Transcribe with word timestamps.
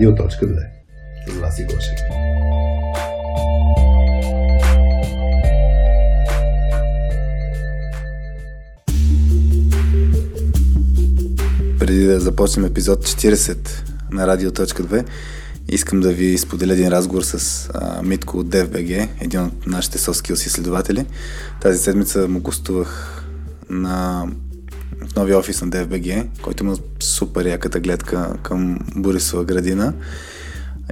Радио.2 0.00 0.66
с 1.28 1.40
Васи 1.40 1.64
Гошев. 1.64 1.98
Преди 11.78 12.04
да 12.04 12.20
започнем 12.20 12.64
епизод 12.64 13.06
40 13.06 13.56
на 14.12 14.26
Радио.2, 14.26 15.06
искам 15.68 16.00
да 16.00 16.12
ви 16.12 16.38
споделя 16.38 16.72
един 16.72 16.88
разговор 16.88 17.22
с 17.22 17.68
а, 17.74 18.02
Митко 18.02 18.38
от 18.38 18.46
DFBG, 18.46 19.08
един 19.20 19.40
от 19.40 19.66
нашите 19.66 19.98
soft 19.98 20.32
изследователи. 20.32 21.06
Тази 21.60 21.78
седмица 21.78 22.28
му 22.28 22.40
гостувах 22.40 23.24
на 23.70 24.26
в 25.08 25.16
новия 25.16 25.38
офис 25.38 25.62
на 25.62 25.68
DFBG, 25.68 26.26
който 26.42 26.64
има 26.64 26.76
супер 27.00 27.46
яката 27.46 27.80
гледка 27.80 28.34
към 28.42 28.78
Борисова 28.96 29.44
градина. 29.44 29.94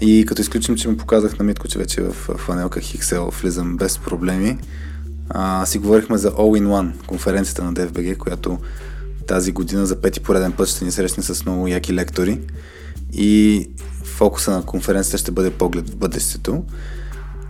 И 0.00 0.24
като 0.26 0.40
изключим, 0.40 0.76
че 0.76 0.88
му 0.88 0.96
показах 0.96 1.38
на 1.38 1.44
Митко, 1.44 1.68
че 1.68 1.78
вече 1.78 2.02
в 2.02 2.12
фанелка 2.12 2.80
Хиксел 2.80 3.30
влизам 3.42 3.76
без 3.76 3.98
проблеми, 3.98 4.58
а, 5.30 5.66
си 5.66 5.78
говорихме 5.78 6.18
за 6.18 6.30
All 6.30 6.62
in 6.62 6.66
One, 6.66 7.06
конференцията 7.06 7.64
на 7.64 7.74
DFBG, 7.74 8.16
която 8.16 8.58
тази 9.26 9.52
година 9.52 9.86
за 9.86 9.96
пети 9.96 10.20
пореден 10.20 10.52
път 10.52 10.68
ще 10.68 10.84
ни 10.84 10.92
срещне 10.92 11.22
с 11.22 11.44
много 11.44 11.68
яки 11.68 11.94
лектори. 11.94 12.40
И 13.12 13.66
фокуса 14.04 14.50
на 14.50 14.62
конференцията 14.62 15.18
ще 15.18 15.30
бъде 15.30 15.50
поглед 15.50 15.90
в 15.90 15.96
бъдещето. 15.96 16.64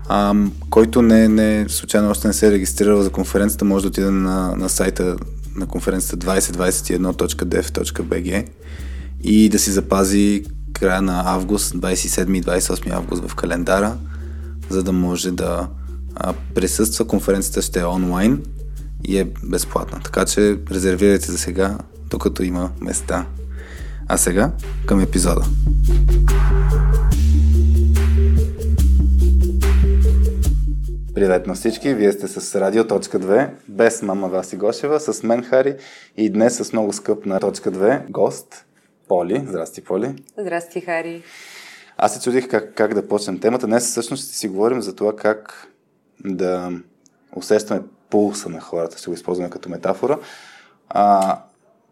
А, 0.09 0.35
който 0.71 1.03
не, 1.03 1.29
не, 1.29 1.67
случайно 1.69 2.11
още 2.11 2.27
не 2.27 2.33
се 2.33 2.47
е 2.47 2.51
регистрирал 2.51 3.03
за 3.03 3.11
конференцията, 3.11 3.65
може 3.65 3.83
да 3.83 3.89
отиде 3.89 4.11
на, 4.11 4.57
на 4.57 4.69
сайта 4.69 5.17
на 5.59 5.67
конференцията 5.67 6.27
2021.dev.bg 6.27 8.47
и 9.23 9.49
да 9.49 9.59
си 9.59 9.71
запази 9.71 10.45
края 10.73 11.03
на 11.03 11.23
август, 11.27 11.75
27 11.75 12.39
и 12.39 12.43
28 12.43 12.93
август 12.93 13.29
в 13.29 13.35
календара, 13.35 13.97
за 14.69 14.83
да 14.83 14.93
може 14.93 15.31
да 15.31 15.69
присъства. 16.55 17.07
Конференцията 17.07 17.63
ще 17.63 17.81
е 17.81 17.85
онлайн 17.85 18.43
и 19.05 19.19
е 19.19 19.31
безплатна. 19.45 20.01
Така 20.05 20.25
че 20.25 20.59
резервирайте 20.71 21.33
за 21.33 21.39
сега, 21.39 21.79
докато 22.11 22.43
има 22.43 22.71
места. 22.81 23.27
А 24.09 24.17
сега 24.17 24.53
към 24.87 25.01
епизода. 25.01 25.45
Привет 31.19 31.47
на 31.47 31.55
всички, 31.55 31.95
вие 31.95 32.13
сте 32.13 32.29
с 32.29 32.61
Радио 32.61 32.85
Точка 32.85 33.21
2, 33.21 33.51
без 33.69 34.03
мама 34.03 34.29
Васи 34.29 34.57
Гошева, 34.57 35.01
с 35.01 35.23
мен 35.23 35.43
Хари 35.43 35.77
и 36.17 36.31
днес 36.31 36.57
с 36.57 36.73
много 36.73 36.93
скъп 36.93 37.27
на 37.27 37.41
Точка 37.41 37.73
2 37.73 38.11
гост 38.11 38.67
Поли. 39.09 39.45
Здрасти, 39.49 39.85
Поли. 39.85 40.15
Здрасти, 40.39 40.81
Хари. 40.81 41.23
Аз 41.97 42.15
се 42.15 42.23
чудих 42.23 42.49
как, 42.49 42.75
как 42.75 42.95
да 42.95 43.09
почнем 43.09 43.41
темата. 43.41 43.67
Днес 43.67 43.91
всъщност 43.91 44.25
ще 44.25 44.37
си 44.37 44.49
говорим 44.49 44.83
за 44.83 44.97
това 44.97 45.17
как 45.17 45.69
да 46.25 46.73
усещаме 47.37 47.83
пулса 48.11 48.49
на 48.49 48.61
хората, 48.61 48.99
ще 48.99 49.11
го 49.11 49.15
използваме 49.15 49.51
като 49.51 49.69
метафора. 49.69 50.19
А, 50.89 51.39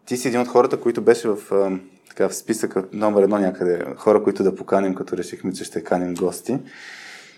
ти 0.05 0.17
си 0.17 0.27
един 0.27 0.41
от 0.41 0.47
хората, 0.47 0.79
които 0.79 1.01
беше 1.01 1.27
в, 1.27 1.37
така, 2.09 2.29
в 2.29 2.35
списъка 2.35 2.85
номер 2.93 3.23
едно 3.23 3.37
някъде, 3.37 3.85
хора, 3.97 4.23
които 4.23 4.43
да 4.43 4.55
поканим, 4.55 4.95
като 4.95 5.17
решихме, 5.17 5.53
че 5.53 5.63
ще 5.63 5.83
каним 5.83 6.13
гости. 6.13 6.57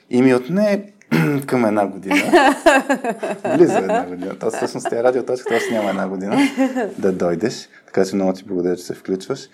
И 0.10 0.22
ми 0.22 0.36
отне 0.36 0.94
към 1.46 1.66
една 1.66 1.88
година. 1.88 2.16
Близо 3.58 3.78
една 3.78 4.06
година. 4.06 4.40
То 4.40 4.52
всъщност 4.52 4.88
тя 4.90 5.04
радиоточка, 5.04 5.60
това 5.60 5.78
няма 5.78 5.90
една 5.90 6.08
година 6.08 6.38
да 6.98 7.12
дойдеш. 7.12 7.70
Така 7.86 8.06
че 8.06 8.16
много 8.16 8.34
ти 8.34 8.44
благодаря, 8.44 8.76
че 8.76 8.84
се 8.84 8.94
включваш. 8.94 9.50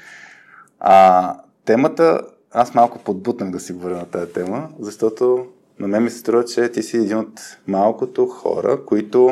А, 0.79 1.35
темата, 1.65 2.21
аз 2.51 2.73
малко 2.73 2.99
подбутнах 2.99 3.51
да 3.51 3.59
си 3.59 3.73
говоря 3.73 3.95
на 3.95 4.05
тази 4.05 4.33
тема, 4.33 4.69
защото 4.79 5.47
на 5.79 5.87
мен 5.87 6.03
ми 6.03 6.09
се 6.09 6.17
струва, 6.17 6.45
че 6.45 6.69
ти 6.69 6.83
си 6.83 6.97
един 6.97 7.17
от 7.17 7.57
малкото 7.67 8.27
хора, 8.27 8.85
които, 8.85 9.27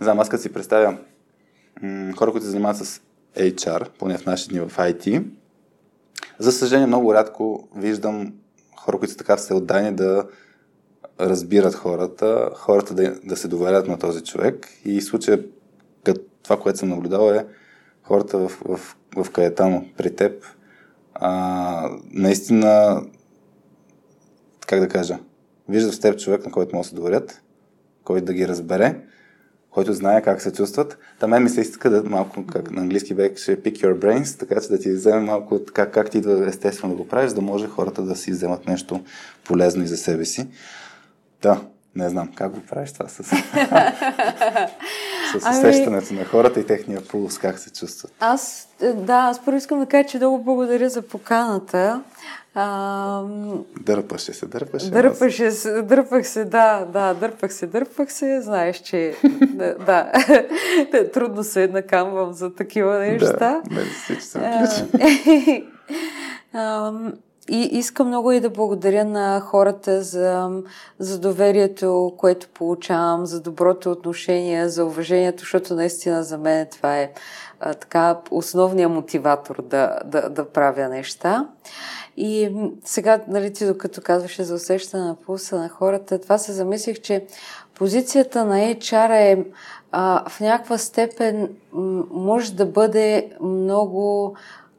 не 0.00 0.04
знам, 0.04 0.20
аз 0.20 0.28
като 0.28 0.42
си 0.42 0.52
представя 0.52 0.96
м- 1.82 2.12
хора, 2.16 2.30
които 2.30 2.44
се 2.44 2.50
занимават 2.50 2.76
с 2.76 3.00
HR, 3.36 3.88
поне 3.98 4.18
в 4.18 4.26
наши 4.26 4.48
дни 4.48 4.60
в 4.60 4.76
IT, 4.76 5.24
за 6.38 6.52
съжаление 6.52 6.86
много 6.86 7.14
рядко 7.14 7.68
виждам 7.76 8.32
хора, 8.76 8.98
които 8.98 9.12
са 9.12 9.18
така 9.18 9.36
всеотдайни 9.36 9.96
да 9.96 10.24
разбират 11.20 11.74
хората, 11.74 12.50
хората 12.54 12.94
да, 12.94 13.20
да 13.24 13.36
се 13.36 13.48
доверят 13.48 13.88
на 13.88 13.98
този 13.98 14.22
човек 14.22 14.68
и 14.84 15.00
случая, 15.00 15.44
като 16.04 16.20
това, 16.42 16.60
което 16.60 16.78
съм 16.78 16.88
наблюдал 16.88 17.30
е 17.30 17.46
хората 18.02 18.38
в, 18.38 18.48
в, 18.48 18.96
в 19.16 19.30
Каетано 19.30 19.84
при 19.96 20.16
теб, 20.16 20.44
а, 21.14 21.90
наистина, 22.10 23.02
как 24.66 24.80
да 24.80 24.88
кажа, 24.88 25.18
виждат 25.68 25.94
в 25.94 26.00
теб 26.00 26.18
човек, 26.18 26.44
на 26.44 26.52
който 26.52 26.76
може 26.76 26.86
да 26.86 26.88
се 26.88 26.94
доверят, 26.94 27.42
който 28.04 28.24
да 28.24 28.32
ги 28.32 28.48
разбере, 28.48 29.00
който 29.70 29.92
знае 29.92 30.22
как 30.22 30.42
се 30.42 30.52
чувстват. 30.52 30.98
Та 31.20 31.26
мен 31.26 31.42
ми 31.42 31.48
се 31.48 31.60
иска 31.60 31.90
да 31.90 32.02
малко, 32.02 32.46
как 32.46 32.70
на 32.70 32.80
английски 32.80 33.14
бек 33.14 33.38
ще 33.38 33.62
pick 33.62 33.72
your 33.72 33.98
brains, 33.98 34.38
така 34.38 34.60
че 34.60 34.68
да 34.68 34.78
ти 34.78 34.92
вземе 34.92 35.20
малко 35.20 35.60
как, 35.72 35.94
как 35.94 36.10
ти 36.10 36.20
да 36.20 36.48
естествено 36.48 36.94
да 36.94 37.02
го 37.02 37.08
правиш, 37.08 37.28
за 37.28 37.34
да 37.34 37.40
може 37.40 37.66
хората 37.66 38.02
да 38.02 38.16
си 38.16 38.30
вземат 38.30 38.66
нещо 38.66 39.04
полезно 39.44 39.82
и 39.82 39.86
за 39.86 39.96
себе 39.96 40.24
си. 40.24 40.48
Да, 41.42 41.60
не 41.96 42.08
знам 42.08 42.32
как 42.34 42.52
го 42.52 42.60
правиш 42.60 42.92
това 42.92 43.08
с, 43.08 43.22
с 43.22 43.32
ами- 45.44 45.58
усещането 45.58 46.06
ами... 46.10 46.18
на 46.18 46.24
хората 46.24 46.60
и 46.60 46.66
техния 46.66 47.00
пулс, 47.00 47.38
как 47.38 47.58
се 47.58 47.72
чувстват. 47.72 48.12
Аз, 48.20 48.68
да, 48.94 49.14
аз 49.16 49.44
първо 49.44 49.58
искам 49.58 49.78
да 49.78 49.86
кажа, 49.86 50.08
че 50.08 50.16
много 50.16 50.44
благодаря 50.44 50.90
за 50.90 51.02
поканата. 51.02 52.02
А, 52.54 53.22
дърпаше 53.80 54.32
се, 54.32 54.46
дърпаше. 54.46 54.90
Дърпаше 54.90 55.50
се, 55.50 55.82
дърпах 55.82 56.28
се, 56.28 56.44
да, 56.44 56.84
да, 56.84 57.14
дърпах 57.14 57.54
се, 57.54 57.66
дърпах 57.66 58.12
се. 58.12 58.40
Знаеш, 58.40 58.76
че 58.76 59.14
да, 59.86 60.12
трудно 61.12 61.44
се 61.44 61.66
накамвам 61.68 62.32
за 62.32 62.54
такива 62.54 62.98
неща. 62.98 63.36
Да, 63.38 63.62
не 63.70 63.84
си, 63.84 64.14
че 64.14 64.20
съм 64.20 64.42
И 67.50 67.60
искам 67.72 68.06
много 68.06 68.32
и 68.32 68.40
да 68.40 68.50
благодаря 68.50 69.04
на 69.04 69.40
хората 69.40 70.02
за, 70.02 70.50
за 70.98 71.20
доверието, 71.20 72.14
което 72.16 72.48
получавам, 72.48 73.26
за 73.26 73.40
доброто 73.40 73.90
отношение, 73.90 74.68
за 74.68 74.84
уважението, 74.84 75.38
защото 75.38 75.74
наистина 75.74 76.24
за 76.24 76.38
мен 76.38 76.66
това 76.72 76.98
е 76.98 77.10
а, 77.60 77.74
така 77.74 78.18
основният 78.30 78.92
мотиватор 78.92 79.62
да, 79.62 79.98
да, 80.04 80.28
да 80.30 80.48
правя 80.48 80.88
неща. 80.88 81.48
И 82.16 82.50
сега, 82.84 83.20
нали, 83.28 83.52
ти 83.52 83.66
докато 83.66 84.00
казваше 84.00 84.44
за 84.44 84.54
усещане 84.54 85.04
на 85.04 85.14
пулса 85.14 85.58
на 85.58 85.68
хората, 85.68 86.20
това 86.20 86.38
се 86.38 86.52
замислих, 86.52 87.00
че 87.00 87.26
позицията 87.74 88.44
на 88.44 88.56
HR 88.56 89.32
е 89.32 89.44
а, 89.92 90.28
в 90.28 90.40
някаква 90.40 90.78
степен 90.78 91.48
може 92.10 92.54
да 92.54 92.66
бъде 92.66 93.30
много 93.40 94.36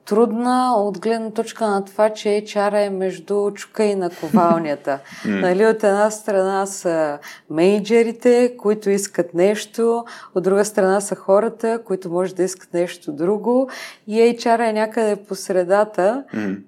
трудна 0.09 0.73
от 0.77 0.99
гледна 0.99 1.31
точка 1.31 1.67
на 1.67 1.85
това, 1.85 2.09
че 2.09 2.29
HR 2.29 2.85
е 2.85 2.89
между 2.89 3.51
чука 3.51 3.83
и 3.83 3.95
наковалнята. 3.95 4.99
Mm. 5.19 5.41
нали, 5.41 5.65
от 5.65 5.83
една 5.83 6.11
страна 6.11 6.65
са 6.65 7.17
менеджерите, 7.49 8.53
които 8.57 8.89
искат 8.89 9.33
нещо, 9.33 10.05
от 10.35 10.43
друга 10.43 10.65
страна 10.65 11.01
са 11.01 11.15
хората, 11.15 11.79
които 11.85 12.09
може 12.09 12.35
да 12.35 12.43
искат 12.43 12.73
нещо 12.73 13.11
друго 13.11 13.69
и 14.07 14.19
HR 14.19 14.69
е 14.69 14.73
някъде 14.73 15.15
по 15.15 15.35
средата. 15.35 16.23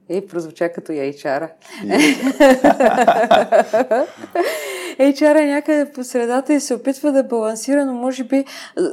И 0.10 0.28
прозвуча 0.28 0.74
като 0.74 0.92
HR. 0.92 1.50
HR 5.02 5.42
е 5.42 5.46
някъде 5.46 5.92
по 5.92 6.04
средата 6.04 6.54
и 6.54 6.60
се 6.60 6.74
опитва 6.74 7.12
да 7.12 7.24
балансира, 7.24 7.86
но 7.86 7.94
може 7.94 8.24
би 8.24 8.46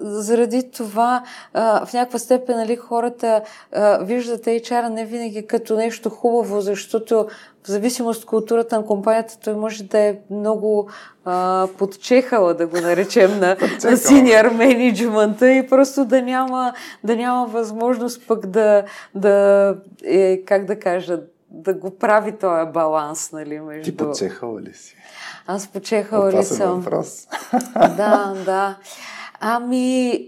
заради 0.03 0.71
това 0.71 1.23
а, 1.55 1.87
в 1.87 1.93
някаква 1.93 2.19
степен 2.19 2.57
нали, 2.57 2.77
хората 2.77 3.43
а, 3.73 4.05
виждат 4.05 4.45
HR 4.45 4.89
не 4.89 5.05
винаги 5.05 5.47
като 5.47 5.77
нещо 5.77 6.11
хубаво, 6.11 6.61
защото 6.61 7.27
в 7.65 7.69
зависимост 7.69 8.23
от 8.23 8.29
културата 8.29 8.77
на 8.77 8.87
компанията 8.87 9.39
той 9.45 9.55
може 9.55 9.85
да 9.85 9.99
е 9.99 10.17
много 10.31 10.91
а, 11.25 11.67
подчехала, 11.79 12.55
да 12.55 12.67
го 12.67 12.81
наречем, 12.81 13.41
на, 13.41 13.57
на 13.85 13.97
синьор 13.97 14.45
менеджмента 14.45 15.51
и 15.51 15.67
просто 15.67 16.05
да 16.05 16.23
няма, 16.23 16.73
да 17.05 17.17
няма 17.17 17.47
възможност 17.47 18.27
пък 18.29 18.47
да, 18.47 18.85
да 19.15 19.77
е, 20.05 20.43
как 20.45 20.65
да 20.65 20.79
кажа, 20.79 21.21
да 21.51 21.75
го 21.75 21.99
прави 21.99 22.33
този 22.33 22.73
баланс, 22.73 23.33
нали, 23.33 23.61
между... 23.61 23.91
Ти 23.91 23.97
подчехала 23.97 24.61
ли 24.61 24.75
си? 24.75 24.97
Аз 25.51 25.69
почехала 25.69 26.33
ли 26.33 26.45
съм? 26.45 26.81
въпрос. 26.81 27.29
Да, 27.75 28.35
да. 28.45 28.77
Ами, 29.41 30.25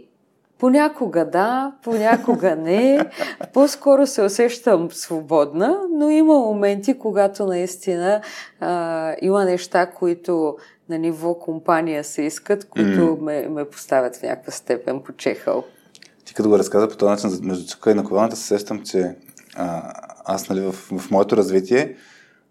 понякога 0.58 1.30
да, 1.30 1.72
понякога 1.82 2.56
не. 2.56 3.10
По-скоро 3.52 4.06
се 4.06 4.22
усещам 4.22 4.90
свободна, 4.90 5.80
но 5.92 6.10
има 6.10 6.34
моменти, 6.34 6.98
когато 6.98 7.46
наистина 7.46 8.20
а, 8.60 9.14
има 9.22 9.44
неща, 9.44 9.86
които 9.86 10.56
на 10.88 10.98
ниво 10.98 11.34
компания 11.34 12.04
се 12.04 12.22
искат, 12.22 12.68
които 12.68 13.00
mm. 13.00 13.20
ме, 13.20 13.48
ме 13.48 13.64
поставят 13.64 14.16
в 14.16 14.22
някаква 14.22 14.52
степен 14.52 15.00
по 15.00 15.12
чехъл. 15.12 15.64
Ти 16.24 16.34
като 16.34 16.48
го 16.48 16.58
разказа 16.58 16.88
по 16.88 16.96
този 16.96 17.10
начин 17.10 17.46
между 17.46 17.66
чука 17.66 17.90
и 17.90 17.94
наковалната, 17.94 18.36
се 18.36 18.46
сещам, 18.46 18.82
че 18.82 19.14
а, 19.56 19.92
аз 20.24 20.48
нали, 20.48 20.60
в, 20.60 20.72
в 20.72 21.10
моето 21.10 21.36
развитие 21.36 21.96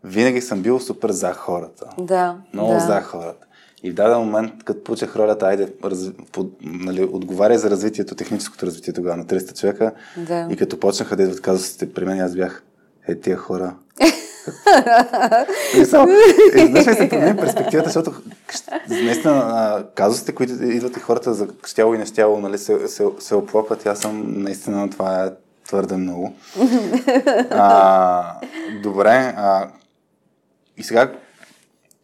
винаги 0.04 0.42
съм 0.42 0.62
бил 0.62 0.80
супер 0.80 1.12
за 1.12 1.34
хората. 1.34 1.86
Да. 1.98 2.36
Много 2.54 2.74
да. 2.74 2.80
за 2.80 3.02
хората. 3.02 3.46
И 3.84 3.92
в 3.92 3.94
даден 3.94 4.18
момент, 4.18 4.64
като 4.66 4.84
получих 4.84 5.16
ролята, 5.16 5.46
айде, 5.46 5.74
раз, 5.84 6.12
по, 6.32 6.50
нали, 6.62 7.04
отговаря 7.04 7.58
за 7.58 7.70
развитието, 7.70 8.16
техническото 8.16 8.66
развитие 8.66 8.94
тогава 8.94 9.18
на 9.18 9.26
300 9.26 9.60
човека. 9.60 9.92
Да. 10.18 10.48
И 10.52 10.56
като 10.56 10.80
почнаха 10.80 11.16
да 11.16 11.24
идват 11.24 11.42
казусите 11.42 11.94
при 11.94 12.06
мен, 12.06 12.20
аз 12.20 12.36
бях, 12.36 12.64
е, 13.08 13.16
тия 13.16 13.38
хора. 13.38 13.76
и 15.82 15.86
само, 15.86 16.12
и 16.56 16.66
знаеш 16.66 16.88
ли 16.88 16.94
се 16.94 17.10
промени 17.10 17.38
перспективата, 17.38 17.90
защото 17.90 18.14
наистина 18.90 19.84
казусите, 19.96 20.36
които 20.36 20.64
идват 20.64 20.98
и 20.98 21.00
хората 21.00 21.34
за 21.34 21.48
щяло 21.68 21.94
и 21.94 21.98
нещяло, 21.98 22.40
нали, 22.40 22.58
се, 22.58 22.88
се, 22.88 23.06
се 23.20 23.36
оплакват. 23.36 23.86
Аз 23.86 24.00
съм 24.00 24.44
наистина 24.44 24.90
това 24.90 25.26
е 25.26 25.30
твърде 25.68 25.98
много. 25.98 26.34
А, 27.52 28.34
добре. 28.84 29.34
А, 29.38 29.68
и 30.80 30.84
сега, 30.84 31.12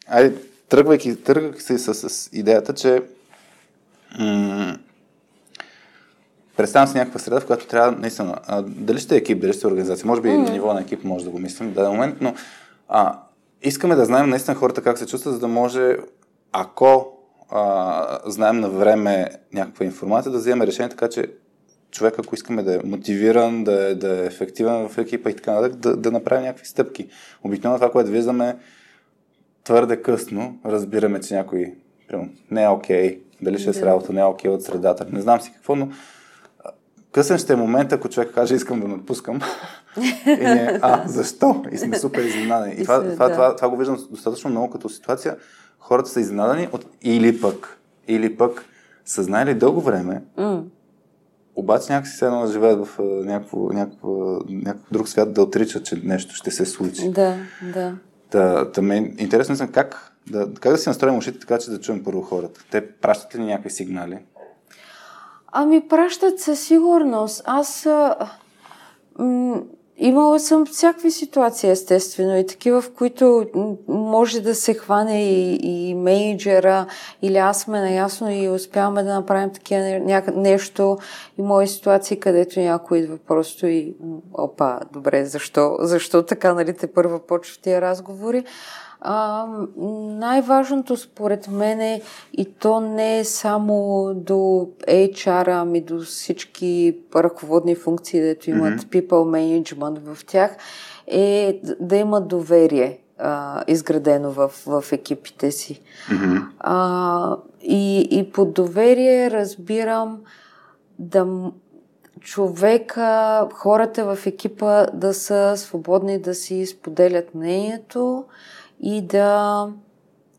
айде, 0.08 0.36
тръгвайки, 0.70 1.24
тръгвайки 1.24 1.62
се 1.62 1.78
с, 1.78 2.10
с 2.10 2.30
идеята, 2.34 2.74
че 2.74 3.02
м- 4.20 4.78
представям 6.58 6.88
си 6.88 6.98
някаква 6.98 7.20
среда, 7.20 7.40
в 7.40 7.46
която 7.46 7.68
трябва 7.68 7.92
наистина, 7.92 8.36
а, 8.48 8.62
дали 8.62 9.00
ще 9.00 9.16
е 9.16 9.18
екип, 9.18 9.42
дали 9.42 9.54
ще 9.54 9.68
е 9.68 9.70
организация, 9.70 10.08
може 10.08 10.22
би 10.22 10.30
mm. 10.30 10.38
на 10.38 10.52
ниво 10.52 10.74
на 10.74 10.82
екип 10.82 11.04
може 11.04 11.26
да 11.26 11.32
го 11.32 11.40
мислим 11.40 11.70
в 11.70 11.74
даден 11.74 11.92
момент, 11.92 12.16
но 12.22 12.36
а, 12.90 13.20
искаме 13.62 13.96
да 13.96 14.06
знаем 14.06 14.30
наистина 14.30 14.56
хората 14.56 14.82
как 14.82 14.98
се 14.98 15.08
чувстват, 15.08 15.34
за 15.34 15.40
да 15.40 15.48
може, 15.48 15.98
ако 16.52 17.18
а, 17.50 18.20
знаем 18.26 18.60
на 18.60 18.70
време 18.70 19.30
някаква 19.54 19.86
информация, 19.86 20.32
да 20.32 20.38
вземем 20.38 20.68
решение 20.68 20.90
така, 20.90 21.10
че 21.10 21.32
човек, 21.96 22.20
ако 22.20 22.36
искаме 22.36 22.64
да 22.64 22.76
е 22.76 22.80
мотивиран, 22.84 23.64
да 23.64 23.90
е, 23.90 23.96
да 23.96 24.24
е 24.24 24.26
ефективен 24.26 24.90
в 24.90 24.98
екипа 24.98 25.30
и 25.30 25.36
така 25.36 25.52
нататък, 25.52 25.76
да, 25.76 25.98
да 25.98 26.12
направим 26.12 26.44
някакви 26.44 26.66
стъпки. 26.66 27.08
Обикновено 27.44 27.80
това, 27.80 27.92
което 27.92 28.12
виждаме 28.12 28.58
твърде 29.64 30.02
късно, 30.02 30.60
разбираме, 30.66 31.20
че 31.20 31.36
някой 31.36 31.74
примерно, 32.08 32.30
не 32.52 32.64
е 32.64 32.68
окей, 32.68 33.10
okay, 33.10 33.20
дали 33.42 33.60
ще 33.60 33.70
е 33.70 33.74
с 33.74 33.82
работа, 33.82 34.14
не 34.14 34.22
е 34.22 34.24
окей 34.24 34.52
okay 34.52 34.54
от 34.54 34.64
средата, 34.64 35.06
не 35.12 35.22
знам 35.22 35.42
си 35.42 35.52
какво, 35.54 35.76
но 35.76 35.90
късен 37.12 37.38
ще 37.38 37.54
е 37.54 37.56
момент, 37.56 37.94
ако 37.94 38.10
човек 38.10 38.34
каже 38.34 38.56
искам 38.56 38.80
да 38.80 38.88
напускам. 38.88 39.42
и 40.26 40.30
не, 40.30 40.80
а, 40.82 41.08
защо? 41.08 41.64
И 41.72 41.78
сме 41.78 41.98
супер 41.98 42.24
изненадани. 42.24 42.74
И, 42.74 42.84
това, 42.84 43.00
това, 43.00 43.14
това, 43.14 43.32
това, 43.32 43.56
това 43.56 43.70
го 43.70 43.78
виждам 43.78 44.08
достатъчно 44.12 44.50
много 44.50 44.70
като 44.70 44.90
ситуация. 44.90 45.38
Хората 45.80 46.10
са 46.10 46.20
изненадани 46.20 46.68
от 46.72 46.86
или 47.02 47.42
пък, 47.42 47.80
или 48.08 48.38
пък 48.38 48.66
са 49.06 49.24
знаели 49.24 49.54
дълго 49.54 49.82
време, 49.82 50.22
mm 50.38 50.62
обаче 51.56 51.94
някакси 51.94 52.18
се 52.18 52.26
едно 52.26 52.48
живеят 52.48 52.88
в 52.88 53.00
някакво, 53.26 53.58
някакво, 53.74 54.10
някакъв 54.50 54.92
друг 54.92 55.08
свят 55.08 55.34
да 55.34 55.42
отричат, 55.42 55.86
че 55.86 56.02
нещо 56.04 56.36
ще 56.36 56.52
се 56.52 56.66
случи. 56.66 57.10
Да, 57.10 57.36
да. 57.74 57.94
Та, 58.30 58.72
та 58.72 58.82
ме 58.82 59.14
интересно 59.18 59.66
е 59.66 59.68
как 59.68 60.16
да, 60.30 60.54
как 60.54 60.72
да 60.72 60.78
си 60.78 60.90
настроим 60.90 61.18
ушите 61.18 61.40
така, 61.40 61.58
че 61.58 61.72
да 61.72 61.80
чуем 61.80 62.04
първо 62.04 62.22
хората. 62.22 62.62
Те 62.72 62.92
пращат 62.92 63.36
ли 63.36 63.44
някакви 63.44 63.70
сигнали? 63.70 64.20
Ами 65.52 65.88
пращат 65.88 66.40
със 66.40 66.60
сигурност. 66.60 67.42
Аз 67.46 67.88
м- 69.20 69.62
Имала 69.98 70.40
съм 70.40 70.66
всякакви 70.66 71.12
ситуации, 71.12 71.70
естествено, 71.70 72.38
и 72.38 72.46
такива, 72.46 72.82
в 72.82 72.94
които 72.94 73.46
може 73.88 74.42
да 74.42 74.56
се 74.56 74.74
хване 74.74 75.24
и, 75.24 75.60
и 75.64 75.96
менеджера, 75.96 76.86
или 77.22 77.38
аз 77.38 77.62
сме 77.62 77.80
наясно 77.80 78.32
и 78.32 78.50
успяваме 78.50 79.04
да 79.04 79.14
направим 79.14 79.54
такива 79.54 79.82
няка, 79.82 80.32
нещо. 80.32 80.98
И 81.38 81.42
мои 81.42 81.68
ситуации, 81.68 82.20
където 82.20 82.60
някой 82.60 82.98
идва 82.98 83.18
просто 83.18 83.68
и 83.68 83.96
опа, 84.34 84.80
добре, 84.94 85.26
защо, 85.26 85.78
защо 85.80 86.24
така, 86.24 86.54
нали, 86.54 86.74
те 86.74 86.88
първа 86.88 87.20
почва 87.20 87.62
тия 87.62 87.82
разговори. 87.82 88.44
А, 89.08 89.46
най-важното 90.10 90.98
според 90.98 91.48
мен 91.48 91.82
е, 91.82 92.02
и 92.34 92.46
то 92.46 92.80
не 92.80 93.20
е 93.20 93.24
само 93.24 94.12
до 94.16 94.68
HR, 94.88 95.62
ами 95.62 95.82
до 95.82 96.00
всички 96.00 96.98
ръководни 97.16 97.76
функции, 97.76 98.22
дето 98.22 98.50
имат 98.50 98.82
mm-hmm. 98.82 99.02
people 99.02 99.64
management 99.64 100.14
в 100.14 100.26
тях, 100.26 100.58
е 101.08 101.60
да 101.80 101.96
имат 101.96 102.28
доверие 102.28 103.00
а, 103.18 103.64
изградено 103.68 104.32
в, 104.32 104.52
в 104.68 104.84
екипите 104.92 105.52
си. 105.52 105.82
Mm-hmm. 106.10 106.46
А, 106.60 107.38
и, 107.62 108.08
и 108.12 108.32
под 108.32 108.54
доверие 108.54 109.32
разбирам 109.32 110.22
да 111.00 111.28
човека, 112.22 113.48
хората 113.54 114.16
в 114.16 114.26
екипа 114.26 114.86
да 114.86 115.14
са 115.14 115.54
свободни 115.58 116.20
да 116.20 116.36
си 116.36 116.66
споделят 116.66 117.36
мнението 117.36 118.26
и 118.80 119.02
да, 119.02 119.68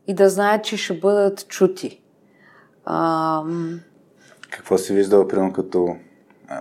и 0.07 0.13
да 0.13 0.29
знаят, 0.29 0.63
че 0.63 0.77
ще 0.77 0.93
бъдат 0.93 1.47
чути. 1.47 2.01
А, 2.85 3.43
Какво 4.49 4.77
си 4.77 4.93
виждал, 4.93 5.27
примерно, 5.27 5.53
като 5.53 5.95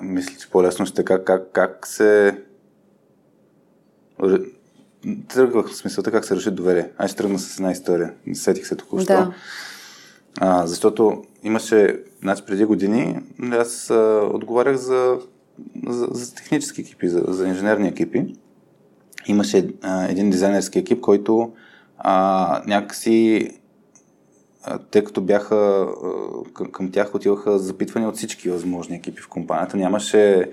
мисля, 0.03 0.39
че 0.39 0.51
по-лесно 0.51 0.87
ще 0.87 1.05
как, 1.05 1.25
как, 1.25 1.53
как 1.53 1.87
се 1.87 2.43
тръгвах 5.29 5.69
в 5.69 5.77
смисълта 5.77 6.13
как 6.13 6.25
се 6.25 6.37
реши 6.37 6.51
доверие. 6.51 6.91
Аз 6.99 7.11
ще 7.11 7.19
тръгна 7.19 7.39
с 7.39 7.59
една 7.59 7.73
история. 7.73 8.15
Сетих 8.33 8.67
се 8.67 8.77
току-що. 8.77 9.13
Да. 9.13 9.35
А, 10.41 10.67
защото 10.67 11.23
имаше, 11.43 12.01
значи 12.23 12.43
преди 12.47 12.65
години, 12.65 13.21
аз 13.53 13.91
а, 13.91 14.31
отговарях 14.33 14.77
за, 14.77 15.19
за, 15.87 16.09
за 16.11 16.35
технически 16.35 16.81
екипи, 16.81 17.09
за, 17.09 17.25
за 17.29 17.49
инженерни 17.49 17.89
екипи. 17.89 18.35
Имаше 19.27 19.69
а, 19.83 20.05
един 20.05 20.31
дизайнерски 20.31 20.79
екип, 20.79 21.01
който 21.01 21.53
а, 22.09 22.63
някакси 22.67 23.51
тъй 24.91 25.05
като 25.05 25.21
бяха 25.21 25.87
към, 26.73 26.91
тях 26.91 27.15
отиваха 27.15 27.59
запитвания 27.59 28.09
от 28.09 28.17
всички 28.17 28.51
възможни 28.51 28.97
екипи 28.97 29.23
в 29.23 29.29
компанията. 29.29 29.77
Нямаше 29.77 30.51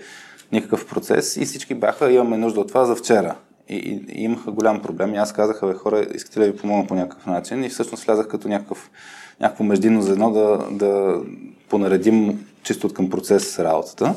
никакъв 0.51 0.87
процес 0.87 1.37
и 1.37 1.45
всички 1.45 1.75
бяха, 1.75 2.11
имаме 2.11 2.37
нужда 2.37 2.59
от 2.59 2.67
това 2.67 2.85
за 2.85 2.95
вчера. 2.95 3.35
И, 3.69 3.75
и, 3.75 4.19
и 4.19 4.23
имаха 4.23 4.51
голям 4.51 4.81
проблем. 4.81 5.13
И 5.13 5.17
аз 5.17 5.33
казах, 5.33 5.61
бе, 5.65 5.73
хора, 5.73 6.05
искате 6.15 6.39
ли 6.39 6.45
да 6.45 6.51
ви 6.51 6.57
помогна 6.57 6.87
по 6.87 6.95
някакъв 6.95 7.25
начин? 7.25 7.63
И 7.63 7.69
всъщност 7.69 8.03
влязах 8.03 8.27
като 8.27 8.47
някакъв, 8.47 8.91
някакво 9.39 9.63
междинно 9.63 10.01
звено 10.01 10.31
да, 10.31 10.67
да 10.71 11.21
понаредим 11.69 12.45
чисто 12.63 12.87
от 12.87 12.93
към 12.93 13.09
процес 13.09 13.59
работата 13.59 14.15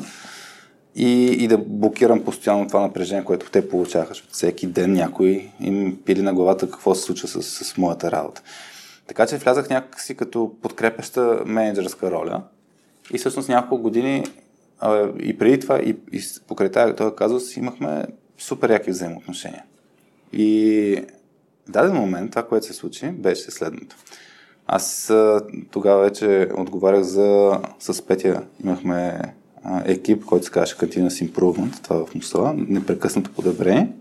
и, 0.97 1.43
и 1.43 1.47
да 1.47 1.57
блокирам 1.57 2.23
постоянно 2.23 2.67
това 2.67 2.81
напрежение, 2.81 3.23
което 3.23 3.51
те 3.51 3.69
получаваха, 3.69 4.13
всеки 4.31 4.67
ден 4.67 4.93
някой 4.93 5.51
им 5.59 5.97
пили 6.05 6.21
на 6.21 6.33
главата 6.33 6.71
какво 6.71 6.95
се 6.95 7.01
случва 7.01 7.27
с, 7.27 7.43
с 7.43 7.77
моята 7.77 8.11
работа. 8.11 8.41
Така 9.07 9.27
че 9.27 9.37
влязах 9.37 9.69
някакси 9.69 10.15
като 10.17 10.51
подкрепеща 10.61 11.41
менеджерска 11.45 12.11
роля 12.11 12.43
и 13.13 13.17
всъщност 13.17 13.49
няколко 13.49 13.83
години 13.83 14.23
а, 14.79 15.09
и 15.19 15.37
преди 15.37 15.59
това 15.59 15.79
и, 15.79 15.95
и 16.11 16.21
покрай 16.47 16.95
този 16.95 17.15
казус 17.15 17.57
имахме 17.57 18.05
супер 18.37 18.69
яки 18.69 18.91
взаимоотношения. 18.91 19.63
И 20.33 21.03
в 21.67 21.71
даден 21.71 21.95
момент 21.95 22.31
това, 22.31 22.47
което 22.47 22.65
се 22.65 22.73
случи, 22.73 23.09
беше 23.09 23.51
следното. 23.51 23.95
Аз 24.67 25.13
тогава 25.71 26.01
вече 26.03 26.49
отговарях 26.57 27.01
за... 27.01 27.59
С 27.79 28.07
Петя 28.07 28.43
имахме 28.63 29.19
екип, 29.85 30.25
който 30.25 30.45
се 30.45 30.51
казваше 30.51 30.75
Continuous 30.75 31.31
Improvement, 31.31 31.83
това 31.83 32.05
в 32.05 32.15
Мусала, 32.15 32.53
непрекъснато 32.57 33.31
подобрение. 33.31 33.93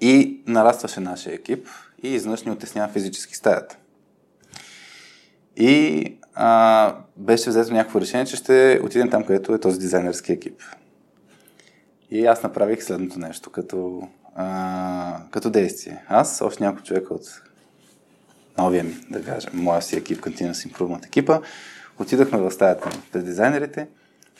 И 0.00 0.40
нарастваше 0.46 1.00
нашия 1.00 1.34
екип 1.34 1.68
и 2.02 2.08
изведнъж 2.08 2.42
ни 2.42 2.50
отеснява 2.50 2.92
физически 2.92 3.36
стаята. 3.36 3.76
И 5.56 6.04
а, 6.34 6.96
беше 7.16 7.50
взето 7.50 7.72
някакво 7.72 8.00
решение, 8.00 8.26
че 8.26 8.36
ще 8.36 8.80
отидем 8.84 9.10
там, 9.10 9.24
където 9.24 9.54
е 9.54 9.60
този 9.60 9.78
дизайнерски 9.78 10.32
екип. 10.32 10.62
И 12.10 12.26
аз 12.26 12.42
направих 12.42 12.82
следното 12.82 13.18
нещо 13.18 13.50
като, 13.50 14.08
а, 14.34 15.20
като 15.30 15.50
действие. 15.50 16.04
Аз, 16.08 16.40
още 16.40 16.64
няколко 16.64 16.86
човека 16.86 17.14
от 17.14 17.42
новия 18.58 18.84
ми, 18.84 18.96
да 19.10 19.24
кажем, 19.24 19.50
моя 19.54 19.82
си 19.82 19.96
екип, 19.96 20.20
Continuous 20.20 20.72
Improvement 20.72 21.06
екипа, 21.06 21.40
отидахме 21.98 22.38
в 22.38 22.50
стаята 22.50 22.90
пред 23.12 23.24
дизайнерите 23.24 23.88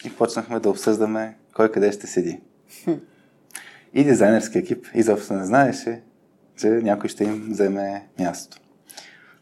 и 0.04 0.10
почнахме 0.10 0.60
да 0.60 0.70
обсъждаме 0.70 1.36
кой 1.54 1.72
къде 1.72 1.92
ще 1.92 2.06
седи. 2.06 2.40
И 3.94 4.04
дизайнерски 4.04 4.58
екип 4.58 4.86
изобщо 4.94 5.34
не 5.34 5.44
знаеше, 5.44 6.02
че 6.56 6.68
някой 6.68 7.08
ще 7.08 7.24
им 7.24 7.46
вземе 7.50 8.08
място. 8.18 8.58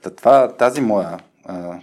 Та 0.02 0.10
това, 0.10 0.56
тази 0.56 0.80
моя 0.80 1.18
а, 1.44 1.80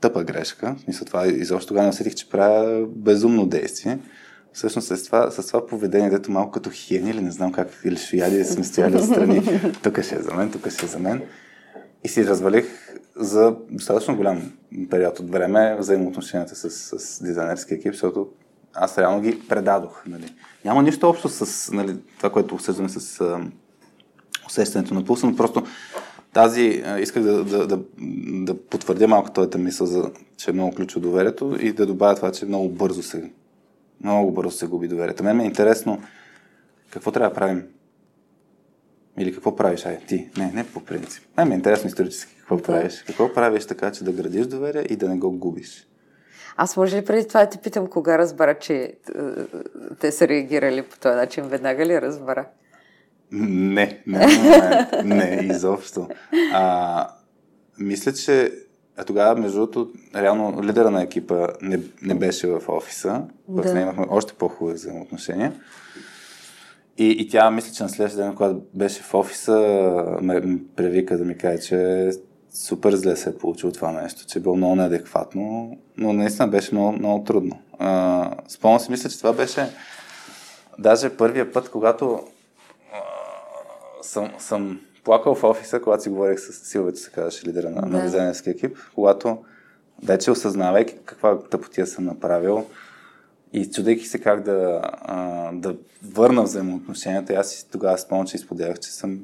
тъпа 0.00 0.24
грешка, 0.24 0.76
мисля 0.88 1.06
това, 1.06 1.26
изобщо 1.26 1.68
тогава 1.68 1.84
не 1.84 1.90
усетих, 1.90 2.14
че 2.14 2.30
правя 2.30 2.86
безумно 2.86 3.46
действие. 3.46 3.98
Всъщност 4.52 4.88
с 4.88 5.04
това, 5.04 5.30
с 5.30 5.46
това 5.46 5.66
поведение, 5.66 6.10
дето 6.10 6.32
малко 6.32 6.50
като 6.50 6.70
хиени 6.70 7.10
или 7.10 7.20
не 7.20 7.30
знам 7.30 7.52
как, 7.52 7.68
или 7.84 7.96
шояди 7.96 8.44
сме 8.44 8.64
стояли 8.64 8.96
отстрани, 8.96 9.60
тук 9.82 10.02
ще 10.02 10.14
е 10.14 10.18
за 10.18 10.34
мен, 10.34 10.50
тук 10.50 10.70
ще 10.70 10.86
е 10.86 10.88
за 10.88 10.98
мен. 10.98 11.22
И 12.04 12.08
си 12.08 12.26
развалих 12.26 12.66
за 13.16 13.56
достатъчно 13.70 14.16
голям 14.16 14.52
период 14.90 15.18
от 15.18 15.30
време 15.30 15.76
взаимоотношенията 15.78 16.54
с, 16.56 16.70
с 16.98 17.24
дизайнерски 17.24 17.74
екип, 17.74 17.92
защото 17.92 18.28
аз 18.74 18.98
реално 18.98 19.20
ги 19.20 19.40
предадох. 19.48 20.06
Нали. 20.06 20.34
Няма 20.64 20.82
нищо 20.82 21.08
общо 21.08 21.28
с 21.28 21.72
нали, 21.72 21.96
това, 22.16 22.30
което 22.30 22.54
обсъждаме 22.54 22.88
с 22.88 23.20
а, 23.20 23.40
усещането 24.46 24.94
на 24.94 25.04
пулса, 25.04 25.26
но 25.26 25.36
просто 25.36 25.62
тази, 26.32 26.82
а, 26.86 27.00
исках 27.00 27.22
да, 27.22 27.44
да, 27.44 27.66
да, 27.66 27.80
да 28.44 28.60
потвърдя 28.60 29.08
малко 29.08 29.30
твоята 29.32 29.58
мисъл, 29.58 29.86
за, 29.86 30.10
че 30.36 30.50
е 30.50 30.54
много 30.54 30.74
ключово 30.74 31.00
доверието 31.00 31.56
и 31.60 31.72
да 31.72 31.86
добавя 31.86 32.14
това, 32.14 32.32
че 32.32 32.46
много 32.46 32.68
бързо 32.68 33.02
се, 33.02 33.30
много 34.04 34.32
бързо 34.32 34.50
се 34.50 34.66
губи 34.66 34.88
доверието. 34.88 35.24
Мен 35.24 35.36
ме 35.36 35.42
е 35.42 35.46
интересно 35.46 36.02
какво 36.90 37.10
трябва 37.10 37.28
да 37.28 37.34
правим 37.34 37.62
или 39.18 39.34
какво 39.34 39.56
правиш? 39.56 39.86
Ай, 39.86 39.98
ти. 40.08 40.30
Не, 40.36 40.52
не 40.54 40.64
по 40.64 40.80
принцип. 40.80 41.24
Не, 41.38 41.44
ми 41.44 41.52
е 41.52 41.54
интересно 41.54 41.88
исторически 41.88 42.34
какво 42.38 42.58
правиш. 42.58 43.04
Какво 43.06 43.32
правиш 43.32 43.66
така, 43.66 43.92
че 43.92 44.04
да 44.04 44.12
градиш 44.12 44.46
доверие 44.46 44.86
и 44.90 44.96
да 44.96 45.08
не 45.08 45.16
го 45.16 45.32
губиш? 45.32 45.86
Аз 46.56 46.76
може 46.76 46.96
ли 46.96 47.04
преди 47.04 47.28
това 47.28 47.44
да 47.44 47.50
те 47.50 47.58
питам 47.58 47.86
кога 47.86 48.18
разбра, 48.18 48.54
че 48.54 48.74
е, 48.74 48.92
те 50.00 50.12
са 50.12 50.28
реагирали 50.28 50.82
по 50.82 50.98
този 50.98 51.16
начин? 51.16 51.44
Веднага 51.44 51.86
ли 51.86 52.00
разбра? 52.00 52.46
Не, 53.32 54.02
не, 54.06 54.26
не, 55.04 55.04
не 55.04 55.48
изобщо. 55.52 56.08
А, 56.52 57.08
мисля, 57.78 58.12
че 58.12 58.52
а 58.96 59.04
тогава, 59.04 59.40
между 59.40 59.58
другото, 59.58 59.92
реално 60.16 60.62
лидера 60.62 60.90
на 60.90 61.02
екипа 61.02 61.48
не, 61.62 61.80
не 62.02 62.14
беше 62.14 62.46
в 62.46 62.62
офиса, 62.68 63.22
пък 63.56 63.64
да. 63.64 63.80
имахме 63.80 64.06
още 64.08 64.32
по-хубави 64.32 64.74
взаимоотношения. 64.74 65.52
И, 66.98 67.10
и 67.10 67.28
тя, 67.28 67.50
мисля, 67.50 67.72
че 67.74 67.82
на 67.82 67.88
следващия 67.88 68.24
ден, 68.24 68.34
когато 68.34 68.62
беше 68.74 69.02
в 69.02 69.14
офиса, 69.14 69.58
ме 70.22 70.58
превика 70.76 71.18
да 71.18 71.24
ми 71.24 71.38
каже, 71.38 71.58
че 71.58 72.10
супер 72.54 72.94
зле 72.94 73.16
се 73.16 73.30
е 73.30 73.38
получило 73.38 73.72
това 73.72 73.92
нещо, 73.92 74.26
че 74.26 74.38
е 74.38 74.42
било 74.42 74.56
много 74.56 74.74
неадекватно, 74.74 75.76
но 75.96 76.12
наистина 76.12 76.48
беше 76.48 76.74
много, 76.74 76.92
много 76.92 77.24
трудно. 77.24 77.58
А, 77.78 78.30
спомням 78.48 78.80
си, 78.80 78.90
мисля, 78.90 79.10
че 79.10 79.18
това 79.18 79.32
беше 79.32 79.70
даже 80.78 81.16
първия 81.16 81.52
път, 81.52 81.70
когато 81.70 82.22
а, 82.92 82.98
съм, 84.02 84.30
съм 84.38 84.80
плакал 85.04 85.34
в 85.34 85.44
офиса, 85.44 85.80
когато 85.80 86.02
си 86.02 86.08
говорих 86.08 86.40
с 86.40 86.52
Силвето, 86.52 86.98
се 86.98 87.10
казваше 87.10 87.46
лидера 87.46 87.70
на, 87.70 87.80
да. 87.80 87.86
на 87.86 88.02
дизайнерски 88.02 88.50
екип, 88.50 88.76
когато 88.94 89.38
вече 90.02 90.30
осъзнавайки 90.30 90.94
каква 91.04 91.38
тъпотия 91.38 91.86
съм 91.86 92.04
направил, 92.04 92.66
и 93.54 93.70
чудейки 93.70 94.06
се 94.06 94.18
как 94.18 94.42
да, 94.42 94.80
а, 95.02 95.50
да 95.52 95.76
върна 96.02 96.42
взаимоотношенията, 96.42 97.34
аз 97.34 97.66
тогава 97.72 97.98
спомням, 97.98 98.26
че 98.26 98.36
изподелях, 98.36 98.78
че 98.78 98.90
съм 98.90 99.20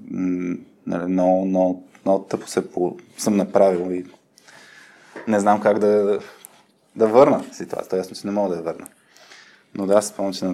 нали, 0.87 1.05
много, 1.07 1.45
много, 1.45 1.89
много 2.05 2.25
тъпо 2.25 2.49
се 2.49 2.71
по, 2.71 2.97
съм 3.19 3.37
направил 3.37 3.93
и 3.93 4.05
не 5.29 5.41
знам 5.41 5.61
как 5.61 5.79
да, 5.79 6.19
да 6.97 7.07
върна 7.07 7.45
ситуацията. 7.53 7.97
Ясно, 7.97 8.17
че 8.17 8.27
не 8.27 8.33
мога 8.33 8.49
да 8.49 8.57
я 8.57 8.63
върна. 8.63 8.87
Но 9.75 9.87
да, 9.87 9.95
аз 9.95 10.07
спомням, 10.07 10.33
че 10.33 10.47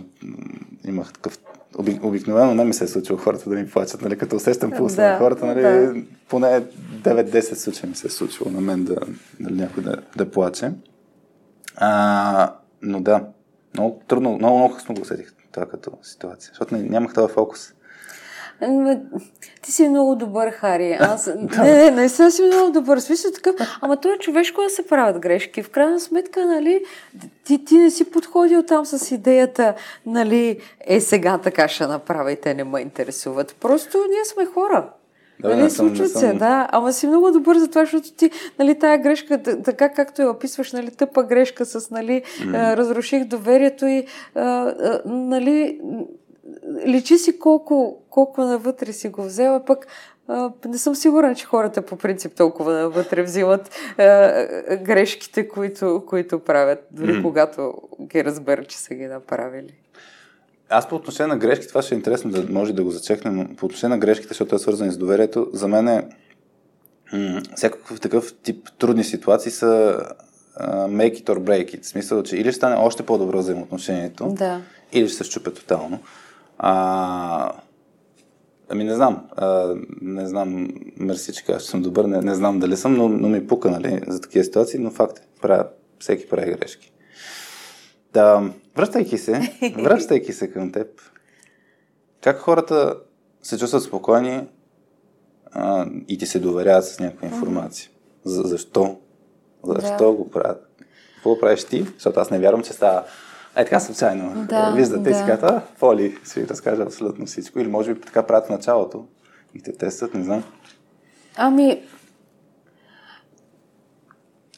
имах 0.89 1.13
такъв 1.13 1.39
Обик, 1.79 2.05
обикновено 2.05 2.55
не 2.55 2.65
ми 2.65 2.75
се 2.75 2.85
е 2.85 2.89
случило 2.89 3.19
хората 3.19 3.51
да 3.51 3.57
ми 3.57 3.71
плачат, 3.71 4.03
нали, 4.03 4.19
като 4.19 4.37
усещам 4.37 4.71
пулса 4.71 4.97
да, 4.97 5.11
на 5.11 5.19
хората, 5.19 5.47
нали, 5.47 5.63
да. 5.63 5.95
поне 6.29 6.63
9-10 7.03 7.55
случая 7.55 7.91
ми 7.91 7.97
се 7.97 8.07
е 8.07 8.11
случило 8.11 8.51
на 8.51 8.61
мен 8.61 8.85
да, 8.85 8.97
нали, 9.41 9.55
някой 9.55 9.83
да, 9.83 9.97
да 10.17 10.31
плаче. 10.31 10.73
А, 11.77 12.55
но 12.83 13.01
да, 13.01 13.25
много 13.77 14.01
трудно, 14.09 14.33
много, 14.33 14.59
много 14.59 14.75
късно 14.75 14.95
го 14.95 15.03
усетих 15.03 15.33
това 15.53 15.67
като 15.67 15.91
ситуация, 16.03 16.49
защото 16.49 16.75
не, 16.75 16.83
нямах 16.83 17.15
този 17.15 17.33
фокус. 17.33 17.73
Ти 19.63 19.73
си 19.73 19.89
много 19.89 20.17
добър, 20.17 20.51
Хари. 20.51 20.93
Аз... 20.93 21.31
не, 21.59 21.91
не, 21.91 22.09
съм 22.09 22.31
си 22.31 22.43
много 22.43 22.73
добър. 22.73 22.99
Смисъл 22.99 23.33
такъв, 23.33 23.55
ама 23.81 24.01
то 24.01 24.13
е 24.13 24.19
човешко 24.19 24.63
да 24.63 24.71
се 24.71 24.87
правят 24.87 25.19
грешки. 25.19 25.63
В 25.63 25.71
крайна 25.71 26.01
сметка, 26.01 26.47
нали, 26.47 26.85
ти, 27.45 27.65
ти 27.65 27.79
не 27.79 27.91
си 27.91 28.11
подходил 28.11 28.63
там 28.63 28.87
с 28.87 29.11
идеята, 29.11 29.75
нали, 30.07 30.61
е 30.81 31.01
сега 31.01 31.39
така 31.39 31.69
ще 31.69 31.87
направя 31.87 32.33
и 32.33 32.41
те 32.41 32.55
не 32.55 32.65
ме 32.65 32.81
интересуват. 32.81 33.57
Просто 33.61 33.99
ние 33.99 34.25
сме 34.25 34.47
хора. 34.47 34.91
Да, 35.41 35.57
нали, 35.57 35.71
случват 35.71 36.13
се, 36.13 36.19
съм... 36.19 36.39
да. 36.39 36.69
Ама 36.73 36.93
си 36.93 37.07
много 37.07 37.31
добър 37.31 37.57
за 37.57 37.69
това, 37.69 37.81
защото 37.81 38.13
ти, 38.13 38.31
нали, 38.59 38.79
тая 38.79 38.99
грешка, 38.99 39.43
така 39.43 39.89
както 39.89 40.23
я 40.23 40.31
описваш, 40.31 40.73
нали, 40.73 40.91
тъпа 40.91 41.23
грешка 41.23 41.65
с, 41.65 41.91
нали, 41.91 42.23
mm. 42.41 42.77
разруших 42.77 43.25
доверието 43.25 43.87
и, 43.87 44.07
а, 44.35 44.41
а, 44.41 45.03
нали, 45.05 45.81
личи 46.87 47.19
си 47.19 47.39
колко, 47.39 48.03
колко 48.11 48.41
навътре 48.41 48.93
си 48.93 49.09
го 49.09 49.23
взела, 49.23 49.65
пък 49.65 49.87
не 50.69 50.79
съм 50.79 50.95
сигурна, 50.95 51.35
че 51.35 51.47
хората 51.47 51.83
по 51.83 51.97
принцип 51.97 52.35
толкова 52.35 52.73
навътре 52.73 53.23
взимат 53.23 53.71
а, 53.99 54.05
грешките, 54.77 55.49
които, 55.49 56.03
които 56.07 56.39
правят, 56.39 56.87
дори 56.91 57.13
mm. 57.13 57.23
когато 57.23 57.75
ги 58.03 58.25
разберат, 58.25 58.69
че 58.69 58.79
са 58.79 58.95
ги 58.95 59.07
направили. 59.07 59.75
Аз 60.71 60.89
по 60.89 60.95
отношение 60.95 61.35
на 61.35 61.39
грешки, 61.39 61.69
това 61.69 61.83
ще 61.83 61.95
е 61.95 61.99
интересно 61.99 62.31
да 62.31 62.53
може 62.53 62.73
да 62.73 62.85
го 62.85 62.91
зачекнем, 62.91 63.37
но 63.37 63.57
по 63.57 63.67
отношение 63.67 63.97
на 63.97 64.01
грешките, 64.01 64.29
защото 64.29 64.55
е 64.55 64.59
свързано 64.59 64.93
с 64.93 64.97
доверието, 64.97 65.51
за 65.53 65.69
мен 65.69 65.89
е 65.89 66.09
м- 67.13 67.43
всякакъв 67.57 68.01
такъв 68.01 68.35
тип 68.43 68.69
трудни 68.79 69.05
ситуации 69.05 69.53
са 69.53 70.01
uh, 70.61 70.87
make 70.89 71.23
it 71.23 71.25
or 71.25 71.39
break 71.39 71.77
it. 71.77 71.83
В 71.83 71.87
смисъл, 71.87 72.23
че 72.23 72.37
или 72.37 72.49
ще 72.49 72.57
стане 72.57 72.77
още 72.77 73.07
по-добро 73.07 73.39
взаимоотношението, 73.39 74.29
да. 74.29 74.61
или 74.93 75.09
ще 75.09 75.17
се 75.17 75.25
щупе 75.25 75.55
тотално. 75.55 75.99
А, 76.59 77.53
ами 78.69 78.85
не 78.85 78.95
знам. 78.95 79.27
А, 79.37 79.75
не 80.01 80.27
знам, 80.27 80.69
мерси, 80.97 81.33
че 81.33 81.45
казваш, 81.45 81.63
че 81.63 81.71
съм 81.71 81.83
добър. 81.83 82.05
Не, 82.05 82.21
не 82.21 82.35
знам 82.35 82.59
дали 82.59 82.77
съм, 82.77 82.95
но, 82.95 83.09
но 83.09 83.29
ми 83.29 83.47
пука 83.47 83.71
нали, 83.71 84.01
за 84.07 84.21
такива 84.21 84.45
ситуации, 84.45 84.81
но 84.81 84.91
факт 84.91 85.19
е. 85.19 85.23
Правя, 85.43 85.67
всеки 85.99 86.29
прави 86.29 86.55
грешки. 86.55 86.93
Да, 88.13 88.51
връщайки 88.77 89.19
се, 89.19 89.59
връщайки 89.79 90.33
се 90.33 90.53
към 90.53 90.73
теб, 90.73 90.89
как 92.23 92.39
хората 92.39 92.97
се 93.43 93.59
чувстват 93.59 93.83
спокойни 93.83 94.47
а, 95.53 95.87
и 96.09 96.19
ти 96.19 96.27
се 96.27 96.39
доверяват 96.39 96.85
с 96.85 97.01
някаква 97.01 97.29
информация? 97.29 97.91
За, 98.25 98.43
защо? 98.43 98.99
Защо 99.65 100.05
да. 100.05 100.13
го 100.13 100.31
правят? 100.31 100.69
Какво 101.15 101.41
правиш 101.41 101.65
ти? 101.65 101.83
Защото 101.95 102.21
аз 102.21 102.31
не 102.31 102.39
вярвам, 102.39 102.63
че 102.63 102.73
става 102.73 103.05
е 103.57 103.65
така 103.65 103.81
случайно. 103.81 104.47
Да, 104.49 104.73
Виждате 104.77 105.03
да. 105.03 105.11
и 105.11 105.15
си 105.15 105.23
казват, 105.27 105.63
Фоли 105.77 106.19
си 106.25 106.49
разкажа 106.49 106.83
абсолютно 106.83 107.27
всичко. 107.27 107.59
Или 107.59 107.69
може 107.69 107.95
би 107.95 108.01
така 108.01 108.23
правят 108.23 108.47
в 108.47 108.51
началото 108.51 109.07
и 109.55 109.63
те 109.63 109.73
тестат, 109.73 110.15
не 110.15 110.25
знам. 110.25 110.45
Ами, 111.37 111.83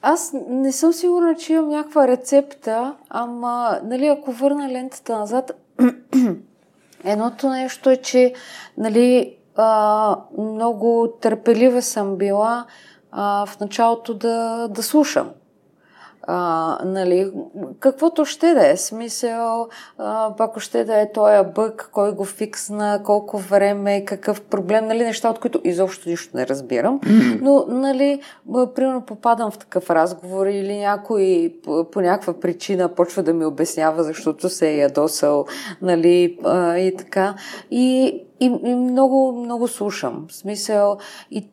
аз 0.02 0.34
не 0.48 0.72
съм 0.72 0.92
сигурна, 0.92 1.34
че 1.34 1.52
имам 1.52 1.68
някаква 1.68 2.08
рецепта, 2.08 2.94
ама, 3.08 3.80
нали, 3.84 4.06
ако 4.06 4.32
върна 4.32 4.68
лентата 4.68 5.18
назад, 5.18 5.50
едното 7.04 7.48
нещо 7.48 7.90
е, 7.90 7.96
че, 7.96 8.34
нали, 8.76 9.36
а, 9.56 10.16
много 10.38 11.12
търпелива 11.20 11.82
съм 11.82 12.16
била 12.16 12.66
а, 13.12 13.46
в 13.46 13.60
началото 13.60 14.14
да, 14.14 14.68
да 14.68 14.82
слушам 14.82 15.30
а, 16.30 16.78
нали, 16.84 17.32
каквото 17.80 18.24
ще 18.24 18.54
да 18.54 18.68
е 18.68 18.76
смисъл, 18.76 19.68
а, 19.98 20.36
пак 20.36 20.60
ще 20.60 20.84
да 20.84 21.00
е 21.00 21.12
този 21.12 21.48
бък, 21.54 21.90
кой 21.92 22.12
го 22.12 22.24
фиксна, 22.24 23.00
колко 23.04 23.38
време, 23.38 24.04
какъв 24.04 24.40
проблем, 24.42 24.86
нали, 24.86 25.04
неща, 25.04 25.30
от 25.30 25.38
които 25.38 25.60
изобщо 25.64 26.08
нищо 26.08 26.36
не 26.36 26.46
разбирам. 26.46 27.00
Но, 27.40 27.64
нали, 27.68 28.20
примерно 28.74 29.00
попадам 29.00 29.50
в 29.50 29.58
такъв 29.58 29.90
разговор 29.90 30.46
или 30.46 30.78
някой 30.78 31.54
по, 31.64 31.90
по 31.90 32.00
някаква 32.00 32.32
причина 32.32 32.88
почва 32.88 33.22
да 33.22 33.34
ми 33.34 33.44
обяснява, 33.44 34.02
защото 34.04 34.48
се 34.48 34.68
е 34.70 34.76
ядосал, 34.76 35.46
нали, 35.82 36.38
а, 36.44 36.78
и 36.78 36.96
така. 36.96 37.34
И, 37.70 38.06
и, 38.40 38.46
и 38.64 38.74
много, 38.74 39.32
много 39.32 39.68
слушам. 39.68 40.26
В 40.28 40.34
смисъл, 40.34 40.98
и 41.30 41.48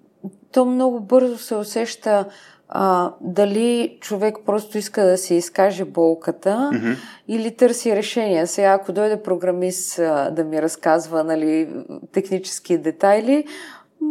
то 0.51 0.65
много 0.65 0.99
бързо 0.99 1.37
се 1.37 1.55
усеща 1.55 2.25
а, 2.69 3.11
дали 3.21 3.97
човек 4.01 4.37
просто 4.45 4.77
иска 4.77 5.05
да 5.05 5.17
си 5.17 5.35
изкаже 5.35 5.85
болката 5.85 6.69
mm-hmm. 6.73 6.97
или 7.27 7.55
търси 7.55 7.95
решение. 7.95 8.47
Сега, 8.47 8.69
ако 8.69 8.91
дойде 8.91 9.23
програмист 9.23 9.99
а, 9.99 10.31
да 10.31 10.43
ми 10.43 10.61
разказва 10.61 11.23
нали, 11.23 11.69
технически 12.11 12.77
детайли, 12.77 13.45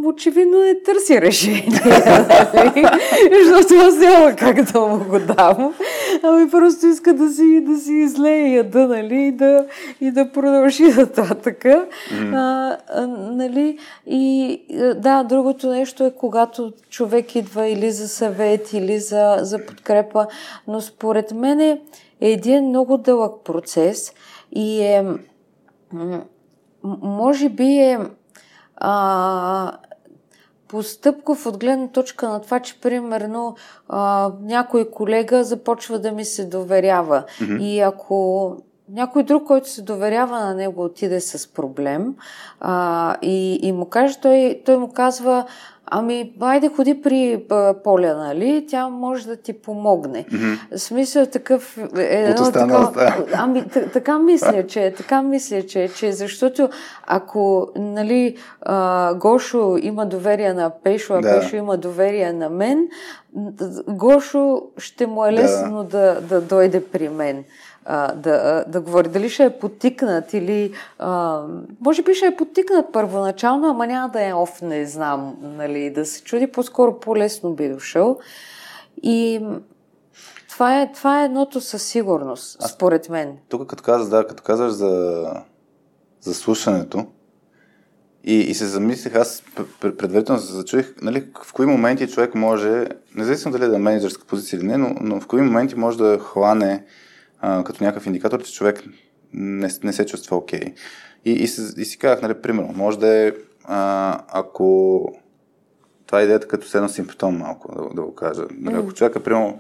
очевидно 0.05 0.59
не 0.59 0.83
търси 0.83 1.21
решение. 1.21 1.69
Защото 3.45 3.75
аз 3.75 3.99
няма 3.99 4.37
как 4.37 4.73
да 4.73 4.81
му 4.81 5.05
го 5.05 5.19
дам. 5.19 5.75
Ами 6.23 6.51
просто 6.51 6.87
иска 6.87 7.15
да 7.15 7.29
си, 7.29 7.61
да 7.61 7.77
си 7.77 7.93
излее 7.93 8.55
яда, 8.55 8.89
нали, 8.89 9.23
и 9.23 9.33
да, 9.33 9.67
и 10.01 10.11
да 10.11 10.33
продължи 10.33 10.85
нататък. 10.85 11.65
Mm. 11.65 12.35
А, 12.35 12.77
а, 12.89 13.07
нали, 13.07 13.79
и 14.07 14.61
да, 14.97 15.23
другото 15.23 15.71
нещо 15.71 16.05
е 16.05 16.15
когато 16.19 16.73
човек 16.91 17.37
идва 17.37 17.67
или 17.67 17.91
за 17.91 18.09
съвет, 18.09 18.73
или 18.73 18.99
за, 18.99 19.39
за 19.41 19.67
подкрепа, 19.67 20.27
но 20.69 20.81
според 20.81 21.33
мен 21.33 21.61
е 21.61 21.81
един 22.21 22.69
много 22.69 22.99
дълъг 22.99 23.45
процес 23.45 24.13
и 24.53 24.83
е 24.83 25.05
може 27.03 27.49
би 27.49 27.65
е 27.65 27.99
а, 28.77 29.73
постъпков 30.69 31.47
от 31.47 31.59
гледна 31.59 31.89
точка 31.89 32.29
на 32.29 32.41
това, 32.41 32.61
че 32.61 32.81
примерно 32.81 33.57
а, 33.89 34.31
някой 34.41 34.91
колега 34.91 35.45
започва 35.45 35.99
да 35.99 36.13
ми 36.13 36.25
се 36.25 36.45
доверява. 36.45 37.25
Mm-hmm. 37.41 37.63
И 37.63 37.81
ако 37.81 38.57
някой 38.89 39.23
друг, 39.23 39.47
който 39.47 39.71
се 39.71 39.83
доверява 39.83 40.41
на 40.41 40.55
него, 40.55 40.85
отиде 40.85 41.21
с 41.21 41.53
проблем 41.53 42.15
а, 42.61 43.17
и, 43.23 43.59
и 43.63 43.73
му 43.73 43.87
каже, 43.87 44.19
той, 44.21 44.63
той 44.65 44.77
му 44.77 44.93
казва, 44.93 45.47
Ами, 45.97 46.33
айде 46.41 46.69
ходи 46.69 47.03
при 47.03 47.45
Поля, 47.85 48.15
нали? 48.15 48.67
Тя 48.69 48.89
може 48.89 49.27
да 49.27 49.37
ти 49.37 49.53
помогне. 49.53 50.25
Mm-hmm. 50.25 50.77
Смисъл 50.77 51.27
такъв... 51.27 51.79
Е, 51.97 52.03
едно, 52.03 52.53
такова, 52.53 52.93
да. 52.93 53.25
Ами, 53.35 53.65
така 53.93 54.19
мисля, 54.19 54.67
че 54.67 54.95
така 54.97 55.23
мисля, 55.23 55.63
че, 55.63 55.91
че 55.97 56.13
защото 56.13 56.69
ако, 57.07 57.69
нали, 57.77 58.37
а, 58.61 59.15
Гошо 59.15 59.79
има 59.83 60.07
доверие 60.07 60.53
на 60.53 60.71
Пешо, 60.71 61.15
а 61.15 61.21
да. 61.21 61.41
Пешо 61.41 61.57
има 61.57 61.77
доверие 61.77 62.33
на 62.33 62.51
мен, 62.51 62.89
Гошо 63.89 64.63
ще 64.79 65.07
му 65.07 65.27
е 65.27 65.33
лесно 65.33 65.85
да, 65.85 66.15
да, 66.15 66.21
да 66.21 66.41
дойде 66.41 66.85
при 66.85 67.09
мен 67.09 67.45
а, 67.85 68.15
да, 68.15 68.65
да 68.69 68.81
говори. 68.81 69.09
Дали 69.09 69.31
ще 69.31 69.45
е 69.45 69.59
потикнат 69.59 70.35
или... 70.35 70.73
А, 70.99 71.43
може 71.81 72.03
би 72.03 72.15
ще 72.15 72.27
е 72.27 72.37
потикнат 72.37 72.93
първоначално, 72.93 73.71
ама 73.71 73.87
няма 73.87 74.09
да 74.09 74.29
е 74.29 74.33
оф, 74.33 74.63
не 74.63 74.87
знам, 74.87 75.37
нали, 75.43 75.91
да 75.91 76.07
се 76.07 76.23
чуди, 76.23 76.47
по-скоро 76.47 77.01
по-лесно 77.01 77.55
би 77.55 77.69
дошъл. 77.69 78.19
И 79.03 79.41
това 80.49 80.81
е, 80.81 80.93
това 80.93 81.23
е 81.23 81.25
едното 81.25 81.61
със 81.61 81.83
сигурност, 81.83 82.57
а, 82.61 82.69
според 82.69 83.09
мен. 83.09 83.37
Тук 83.49 83.67
като 83.67 83.83
казаш, 83.83 84.09
да, 84.09 84.27
като 84.27 84.43
казаш 84.43 84.73
за, 84.73 85.25
за 86.21 86.35
слушането, 86.35 87.07
и, 88.25 88.35
и 88.35 88.55
се 88.55 88.67
замислих, 88.67 89.15
аз 89.15 89.43
предварително 89.81 90.41
се 90.41 90.53
зачуих, 90.53 90.95
нали, 91.03 91.27
в 91.45 91.53
кои 91.53 91.67
моменти 91.67 92.09
човек 92.09 92.35
може, 92.35 92.87
независимо 93.15 93.53
дали 93.53 93.65
е 93.65 93.69
да 93.69 93.77
е 93.77 93.79
менеджерска 93.79 94.25
позиция 94.25 94.57
или 94.57 94.67
не, 94.67 94.77
но, 94.77 94.95
но 95.01 95.21
в 95.21 95.27
кои 95.27 95.43
моменти 95.43 95.75
може 95.77 95.99
да 95.99 96.19
хване 96.19 96.85
а, 97.47 97.65
като 97.65 97.85
някакъв 97.85 98.07
индикатор, 98.07 98.43
че 98.43 98.53
човек 98.53 98.85
не, 99.33 99.71
не 99.83 99.93
се 99.93 100.07
чувства 100.07 100.37
окей. 100.37 100.61
Okay. 100.61 100.75
И, 101.25 101.31
и, 101.31 101.43
и, 101.43 101.83
и 101.83 101.85
си 101.85 101.99
казах, 101.99 102.23
нали, 102.23 102.35
примерно, 102.35 102.73
може 102.73 102.99
да 102.99 103.09
е, 103.09 103.33
а, 103.65 104.21
ако 104.29 105.13
това 106.07 106.21
е 106.21 106.25
идеята 106.25 106.49
като 106.49 106.69
седно 106.69 106.89
симптом 106.89 107.39
малко, 107.39 107.75
да, 107.75 107.95
да 107.95 108.03
го 108.03 108.15
кажа. 108.15 108.43
Нали, 108.51 108.77
ако 108.77 108.93
човека, 108.93 109.23
примерно, 109.23 109.59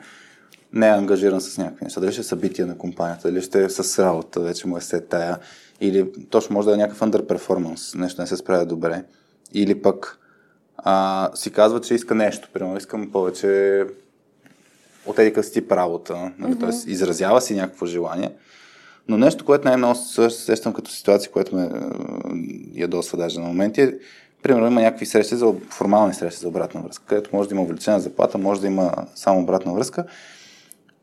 не 0.72 0.86
е 0.86 0.90
ангажиран 0.90 1.40
с 1.40 1.58
някакви 1.58 1.84
неща, 1.84 2.00
дали 2.00 2.12
ще 2.12 2.20
е 2.20 2.24
събития 2.24 2.66
на 2.66 2.78
компанията, 2.78 3.28
дали 3.28 3.42
ще 3.42 3.64
е 3.64 3.68
с 3.68 4.04
работа, 4.04 4.40
вече 4.40 4.68
му 4.68 4.76
е 4.76 4.80
се 4.80 5.00
тая, 5.00 5.38
или 5.80 6.12
точно 6.30 6.54
може 6.54 6.68
да 6.68 6.74
е 6.74 6.76
някакъв 6.76 7.00
underperformance, 7.00 7.98
нещо 7.98 8.20
не 8.20 8.26
се 8.26 8.36
справя 8.36 8.66
добре, 8.66 9.04
или 9.54 9.82
пък 9.82 10.18
а, 10.76 11.30
си 11.34 11.50
казва, 11.50 11.80
че 11.80 11.94
иска 11.94 12.14
нещо, 12.14 12.48
примерно 12.52 12.76
искам 12.76 13.10
повече 13.12 13.84
от 15.06 15.18
еди 15.18 15.42
си 15.42 15.52
тип 15.52 15.73
работа, 15.73 16.32
нали? 16.38 16.52
mm-hmm. 16.52 16.61
т.е. 16.61 16.90
изразява 16.90 17.40
си 17.40 17.54
някакво 17.54 17.87
желание. 17.87 18.30
Но 19.08 19.18
нещо, 19.18 19.44
което 19.44 19.68
най-много 19.68 19.94
се 19.94 20.30
сещам 20.30 20.73
като 20.73 20.90
ситуация, 20.90 21.32
което 21.32 21.56
ме 21.56 21.70
ядосва 22.75 23.18
даже 23.18 23.40
на 23.40 23.46
моменти 23.46 23.80
е, 23.80 23.94
примерно 24.42 24.66
има 24.66 24.80
някакви 24.80 25.06
срещи, 25.06 25.37
за, 25.37 25.54
формални 25.70 26.14
срещи 26.14 26.40
за 26.40 26.49
обратна 26.49 26.80
връзка, 26.80 27.04
където 27.06 27.37
може 27.37 27.49
да 27.49 27.54
има 27.54 27.62
увеличена 27.62 28.00
заплата, 28.00 28.38
може 28.38 28.61
да 28.61 28.66
има 28.66 28.92
само 29.14 29.40
обратна 29.40 29.75
връзка. 29.75 30.04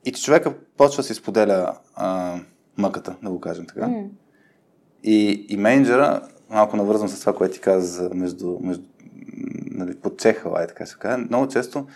И 0.05 0.11
че 0.11 0.23
човека 0.23 0.53
почва 0.77 1.01
да 1.01 1.07
си 1.07 1.13
споделя 1.13 1.73
а, 1.95 2.35
мъката, 2.77 3.15
да 3.23 3.29
го 3.29 3.39
кажем 3.41 3.65
така. 3.65 3.81
Mm. 3.81 4.07
И, 5.03 5.45
и 5.49 5.57
менеджера, 5.57 6.21
малко 6.49 6.77
навързвам 6.77 7.09
с 7.09 7.19
това, 7.19 7.33
което 7.33 7.53
ти 7.53 7.59
каза 7.59 8.09
между, 8.13 8.57
между 8.61 8.83
нали, 9.71 9.95
подчехала, 9.95 10.67
така 10.67 10.85
се 10.85 10.95
казва, 10.99 11.17
много 11.17 11.47
често 11.47 11.87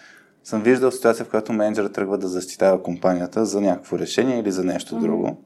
съм 0.45 0.61
виждал 0.61 0.91
ситуация, 0.91 1.25
в 1.25 1.29
която 1.29 1.53
менеджерът 1.53 1.93
тръгва 1.93 2.17
да 2.17 2.27
защитава 2.27 2.83
компанията 2.83 3.45
за 3.45 3.61
някакво 3.61 3.99
решение 3.99 4.39
или 4.39 4.51
за 4.51 4.63
нещо 4.63 4.95
mm-hmm. 4.95 5.01
друго. 5.01 5.43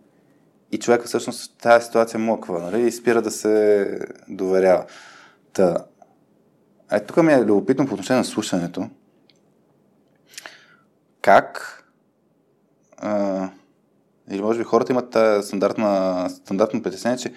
И 0.72 0.80
човека 0.80 1.08
всъщност 1.08 1.58
тази 1.62 1.86
ситуация 1.86 2.20
моква, 2.20 2.60
нали? 2.60 2.88
И 2.88 2.92
спира 2.92 3.22
да 3.22 3.32
се 3.32 4.00
доверява. 4.28 4.86
Та, 5.54 5.78
е, 6.92 7.00
тук 7.00 7.18
ми 7.18 7.34
е 7.34 7.46
любопитно 7.46 7.88
по 7.88 7.94
отношение 7.94 8.18
на 8.18 8.26
слушането. 8.26 8.90
Как 11.22 11.84
а, 12.98 13.50
или 14.32 14.42
може 14.42 14.60
би 14.60 14.64
хората 14.64 14.92
имат 14.92 15.10
тази 15.10 15.48
стандартна, 15.48 16.30
стандартно 16.30 16.84
притеснение, 16.84 17.18
че 17.18 17.34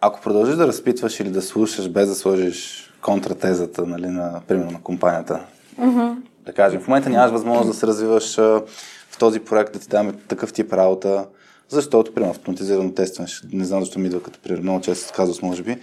ако 0.00 0.20
продължиш 0.20 0.54
да 0.54 0.66
разпитваш 0.66 1.20
или 1.20 1.30
да 1.30 1.42
слушаш 1.42 1.88
без 1.88 2.08
да 2.08 2.14
сложиш 2.14 2.90
контратезата, 3.02 3.86
нали, 3.86 4.06
на, 4.06 4.40
примерно, 4.46 4.70
на 4.70 4.82
компанията, 4.82 5.46
mm-hmm 5.80 6.16
да 6.46 6.52
кажем. 6.52 6.80
В 6.80 6.88
момента 6.88 7.10
нямаш 7.10 7.30
възможност 7.30 7.70
да 7.70 7.74
се 7.74 7.86
развиваш 7.86 8.36
в 8.36 9.18
този 9.18 9.40
проект, 9.40 9.72
да 9.72 9.78
ти 9.78 9.88
даме 9.88 10.12
такъв 10.12 10.52
тип 10.52 10.72
работа, 10.72 11.26
защото, 11.68 12.14
примерно, 12.14 12.30
автоматизирано 12.30 12.92
тестване, 12.92 13.28
не 13.52 13.64
знам 13.64 13.80
защо 13.80 13.98
ми 13.98 14.06
идва 14.06 14.22
като 14.22 14.38
пример, 14.40 14.60
много 14.60 14.80
често 14.80 15.12
казваш, 15.16 15.42
може 15.42 15.62
би, 15.62 15.76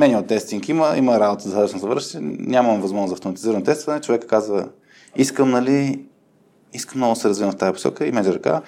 от 0.00 0.26
тестинг 0.26 0.68
има, 0.68 0.94
има 0.96 1.20
работа 1.20 1.48
за 1.48 1.60
да 1.60 1.66
завърши, 1.66 2.18
нямам 2.20 2.80
възможност 2.80 3.08
за 3.08 3.14
автоматизирано 3.14 3.64
тестване, 3.64 4.00
човека 4.00 4.26
казва, 4.26 4.68
искам, 5.16 5.50
нали, 5.50 6.04
искам 6.72 6.98
много 6.98 7.14
да 7.14 7.20
се 7.20 7.28
развивам 7.28 7.52
в 7.52 7.56
тази 7.56 7.72
посока 7.72 8.06
и 8.06 8.12
менеджер 8.12 8.40
казва, 8.40 8.62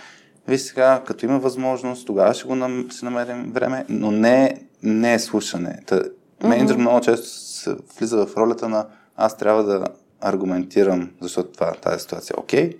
виж 0.48 0.60
сега, 0.60 1.02
като 1.06 1.26
има 1.26 1.38
възможност, 1.38 2.06
тогава 2.06 2.34
ще 2.34 2.48
го 2.48 2.54
нам, 2.54 2.86
ще 2.90 3.04
намерим 3.04 3.52
време, 3.52 3.84
но 3.88 4.10
не, 4.10 4.60
не 4.82 5.14
е 5.14 5.18
слушане. 5.18 5.78
Та, 5.86 6.02
менеджер 6.42 6.76
mm-hmm. 6.76 6.80
много 6.80 7.00
често 7.00 7.26
се 7.28 7.76
влиза 7.98 8.26
в 8.26 8.36
ролята 8.36 8.68
на 8.68 8.86
аз 9.16 9.36
трябва 9.36 9.64
да 9.64 9.84
аргументирам, 10.20 11.10
защото 11.20 11.52
това, 11.52 11.72
тази 11.72 12.02
ситуация 12.02 12.34
е 12.36 12.40
окей. 12.40 12.70
Okay, 12.70 12.76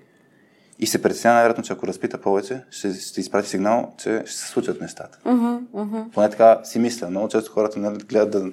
и 0.81 0.87
се 0.87 1.03
притеснява 1.03 1.35
най-вероятно, 1.35 1.65
че 1.65 1.73
ако 1.73 1.87
разпита 1.87 2.21
повече, 2.21 2.65
ще, 2.71 2.95
ще 2.95 3.21
изпрати 3.21 3.49
сигнал, 3.49 3.93
че 3.99 4.23
ще 4.27 4.37
се 4.37 4.49
случат 4.49 4.81
нещата. 4.81 5.19
Uh-huh, 5.25 5.61
uh-huh. 5.75 6.11
Поне 6.11 6.31
така 6.31 6.61
си 6.65 6.79
мисля. 6.79 7.11
Много 7.11 7.29
често 7.29 7.53
хората 7.53 7.81
не 7.81 7.91
гледат 7.91 8.31
да, 8.31 8.53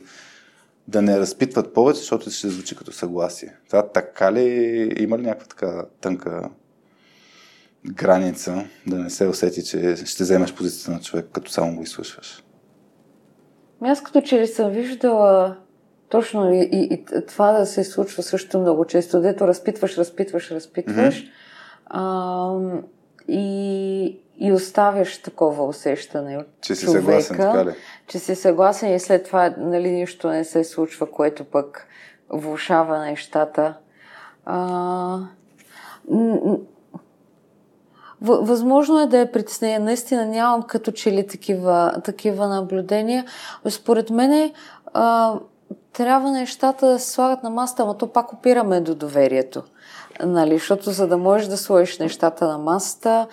да 0.87 1.01
не 1.01 1.19
разпитват 1.19 1.73
повече, 1.73 1.99
защото 1.99 2.31
ще 2.31 2.49
звучи 2.49 2.75
като 2.75 2.91
съгласие. 2.91 3.55
Това 3.67 3.87
така 3.87 4.33
ли, 4.33 4.93
има 4.97 5.17
ли 5.17 5.21
някаква 5.21 5.47
така 5.47 5.85
тънка 6.01 6.49
граница, 7.85 8.65
да 8.87 8.95
не 8.95 9.09
се 9.09 9.27
усети, 9.27 9.63
че 9.63 9.95
ще 10.05 10.23
вземеш 10.23 10.53
позицията 10.53 10.91
на 10.91 10.99
човек, 10.99 11.25
като 11.31 11.51
само 11.51 11.75
го 11.75 11.83
изслушваш? 11.83 12.43
Ами 13.81 13.89
аз 13.89 14.03
като 14.03 14.21
че 14.21 14.39
ли 14.39 14.47
съм 14.47 14.71
виждала 14.71 15.57
точно 16.09 16.53
и, 16.53 16.69
и, 16.71 16.93
и 16.93 17.05
това 17.27 17.51
да 17.51 17.65
се 17.65 17.83
случва 17.83 18.23
също 18.23 18.59
много 18.59 18.85
често, 18.85 19.21
дето 19.21 19.47
разпитваш, 19.47 19.97
разпитваш, 19.97 20.51
разпитваш 20.51 21.23
mm-hmm. 21.23 21.31
а, 21.85 22.81
и, 23.27 24.19
и 24.37 24.51
оставяш 24.51 25.21
такова 25.21 25.65
усещане 25.65 26.37
от 26.37 26.47
че 26.61 26.75
си 26.75 26.85
човека, 26.85 27.01
съгласен, 27.01 27.37
така 27.37 27.65
ли? 27.65 27.73
че 28.07 28.19
си 28.19 28.35
съгласен 28.35 28.95
и 28.95 28.99
след 28.99 29.25
това 29.25 29.53
нали, 29.57 29.91
нищо 29.91 30.29
не 30.29 30.43
се 30.43 30.63
случва, 30.63 31.11
което 31.11 31.43
пък 31.43 31.87
влушава 32.29 32.99
нещата. 32.99 33.73
А, 34.45 35.19
Възможно 38.21 38.99
е 38.99 39.07
да 39.07 39.19
е 39.19 39.31
притеснение. 39.31 39.79
Наистина 39.79 40.25
нямам 40.25 40.63
като 40.63 40.91
че 40.91 41.11
ли 41.11 41.27
такива, 41.27 42.01
такива 42.03 42.47
наблюдения. 42.47 43.25
Според 43.69 44.09
мен 44.09 44.51
а, 44.93 45.35
трябва 45.97 46.31
нещата 46.31 46.87
да 46.87 46.99
се 46.99 47.11
слагат 47.11 47.43
на 47.43 47.49
масата, 47.49 47.85
но 47.85 47.93
то 47.93 48.07
пак 48.07 48.33
опираме 48.33 48.81
до 48.81 48.95
доверието. 48.95 49.63
Нали? 50.23 50.57
Защото 50.57 50.91
за 50.91 51.07
да 51.07 51.17
можеш 51.17 51.47
да 51.47 51.57
сложиш 51.57 51.99
нещата 51.99 52.47
на 52.47 52.57
масата, 52.57 53.27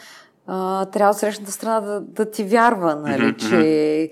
а, 0.46 0.84
трябва 0.84 1.14
срещната 1.14 1.52
страна 1.52 1.80
да, 1.80 2.00
да 2.00 2.30
ти 2.30 2.44
вярва, 2.44 2.94
нали? 2.94 3.36
Че 3.36 4.10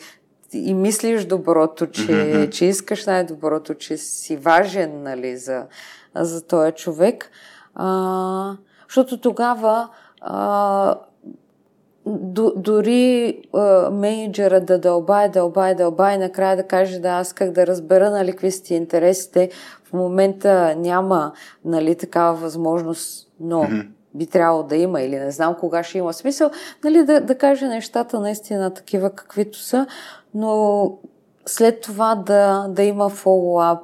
и 0.52 0.74
мислиш 0.74 1.24
доброто, 1.24 1.86
че, 1.86 2.48
че 2.52 2.64
искаш 2.64 3.06
най-доброто, 3.06 3.74
че 3.74 3.96
си 3.96 4.36
важен 4.36 5.02
нали, 5.02 5.36
за, 5.36 5.66
за 6.14 6.46
този 6.46 6.72
човек. 6.72 7.30
А, 7.74 8.56
защото 8.88 9.20
тогава 9.20 9.88
а, 10.20 10.94
дори 12.56 13.38
а, 13.54 13.90
менеджера 13.90 14.60
да 14.60 14.78
дълбае, 14.78 15.28
дълбае, 15.28 15.74
дълбае, 15.74 16.18
накрая 16.18 16.56
да 16.56 16.62
каже 16.62 16.98
да 16.98 17.08
аз 17.08 17.32
как 17.32 17.50
да 17.50 17.66
разбера 17.66 18.10
нали, 18.10 18.30
какви 18.30 18.50
са 18.50 18.62
ти 18.62 18.74
интересите. 18.74 19.50
В 19.84 19.92
момента 19.92 20.74
няма 20.76 21.32
нали, 21.64 21.94
такава 21.94 22.34
възможност, 22.34 23.28
но 23.40 23.62
mm-hmm. 23.62 23.88
би 24.14 24.26
трябвало 24.26 24.62
да 24.62 24.76
има 24.76 25.02
или 25.02 25.18
не 25.18 25.30
знам 25.30 25.56
кога 25.60 25.82
ще 25.82 25.98
има 25.98 26.12
смисъл, 26.12 26.50
нали, 26.84 27.04
да, 27.04 27.20
да 27.20 27.38
каже 27.38 27.68
нещата 27.68 28.20
наистина 28.20 28.74
такива 28.74 29.10
каквито 29.10 29.58
са, 29.58 29.86
но 30.34 30.92
след 31.46 31.80
това 31.80 32.14
да, 32.14 32.66
да 32.68 32.82
има 32.82 33.08
фоллоуап, 33.08 33.82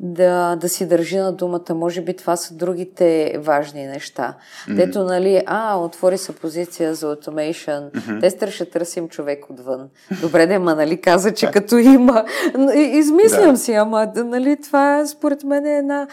да, 0.00 0.56
да 0.56 0.68
си 0.68 0.88
държи 0.88 1.18
на 1.18 1.32
думата. 1.32 1.74
Може 1.74 2.00
би 2.00 2.16
това 2.16 2.36
са 2.36 2.54
другите 2.54 3.34
важни 3.38 3.86
неща. 3.86 4.34
Mm-hmm. 4.34 4.74
Дето, 4.76 5.04
нали, 5.04 5.42
а, 5.46 5.76
отвори 5.76 6.18
се 6.18 6.32
позиция 6.32 6.94
за 6.94 7.16
automation, 7.16 7.90
mm-hmm. 7.90 8.20
тестър 8.20 8.50
ще 8.50 8.64
търсим 8.64 9.08
човек 9.08 9.50
отвън. 9.50 9.88
Добре, 10.20 10.46
да, 10.46 10.60
ма, 10.60 10.74
нали, 10.74 11.00
каза, 11.00 11.34
че 11.34 11.50
като 11.50 11.78
има... 11.78 12.24
Измислям 12.74 13.50
да. 13.50 13.56
си, 13.56 13.72
ама, 13.72 14.12
нали, 14.16 14.56
това 14.62 15.06
според 15.06 15.44
мен 15.44 15.66
е 15.66 15.78
една 15.78 16.06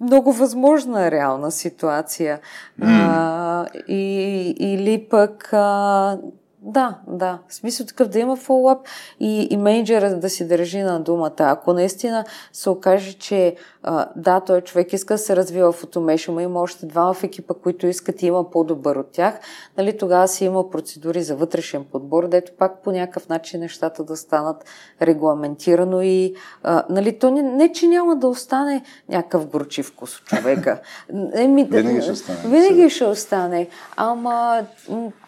много 0.00 0.32
възможна 0.32 1.10
реална 1.10 1.50
ситуация. 1.50 2.40
Mm. 2.80 2.84
А, 2.86 3.66
и, 3.88 4.54
или 4.58 5.06
пък 5.10 5.48
а, 5.52 6.18
да, 6.66 6.98
да. 7.06 7.38
В 7.48 7.54
смисъл 7.54 7.86
такъв 7.86 8.08
да 8.08 8.18
има 8.18 8.36
фоллап 8.36 8.78
и, 9.20 9.48
и 9.50 9.56
менеджера 9.56 10.18
да 10.18 10.30
си 10.30 10.48
държи 10.48 10.82
на 10.82 11.00
думата. 11.00 11.34
Ако 11.38 11.72
наистина 11.72 12.24
се 12.52 12.70
окаже, 12.70 13.12
че 13.12 13.56
а, 13.82 14.08
да, 14.16 14.40
той 14.40 14.60
човек 14.60 14.92
иска 14.92 15.14
да 15.14 15.18
се 15.18 15.36
развива 15.36 15.72
в 15.72 15.82
automation, 15.82 16.42
има 16.42 16.60
още 16.60 16.86
двама 16.86 17.14
в 17.14 17.24
екипа, 17.24 17.54
които 17.54 17.86
искат 17.86 18.22
и 18.22 18.26
има 18.26 18.50
по-добър 18.50 18.96
от 18.96 19.12
тях, 19.12 19.40
нали, 19.78 19.98
тогава 19.98 20.28
си 20.28 20.44
има 20.44 20.70
процедури 20.70 21.22
за 21.22 21.36
вътрешен 21.36 21.84
подбор, 21.92 22.28
дето 22.28 22.52
пак 22.58 22.82
по 22.82 22.92
някакъв 22.92 23.28
начин 23.28 23.60
нещата 23.60 24.04
да 24.04 24.16
станат 24.16 24.64
регламентирано 25.02 26.00
и 26.02 26.34
а, 26.62 26.84
нали, 26.90 27.18
то 27.18 27.30
не, 27.30 27.42
не, 27.42 27.72
че 27.72 27.86
няма 27.86 28.16
да 28.16 28.28
остане 28.28 28.82
някакъв 29.08 29.46
горчив 29.46 29.86
вкус 29.86 30.18
от 30.18 30.24
човека. 30.24 30.80
Еми, 31.34 31.64
винаги 31.64 32.02
ще 32.02 32.12
остане. 32.12 32.38
Винаги 32.44 32.90
ще 32.90 33.04
остане. 33.04 33.68
Ама 33.96 34.62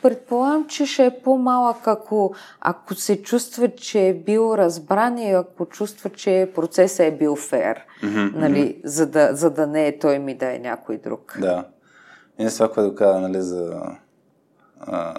предполагам, 0.02 0.66
че 0.66 0.86
ще 0.86 1.06
е 1.06 1.18
по-малък, 1.26 1.88
ако, 1.88 2.34
ако 2.60 2.94
се 2.94 3.22
чувства, 3.22 3.68
че 3.68 4.08
е 4.08 4.14
бил 4.14 4.54
разбран 4.58 5.18
и 5.18 5.32
ако 5.32 5.66
чувства, 5.66 6.10
че 6.10 6.50
процесът 6.54 7.00
е 7.00 7.16
бил 7.16 7.36
фер, 7.36 7.78
mm-hmm, 8.02 8.34
нали, 8.34 8.58
mm-hmm. 8.58 8.86
За, 8.86 9.06
да, 9.06 9.30
за 9.32 9.50
да 9.50 9.66
не 9.66 9.86
е 9.86 9.98
той 9.98 10.18
ми 10.18 10.34
да 10.34 10.54
е 10.54 10.58
някой 10.58 10.96
друг. 10.98 11.38
Да. 11.40 11.64
И 12.38 12.46
това, 12.46 12.68
което 12.68 12.94
каза, 12.94 13.20
нали, 13.20 13.42
за... 13.42 13.80
А, 14.80 15.14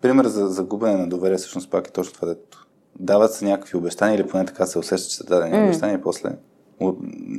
пример 0.00 0.26
за, 0.26 0.46
за 0.46 0.64
губене 0.64 0.96
на 0.96 1.08
доверие, 1.08 1.36
всъщност 1.36 1.70
пак 1.70 1.88
е 1.88 1.92
точно 1.92 2.14
това, 2.14 2.28
дето 2.28 2.66
дават 2.98 3.34
се 3.34 3.44
някакви 3.44 3.78
обещания 3.78 4.16
или 4.16 4.28
поне 4.28 4.44
така 4.44 4.66
се 4.66 4.78
усеща, 4.78 5.08
че 5.08 5.16
са 5.16 5.24
дадени 5.24 5.56
mm. 5.56 5.64
обещания 5.64 5.98
и 5.98 6.02
после 6.02 6.30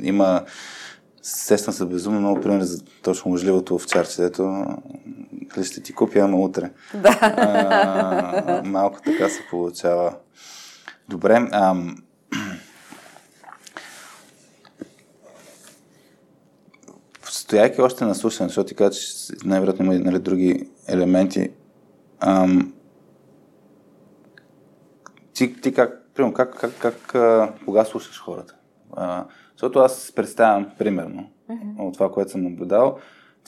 има 0.02 0.44
Сещам 1.28 1.74
се 1.74 1.86
безумно 1.86 2.20
много 2.20 2.40
пример 2.40 2.62
за 2.62 2.84
точно 3.02 3.30
мъжливото 3.30 3.74
овчарче, 3.74 4.22
дето 4.22 4.66
ще 5.62 5.82
ти 5.82 5.92
купя, 5.92 6.18
ама 6.18 6.36
утре. 6.36 6.70
Да. 6.94 7.18
А, 7.20 8.62
малко 8.64 8.98
така 9.04 9.28
се 9.28 9.46
получава. 9.50 10.16
Добре. 11.08 11.48
Ам... 11.52 11.96
Стояйки 17.24 17.80
още 17.80 18.04
на 18.04 18.14
слушане, 18.14 18.48
защото 18.48 18.68
ти 18.68 18.74
казваш, 18.74 18.96
че 18.96 19.32
най-вероятно 19.44 19.92
има 19.92 20.04
нали, 20.04 20.18
други 20.18 20.68
елементи. 20.88 21.50
Ам... 22.20 22.72
Ти, 25.32 25.60
ти 25.60 25.74
как, 25.74 26.02
примерно, 26.14 26.34
как, 26.34 26.60
как, 26.60 26.72
как, 26.78 26.94
как, 27.06 27.54
кога 27.64 27.84
слушаш 27.84 28.20
хората? 28.20 28.54
А, 28.96 29.24
защото 29.56 29.78
аз 29.78 30.12
представям, 30.16 30.66
примерно, 30.78 31.30
mm-hmm. 31.50 31.78
от 31.78 31.94
това, 31.94 32.12
което 32.12 32.30
съм 32.30 32.42
наблюдал, 32.42 32.98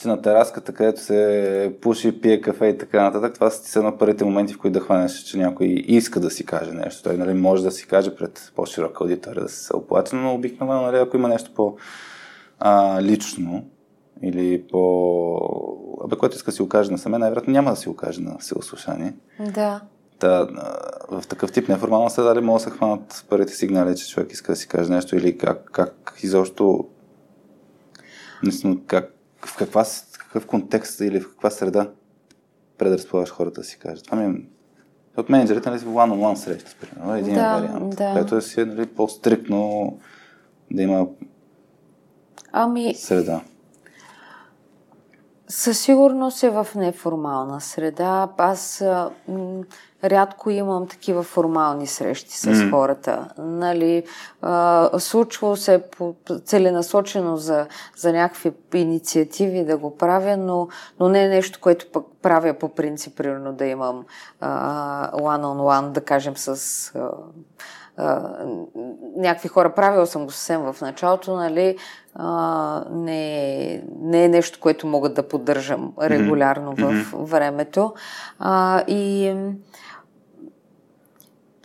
че 0.01 0.07
на 0.07 0.21
тераската, 0.21 0.73
където 0.73 1.01
се 1.01 1.75
пуши, 1.81 2.21
пие 2.21 2.41
кафе 2.41 2.65
и 2.65 2.77
така 2.77 3.03
нататък, 3.03 3.33
това 3.33 3.49
са 3.49 3.83
на 3.83 3.97
първите 3.97 4.25
моменти, 4.25 4.53
в 4.53 4.57
които 4.57 4.79
да 4.79 4.85
хванеш, 4.85 5.23
че 5.23 5.37
някой 5.37 5.67
иска 5.67 6.19
да 6.19 6.29
си 6.29 6.45
каже 6.45 6.71
нещо. 6.71 7.03
Той 7.03 7.17
нали, 7.17 7.33
може 7.33 7.63
да 7.63 7.71
си 7.71 7.87
каже 7.87 8.15
пред 8.15 8.51
по-широка 8.55 9.03
аудитория 9.03 9.43
да 9.43 9.49
се 9.49 9.75
оплаче, 9.75 10.15
но 10.15 10.33
обикновено, 10.33 10.81
нали, 10.81 10.97
ако 10.97 11.17
има 11.17 11.27
нещо 11.27 11.53
по-лично 11.53 13.65
или 14.23 14.63
по... 14.71 15.37
Абе, 16.05 16.15
което 16.15 16.35
иска 16.35 16.51
да 16.51 16.55
си 16.55 16.61
окаже 16.61 16.91
насаме, 16.91 17.17
най-вероятно 17.17 17.53
няма 17.53 17.69
да 17.69 17.75
си 17.75 17.89
окаже 17.89 18.21
на 18.21 18.35
силослушание. 18.39 19.13
Да. 19.53 19.81
Та, 20.19 20.47
в 21.11 21.23
такъв 21.27 21.51
тип 21.51 21.69
неформална 21.69 22.09
среда 22.09 22.35
ли 22.35 22.41
могат 22.41 22.63
да 22.63 22.69
се 22.69 22.75
хванат 22.75 23.25
първите 23.29 23.53
сигнали, 23.53 23.97
че 23.97 24.09
човек 24.09 24.31
иска 24.31 24.51
да 24.51 24.55
си 24.55 24.67
каже 24.67 24.91
нещо 24.91 25.15
или 25.15 25.37
как, 25.37 25.69
как 25.71 26.19
изобщо 26.23 26.87
как, 28.87 29.13
в 29.45 29.57
каква, 29.57 29.85
какъв 30.19 30.45
контекст 30.45 30.99
или 30.99 31.19
в 31.19 31.29
каква 31.29 31.49
среда 31.49 31.89
предразполагаш 32.77 33.29
хората 33.29 33.61
да 33.61 33.67
си 33.67 33.79
кажат. 33.79 34.05
Това 34.05 34.17
ми 34.17 34.25
е 34.25 34.41
от 35.17 35.29
менеджерите 35.29 35.69
нали, 35.69 35.79
в 35.79 35.85
one-on-one 35.85 36.35
среща, 36.35 36.75
примерно, 36.81 37.15
един 37.15 37.35
да, 37.35 37.57
вариант, 37.57 37.95
да. 37.95 38.13
което 38.13 38.35
е 38.35 38.41
си 38.41 38.65
нали, 38.65 38.85
по-стрикно 38.85 39.97
да 40.71 40.81
има 40.81 41.07
ами, 42.51 42.95
среда. 42.95 43.41
Със 45.47 45.79
сигурност 45.79 46.43
е 46.43 46.49
в 46.49 46.67
неформална 46.75 47.61
среда. 47.61 48.29
Аз 48.37 48.83
м- 49.27 49.63
рядко 50.03 50.49
имам 50.49 50.87
такива 50.87 51.23
формални 51.23 51.87
срещи 51.87 52.37
с 52.37 52.45
mm. 52.45 52.71
хората. 52.71 53.27
Нали, 53.37 54.03
а, 54.41 54.89
случва 54.99 55.57
се 55.57 55.83
по, 55.97 56.15
целенасочено 56.45 57.37
за, 57.37 57.67
за 57.97 58.13
някакви 58.13 58.53
инициативи 58.73 59.65
да 59.65 59.77
го 59.77 59.97
правя, 59.97 60.37
но, 60.37 60.67
но 60.99 61.09
не 61.09 61.23
е 61.23 61.29
нещо, 61.29 61.59
което 61.61 61.91
пък 61.91 62.05
правя 62.21 62.53
по 62.53 62.69
принцип, 62.69 63.17
примерно 63.17 63.53
да 63.53 63.65
имам 63.65 64.05
а, 64.41 65.11
one-on-one, 65.11 65.91
да 65.91 66.01
кажем, 66.01 66.37
с 66.37 66.91
а, 66.95 67.09
а, 67.97 68.31
някакви 69.17 69.47
хора. 69.47 69.73
Правила 69.73 70.07
съм 70.07 70.25
го 70.25 70.31
съвсем 70.31 70.61
в 70.61 70.75
началото, 70.81 71.35
нали, 71.35 71.77
а, 72.15 72.83
не, 72.91 73.83
не 74.01 74.25
е 74.25 74.29
нещо, 74.29 74.59
което 74.61 74.87
мога 74.87 75.09
да 75.09 75.27
поддържам 75.27 75.93
регулярно 76.01 76.75
mm-hmm. 76.75 77.03
в 77.03 77.29
времето. 77.29 77.93
А, 78.39 78.83
и 78.87 79.35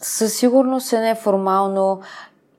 със 0.05 0.35
сигурност 0.35 0.93
е 0.93 1.01
неформално 1.01 2.01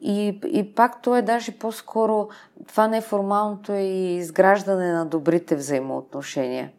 и, 0.01 0.39
и 0.47 0.75
пак 0.75 1.01
то 1.01 1.15
е 1.15 1.21
даже 1.21 1.51
по-скоро, 1.51 2.27
това 2.67 2.87
неформалното 2.87 3.73
е 3.73 3.81
и 3.81 4.15
изграждане 4.15 4.91
на 4.91 5.05
добрите 5.05 5.55
взаимоотношения. 5.55 6.71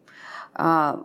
А, 0.53 0.95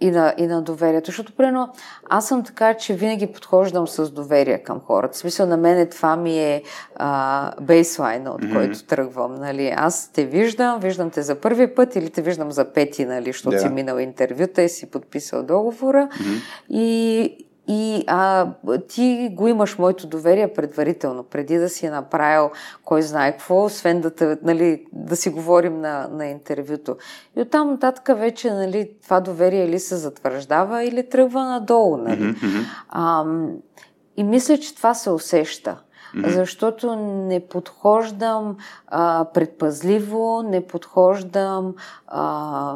и 0.00 0.10
на, 0.10 0.34
и 0.38 0.46
на 0.46 0.62
доверието. 0.62 1.06
Защото, 1.06 1.32
примерно, 1.32 1.72
аз 2.10 2.28
съм 2.28 2.44
така, 2.44 2.74
че 2.74 2.94
винаги 2.94 3.26
подхождам 3.26 3.88
с 3.88 4.10
доверие 4.10 4.58
към 4.58 4.80
хората. 4.80 5.14
В 5.14 5.16
смисъл, 5.16 5.46
на 5.46 5.56
мен 5.56 5.88
това 5.88 6.16
ми 6.16 6.38
е 6.38 6.62
а, 6.96 7.52
бейслайна, 7.60 8.30
от 8.30 8.42
mm-hmm. 8.42 8.54
който 8.54 8.84
тръгвам. 8.84 9.34
Нали? 9.34 9.74
Аз 9.76 10.10
те 10.12 10.24
виждам, 10.24 10.80
виждам 10.80 11.10
те 11.10 11.22
за 11.22 11.34
първи 11.34 11.74
път 11.74 11.96
или 11.96 12.10
те 12.10 12.22
виждам 12.22 12.52
за 12.52 12.72
пети, 12.72 13.04
нали, 13.04 13.32
защото 13.32 13.56
yeah. 13.56 13.60
си 13.60 13.68
минал 13.68 13.98
интервюта 13.98 14.62
и 14.62 14.68
си 14.68 14.90
подписал 14.90 15.42
договора. 15.42 16.08
Mm-hmm. 16.12 16.40
И, 16.68 17.46
и 17.68 18.04
а, 18.06 18.48
ти 18.88 19.30
го 19.32 19.48
имаш 19.48 19.78
моето 19.78 20.06
доверие 20.06 20.52
предварително, 20.52 21.22
преди 21.22 21.58
да 21.58 21.68
си 21.68 21.86
е 21.86 21.90
направил 21.90 22.50
кой 22.84 23.02
знае 23.02 23.32
какво, 23.32 23.64
освен 23.64 24.00
да, 24.00 24.10
те, 24.10 24.38
нали, 24.42 24.86
да 24.92 25.16
си 25.16 25.30
говорим 25.30 25.80
на, 25.80 26.08
на 26.12 26.26
интервюто. 26.26 26.96
И 27.36 27.40
оттам 27.40 27.70
нататък 27.70 28.18
вече 28.18 28.50
нали, 28.50 28.90
това 29.02 29.20
доверие 29.20 29.64
или 29.64 29.78
се 29.78 29.96
затвърждава, 29.96 30.84
или 30.84 31.08
тръгва 31.08 31.44
надолу. 31.44 31.96
Нали. 31.96 32.22
Mm-hmm. 32.22 32.64
А, 32.88 33.24
и 34.16 34.24
мисля, 34.24 34.58
че 34.58 34.74
това 34.74 34.94
се 34.94 35.10
усеща. 35.10 35.76
Mm-hmm. 36.14 36.28
Защото 36.28 36.96
не 36.96 37.40
подхождам 37.40 38.56
а, 38.86 39.26
предпазливо, 39.34 40.42
не 40.42 40.66
подхождам. 40.66 41.74
А, 42.06 42.74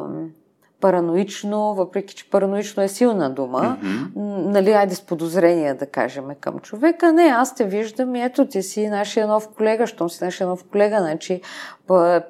параноично, 0.81 1.73
въпреки 1.73 2.15
че 2.15 2.29
параноично 2.29 2.83
е 2.83 2.87
силна 2.87 3.29
дума, 3.29 3.77
mm-hmm. 3.83 4.15
нали, 4.45 4.71
айде 4.71 4.95
с 4.95 5.01
подозрение 5.01 5.73
да 5.73 5.85
кажем 5.85 6.25
към 6.39 6.59
човека. 6.59 7.13
Не, 7.13 7.23
аз 7.23 7.55
те 7.55 7.65
виждам 7.65 8.15
и 8.15 8.23
ето 8.23 8.45
ти 8.45 8.63
си 8.63 8.87
нашия 8.87 9.27
нов 9.27 9.47
колега, 9.47 9.87
щом 9.87 10.09
си 10.09 10.23
нашия 10.23 10.47
нов 10.47 10.63
колега, 10.63 10.97
значи 10.99 11.41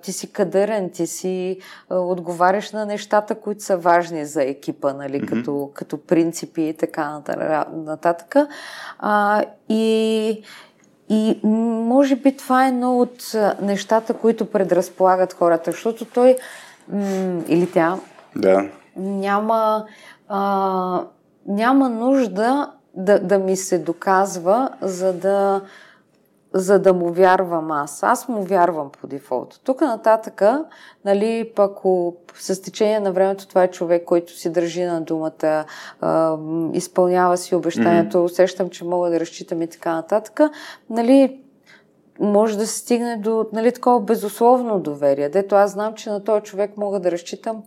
ти 0.01 0.11
си 0.11 0.31
кадърен, 0.31 0.89
ти 0.89 1.07
си 1.07 1.59
отговаряш 1.89 2.71
на 2.71 2.85
нещата, 2.85 3.35
които 3.35 3.63
са 3.63 3.77
важни 3.77 4.25
за 4.25 4.43
екипа, 4.43 4.93
нали, 4.93 5.21
mm-hmm. 5.21 5.29
като, 5.29 5.69
като 5.73 5.97
принципи 5.97 6.61
и 6.61 6.73
така 6.73 7.21
нататък. 7.73 8.35
А, 8.99 9.43
и 9.69 10.43
и 11.09 11.39
може 11.43 12.15
би 12.15 12.37
това 12.37 12.65
е 12.65 12.67
едно 12.67 12.99
от 12.99 13.35
нещата, 13.61 14.13
които 14.13 14.51
предразполагат 14.51 15.33
хората, 15.33 15.71
защото 15.71 16.05
той 16.05 16.37
или 17.47 17.71
тя 17.73 17.97
да. 18.35 18.69
Няма, 18.95 19.85
а, 20.27 21.03
няма 21.47 21.89
нужда 21.89 22.71
да, 22.93 23.19
да 23.19 23.39
ми 23.39 23.55
се 23.55 23.79
доказва, 23.79 24.69
за 24.81 25.13
да, 25.13 25.61
за 26.53 26.79
да 26.79 26.93
му 26.93 27.11
вярвам 27.11 27.71
аз. 27.71 28.03
Аз 28.03 28.27
му 28.27 28.43
вярвам 28.43 28.89
по 29.01 29.07
дефолт. 29.07 29.59
Тук 29.63 29.81
нататъка, 29.81 30.65
нали, 31.05 31.51
ако 31.57 32.15
с 32.33 32.61
течение 32.61 32.99
на 32.99 33.11
времето 33.11 33.47
това 33.47 33.63
е 33.63 33.71
човек, 33.71 34.03
който 34.05 34.37
си 34.37 34.51
държи 34.51 34.83
на 34.83 35.01
думата, 35.01 35.65
а, 36.01 36.37
изпълнява 36.73 37.37
си 37.37 37.55
обещанието, 37.55 38.17
mm-hmm. 38.17 38.25
усещам, 38.25 38.69
че 38.69 38.85
мога 38.85 39.09
да 39.09 39.19
разчитам 39.19 39.61
и 39.61 39.67
така 39.67 39.93
нататък, 39.93 40.39
нали, 40.89 41.39
може 42.19 42.57
да 42.57 42.67
се 42.67 42.79
стигне 42.79 43.17
до 43.17 43.45
нали, 43.53 43.71
такова 43.71 43.99
безусловно 43.99 44.79
доверие. 44.79 45.29
Дето 45.29 45.55
аз 45.55 45.71
знам, 45.71 45.93
че 45.93 46.09
на 46.09 46.23
този 46.23 46.43
човек 46.43 46.77
мога 46.77 46.99
да 46.99 47.11
разчитам 47.11 47.63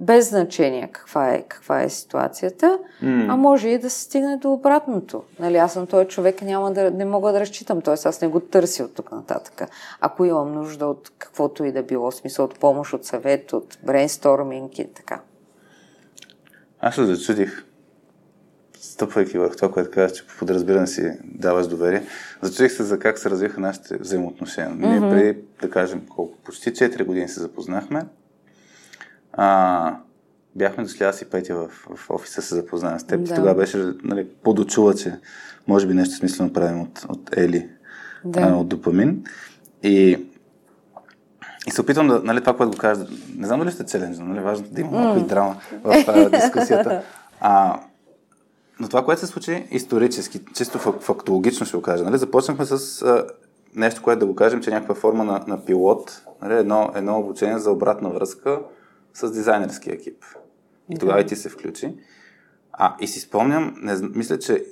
без 0.00 0.28
значение 0.28 0.88
каква 0.92 1.30
е, 1.30 1.42
каква 1.42 1.82
е 1.82 1.90
ситуацията, 1.90 2.78
mm. 3.02 3.26
а 3.32 3.36
може 3.36 3.68
и 3.68 3.78
да 3.78 3.90
се 3.90 4.00
стигне 4.00 4.36
до 4.36 4.52
обратното. 4.52 5.22
Нали, 5.40 5.56
аз 5.56 5.72
съм 5.72 5.86
този 5.86 6.08
човек, 6.08 6.42
няма 6.42 6.72
да, 6.72 6.90
не 6.90 7.04
мога 7.04 7.32
да 7.32 7.40
разчитам, 7.40 7.80
т.е. 7.80 7.94
аз 7.94 8.20
не 8.20 8.28
го 8.28 8.40
търся 8.40 8.84
от 8.84 8.94
тук 8.94 9.12
нататък. 9.12 9.70
Ако 10.00 10.24
имам 10.24 10.52
нужда 10.52 10.86
от 10.86 11.12
каквото 11.18 11.64
и 11.64 11.72
да 11.72 11.82
било, 11.82 12.12
смисъл 12.12 12.44
от 12.44 12.58
помощ, 12.58 12.92
от 12.92 13.04
съвет, 13.04 13.52
от 13.52 13.78
брейнсторминг 13.82 14.78
и 14.78 14.92
така. 14.94 15.20
Аз 16.80 16.94
се 16.94 17.04
зачудих, 17.04 17.64
стъпвайки 18.80 19.38
върху 19.38 19.56
това, 19.56 19.72
което 19.72 19.90
казах, 19.90 20.16
че 20.16 20.26
по 20.26 20.38
подразбиране 20.38 20.86
си 20.86 21.12
даваш 21.24 21.66
доверие, 21.66 22.02
зачудих 22.42 22.72
се 22.72 22.82
за 22.82 22.98
как 22.98 23.18
се 23.18 23.30
развиха 23.30 23.60
нашите 23.60 23.96
взаимоотношения. 23.96 24.70
Mm-hmm. 24.70 25.00
Ние 25.00 25.10
преди, 25.10 25.38
да 25.62 25.70
кажем, 25.70 26.06
колко, 26.08 26.38
почти 26.44 26.72
4 26.72 27.04
години 27.04 27.28
се 27.28 27.40
запознахме, 27.40 28.02
а, 29.32 29.96
бяхме 30.54 30.84
дошли 30.84 31.04
аз 31.04 31.22
и 31.22 31.30
Петя 31.30 31.56
в, 31.56 31.68
в 31.96 32.10
офиса 32.10 32.42
се 32.42 32.54
запознаем 32.54 32.98
с 32.98 33.04
теб. 33.04 33.22
Да. 33.22 33.34
Тогава 33.34 33.54
беше 33.54 33.92
нали, 34.02 34.28
подочула, 34.42 34.94
че 34.94 35.18
може 35.68 35.86
би 35.86 35.94
нещо 35.94 36.14
смислено 36.14 36.52
правим 36.52 36.80
от, 36.80 37.06
от 37.08 37.36
Ели, 37.36 37.68
да. 38.24 38.40
а, 38.40 38.56
от 38.56 38.68
допамин. 38.68 39.24
И, 39.82 40.26
и 41.66 41.70
се 41.70 41.80
опитвам 41.80 42.08
да, 42.08 42.20
нали, 42.24 42.40
това, 42.40 42.56
което 42.56 42.72
го 42.72 42.78
кажа, 42.78 43.06
не 43.36 43.46
знам 43.46 43.60
дали 43.60 43.72
сте 43.72 43.86
челендж, 43.86 44.18
нали, 44.18 44.40
важно 44.40 44.66
да 44.70 44.80
има 44.80 44.90
малко 44.90 45.20
mm. 45.20 45.24
и 45.24 45.28
драма 45.28 45.56
в 45.84 46.04
а, 46.08 46.30
дискусията. 46.30 47.02
А, 47.40 47.80
но 48.80 48.88
това, 48.88 49.04
което 49.04 49.20
се 49.20 49.26
случи 49.26 49.66
исторически, 49.70 50.40
чисто 50.54 50.78
фактологично 50.78 51.66
ще 51.66 51.76
го 51.76 51.82
кажа, 51.82 52.04
нали, 52.04 52.18
започнахме 52.18 52.64
с 52.64 53.02
а, 53.02 53.26
нещо, 53.74 54.02
което 54.02 54.20
да 54.20 54.26
го 54.26 54.34
кажем, 54.34 54.60
че 54.60 54.70
е 54.70 54.72
някаква 54.72 54.94
форма 54.94 55.24
на, 55.24 55.44
на 55.46 55.64
пилот, 55.64 56.22
нали, 56.42 56.54
едно, 56.54 56.92
едно 56.94 57.18
обучение 57.18 57.58
за 57.58 57.70
обратна 57.70 58.10
връзка, 58.10 58.60
с 59.14 59.32
дизайнерски 59.32 59.90
екип. 59.90 60.24
И 60.90 60.94
да. 60.94 61.00
тогава 61.00 61.20
и 61.20 61.26
ти 61.26 61.36
се 61.36 61.48
включи. 61.48 61.96
А, 62.72 62.96
и 63.00 63.06
си 63.06 63.20
спомням, 63.20 63.74
не, 63.82 63.96
мисля, 64.14 64.38
че 64.38 64.64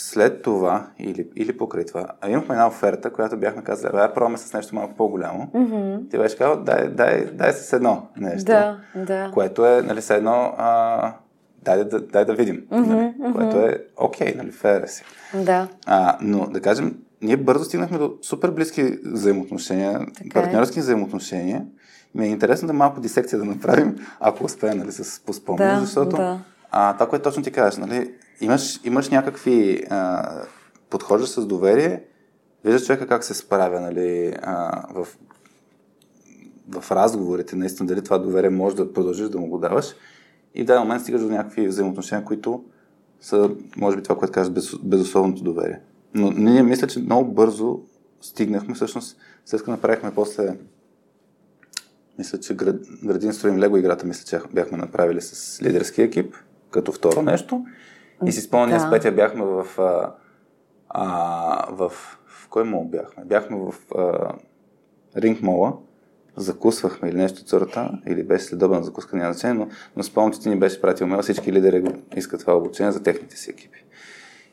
след 0.00 0.42
това 0.42 0.86
или, 0.98 1.28
или 1.36 1.56
покрай 1.56 1.84
това, 1.84 2.06
а 2.20 2.30
имахме 2.30 2.54
една 2.54 2.66
оферта, 2.66 3.12
която 3.12 3.36
бяхме 3.36 3.64
казали, 3.64 3.92
да 3.92 4.14
пробваме 4.14 4.38
с 4.38 4.52
нещо 4.52 4.74
малко 4.74 4.94
по-голямо. 4.96 5.50
Mm-hmm. 5.54 6.10
Ти 6.10 6.18
беше 6.18 6.36
казал, 6.36 6.62
дай, 6.62 6.88
дай, 6.88 7.24
дай 7.32 7.52
с 7.52 7.72
едно 7.72 8.08
нещо. 8.16 8.44
Да, 8.44 8.80
да. 8.94 9.30
Което 9.34 9.66
е, 9.66 9.82
нали, 9.82 10.02
с 10.02 10.10
едно, 10.10 10.54
а, 10.58 11.12
дай, 11.62 11.84
да, 11.84 12.00
дай 12.00 12.24
да 12.24 12.34
видим. 12.34 12.56
Mm-hmm, 12.56 12.86
нали, 12.86 13.14
mm-hmm. 13.20 13.32
Което 13.32 13.56
е 13.56 13.84
окей, 13.96 14.28
okay, 14.28 14.36
нали, 14.36 14.50
фер 14.50 14.86
си. 14.86 15.04
Да. 15.34 15.68
А, 15.86 16.18
но, 16.20 16.46
да 16.46 16.60
кажем, 16.60 16.98
ние 17.22 17.36
бързо 17.36 17.64
стигнахме 17.64 17.98
до 17.98 18.14
супер 18.22 18.50
близки 18.50 18.98
взаимоотношения, 19.04 20.06
така 20.18 20.40
е. 20.40 20.42
партньорски 20.42 20.78
е. 20.78 20.82
взаимоотношения 20.82 21.66
ми 22.18 22.26
е 22.26 22.28
интересно 22.28 22.66
да 22.66 22.72
малко 22.72 23.00
дисекция 23.00 23.38
да 23.38 23.44
направим, 23.44 23.96
ако 24.20 24.44
успеем 24.44 24.78
нали, 24.78 24.92
с 24.92 25.20
поспомня, 25.24 25.74
да, 25.74 25.80
защото 25.80 26.16
да. 26.16 26.40
А, 26.70 26.94
това, 26.94 27.08
което 27.08 27.22
точно 27.22 27.42
ти 27.42 27.50
кажеш, 27.50 27.78
нали, 27.78 28.14
имаш, 28.40 28.80
имаш 28.84 29.08
някакви 29.08 29.82
а, 29.90 30.30
подхождаш 30.90 31.28
с 31.28 31.46
доверие, 31.46 32.02
виждаш 32.64 32.86
човека 32.86 33.06
как 33.06 33.24
се 33.24 33.34
справя 33.34 33.80
нали, 33.80 34.34
а, 34.42 34.82
в, 34.94 35.08
в 36.68 36.92
разговорите, 36.92 37.56
наистина 37.56 37.86
дали 37.86 38.04
това 38.04 38.18
доверие 38.18 38.50
може 38.50 38.76
да 38.76 38.92
продължиш 38.92 39.28
да 39.28 39.38
му 39.38 39.46
го 39.46 39.58
даваш 39.58 39.94
и 40.54 40.62
в 40.62 40.66
даден 40.66 40.82
момент 40.82 41.02
стигаш 41.02 41.20
до 41.20 41.28
някакви 41.28 41.68
взаимоотношения, 41.68 42.24
които 42.24 42.64
са, 43.20 43.50
може 43.76 43.96
би, 43.96 44.02
това, 44.02 44.16
което 44.16 44.32
кажеш, 44.32 44.52
без, 44.52 44.76
безусловното 44.82 45.42
доверие. 45.42 45.80
Но 46.14 46.30
ние 46.30 46.62
мисля, 46.62 46.86
че 46.86 47.00
много 47.00 47.32
бързо 47.32 47.80
стигнахме, 48.20 48.74
всъщност, 48.74 49.16
след 49.44 49.60
като 49.60 49.70
направихме 49.70 50.14
после 50.14 50.56
мисля, 52.18 52.40
че 52.40 52.54
град, 52.54 52.76
градин 53.04 53.32
строим 53.32 53.58
Лего 53.58 53.76
играта, 53.76 54.06
мисля, 54.06 54.24
че 54.24 54.40
бяхме 54.52 54.78
направили 54.78 55.20
с 55.20 55.62
лидерски 55.62 56.02
екип, 56.02 56.34
като 56.70 56.92
второ 56.92 57.22
нещо. 57.22 57.64
И 58.26 58.32
си 58.32 58.40
спомня, 58.40 58.74
да. 58.74 58.80
с 58.80 58.90
Петя 58.90 59.12
бяхме 59.12 59.44
в, 59.44 59.66
а, 59.78 60.14
а, 60.88 61.66
в, 61.70 61.92
в 62.26 62.48
кой 62.48 62.64
мол 62.64 62.84
бяхме? 62.84 63.24
Бяхме 63.24 63.56
в 63.56 63.74
а, 63.96 64.32
Ринг 65.16 65.42
мола, 65.42 65.72
закусвахме 66.36 67.08
или 67.08 67.16
нещо 67.16 67.44
църта, 67.44 67.90
или 68.06 68.22
беше 68.22 68.44
следобна 68.44 68.82
закуска, 68.82 69.16
няма 69.16 69.32
значение, 69.32 69.54
но, 69.54 69.68
но 69.96 70.02
спомням, 70.02 70.32
че 70.32 70.40
ти 70.40 70.48
ни 70.48 70.58
беше 70.58 70.80
пратил 70.80 71.06
мел, 71.06 71.22
всички 71.22 71.52
лидери 71.52 71.84
искат 72.16 72.40
това 72.40 72.56
обучение 72.56 72.92
за 72.92 73.02
техните 73.02 73.36
си 73.36 73.50
екипи. 73.50 73.84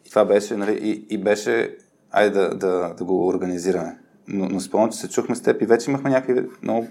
И 0.05 0.09
това 0.09 0.25
беше, 0.25 0.57
нали, 0.57 0.79
и, 0.81 1.05
и 1.09 1.17
беше, 1.17 1.77
айде 2.11 2.39
да, 2.39 2.49
да, 2.49 2.93
да 2.97 3.03
го 3.03 3.27
организираме. 3.27 3.99
Но, 4.27 4.49
но 4.49 4.59
спомням, 4.59 4.91
че 4.91 4.97
се 4.97 5.09
чухме 5.09 5.35
с 5.35 5.41
теб 5.41 5.61
и 5.61 5.65
вече 5.65 5.89
имахме 5.89 6.09
някакви 6.09 6.47
много 6.61 6.87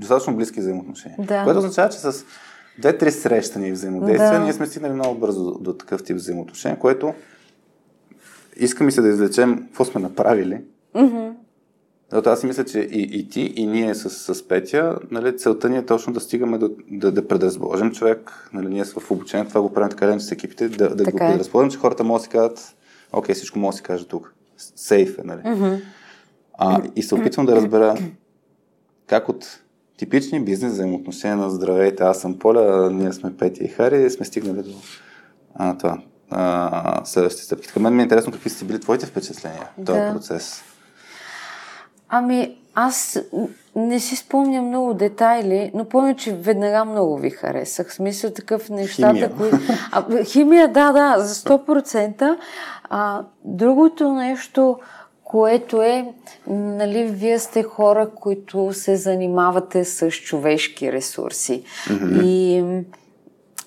достатъчно 0.00 0.36
близки 0.36 0.60
взаимоотношения. 0.60 1.18
Да. 1.26 1.44
Което 1.44 1.58
означава, 1.58 1.88
че 1.88 1.98
с 1.98 2.24
две-три 2.78 3.10
срещани 3.10 3.68
и 3.68 3.72
взаимодействия 3.72 4.32
да. 4.32 4.38
ние 4.38 4.52
сме 4.52 4.66
стигнали 4.66 4.92
много 4.92 5.18
бързо 5.18 5.44
до, 5.44 5.58
до 5.58 5.72
такъв 5.72 6.04
тип 6.04 6.16
взаимоотношения, 6.16 6.78
което 6.78 7.14
иска 8.56 8.84
ми 8.84 8.92
се 8.92 9.00
да 9.00 9.08
извлечем 9.08 9.58
какво 9.66 9.84
сме 9.84 10.00
направили. 10.00 10.60
Mm-hmm. 10.94 11.32
Защото 12.10 12.30
аз 12.30 12.40
си 12.40 12.46
мисля, 12.46 12.64
че 12.64 12.80
и, 12.80 13.18
и 13.18 13.28
ти, 13.28 13.40
и 13.56 13.66
ние 13.66 13.94
с, 13.94 14.34
с 14.34 14.48
Петя, 14.48 14.98
нали, 15.10 15.38
целта 15.38 15.68
ни 15.68 15.76
е 15.76 15.86
точно 15.86 16.12
да 16.12 16.20
стигаме 16.20 16.58
до, 16.58 16.70
да, 16.90 17.12
да 17.12 17.28
предразположим 17.28 17.92
човек. 17.92 18.48
Нали, 18.52 18.68
ние 18.68 18.84
в 18.84 19.10
обучение 19.10 19.48
това 19.48 19.62
го 19.62 19.72
правим 19.72 19.90
така, 19.90 20.18
с 20.20 20.32
екипите, 20.32 20.68
да, 20.68 20.94
да 20.94 21.04
го 21.04 21.16
е. 21.16 21.30
предразположим, 21.30 21.70
че 21.70 21.78
хората 21.78 22.04
могат 22.04 22.20
да 22.20 22.24
си 22.24 22.30
кажат, 22.30 22.76
окей, 23.12 23.34
всичко 23.34 23.58
може 23.58 23.74
да 23.74 23.76
си 23.76 23.82
каже 23.82 24.08
тук. 24.08 24.34
Сейф 24.56 25.18
е, 25.18 25.22
нали? 25.24 25.40
Mm-hmm. 25.40 25.80
А, 26.58 26.82
и 26.96 27.02
се 27.02 27.14
опитвам 27.14 27.46
да 27.46 27.56
разбера 27.56 27.96
как 29.06 29.28
от 29.28 29.60
типични 30.00 30.44
бизнес 30.44 30.72
взаимоотношения 30.72 31.36
на 31.36 31.50
здравейте. 31.50 32.02
Аз 32.02 32.20
съм 32.20 32.38
Поля, 32.38 32.90
ние 32.92 33.12
сме 33.12 33.36
Пети 33.36 33.64
и 33.64 33.68
Хари 33.68 34.02
и 34.02 34.10
сме 34.10 34.26
стигнали 34.26 34.62
до 34.62 34.74
а, 35.54 35.78
това, 35.78 35.98
а, 36.30 37.00
следващите 37.04 37.44
стъпки. 37.44 37.66
Така 37.66 37.80
мен 37.80 37.94
ми 37.94 38.02
е 38.02 38.04
интересно 38.04 38.32
какви 38.32 38.50
са 38.50 38.64
били 38.64 38.80
твоите 38.80 39.06
впечатления 39.06 39.68
в 39.78 39.84
този 39.84 40.00
да. 40.00 40.12
процес. 40.12 40.62
Ами, 42.08 42.56
аз 42.74 43.18
не 43.76 44.00
си 44.00 44.16
спомням 44.16 44.68
много 44.68 44.94
детайли, 44.94 45.70
но 45.74 45.84
помня, 45.84 46.16
че 46.16 46.34
веднага 46.34 46.84
много 46.84 47.18
ви 47.18 47.30
харесах. 47.30 47.88
В 47.88 47.94
смисъл 47.94 48.30
такъв 48.30 48.70
нещата, 48.70 49.14
химия. 49.14 49.32
които... 49.36 49.58
А, 49.92 50.24
химия, 50.24 50.68
да, 50.68 50.92
да, 50.92 51.14
за 51.18 51.34
100%. 51.34 52.36
А, 52.90 53.24
другото 53.44 54.12
нещо, 54.12 54.78
което 55.30 55.82
е, 55.82 56.06
нали, 56.48 57.04
вие 57.04 57.38
сте 57.38 57.62
хора, 57.62 58.10
които 58.14 58.72
се 58.72 58.96
занимавате 58.96 59.84
с 59.84 60.10
човешки 60.10 60.92
ресурси. 60.92 61.62
Mm-hmm. 61.88 62.24
И, 62.24 62.56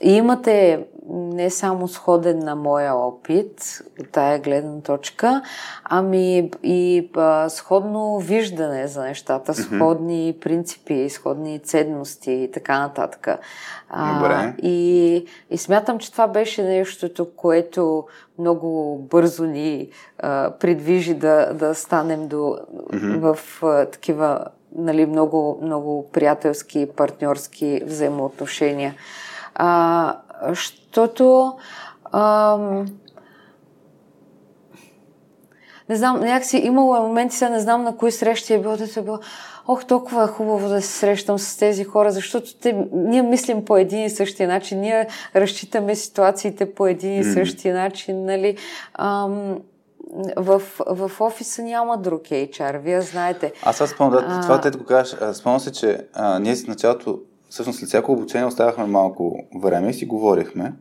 и 0.01 0.13
имате 0.13 0.79
не 1.09 1.49
само 1.49 1.87
сходен 1.87 2.39
на 2.39 2.55
моя 2.55 2.95
опит 2.95 3.81
от 3.99 4.09
тая 4.11 4.39
гледна 4.39 4.81
точка, 4.81 5.41
ами 5.83 6.51
и 6.63 7.09
а, 7.15 7.49
сходно 7.49 8.19
виждане 8.19 8.87
за 8.87 9.03
нещата, 9.03 9.53
mm-hmm. 9.53 9.77
сходни 9.77 10.37
принципи, 10.41 11.09
сходни 11.09 11.59
ценности 11.59 12.31
и 12.31 12.51
така 12.51 12.79
нататък. 12.79 13.27
А, 13.89 14.19
Добре. 14.19 14.55
И, 14.61 15.25
и 15.49 15.57
смятам, 15.57 15.99
че 15.99 16.11
това 16.11 16.27
беше 16.27 16.63
нещото, 16.63 17.27
което 17.35 18.05
много 18.39 18.97
бързо 19.09 19.45
ни 19.45 19.89
а, 20.19 20.51
придвижи 20.59 21.13
да, 21.13 21.53
да 21.53 21.75
станем 21.75 22.27
до, 22.27 22.35
mm-hmm. 22.35 23.33
в 23.33 23.63
а, 23.63 23.85
такива 23.85 24.45
нали, 24.75 25.05
много, 25.05 25.59
много 25.61 26.09
приятелски, 26.11 26.87
партньорски 26.95 27.81
взаимоотношения. 27.85 28.95
А, 29.55 30.17
защото 30.47 31.53
ам, 32.11 32.85
не 35.89 35.95
знам, 35.95 36.19
някакси 36.19 36.57
имало 36.57 36.95
е 36.95 36.99
моменти, 36.99 37.35
сега 37.35 37.49
не 37.49 37.59
знам 37.59 37.83
на 37.83 37.97
кои 37.97 38.11
срещи 38.11 38.53
е 38.53 38.59
било, 38.59 38.77
да 38.77 38.83
е 38.83 39.01
било, 39.01 39.19
ох, 39.67 39.85
толкова 39.85 40.23
е 40.23 40.27
хубаво 40.27 40.69
да 40.69 40.81
се 40.81 40.87
срещам 40.87 41.39
с 41.39 41.57
тези 41.57 41.83
хора, 41.83 42.11
защото 42.11 42.55
те, 42.55 42.87
ние 42.93 43.21
мислим 43.21 43.65
по 43.65 43.77
един 43.77 44.05
и 44.05 44.09
същия 44.09 44.47
начин, 44.47 44.79
ние 44.79 45.07
разчитаме 45.35 45.95
ситуациите 45.95 46.73
по 46.73 46.87
един 46.87 47.19
и 47.19 47.23
същи 47.23 47.71
начин, 47.71 48.25
нали. 48.25 48.57
Ам, 48.93 49.57
в, 50.37 50.61
в 50.87 51.11
офиса 51.19 51.61
няма 51.61 51.97
друг 51.97 52.21
HR, 52.21 52.79
вие 52.79 53.01
знаете. 53.01 53.53
Аз 53.63 53.81
аз 53.81 53.89
спомням, 53.89 54.27
да, 54.27 54.41
това 54.41 54.61
те 54.61 54.71
го 54.71 54.85
кажеш, 54.85 55.15
спомням 55.33 55.59
се, 55.59 55.71
че 55.71 56.07
а, 56.13 56.39
ние 56.39 56.55
с 56.55 56.67
началото 56.67 57.19
всъщност 57.53 57.79
след 57.79 57.89
всяко 57.89 58.11
обучение 58.11 58.47
оставяхме 58.47 58.85
малко 58.85 59.39
време 59.55 59.89
и 59.89 59.93
си 59.93 60.05
говорихме. 60.05 60.73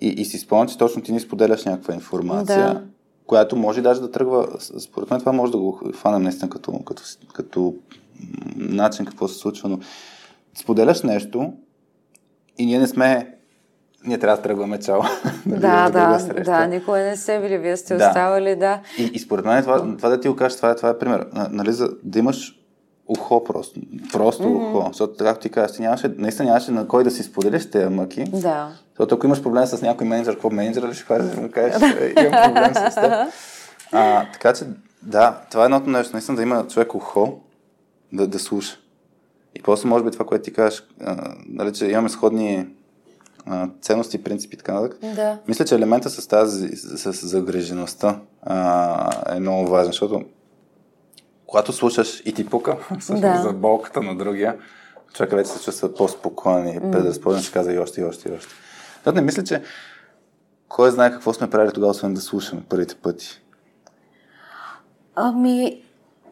И, 0.00 0.08
и 0.08 0.24
си 0.24 0.38
спомням, 0.38 0.68
че 0.68 0.78
точно 0.78 1.02
ти 1.02 1.12
ни 1.12 1.20
споделяш 1.20 1.64
някаква 1.64 1.94
информация, 1.94 2.74
да. 2.74 2.82
която 3.26 3.56
може 3.56 3.82
даже 3.82 4.00
да 4.00 4.10
тръгва. 4.10 4.48
Според 4.78 5.10
мен 5.10 5.20
това 5.20 5.32
може 5.32 5.52
да 5.52 5.58
го 5.58 5.80
хванем 5.94 6.22
наистина 6.22 6.50
като, 6.50 6.72
като, 6.72 7.02
като 7.32 7.74
начин 8.56 9.06
какво 9.06 9.28
се 9.28 9.38
случва, 9.38 9.68
но 9.68 9.78
споделяш 10.58 11.02
нещо 11.02 11.52
и 12.58 12.66
ние 12.66 12.78
не 12.78 12.86
сме 12.86 13.36
ние 14.06 14.18
трябва 14.18 14.36
да 14.36 14.42
тръгваме 14.42 14.78
чао. 14.80 15.00
да, 15.46 15.90
да, 15.90 16.28
да, 16.44 16.66
никога 16.66 16.98
не 16.98 17.16
се 17.16 17.40
били, 17.40 17.58
вие 17.58 17.76
сте 17.76 17.96
да. 17.96 18.08
оставали, 18.08 18.56
да. 18.56 18.80
И, 18.98 19.02
и 19.02 19.18
според 19.18 19.44
мен 19.44 19.62
това, 19.62 19.96
това 19.96 20.08
да 20.08 20.20
ти 20.20 20.28
го 20.28 20.36
кажеш, 20.36 20.56
това 20.56 20.70
е, 20.70 20.76
това 20.76 20.88
е 20.88 20.98
пример. 20.98 21.26
Нали, 21.50 21.72
за 21.72 21.88
да 22.02 22.18
имаш 22.18 22.63
ухо 23.08 23.44
просто. 23.44 23.80
Просто 24.12 24.42
mm-hmm. 24.42 24.70
ухо. 24.70 24.86
Защото, 24.86 25.24
както 25.24 25.48
ти 25.48 25.72
ти 25.74 25.82
нямаше, 25.82 26.14
наистина 26.16 26.48
нямаше 26.48 26.70
на 26.70 26.88
кой 26.88 27.04
да 27.04 27.10
си 27.10 27.22
споделиш 27.22 27.70
тези 27.70 27.88
мъки. 27.88 28.24
Да. 28.24 28.68
Защото 28.88 29.14
ако 29.14 29.26
имаш 29.26 29.42
проблем 29.42 29.66
с 29.66 29.82
някой 29.82 30.06
менеджер, 30.06 30.32
какво 30.32 30.50
менеджер 30.50 30.92
ще 30.92 31.04
кажеш, 31.04 31.34
да 31.34 31.40
му 31.40 31.50
кажеш, 31.50 31.82
«Е, 31.82 32.14
имам 32.20 32.54
проблем 32.54 32.74
с 32.74 32.94
теб. 32.94 33.12
А, 33.92 34.32
така 34.32 34.52
че, 34.52 34.64
да, 35.02 35.40
това 35.50 35.62
е 35.62 35.64
едното 35.64 35.90
нещо. 35.90 36.12
Наистина 36.12 36.36
да 36.36 36.42
има 36.42 36.66
човек 36.68 36.94
ухо, 36.94 37.40
да, 38.12 38.26
да 38.26 38.38
слуша. 38.38 38.76
И 39.54 39.62
после, 39.62 39.88
може 39.88 40.04
би, 40.04 40.10
това, 40.10 40.26
което 40.26 40.44
ти 40.44 40.52
кажеш, 40.52 40.84
а, 41.00 41.34
нали, 41.46 41.72
че 41.72 41.86
имаме 41.86 42.08
сходни 42.08 42.66
а, 43.46 43.68
ценности, 43.80 44.24
принципи 44.24 44.54
и 44.54 44.58
така 44.58 44.74
нататък. 44.74 44.98
Да. 45.14 45.38
Мисля, 45.48 45.64
че 45.64 45.74
елемента 45.74 46.10
с 46.10 46.26
тази, 46.26 46.76
с, 46.76 47.12
с 47.12 47.26
загрежеността 47.26 48.20
а, 48.42 49.36
е 49.36 49.40
много 49.40 49.70
важен, 49.70 49.92
защото 49.92 50.22
когато 51.54 51.72
слушаш 51.72 52.22
и 52.24 52.32
ти 52.32 52.46
пука 52.46 52.76
да. 53.10 53.42
за 53.42 53.52
болката 53.52 54.02
на 54.02 54.16
другия, 54.16 54.56
човек 55.12 55.32
вече 55.32 55.50
се 55.50 55.64
чувства 55.64 55.94
по-спокоен 55.94 56.68
и 56.68 56.90
предразположен, 56.90 57.42
ще 57.42 57.52
каза 57.52 57.72
и 57.72 57.78
още, 57.78 58.00
и 58.00 58.04
още, 58.04 58.28
и 58.28 58.32
още. 58.32 58.54
Защото 58.94 59.14
не 59.14 59.20
мисля, 59.20 59.44
че 59.44 59.62
кой 60.68 60.90
знае 60.90 61.10
какво 61.10 61.32
сме 61.32 61.50
правили 61.50 61.72
тогава, 61.72 61.90
освен 61.90 62.14
да 62.14 62.20
слушаме 62.20 62.62
първите 62.68 62.94
пъти. 62.94 63.42
Ами, 65.14 65.82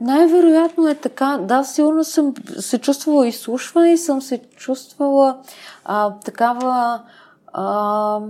най-вероятно 0.00 0.88
е 0.88 0.94
така. 0.94 1.38
Да, 1.42 1.64
сигурно 1.64 2.04
съм 2.04 2.35
се 2.58 2.78
чувствала 2.78 3.28
изслушване 3.28 3.92
и 3.92 3.98
съм 3.98 4.22
се 4.22 4.38
чувствала 4.56 5.38
а, 5.85 6.14
такава. 6.18 7.02
А, 7.52 8.20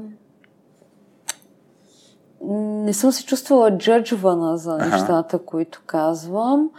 не 2.45 2.93
съм 2.93 3.13
се 3.13 3.25
чувствала 3.25 3.79
джаджвана 3.79 4.57
за 4.57 4.77
нещата, 4.79 5.37
ага. 5.37 5.45
които 5.47 5.81
казвам. 5.87 6.71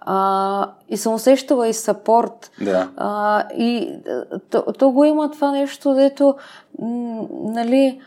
А, 0.00 0.70
и 0.88 0.96
съм 0.96 1.14
усещала 1.14 1.68
и 1.68 1.72
сапорт. 1.72 2.50
Да. 2.60 2.88
А, 2.96 3.44
и 3.56 3.94
то, 4.50 4.62
то 4.78 4.90
го 4.90 5.04
има 5.04 5.30
това 5.30 5.50
нещо, 5.50 5.94
дето, 5.94 6.34
м, 6.78 7.26
нали, 7.30 8.00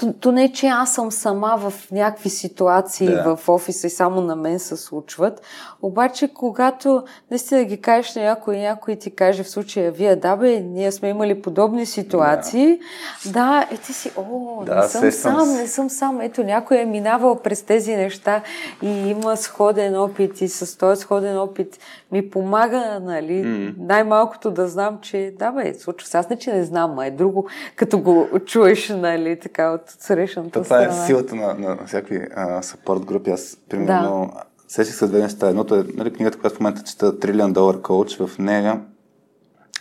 то, 0.00 0.12
то 0.12 0.32
не, 0.32 0.52
че 0.52 0.66
аз 0.66 0.94
съм 0.94 1.12
сама 1.12 1.56
в 1.58 1.90
някакви 1.90 2.30
ситуации 2.30 3.06
да. 3.06 3.36
в 3.36 3.48
офиса 3.48 3.86
и 3.86 3.90
само 3.90 4.20
на 4.20 4.36
мен 4.36 4.58
се 4.58 4.76
случват. 4.76 5.42
Обаче, 5.82 6.28
когато 6.34 7.04
наистина 7.30 7.64
ги 7.64 7.80
кажеш 7.80 8.14
на 8.14 8.22
някой 8.22 8.56
и 8.56 8.60
някой 8.60 8.96
ти 8.96 9.10
каже 9.10 9.42
в 9.42 9.50
случая, 9.50 9.92
вие, 9.92 10.16
да 10.16 10.36
бе, 10.36 10.60
ние 10.60 10.92
сме 10.92 11.08
имали 11.08 11.42
подобни 11.42 11.86
ситуации, 11.86 12.78
да, 13.26 13.30
да 13.30 13.66
е 13.70 13.76
ти 13.76 13.92
си, 13.92 14.12
о, 14.16 14.64
да, 14.64 14.74
не 14.76 14.82
съм 14.88 15.12
сам, 15.12 15.52
не 15.52 15.66
съм 15.66 15.90
сам. 15.90 16.20
Ето, 16.20 16.44
някой 16.44 16.78
е 16.78 16.84
минавал 16.84 17.38
през 17.42 17.62
тези 17.62 17.96
неща 17.96 18.42
и 18.82 18.88
има 18.88 19.36
сходен 19.36 19.96
опит 19.96 20.40
и 20.40 20.48
с 20.48 20.78
този 20.78 21.00
сходен 21.00 21.38
опит 21.38 21.78
ми 22.12 22.30
помага, 22.30 23.00
нали, 23.02 23.44
mm. 23.44 23.74
най-малкото 23.78 24.50
да 24.50 24.68
знам, 24.68 24.98
че 25.02 25.34
да 25.38 25.52
бе, 25.52 25.74
случва 25.74 26.08
се. 26.08 26.18
Аз 26.18 26.30
не, 26.30 26.38
че 26.38 26.52
не 26.52 26.64
знам, 26.64 26.98
а 26.98 27.06
е 27.06 27.10
друго, 27.10 27.48
като 27.76 27.98
го 27.98 28.28
чуеш, 28.46 28.88
нали, 28.88 29.38
така 29.40 29.70
от 29.70 29.82
срещаната 29.86 30.62
Това 30.62 30.84
е 30.84 30.92
силата 30.92 31.34
на, 31.34 31.54
на 31.54 31.78
всякакви 31.86 32.26
саппорт 32.62 33.04
групи. 33.04 33.30
Аз, 33.30 33.58
примерно, 33.68 34.30
да. 34.34 34.42
сещах 34.68 34.96
се 34.96 35.06
две 35.06 35.18
неща. 35.18 35.48
Едното 35.48 35.74
е 35.74 35.84
нали, 35.94 36.12
книгата, 36.12 36.38
която 36.38 36.56
в 36.56 36.60
момента 36.60 36.82
чета 36.82 37.18
Trillion 37.18 37.52
Dollar 37.52 37.80
Coach. 37.80 38.26
В 38.26 38.38
нея 38.38 38.80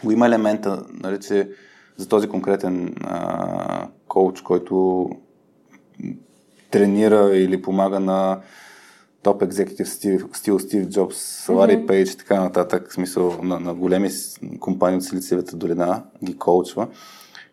го 0.04 0.12
има 0.12 0.26
елемента, 0.26 0.84
нали, 1.04 1.20
че 1.20 1.50
за 1.98 2.10
този 2.10 2.28
конкретен 2.28 2.96
а, 3.04 3.88
коуч, 4.08 4.42
който 4.42 5.06
тренира 6.72 7.38
или 7.38 7.62
помага 7.62 8.00
на 8.00 8.39
топ 9.21 9.41
екзекутив 9.41 9.89
стил 10.34 10.60
Стив 10.60 10.88
Джобс, 10.88 11.49
Лари 11.49 11.71
mm-hmm. 11.71 11.88
Пейдж 11.88 12.12
и 12.12 12.17
така 12.17 12.41
нататък, 12.41 12.89
в 12.89 12.93
смисъл 12.93 13.39
на, 13.43 13.60
на 13.60 13.73
големи 13.73 14.10
компании 14.60 14.97
от 14.97 15.03
Силициевата 15.03 15.55
долина, 15.55 16.03
ги 16.23 16.38
коучва. 16.38 16.88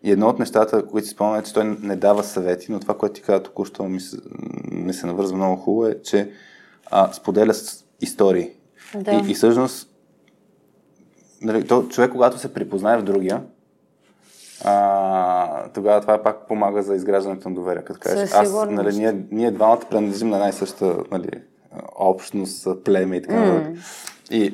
И 0.03 0.11
едно 0.11 0.27
от 0.27 0.39
нещата, 0.39 0.85
които 0.85 1.07
си 1.07 1.13
спомням, 1.13 1.39
е, 1.39 1.43
че 1.43 1.53
той 1.53 1.77
не 1.81 1.95
дава 1.95 2.23
съвети, 2.23 2.71
но 2.71 2.79
това, 2.79 2.97
което 2.97 3.15
ти 3.15 3.21
каза 3.21 3.43
току-що 3.43 3.83
ми 3.83 3.99
се, 3.99 4.17
ми 4.71 4.93
се 4.93 5.07
навързва 5.07 5.37
много 5.37 5.55
хубаво 5.55 5.87
е, 5.87 6.01
че 6.01 6.31
а, 6.91 7.13
споделя 7.13 7.53
с 7.53 7.85
истории. 8.01 8.51
Да. 8.95 9.11
И, 9.11 9.31
и 9.31 9.33
всъщност, 9.33 9.89
нали, 11.41 11.67
то, 11.67 11.83
човек, 11.83 12.11
когато 12.11 12.37
се 12.37 12.53
припознае 12.53 12.97
в 12.97 13.03
другия, 13.03 13.43
а, 14.63 15.69
тогава 15.69 16.01
това 16.01 16.23
пак 16.23 16.47
помага 16.47 16.83
за 16.83 16.95
изграждането 16.95 17.49
на 17.49 17.55
доверие. 17.55 17.83
Като 17.83 17.99
кажеш, 17.99 18.31
аз, 18.33 18.53
нали, 18.69 18.97
ние, 18.97 19.25
ние 19.31 19.51
двамата 19.51 19.81
принадлежим 19.89 20.29
на 20.29 20.37
една 20.37 20.49
и 20.49 20.53
съща 20.53 20.97
нали, 21.11 21.29
общност, 21.95 22.67
племе 22.85 23.15
и 23.15 23.21
така 23.21 23.35
mm. 23.35 23.77
И 24.31 24.53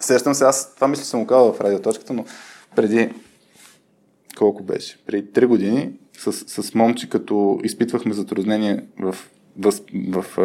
сещам 0.00 0.34
се, 0.34 0.44
аз 0.44 0.74
това 0.74 0.88
мисля, 0.88 1.02
че 1.02 1.08
съм 1.08 1.20
го 1.20 1.26
казал 1.26 1.52
в 1.52 1.60
радиоточката, 1.60 2.12
но 2.12 2.24
преди 2.76 3.12
колко 4.38 4.62
беше? 4.62 4.98
Преди 5.06 5.28
3 5.28 5.46
години 5.46 5.92
с, 6.18 6.32
с 6.32 6.74
момче, 6.74 7.10
като 7.10 7.60
изпитвахме 7.64 8.14
затруднение 8.14 8.84
в, 9.00 9.16
в, 9.58 9.72
в, 10.08 10.22
в 10.22 10.38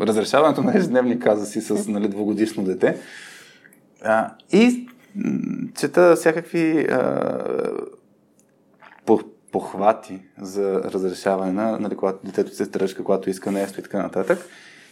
разрешаването 0.00 0.62
на 0.62 0.76
ежедневни 0.76 1.18
казуси 1.18 1.60
с 1.60 1.88
нали, 1.88 2.08
двогодишно 2.08 2.64
дете. 2.64 2.96
А, 4.02 4.34
и 4.52 4.88
чета 5.80 6.16
всякакви 6.16 6.86
а, 6.90 7.34
по, 9.06 9.20
похвати 9.52 10.18
за 10.40 10.82
разрешаване 10.84 11.52
на, 11.52 11.78
нали, 11.78 11.96
когато 11.96 12.26
детето 12.26 12.54
се 12.54 12.66
тръжка, 12.66 13.04
когато 13.04 13.30
иска 13.30 13.52
нещо 13.52 13.80
и 13.80 13.82
така 13.82 14.02
нататък. 14.02 14.48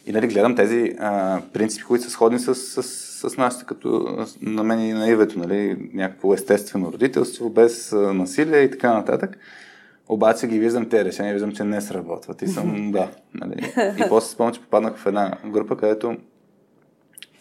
И 0.08 0.12
нали, 0.12 0.26
гледам 0.26 0.56
тези 0.56 0.94
а, 0.98 1.40
принципи, 1.52 1.84
които 1.84 2.04
са 2.04 2.10
сходни 2.10 2.38
с, 2.38 2.54
с, 2.54 2.82
с 3.30 3.36
нашите, 3.36 3.64
като 3.64 4.18
на 4.42 4.62
мен 4.62 4.80
и 4.80 4.92
на 4.92 5.08
Ивето, 5.08 5.38
нали, 5.38 5.90
някакво 5.94 6.34
естествено 6.34 6.92
родителство, 6.92 7.50
без 7.50 7.92
а, 7.92 7.96
насилие 7.96 8.60
и 8.60 8.70
така 8.70 8.92
нататък. 8.92 9.38
Обаче 10.08 10.46
ги 10.46 10.58
виждам 10.58 10.88
тези 10.88 11.04
решения, 11.04 11.32
виждам, 11.32 11.52
че 11.52 11.64
не 11.64 11.80
сработват. 11.80 12.42
И 12.42 12.48
съм, 12.48 12.92
да. 12.92 13.08
Нали. 13.34 13.72
И 13.98 14.08
после 14.08 14.28
спомням, 14.28 14.54
че 14.54 14.60
попаднах 14.60 14.96
в 14.96 15.06
една 15.06 15.32
група, 15.46 15.76
където 15.76 16.16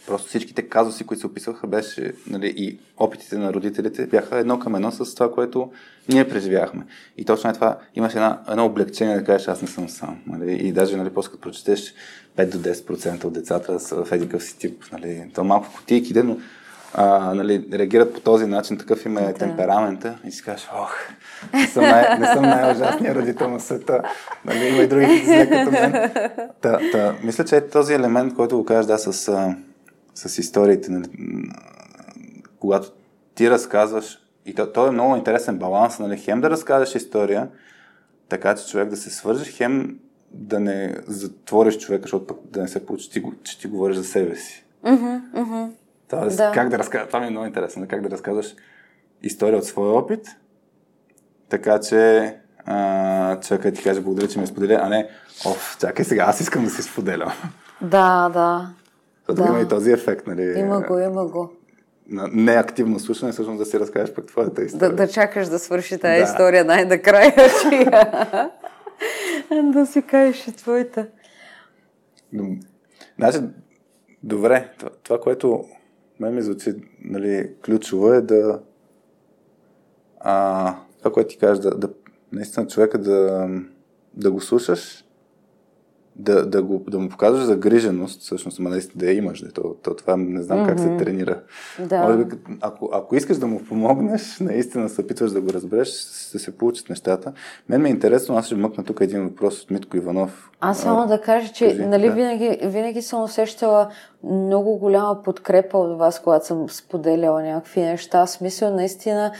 просто 0.07 0.27
всичките 0.27 0.61
казуси, 0.61 1.03
които 1.03 1.21
се 1.21 1.27
описваха, 1.27 1.67
беше, 1.67 2.13
нали, 2.27 2.53
и 2.57 2.79
опитите 2.97 3.37
на 3.37 3.53
родителите 3.53 4.07
бяха 4.07 4.37
едно 4.37 4.59
към 4.59 4.75
едно 4.75 4.91
с 4.91 5.15
това, 5.15 5.31
което 5.31 5.71
ние 6.09 6.29
преживяхме. 6.29 6.85
И 7.17 7.25
точно 7.25 7.49
е 7.49 7.53
това, 7.53 7.77
имаш 7.95 8.13
една, 8.13 8.39
едно 8.49 8.65
облегчение 8.65 9.15
да 9.15 9.23
кажеш, 9.23 9.47
аз 9.47 9.61
не 9.61 9.67
съм 9.67 9.89
сам. 9.89 10.19
Нали, 10.27 10.53
и 10.53 10.71
даже, 10.71 10.97
нали, 10.97 11.09
после 11.09 11.31
като 11.31 11.41
прочетеш 11.41 11.93
5 12.37 12.49
до 12.49 12.57
10% 12.57 13.23
от 13.23 13.33
децата 13.33 13.79
са 13.79 14.05
в 14.05 14.11
едикъв 14.11 14.43
си 14.43 14.57
тип, 14.57 14.83
нали, 14.91 15.31
то 15.35 15.43
малко 15.43 15.73
кутийки, 15.75 16.13
но 16.23 16.37
а, 16.93 17.33
нали, 17.33 17.67
реагират 17.73 18.13
по 18.13 18.19
този 18.19 18.45
начин, 18.45 18.77
такъв 18.77 19.05
им 19.05 19.17
е 19.17 19.21
да. 19.21 19.33
темперамента 19.33 20.17
и 20.27 20.31
си 20.31 20.43
кажеш, 20.43 20.69
ох, 20.75 20.95
не 21.53 21.67
съм, 21.67 21.83
най- 21.83 22.19
не 22.19 22.25
съм 22.25 22.41
най-ужасният 22.41 23.17
родител 23.17 23.49
на 23.49 23.59
света, 23.59 24.01
нали, 24.45 24.67
има 24.67 24.77
и 24.77 24.87
други 24.87 25.17
зле 25.25 25.49
като 25.49 25.71
мен. 25.71 26.11
Та, 26.61 26.79
та, 26.91 27.15
мисля, 27.23 27.45
че 27.45 27.55
е 27.55 27.69
този 27.69 27.93
елемент, 27.93 28.35
който 28.35 28.57
го 28.57 28.65
кажеш, 28.65 28.85
да, 28.85 28.97
с, 28.97 29.31
с 30.17 30.37
историите, 30.37 30.91
нали, 30.91 31.07
когато 32.59 32.91
ти 33.35 33.49
разказваш, 33.49 34.19
и 34.45 34.55
то, 34.55 34.71
то 34.71 34.87
е 34.87 34.91
много 34.91 35.15
интересен 35.15 35.57
баланс, 35.57 35.99
нали, 35.99 36.17
хем 36.17 36.41
да 36.41 36.49
разказваш 36.49 36.95
история, 36.95 37.49
така 38.29 38.55
че 38.55 38.67
човек 38.67 38.89
да 38.89 38.97
се 38.97 39.09
свърже, 39.09 39.51
хем 39.51 39.99
да 40.31 40.59
не 40.59 40.95
затвориш 41.07 41.77
човека, 41.77 42.01
защото 42.01 42.27
пък 42.27 42.37
да 42.43 42.61
не 42.61 42.67
се 42.67 42.85
получи, 42.85 43.05
че 43.05 43.11
ти, 43.11 43.23
че 43.43 43.59
ти 43.59 43.67
говориш 43.67 43.97
за 43.97 44.03
себе 44.03 44.35
си. 44.35 44.65
Mm-hmm, 44.85 45.21
mm-hmm. 45.33 45.71
Тоест, 46.09 46.37
да. 46.37 46.51
как 46.51 46.69
да 46.69 46.79
разказваш, 46.79 47.07
това 47.07 47.19
ми 47.19 47.27
е 47.27 47.29
много 47.29 47.45
интересно, 47.45 47.87
как 47.89 48.01
да 48.01 48.09
разказваш 48.09 48.55
история 49.23 49.57
от 49.57 49.65
своя 49.65 49.93
опит, 49.93 50.27
така 51.49 51.79
че 51.79 52.33
а, 52.65 53.39
човека 53.39 53.71
ти 53.71 53.83
каже 53.83 54.01
благодаря, 54.01 54.27
че 54.27 54.37
ми 54.37 54.43
е 54.43 54.47
споделя, 54.47 54.79
а 54.83 54.89
не, 54.89 55.09
оф, 55.45 55.77
чакай 55.79 56.05
сега, 56.05 56.23
аз 56.27 56.41
искам 56.41 56.63
да 56.63 56.69
си 56.69 56.83
споделям. 56.83 57.31
Да, 57.81 58.29
да. 58.29 58.69
Защото 59.27 59.43
да. 59.43 59.49
има 59.49 59.61
и 59.61 59.67
този 59.67 59.91
ефект, 59.91 60.27
нали? 60.27 60.59
Има 60.59 60.81
го, 60.81 60.99
има 60.99 61.27
го. 61.27 61.51
На 62.09 62.27
неактивно 62.27 62.99
слушане, 62.99 63.31
всъщност 63.31 63.59
да 63.59 63.65
си 63.65 63.79
разкажеш 63.79 64.15
пък 64.15 64.25
твоята 64.25 64.63
история. 64.63 64.89
Да, 64.89 64.95
да 64.95 65.07
чакаш 65.07 65.47
да 65.47 65.59
свърши 65.59 65.97
тази 65.97 66.23
да. 66.23 66.23
история 66.23 66.65
най-накрая. 66.65 67.33
да 69.73 69.85
си 69.85 70.01
кажеш 70.01 70.47
и 70.47 70.51
твоята. 70.51 71.07
Значи, 73.17 73.39
добре, 74.23 74.73
това, 74.77 74.89
това 75.03 75.19
което 75.19 75.65
мен 76.19 76.35
ми 76.35 76.41
звучи 76.41 76.73
нали, 77.03 77.51
ключово 77.65 78.13
е 78.13 78.21
да 78.21 78.59
а, 80.19 80.75
това, 80.97 81.11
което 81.11 81.29
ти 81.29 81.37
кажеш, 81.37 81.63
да, 81.63 81.77
да 81.77 81.89
наистина 82.31 82.67
човека 82.67 82.97
да, 82.97 83.49
да 84.13 84.31
го 84.31 84.41
слушаш, 84.41 85.05
да, 86.19 86.45
да, 86.45 86.63
го, 86.63 86.83
да 86.89 86.99
му 86.99 87.09
показваш 87.09 87.43
загриженост, 87.43 88.21
всъщност, 88.21 88.59
ама 88.59 88.69
наистина 88.69 88.99
да 88.99 89.05
я 89.05 89.17
имаш. 89.17 89.41
Да, 89.41 89.51
то, 89.51 89.75
то, 89.83 89.93
това 89.93 90.17
не 90.17 90.41
знам 90.41 90.59
mm-hmm. 90.59 90.67
как 90.67 90.79
се 90.79 90.97
тренира. 90.97 91.41
Да. 91.79 92.01
Може 92.01 92.17
би, 92.17 92.35
ако, 92.61 92.89
ако 92.93 93.15
искаш 93.15 93.37
да 93.37 93.47
му 93.47 93.63
помогнеш, 93.63 94.39
наистина 94.39 94.89
се 94.89 95.01
опитваш 95.01 95.31
да 95.31 95.41
го 95.41 95.53
разбереш, 95.53 95.87
ще 95.87 96.39
се 96.39 96.57
получат 96.57 96.89
нещата. 96.89 97.33
Мен 97.69 97.81
ми 97.81 97.89
е 97.89 97.91
интересно, 97.91 98.37
аз 98.37 98.45
ще 98.45 98.55
мъкна 98.55 98.83
тук 98.83 99.01
един 99.01 99.23
въпрос 99.23 99.61
от 99.61 99.71
Митко 99.71 99.97
Иванов. 99.97 100.51
Аз 100.59 100.79
само 100.79 101.01
а, 101.01 101.05
да 101.05 101.21
кажа, 101.21 101.53
че 101.53 101.67
кажи, 101.67 101.85
нали, 101.85 102.07
да. 102.07 102.13
винаги, 102.13 102.59
винаги 102.63 103.01
съм 103.01 103.23
усещала 103.23 103.89
много 104.23 104.77
голяма 104.77 105.21
подкрепа 105.23 105.77
от 105.77 105.99
вас, 105.99 106.21
когато 106.21 106.45
съм 106.45 106.69
споделяла 106.69 107.43
някакви 107.43 107.81
неща. 107.81 108.25
В 108.25 108.29
смисъл, 108.29 108.75
наистина, 108.75 109.31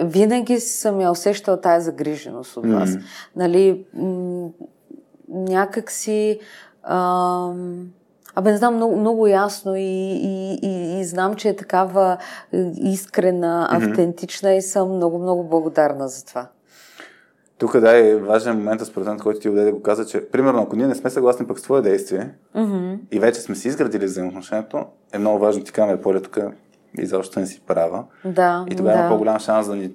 винаги 0.00 0.60
съм 0.60 1.00
я 1.00 1.10
усещала 1.10 1.60
тази 1.60 1.84
загриженост 1.84 2.56
от 2.56 2.66
вас. 2.66 2.90
Mm-hmm. 2.90 3.02
Нали, 3.36 3.86
м- 5.28 5.44
някак 5.48 5.90
си... 5.90 6.40
Ам... 6.82 7.86
Абе, 8.38 8.50
не 8.50 8.56
знам 8.56 8.74
много, 8.74 8.96
много 8.96 9.26
ясно 9.26 9.76
и, 9.76 9.80
и, 9.82 10.58
и, 10.62 11.00
и 11.00 11.04
знам, 11.04 11.34
че 11.34 11.48
е 11.48 11.56
такава 11.56 12.18
искрена, 12.76 13.68
автентична 13.70 14.48
mm-hmm. 14.48 14.58
и 14.58 14.62
съм 14.62 14.96
много, 14.96 15.18
много 15.18 15.44
благодарна 15.44 16.08
за 16.08 16.24
това. 16.24 16.48
Тук 17.58 17.80
да 17.80 17.96
е 17.96 18.16
важен 18.16 18.56
момент, 18.56 18.86
според 18.86 19.08
мен, 19.08 19.18
който 19.18 19.40
ти 19.40 19.50
да 19.50 19.72
го 19.72 19.82
каза, 19.82 20.06
че 20.06 20.28
примерно 20.30 20.62
ако 20.62 20.76
ние 20.76 20.86
не 20.86 20.94
сме 20.94 21.10
съгласни 21.10 21.46
пък 21.46 21.58
с 21.58 21.62
твое 21.62 21.82
действие 21.82 22.30
mm-hmm. 22.56 22.98
и 23.10 23.18
вече 23.18 23.40
сме 23.40 23.54
си 23.54 23.68
изградили 23.68 24.04
взаимоотношението, 24.04 24.86
е 25.12 25.18
много 25.18 25.38
важно 25.38 25.64
ти 25.64 25.72
казваме, 25.72 26.02
Поля, 26.02 26.22
тук 26.22 26.38
и 26.98 27.06
защо 27.06 27.40
не 27.40 27.46
си 27.46 27.62
права. 27.66 28.04
Да, 28.24 28.66
и 28.70 28.76
тогава 28.76 28.96
да. 28.96 29.00
има 29.00 29.08
по-голям 29.08 29.38
шанс 29.38 29.66
да 29.66 29.76
ни... 29.76 29.90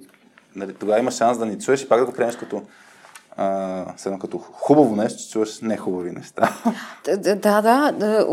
Нали, 0.56 0.74
тогава 0.74 0.98
има 0.98 1.10
шанс 1.10 1.38
да 1.38 1.46
ни 1.46 1.58
чуеш 1.58 1.82
и 1.82 1.88
пак 1.88 2.00
да 2.00 2.06
го 2.06 2.12
приемеш 2.12 2.36
като 2.36 2.62
а, 3.36 3.84
едно 4.06 4.18
като 4.18 4.38
хубаво 4.38 4.96
нещо, 4.96 5.32
чуваш 5.32 5.60
не 5.60 5.76
хубави 5.76 6.10
неща. 6.10 6.52
Да, 7.18 7.62
да, 7.62 7.92
да. 7.92 8.26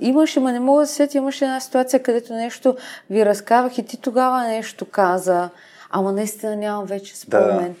Имаше, 0.00 0.40
ма 0.40 0.52
не 0.52 0.60
мога 0.60 0.80
да 0.80 0.86
сетя, 0.86 1.18
имаше 1.18 1.44
една 1.44 1.60
ситуация, 1.60 2.02
където 2.02 2.32
нещо 2.32 2.76
ви 3.10 3.26
разказвах 3.26 3.78
и 3.78 3.86
ти 3.86 3.96
тогава 3.96 4.42
нещо 4.42 4.84
каза, 4.84 5.48
ама 5.90 6.12
наистина 6.12 6.56
нямам 6.56 6.84
вече 6.84 7.16
спомен. 7.16 7.72
Да 7.72 7.74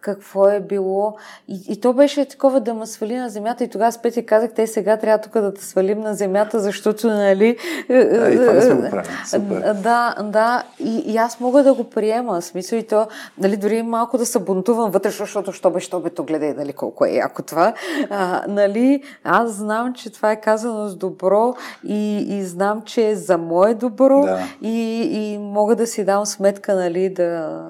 какво 0.00 0.48
е 0.48 0.60
било. 0.60 1.16
И, 1.48 1.60
и 1.68 1.80
то 1.80 1.92
беше 1.92 2.24
такова 2.24 2.60
да 2.60 2.74
ме 2.74 2.86
свали 2.86 3.16
на 3.16 3.28
земята. 3.28 3.64
И 3.64 3.68
тогава 3.68 3.92
с 3.92 3.98
Петя 3.98 4.26
казах, 4.26 4.50
те 4.54 4.66
сега 4.66 4.96
трябва 4.96 5.18
тук 5.18 5.32
да 5.32 5.54
те 5.54 5.64
свалим 5.64 6.00
на 6.00 6.14
земята, 6.14 6.60
защото, 6.60 7.06
нали... 7.06 7.56
Да, 7.88 8.30
и 8.30 8.36
това 8.36 8.52
не 8.52 8.62
сме 8.62 8.74
го 8.74 8.90
правили. 8.90 9.12
Супер. 9.26 9.74
Да, 9.74 10.14
да. 10.22 10.62
И, 10.78 10.96
и 10.98 11.16
аз 11.16 11.40
мога 11.40 11.62
да 11.62 11.74
го 11.74 11.84
приема. 11.84 12.42
Смисъл 12.42 12.76
и 12.76 12.82
то, 12.82 13.06
нали, 13.38 13.56
дори 13.56 13.82
малко 13.82 14.18
да 14.18 14.26
се 14.26 14.38
бунтувам 14.38 14.90
вътре, 14.90 15.10
защото 15.10 15.52
що 15.52 15.70
бе, 15.70 15.80
що 15.80 16.00
бе, 16.00 16.10
то 16.10 16.24
гледай, 16.24 16.54
нали, 16.54 16.72
колко 16.72 17.04
е 17.04 17.10
яко 17.10 17.42
това. 17.42 17.74
А, 18.10 18.44
нали, 18.48 19.02
аз 19.24 19.50
знам, 19.50 19.94
че 19.94 20.12
това 20.12 20.32
е 20.32 20.40
казано 20.40 20.88
с 20.88 20.96
добро 20.96 21.54
и, 21.84 22.18
и 22.38 22.44
знам, 22.44 22.82
че 22.82 23.08
е 23.08 23.16
за 23.16 23.38
мое 23.38 23.74
добро 23.74 24.20
да. 24.20 24.40
и, 24.62 25.02
и 25.02 25.38
мога 25.38 25.76
да 25.76 25.86
си 25.86 26.04
дам 26.04 26.26
сметка, 26.26 26.74
нали, 26.74 27.08
да, 27.08 27.60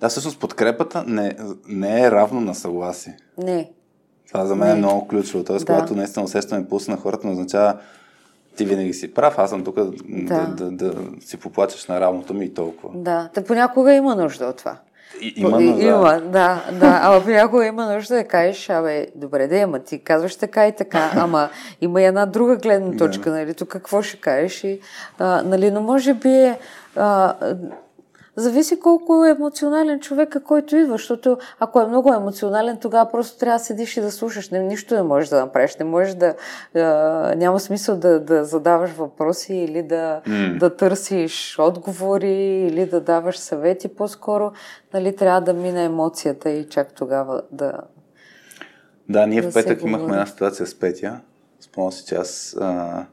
да, 0.00 0.08
всъщност 0.08 0.40
подкрепата 0.40 1.04
не, 1.06 1.36
не 1.68 2.02
е 2.02 2.10
равно 2.10 2.40
на 2.40 2.54
съгласие. 2.54 3.16
Не. 3.38 3.70
Това 4.28 4.46
за 4.46 4.56
мен 4.56 4.68
е 4.68 4.72
не. 4.72 4.78
е 4.78 4.82
много 4.82 5.08
ключово. 5.08 5.44
Тоест, 5.44 5.66
да. 5.66 5.72
когато 5.72 5.94
наистина 5.94 6.24
усещаме 6.24 6.68
пулса 6.68 6.90
на 6.90 6.96
хората, 6.96 7.26
не 7.26 7.32
означава 7.32 7.78
ти 8.56 8.64
винаги 8.64 8.94
си 8.94 9.14
прав, 9.14 9.38
аз 9.38 9.50
съм 9.50 9.64
тук 9.64 9.76
да, 9.76 9.90
да. 10.08 10.46
да, 10.46 10.70
да, 10.70 10.90
да 10.90 10.94
си 11.20 11.36
поплачеш 11.36 11.86
на 11.86 12.00
равното 12.00 12.34
ми 12.34 12.44
и 12.44 12.54
толкова. 12.54 12.90
Да, 12.94 13.28
те 13.34 13.44
понякога 13.44 13.94
има 13.94 14.16
нужда 14.16 14.46
от 14.46 14.56
това. 14.56 14.76
И, 15.20 15.32
има 15.36 15.60
нужда. 15.60 15.84
Има, 15.84 16.20
да, 16.20 16.64
да. 16.72 17.00
Ама 17.02 17.24
понякога 17.24 17.66
има 17.66 17.94
нужда 17.94 18.14
да 18.14 18.24
кажеш, 18.24 18.70
абе, 18.70 19.06
добре 19.14 19.46
да 19.46 19.56
ама 19.56 19.78
ти 19.78 19.98
казваш 19.98 20.36
така 20.36 20.68
и 20.68 20.76
така, 20.76 21.10
ама 21.14 21.48
има 21.80 22.02
и 22.02 22.04
една 22.04 22.26
друга 22.26 22.56
гледна 22.56 22.96
точка, 22.96 23.30
нали, 23.30 23.54
тук 23.54 23.68
какво 23.68 24.02
ще 24.02 24.16
кажеш 24.16 24.64
и, 24.64 24.80
а, 25.18 25.42
нали, 25.42 25.70
но 25.70 25.82
може 25.82 26.14
би 26.14 26.52
а, 26.96 27.34
Зависи 28.38 28.80
колко 28.80 29.24
е 29.24 29.30
емоционален 29.30 30.00
човека, 30.00 30.42
който 30.42 30.76
идва, 30.76 30.92
защото 30.92 31.38
ако 31.60 31.80
е 31.80 31.86
много 31.86 32.14
емоционален, 32.14 32.78
тогава 32.80 33.10
просто 33.10 33.38
трябва 33.38 33.58
да 33.58 33.64
седиш 33.64 33.96
и 33.96 34.00
да 34.00 34.12
слушаш. 34.12 34.50
Не, 34.50 34.58
нищо 34.58 34.94
не 34.94 35.02
можеш 35.02 35.28
да 35.28 35.40
направиш. 35.40 35.76
Не 35.76 35.84
можеш 35.84 36.14
да... 36.14 36.34
А, 36.74 36.80
няма 37.36 37.60
смисъл 37.60 37.96
да, 37.96 38.20
да 38.20 38.44
задаваш 38.44 38.90
въпроси 38.90 39.54
или 39.54 39.82
да, 39.82 40.20
mm. 40.26 40.58
да 40.58 40.76
търсиш 40.76 41.58
отговори 41.58 42.66
или 42.70 42.86
да 42.86 43.00
даваш 43.00 43.38
съвети. 43.38 43.88
По-скоро 43.88 44.52
нали, 44.94 45.16
трябва 45.16 45.40
да 45.40 45.52
мине 45.52 45.84
емоцията 45.84 46.50
и 46.50 46.68
чак 46.68 46.92
тогава 46.92 47.42
да... 47.52 47.72
Да, 49.08 49.26
ние 49.26 49.42
да 49.42 49.50
в 49.50 49.54
петък 49.54 49.82
имахме 49.82 50.12
една 50.12 50.26
ситуация 50.26 50.66
с 50.66 50.78
Петя. 50.78 51.20
Спомням 51.60 51.92
си, 51.92 52.04
че 52.06 52.14
аз... 52.14 52.56
А 52.60 53.04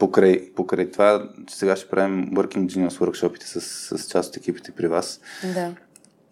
покрай, 0.00 0.52
покрай 0.56 0.90
това, 0.90 1.28
сега 1.50 1.76
ще 1.76 1.88
правим 1.88 2.30
Working 2.30 2.66
Genius 2.66 2.88
workshopите 2.88 3.44
с, 3.44 3.60
с 3.98 4.08
част 4.08 4.30
от 4.30 4.36
екипите 4.36 4.72
при 4.72 4.86
вас. 4.86 5.20
Да. 5.54 5.74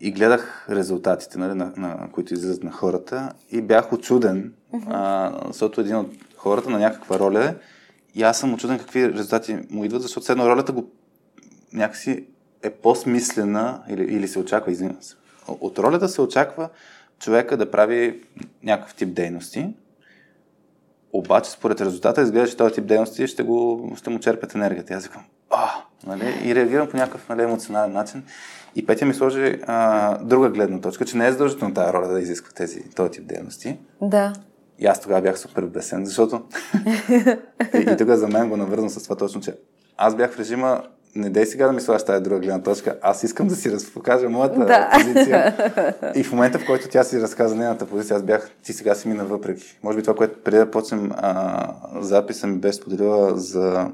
И 0.00 0.12
гледах 0.12 0.66
резултатите, 0.70 1.38
нали, 1.38 1.54
на, 1.54 1.72
на, 1.76 2.08
които 2.12 2.34
излизат 2.34 2.62
на 2.62 2.72
хората 2.72 3.32
и 3.50 3.62
бях 3.62 3.92
очуден, 3.92 4.52
uh-huh. 4.74 4.84
а, 4.90 5.32
защото 5.46 5.80
един 5.80 5.96
от 5.96 6.12
хората 6.36 6.70
на 6.70 6.78
някаква 6.78 7.18
роля 7.18 7.44
е 7.44 7.54
и 8.14 8.22
аз 8.22 8.38
съм 8.38 8.54
очуден 8.54 8.78
какви 8.78 9.12
резултати 9.12 9.58
му 9.70 9.84
идват, 9.84 10.02
защото 10.02 10.24
все 10.24 10.32
едно 10.32 10.48
ролята 10.48 10.72
го 10.72 10.90
някакси 11.72 12.24
е 12.62 12.70
по-смислена 12.70 13.82
или, 13.88 14.02
или 14.02 14.28
се 14.28 14.38
очаква, 14.38 14.72
извинявам 14.72 15.02
се. 15.02 15.14
От 15.48 15.78
ролята 15.78 16.08
се 16.08 16.22
очаква 16.22 16.68
човека 17.18 17.56
да 17.56 17.70
прави 17.70 18.20
някакъв 18.62 18.94
тип 18.94 19.14
дейности, 19.14 19.74
обаче, 21.12 21.50
според 21.50 21.80
резултата, 21.80 22.22
изглежда, 22.22 22.50
че 22.50 22.56
този 22.56 22.74
тип 22.74 22.86
дейности 22.86 23.26
ще, 23.26 23.42
го, 23.42 23.92
ще 23.96 24.10
му 24.10 24.18
черпят 24.18 24.54
енергията. 24.54 24.92
И 24.92 24.96
аз 24.96 25.04
викам, 25.04 25.22
а, 25.50 25.68
нали? 26.06 26.40
И 26.44 26.54
реагирам 26.54 26.88
по 26.88 26.96
някакъв 26.96 27.28
нали, 27.28 27.42
емоционален 27.42 27.92
начин. 27.92 28.24
И 28.76 28.86
Петя 28.86 29.06
ми 29.06 29.14
сложи 29.14 29.60
а, 29.66 30.18
друга 30.18 30.50
гледна 30.50 30.80
точка, 30.80 31.04
че 31.04 31.16
не 31.16 31.26
е 31.26 31.32
задължително 31.32 31.74
тази 31.74 31.92
роля 31.92 32.08
да 32.08 32.20
изисква 32.20 32.52
тези, 32.54 32.90
този 32.90 33.10
тип 33.10 33.26
дейности. 33.26 33.78
Да. 34.02 34.32
И 34.78 34.86
аз 34.86 35.00
тогава 35.00 35.20
бях 35.20 35.38
супер 35.38 35.62
бесен, 35.62 36.06
защото 36.06 36.42
и, 37.74 37.78
и 37.92 37.96
тук 37.96 38.08
за 38.08 38.28
мен 38.28 38.48
го 38.48 38.56
навързвам 38.56 38.90
с 38.90 39.02
това 39.02 39.16
точно, 39.16 39.40
че 39.40 39.54
аз 39.96 40.14
бях 40.14 40.32
в 40.32 40.38
режима 40.38 40.82
не 41.14 41.30
дей 41.30 41.46
сега 41.46 41.66
да 41.66 41.72
ми 41.72 41.80
слагаш 41.80 42.04
тази 42.04 42.22
друга 42.22 42.40
гледна 42.40 42.62
точка, 42.62 42.98
аз 43.02 43.22
искам 43.22 43.48
да 43.48 43.56
си 43.56 43.72
разпокажа 43.72 44.28
моята 44.28 44.66
да. 44.66 44.90
позиция. 44.92 45.56
И 46.14 46.24
в 46.24 46.32
момента, 46.32 46.58
в 46.58 46.66
който 46.66 46.88
тя 46.88 47.04
си 47.04 47.20
разказа 47.20 47.54
нейната 47.54 47.86
позиция, 47.86 48.16
аз 48.16 48.22
бях, 48.22 48.50
ти 48.62 48.72
сега 48.72 48.94
си 48.94 49.08
мина 49.08 49.24
въпреки. 49.24 49.78
Може 49.82 49.96
би 49.96 50.02
това, 50.02 50.14
което 50.14 50.42
преди 50.44 50.56
да 50.56 50.70
почнем 50.70 51.12
а, 51.16 51.74
записа 52.00 52.46
ми 52.46 52.58
беше 52.58 52.78
споделила 52.78 53.36
за 53.36 53.90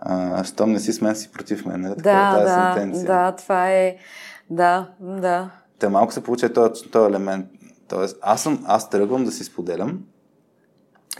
а, 0.00 0.44
щом 0.44 0.72
не 0.72 0.80
си 0.80 0.92
с 0.92 1.00
мен, 1.00 1.16
си 1.16 1.32
против 1.32 1.66
мен. 1.66 1.80
Нали? 1.80 1.94
Да, 1.96 2.34
тази 2.34 2.44
да, 2.44 2.72
сентенция. 2.74 3.06
да, 3.06 3.32
това 3.32 3.70
е, 3.70 3.96
да, 4.50 4.88
да. 5.00 5.50
Те 5.78 5.88
малко 5.88 6.12
се 6.12 6.22
получи 6.22 6.48
този, 6.48 6.82
този 6.82 7.10
елемент. 7.10 7.46
Тоест, 7.88 8.16
аз, 8.22 8.42
съм, 8.42 8.64
аз 8.66 8.90
тръгвам 8.90 9.24
да 9.24 9.32
си 9.32 9.44
споделям 9.44 10.00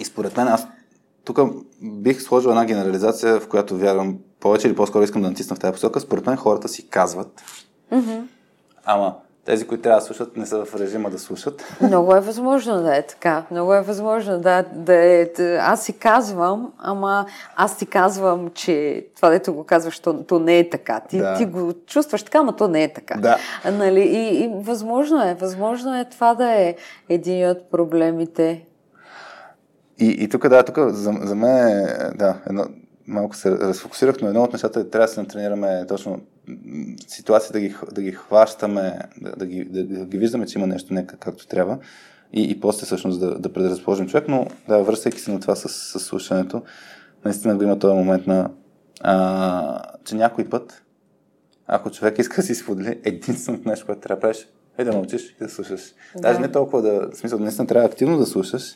и 0.00 0.04
според 0.04 0.36
мен 0.36 0.48
аз 0.48 0.66
тук 1.24 1.38
бих 1.82 2.22
сложил 2.22 2.48
една 2.48 2.64
генерализация, 2.64 3.40
в 3.40 3.48
която 3.48 3.76
вярвам 3.76 4.18
повече 4.40 4.68
или 4.68 4.76
по-скоро 4.76 5.04
искам 5.04 5.22
да 5.22 5.28
натисна 5.28 5.56
в 5.56 5.58
тази 5.58 5.72
посока. 5.72 6.00
Според 6.00 6.26
мен 6.26 6.36
хората 6.36 6.68
си 6.68 6.88
казват, 6.88 7.42
mm-hmm. 7.92 8.22
ама 8.84 9.14
тези, 9.48 9.66
които 9.66 9.82
трябва 9.82 10.00
да 10.00 10.06
слушат, 10.06 10.36
не 10.36 10.46
са 10.46 10.64
в 10.64 10.74
режима 10.74 11.10
да 11.10 11.18
слушат. 11.18 11.64
Много 11.80 12.14
е 12.14 12.20
възможно 12.20 12.82
да 12.82 12.96
е 12.96 13.02
така. 13.02 13.44
Много 13.50 13.74
е 13.74 13.80
възможно 13.80 14.40
да, 14.40 14.64
да 14.74 14.94
е. 14.94 15.30
Аз 15.60 15.84
си 15.84 15.92
казвам, 15.92 16.72
ама 16.78 17.26
аз 17.56 17.76
си 17.76 17.86
казвам, 17.86 18.50
че 18.54 19.06
това, 19.16 19.30
дето 19.30 19.54
го 19.54 19.64
казваш, 19.64 19.98
то, 19.98 20.22
то 20.22 20.38
не 20.38 20.58
е 20.58 20.70
така. 20.70 21.00
Ти, 21.00 21.18
да. 21.18 21.36
ти 21.36 21.44
го 21.44 21.72
чувстваш 21.86 22.22
така, 22.22 22.38
ама 22.38 22.56
то 22.56 22.68
не 22.68 22.84
е 22.84 22.92
така. 22.92 23.18
Да. 23.18 23.38
Нали? 23.72 24.00
И, 24.00 24.44
и 24.44 24.50
възможно 24.54 25.22
е. 25.22 25.34
Възможно 25.34 26.00
е 26.00 26.04
това 26.04 26.34
да 26.34 26.52
е 26.52 26.74
един 27.08 27.50
от 27.50 27.70
проблемите. 27.70 28.67
И, 29.98 30.06
и 30.06 30.28
тук, 30.28 30.48
да, 30.48 30.62
тук 30.62 30.78
за, 30.78 31.12
за 31.22 31.34
мен 31.34 31.68
е, 31.68 31.86
да, 32.14 32.40
едно, 32.46 32.66
малко 33.06 33.36
се 33.36 33.50
разфокусирах, 33.50 34.16
но 34.20 34.28
едно 34.28 34.42
от 34.42 34.52
нещата 34.52 34.80
е 34.80 34.84
трябва 34.84 35.06
да 35.06 35.12
се 35.12 35.20
натренираме 35.20 35.84
точно 35.88 36.20
ситуации 37.06 37.52
да 37.52 37.60
ги, 37.60 37.74
да 37.92 38.02
ги 38.02 38.12
хващаме, 38.12 38.98
да, 39.20 39.32
да, 39.36 39.46
ги, 39.46 39.64
да, 39.64 39.84
да 39.84 40.04
ги 40.04 40.18
виждаме, 40.18 40.46
че 40.46 40.58
има 40.58 40.66
нещо 40.66 40.94
нека 40.94 41.16
както 41.16 41.46
трябва 41.46 41.78
и, 42.32 42.50
и 42.50 42.60
после 42.60 42.86
всъщност 42.86 43.20
да, 43.20 43.38
да 43.38 43.52
предразположим 43.52 44.08
човек, 44.08 44.24
но 44.28 44.46
да, 44.68 44.82
връщайки 44.82 45.20
се 45.20 45.32
на 45.32 45.40
това 45.40 45.56
с, 45.56 45.68
с 45.68 46.00
слушането, 46.00 46.62
наистина 47.24 47.56
го 47.56 47.62
има 47.62 47.78
този 47.78 47.94
момент 47.94 48.26
на 48.26 48.50
а, 49.00 49.82
че 50.04 50.14
някой 50.14 50.48
път, 50.48 50.82
ако 51.66 51.90
човек 51.90 52.18
иска 52.18 52.36
да 52.36 52.42
си 52.42 52.54
сподели 52.54 53.00
единственото 53.04 53.68
нещо, 53.68 53.86
което 53.86 54.00
трябва 54.00 54.16
да 54.16 54.20
правиш, 54.20 54.48
е 54.78 54.84
да 54.84 54.92
научиш 54.92 55.22
и 55.22 55.44
да 55.44 55.48
слушаш. 55.48 55.80
Да. 56.14 56.20
Даже 56.20 56.40
не 56.40 56.52
толкова 56.52 56.82
да, 56.82 57.10
в 57.10 57.16
смисъл, 57.16 57.38
наистина 57.38 57.66
трябва 57.66 57.88
активно 57.88 58.18
да 58.18 58.26
слушаш, 58.26 58.74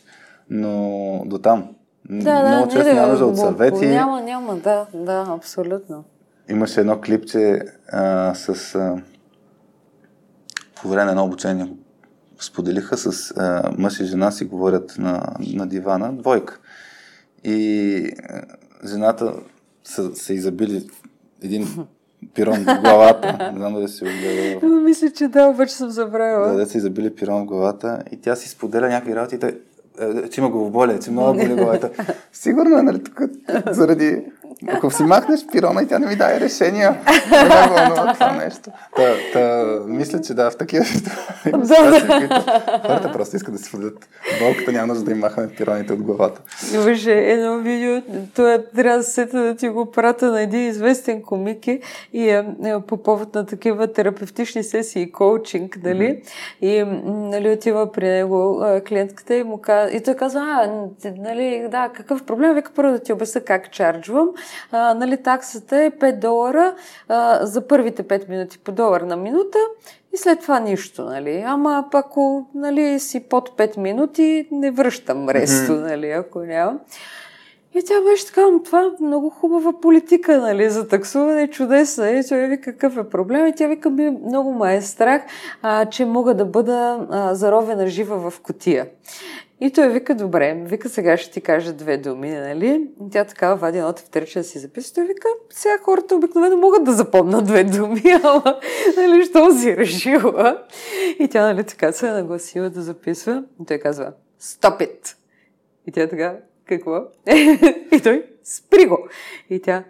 но 0.53 1.23
до 1.27 1.39
там. 1.39 1.69
Да, 2.11 2.49
Много 2.49 2.67
да, 2.67 2.73
често 2.73 2.95
няма 2.95 3.09
нужда 3.09 3.27
от 3.27 3.39
съвети. 3.39 3.87
Няма, 3.87 4.21
няма, 4.21 4.57
да, 4.57 4.87
да, 4.95 5.27
абсолютно. 5.29 6.05
Имаше 6.49 6.81
едно 6.81 7.01
клипче 7.01 7.61
а, 7.93 8.35
с... 8.35 8.75
А, 8.75 8.97
по 10.83 10.89
време 10.89 11.05
на 11.05 11.11
едно 11.11 11.25
обучение, 11.25 11.73
споделиха 12.41 12.97
с 12.97 13.33
а, 13.37 13.71
мъж 13.79 14.01
и 14.01 14.05
жена 14.05 14.31
си 14.31 14.45
говорят 14.45 14.95
на, 14.99 15.23
на 15.55 15.67
дивана, 15.67 16.13
двойка. 16.13 16.59
И 17.45 18.13
а, 18.29 18.43
жената 18.89 19.35
са, 19.85 20.17
са 20.17 20.35
изабили 20.35 20.91
един 21.43 21.87
пирон 22.35 22.65
в 22.65 22.81
главата. 22.81 23.53
Не 23.53 23.59
знам 23.59 23.75
дали 23.75 23.89
си 23.89 24.05
огледала. 24.05 24.81
Мисля, 24.81 25.11
че 25.11 25.29
да, 25.29 25.47
обаче 25.47 25.75
съм 25.75 25.91
забравила. 25.91 26.49
Да, 26.49 26.57
да 26.57 26.67
са 26.67 26.79
изабили 26.79 27.15
пирон 27.15 27.43
в 27.43 27.47
главата 27.47 28.03
и 28.13 28.21
тя 28.21 28.37
си 28.37 28.49
споделя 28.49 28.89
някакви 28.89 29.15
работи. 29.15 29.39
Той, 29.39 29.61
е, 30.01 30.29
че 30.29 30.41
има 30.41 30.51
главоболие, 30.51 31.01
че 31.01 31.11
много 31.11 31.39
боли 31.39 31.55
главата. 31.55 31.91
Сигурно 32.33 32.79
е, 32.79 32.83
нали, 32.83 33.03
тук 33.03 33.21
заради 33.71 34.25
ако 34.69 34.91
си 34.91 35.03
махнеш 35.03 35.47
пирона 35.53 35.83
и 35.83 35.89
тя 35.89 35.99
не 35.99 36.07
ми 36.07 36.17
даде 36.17 36.41
решения, 36.41 36.97
не 37.31 37.43
ме 37.43 37.49
вълнува 37.49 38.13
това 38.15 38.33
нещо. 38.33 38.71
Та, 38.97 39.15
та, 39.33 39.65
мисля, 39.87 40.21
че 40.21 40.35
да, 40.35 40.51
в 40.51 40.57
такива 40.57 40.85
ситуации, 40.85 41.53
хората 42.87 43.13
просто 43.13 43.37
искат 43.37 43.55
да 43.55 43.59
си 43.59 43.71
подадат 43.71 44.09
болката, 44.41 44.73
няма 44.73 44.87
нужда 44.87 45.05
да 45.05 45.11
им 45.11 45.19
махаме 45.19 45.49
пироните 45.49 45.93
от 45.93 46.03
главата. 46.03 46.41
Имаше 46.75 47.13
едно 47.13 47.59
видео, 47.59 48.03
това 48.35 48.59
трябва 48.77 48.99
да 48.99 49.05
се 49.05 49.25
да 49.25 49.57
ти 49.57 49.69
го 49.69 49.91
прата 49.91 50.31
на 50.31 50.43
един 50.43 50.69
известен 50.69 51.23
комик 51.23 51.67
и 51.67 51.81
е, 52.29 52.45
е, 52.65 52.81
по 52.87 52.97
повод 52.97 53.35
на 53.35 53.47
такива 53.47 53.93
терапевтични 53.93 54.65
сесии, 54.65 55.13
коучинг, 55.13 55.79
нали? 55.85 56.23
И 56.61 56.85
нали, 57.05 57.51
отива 57.51 57.93
при 57.93 58.09
него 58.09 58.65
клиентката 58.89 59.37
и 59.37 59.45
му 59.45 59.59
казва, 59.61 59.97
и 59.97 60.03
той 60.03 60.15
казва, 60.15 60.41
а, 60.41 60.71
нали, 61.19 61.67
да, 61.71 61.91
какъв 61.95 62.25
проблем? 62.25 62.55
Вика 62.55 62.71
първо 62.75 62.93
да 62.93 62.99
ти 62.99 63.13
обясня 63.13 63.41
как 63.41 63.71
чарджвам 63.73 64.29
а, 64.73 64.95
нали, 64.95 65.23
таксата 65.23 65.83
е 65.83 65.91
5 65.91 66.19
долара 66.19 66.75
а, 67.09 67.47
за 67.47 67.67
първите 67.67 68.03
5 68.03 68.29
минути 68.29 68.59
по 68.59 68.73
долар 68.73 69.01
на 69.01 69.17
минута 69.17 69.59
и 70.15 70.17
след 70.17 70.41
това 70.41 70.61
нищо, 70.61 71.05
нали. 71.05 71.45
Ама 71.47 71.85
ако 71.93 72.47
нали, 72.55 73.01
си 73.01 73.21
под 73.21 73.57
5 73.59 73.79
минути, 73.79 74.49
не 74.53 74.71
връщам 74.71 75.29
ресто, 75.29 75.73
нали, 75.73 76.11
ако 76.11 76.39
няма. 76.39 76.79
И 77.75 77.83
тя 77.85 78.01
беше 78.01 78.27
така, 78.27 78.47
това 78.65 78.81
е 78.81 79.05
много 79.05 79.31
хубава 79.31 79.81
политика, 79.81 80.39
нали, 80.39 80.71
за 80.71 80.89
таксуване, 80.89 81.49
чудесна. 81.49 82.11
И 82.11 82.29
той 82.29 82.47
вика, 82.47 82.73
какъв 82.73 82.97
е 82.97 83.09
проблем? 83.09 83.47
И 83.47 83.55
тя 83.55 83.67
вика, 83.67 83.91
ми 83.91 84.11
много 84.11 84.53
ме 84.53 84.77
е 84.77 84.83
страх, 84.83 85.23
а, 85.63 85.87
че 85.87 86.05
мога 86.05 86.35
да 86.35 86.45
бъда 86.45 87.07
а, 87.11 87.35
заровена 87.35 87.87
жива 87.87 88.31
в 88.31 88.41
котия. 88.41 88.87
И 89.65 89.71
той 89.71 89.89
вика, 89.89 90.15
добре, 90.15 90.63
вика, 90.67 90.89
сега 90.89 91.17
ще 91.17 91.33
ти 91.33 91.41
кажа 91.41 91.73
две 91.73 91.97
думи, 91.97 92.31
нали? 92.31 92.89
И 93.07 93.11
тя 93.11 93.25
така 93.25 93.55
вади 93.55 93.79
едно 93.79 93.93
тефтерче 93.93 94.39
да 94.39 94.45
си 94.45 94.59
записа. 94.59 94.95
Той 94.95 95.05
вика, 95.05 95.29
сега 95.51 95.79
хората 95.83 96.15
обикновено 96.15 96.57
могат 96.57 96.85
да 96.85 96.93
запомнят 96.93 97.45
две 97.45 97.65
думи, 97.65 98.03
ама, 98.23 98.61
нали, 98.97 99.25
що 99.25 99.59
си 99.59 99.77
решила? 99.77 100.63
И 101.19 101.29
тя, 101.29 101.43
нали, 101.43 101.65
така 101.65 101.93
се 101.93 102.09
е 102.09 102.13
нагласила 102.13 102.71
да 102.71 102.83
записва. 102.83 103.45
И 103.63 103.67
той 103.67 103.79
казва, 103.79 104.13
stop 104.41 104.81
it! 104.81 105.15
И 105.87 105.93
тя 105.93 106.09
така, 106.09 106.37
какво? 106.65 107.01
и 107.93 108.01
той, 108.03 108.25
спри 108.45 108.87
го! 108.87 109.09
И 109.51 109.63
тя, 109.63 109.85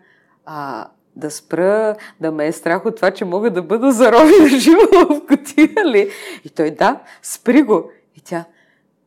а, 0.47 0.89
да 1.17 1.31
спра, 1.31 1.97
да 2.21 2.33
ме 2.33 2.47
е 2.47 2.53
страх 2.53 2.87
от 2.87 2.97
това, 2.97 3.11
че 3.11 3.25
мога 3.25 3.51
да 3.51 3.63
бъда 3.63 3.93
заровена 3.93 4.49
жива 4.59 4.89
в 4.93 5.27
котия 5.27 5.85
ли? 5.85 6.11
И 6.45 6.51
той, 6.51 6.71
да, 6.71 7.01
спри 7.23 7.63
го! 7.63 7.91
И 8.17 8.21
тя, 8.21 8.45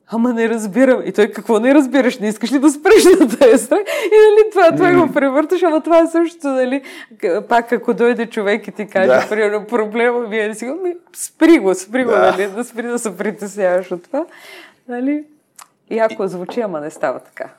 Ама 0.08 0.34
не 0.34 0.50
разбирам. 0.50 1.02
И 1.06 1.12
той, 1.12 1.28
какво 1.28 1.60
не 1.60 1.76
разбираш? 1.76 2.20
Не 2.20 2.28
искаш 2.28 2.52
ли 2.52 2.60
да 2.60 2.70
спреш 2.70 3.04
на 3.20 3.28
тези 3.28 3.66
страх? 3.66 3.80
И 3.80 4.16
нали, 4.16 4.50
това, 4.52 4.72
това 4.72 4.92
mm. 4.92 5.08
го 5.08 5.14
превърташ, 5.14 5.64
ама 5.64 5.82
това 5.82 6.00
е 6.00 6.08
също, 6.08 6.48
нали, 6.48 6.82
пак 7.50 7.72
ако 7.72 7.94
дойде 7.94 8.26
човек 8.26 8.68
и 8.68 8.72
ти 8.72 8.88
каже, 8.88 9.08
да. 9.08 9.26
примерно, 9.30 9.68
проблема 9.68 10.20
ми 10.20 10.38
е, 10.38 10.56
си 10.56 10.66
ми, 10.66 10.94
спри 11.14 11.60
го, 11.60 11.76
спри 11.76 12.04
го, 12.04 12.12
да. 12.12 12.32
нали, 12.32 12.48
да 12.48 12.64
спри 12.64 12.88
да 12.88 13.00
се 13.00 13.18
притесняваш 13.18 13.92
от 13.92 14.04
това. 14.04 14.26
Нали? 14.88 15.24
И 15.90 16.00
ако 16.00 16.28
звучи, 16.28 16.62
ама 16.62 16.82
не 16.82 16.90
става 16.90 17.20
така. 17.20 17.50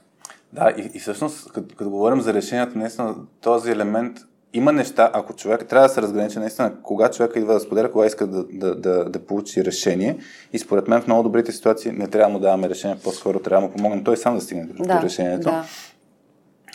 Да, 0.53 0.73
и, 0.77 0.91
и 0.95 0.99
всъщност, 0.99 1.53
като, 1.53 1.77
като 1.77 1.91
говорим 1.91 2.21
за 2.21 2.35
решението, 2.35 2.79
наистина 2.79 3.15
този 3.41 3.71
елемент 3.71 4.19
има 4.57 4.73
неща, 4.73 5.11
ако 5.13 5.33
човек 5.33 5.67
трябва 5.69 5.89
да 5.89 5.95
се 5.95 6.03
разграничи 6.03 6.39
наистина, 6.39 6.73
кога 6.83 7.11
човек 7.11 7.33
идва 7.37 7.55
да 7.55 7.61
споделя, 7.61 7.93
кога 7.93 8.07
иска 8.07 8.27
да, 8.27 8.45
да, 8.53 8.75
да, 8.75 9.05
да 9.05 9.27
получи 9.27 9.65
решение. 9.65 10.19
И 10.53 10.59
според 10.59 10.89
мен 10.89 11.01
в 11.01 11.07
много 11.07 11.23
добрите 11.23 11.53
ситуации 11.53 11.93
не 11.93 12.09
трябва 12.09 12.31
да 12.31 12.33
му 12.33 12.39
даваме 12.39 12.69
решение, 12.69 12.97
по-скоро 13.05 13.39
трябва 13.39 13.67
да 13.67 13.67
му 13.67 13.77
помогнем 13.77 14.05
той 14.05 14.17
сам 14.17 14.35
да 14.35 14.41
стигне 14.41 14.65
до 14.65 14.83
да, 14.83 15.03
решението. 15.03 15.49
Да. 15.49 15.65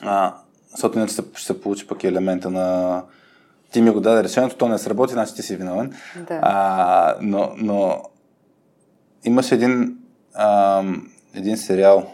А, 0.02 0.36
защото 0.72 0.98
иначе 0.98 1.14
ще, 1.14 1.24
се 1.36 1.62
получи 1.62 1.88
пък 1.88 2.04
елемента 2.04 2.50
на 2.50 3.02
ти 3.72 3.82
ми 3.82 3.90
го 3.90 4.00
даде 4.00 4.24
решението, 4.24 4.56
то 4.56 4.68
не 4.68 4.78
сработи, 4.78 5.14
значи 5.14 5.36
ти 5.36 5.42
си 5.42 5.56
виновен. 5.56 5.94
Да. 6.28 6.40
А, 6.42 7.16
но, 7.22 7.52
но 7.58 8.02
имаше 9.24 9.56
един, 9.56 9.98
а, 10.34 10.84
един 11.36 11.58
сериал, 11.58 12.06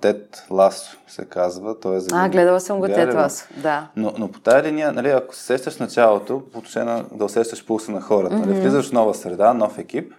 Тед 0.00 0.46
Ласо 0.50 0.98
се 1.08 1.24
казва. 1.24 1.80
Той 1.80 1.96
е 1.96 2.00
за 2.00 2.08
а, 2.12 2.28
гледала 2.28 2.60
съм 2.60 2.78
го 2.78 2.86
Тед 2.86 3.14
Ласо, 3.14 3.46
да. 3.56 3.88
Но, 3.96 4.12
но 4.18 4.28
по 4.28 4.40
тази 4.40 4.68
линия, 4.68 4.92
нали, 4.92 5.08
ако 5.08 5.34
се 5.34 5.42
сещаш 5.42 5.76
началото, 5.76 6.42
по 6.52 6.58
отношение 6.58 6.94
на 6.94 7.04
да 7.12 7.24
усещаш 7.24 7.66
пулса 7.66 7.92
на 7.92 8.00
хората, 8.00 8.34
mm-hmm. 8.34 8.46
нали, 8.46 8.60
влизаш 8.60 8.88
в 8.88 8.92
нова 8.92 9.14
среда, 9.14 9.54
нов 9.54 9.78
екип 9.78 10.12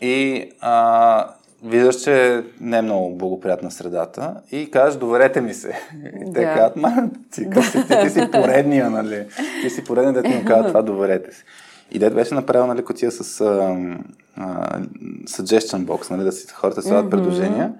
и 0.00 0.48
а, 0.60 1.26
виждаш, 1.64 2.02
че 2.02 2.44
не 2.60 2.78
е 2.78 2.82
много 2.82 3.16
благоприятна 3.16 3.70
средата 3.70 4.34
и 4.52 4.70
кажеш, 4.70 4.98
доверете 4.98 5.40
ми 5.40 5.54
се. 5.54 5.80
И 6.28 6.32
те 6.32 6.40
yeah. 6.40 6.54
казват, 6.54 6.76
ма, 6.76 7.08
ти, 7.32 7.50
ти, 7.50 7.86
ти, 7.88 8.00
ти, 8.02 8.10
си 8.10 8.28
поредния, 8.32 8.90
нали? 8.90 9.26
Ти 9.62 9.70
си 9.70 9.84
поредния, 9.84 10.12
да 10.12 10.22
ти 10.22 10.28
му 10.28 10.44
казва 10.44 10.68
това, 10.68 10.82
доверете 10.82 11.34
си. 11.34 11.44
И 11.92 11.98
дед 11.98 12.14
беше 12.14 12.34
направил 12.34 12.66
нали, 12.66 12.84
котия 12.84 13.10
с 13.10 13.40
а, 13.40 13.76
а, 14.36 14.80
suggestion 15.24 15.84
box, 15.84 16.10
нали, 16.10 16.24
да 16.24 16.32
си 16.32 16.46
хората 16.52 16.82
слагат 16.82 17.06
mm-hmm. 17.06 17.10
предложения 17.10 17.72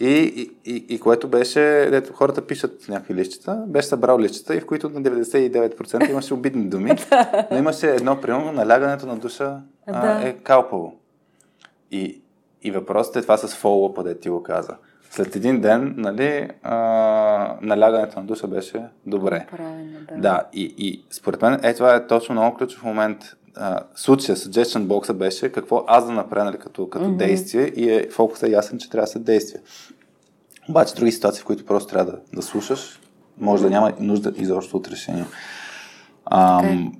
и, 0.00 0.50
и, 0.64 0.86
и, 0.88 1.00
което 1.00 1.28
беше, 1.28 1.60
дето 1.90 2.12
хората 2.12 2.46
пишат 2.46 2.88
някакви 2.88 3.14
лищета, 3.14 3.64
беше 3.66 3.88
събрал 3.88 4.18
лищета 4.18 4.56
и 4.56 4.60
в 4.60 4.66
които 4.66 4.88
на 4.88 5.02
99% 5.02 6.10
имаше 6.10 6.34
обидни 6.34 6.68
думи, 6.68 6.92
но 7.50 7.58
имаше 7.58 7.90
едно, 7.90 8.20
примерно, 8.20 8.52
налягането 8.52 9.06
на 9.06 9.16
душа 9.16 9.60
а, 9.86 10.26
е 10.26 10.32
калпаво. 10.32 10.94
И, 11.90 12.22
и 12.62 12.70
въпросът 12.70 13.16
е 13.16 13.22
това 13.22 13.36
с 13.36 13.56
фоллопа, 13.56 14.02
да 14.02 14.18
ти 14.18 14.28
го 14.28 14.42
каза. 14.42 14.76
След 15.10 15.36
един 15.36 15.60
ден, 15.60 15.94
нали, 15.96 16.50
а, 16.62 17.56
налягането 17.62 18.20
на 18.20 18.26
душа 18.26 18.46
беше 18.46 18.82
добре. 19.06 19.46
Правильно, 19.50 19.98
да. 20.08 20.16
да 20.16 20.44
и, 20.52 20.74
и 20.78 21.04
според 21.10 21.42
мен 21.42 21.60
е 21.62 21.74
това 21.74 21.94
е 21.94 22.06
точно 22.06 22.34
много 22.34 22.56
ключов 22.56 22.82
момент 22.82 23.18
а, 23.58 23.80
случая, 23.94 24.36
suggestion 24.36 24.86
box 24.86 25.12
беше 25.12 25.52
какво 25.52 25.84
аз 25.86 26.06
да 26.06 26.12
направя 26.12 26.44
нали, 26.44 26.58
като, 26.58 26.88
като 26.88 27.04
mm-hmm. 27.04 27.16
действие 27.16 27.72
и 27.76 27.90
е, 27.90 28.08
фокусът 28.10 28.48
е 28.48 28.52
ясен, 28.52 28.78
че 28.78 28.90
трябва 28.90 29.06
да 29.06 29.12
се 29.12 29.18
действие. 29.18 29.60
Обаче 30.68 30.94
други 30.94 31.12
ситуации, 31.12 31.42
в 31.42 31.44
които 31.44 31.64
просто 31.64 31.90
трябва 31.90 32.12
да, 32.12 32.18
да 32.34 32.42
слушаш, 32.42 33.00
може 33.38 33.62
да 33.62 33.70
няма 33.70 33.92
нужда 34.00 34.32
изобщо 34.36 34.76
от 34.76 34.88
решение. 34.88 35.24
Ам... 36.30 36.62
Okay. 36.62 36.92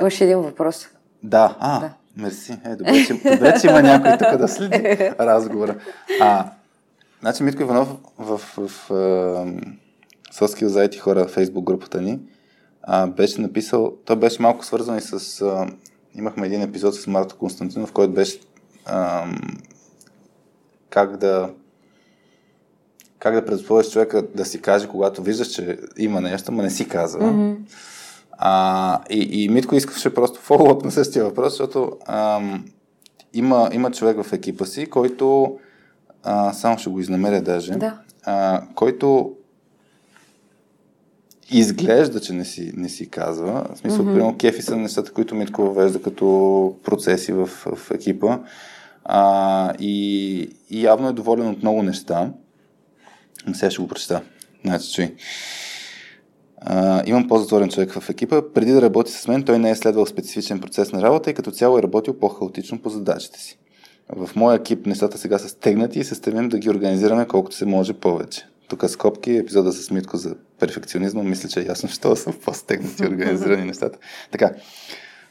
Имаш 0.00 0.20
един 0.20 0.38
въпрос. 0.38 0.88
Да, 1.22 1.56
а, 1.60 1.80
да. 1.80 1.94
мерси. 2.16 2.58
Е, 2.64 2.76
добре, 2.76 3.04
че, 3.06 3.14
добре, 3.14 3.54
че 3.60 3.66
има 3.66 3.82
някой 3.82 4.10
тук 4.12 4.38
да 4.38 4.48
следи 4.48 5.10
разговора. 5.20 5.76
А, 6.20 6.50
значи 7.20 7.42
Митко 7.42 7.62
Иванов 7.62 7.88
в, 8.18 8.38
в, 8.38 8.56
в, 8.56 8.88
в 8.88 9.46
Соскил 10.30 10.68
заети 10.68 10.98
хора, 10.98 11.28
фейсбук 11.28 11.64
групата 11.64 12.00
ни, 12.00 12.18
а, 12.86 13.06
беше 13.06 13.40
написал, 13.40 13.92
той 14.04 14.16
беше 14.16 14.42
малко 14.42 14.64
свързан 14.64 14.98
и 14.98 15.00
с... 15.00 15.40
А, 15.42 15.66
имахме 16.14 16.46
един 16.46 16.62
епизод 16.62 16.94
с 16.94 17.06
Марто 17.06 17.36
Константинов, 17.36 17.92
който 17.92 18.14
беше 18.14 18.40
а, 18.86 19.26
как 20.90 21.16
да 21.16 21.50
как 23.18 23.34
да 23.34 23.44
предположиш 23.44 23.92
човека 23.92 24.22
да 24.34 24.44
си 24.44 24.62
каже, 24.62 24.88
когато 24.88 25.22
виждаш, 25.22 25.48
че 25.48 25.78
има 25.98 26.20
нещо, 26.20 26.52
но 26.52 26.62
не 26.62 26.70
си 26.70 26.88
казва. 26.88 27.20
Mm-hmm. 27.20 27.56
А, 28.32 29.00
и, 29.10 29.42
и 29.42 29.48
Митко 29.48 29.74
искаше 29.74 30.14
просто 30.14 30.40
фоллоуп 30.40 30.84
на 30.84 30.90
същия 30.90 31.24
въпрос, 31.24 31.52
защото 31.52 31.92
ам, 32.06 32.64
има, 33.32 33.70
има 33.72 33.90
човек 33.90 34.22
в 34.22 34.32
екипа 34.32 34.64
си, 34.64 34.86
който 34.86 35.56
а, 36.22 36.52
само 36.52 36.78
ще 36.78 36.90
го 36.90 37.00
изнамеря 37.00 37.42
даже, 37.42 37.72
да. 37.72 37.98
а, 38.24 38.62
който 38.74 39.32
изглежда, 41.50 42.20
че 42.20 42.32
не 42.32 42.44
си, 42.44 42.72
не 42.76 42.88
си 42.88 43.10
казва. 43.10 43.66
В 43.74 43.78
смисъл, 43.78 44.04
mm-hmm. 44.04 44.14
примерно, 44.14 44.38
кефи 44.38 44.62
са 44.62 44.76
нещата, 44.76 45.12
които 45.12 45.34
Митко 45.34 45.62
въвежда 45.62 46.02
като 46.02 46.76
процеси 46.84 47.32
в, 47.32 47.46
в 47.46 47.90
екипа. 47.90 48.38
А, 49.04 49.72
и, 49.78 50.40
и 50.70 50.84
явно 50.84 51.08
е 51.08 51.12
доволен 51.12 51.48
от 51.48 51.62
много 51.62 51.82
неща. 51.82 52.32
Сега 53.52 53.70
ще 53.70 53.82
го 53.82 53.88
прочета. 53.88 54.22
Значи, 54.64 54.92
чуй. 54.92 55.14
А, 56.56 57.02
имам 57.06 57.28
по-затворен 57.28 57.68
човек 57.68 57.92
в 57.92 58.10
екипа. 58.10 58.42
Преди 58.54 58.72
да 58.72 58.82
работи 58.82 59.12
с 59.12 59.28
мен, 59.28 59.42
той 59.42 59.58
не 59.58 59.70
е 59.70 59.74
следвал 59.74 60.06
специфичен 60.06 60.60
процес 60.60 60.92
на 60.92 61.02
работа 61.02 61.30
и 61.30 61.34
като 61.34 61.50
цяло 61.50 61.78
е 61.78 61.82
работил 61.82 62.18
по-хаотично 62.18 62.78
по 62.78 62.88
задачите 62.88 63.40
си. 63.40 63.58
В 64.08 64.30
моя 64.36 64.56
екип 64.56 64.86
нещата 64.86 65.18
сега 65.18 65.38
са 65.38 65.48
стегнати 65.48 65.98
и 65.98 66.04
се 66.04 66.14
стремим 66.14 66.48
да 66.48 66.58
ги 66.58 66.70
организираме 66.70 67.26
колкото 67.26 67.56
се 67.56 67.66
може 67.66 67.92
повече. 67.92 68.46
Тук 68.68 68.84
скобки, 68.88 69.36
епизода 69.36 69.72
с 69.72 69.90
Митко 69.90 70.16
за 70.16 70.34
перфекционизма, 70.60 71.22
мисля, 71.22 71.48
че 71.48 71.60
е 71.60 71.64
ясно, 71.64 71.88
що 71.92 72.16
са 72.16 72.32
по-стегнати 72.32 73.02
и 73.02 73.06
организирани 73.06 73.64
нещата. 73.64 73.98
Така, 74.30 74.50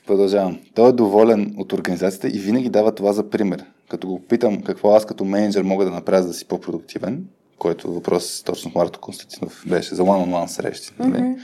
продължавам. 0.07 0.59
Той 0.75 0.89
е 0.89 0.93
доволен 0.93 1.55
от 1.57 1.73
организацията 1.73 2.27
и 2.27 2.39
винаги 2.39 2.69
дава 2.69 2.95
това 2.95 3.13
за 3.13 3.29
пример. 3.29 3.65
Като 3.89 4.07
го 4.07 4.19
питам 4.19 4.61
какво 4.61 4.95
аз 4.95 5.05
като 5.05 5.25
менеджер 5.25 5.63
мога 5.63 5.85
да 5.85 5.91
направя 5.91 6.21
за 6.21 6.27
да 6.27 6.33
си 6.33 6.45
по-продуктивен, 6.45 7.25
който 7.57 7.93
въпрос 7.93 8.43
точно 8.43 8.71
с 8.71 8.75
Марто 8.75 8.99
Константинов 8.99 9.63
беше 9.67 9.95
за 9.95 10.03
one-on-one 10.03 10.47
срещи. 10.47 10.93
Нали? 10.99 11.13
Mm-hmm. 11.13 11.39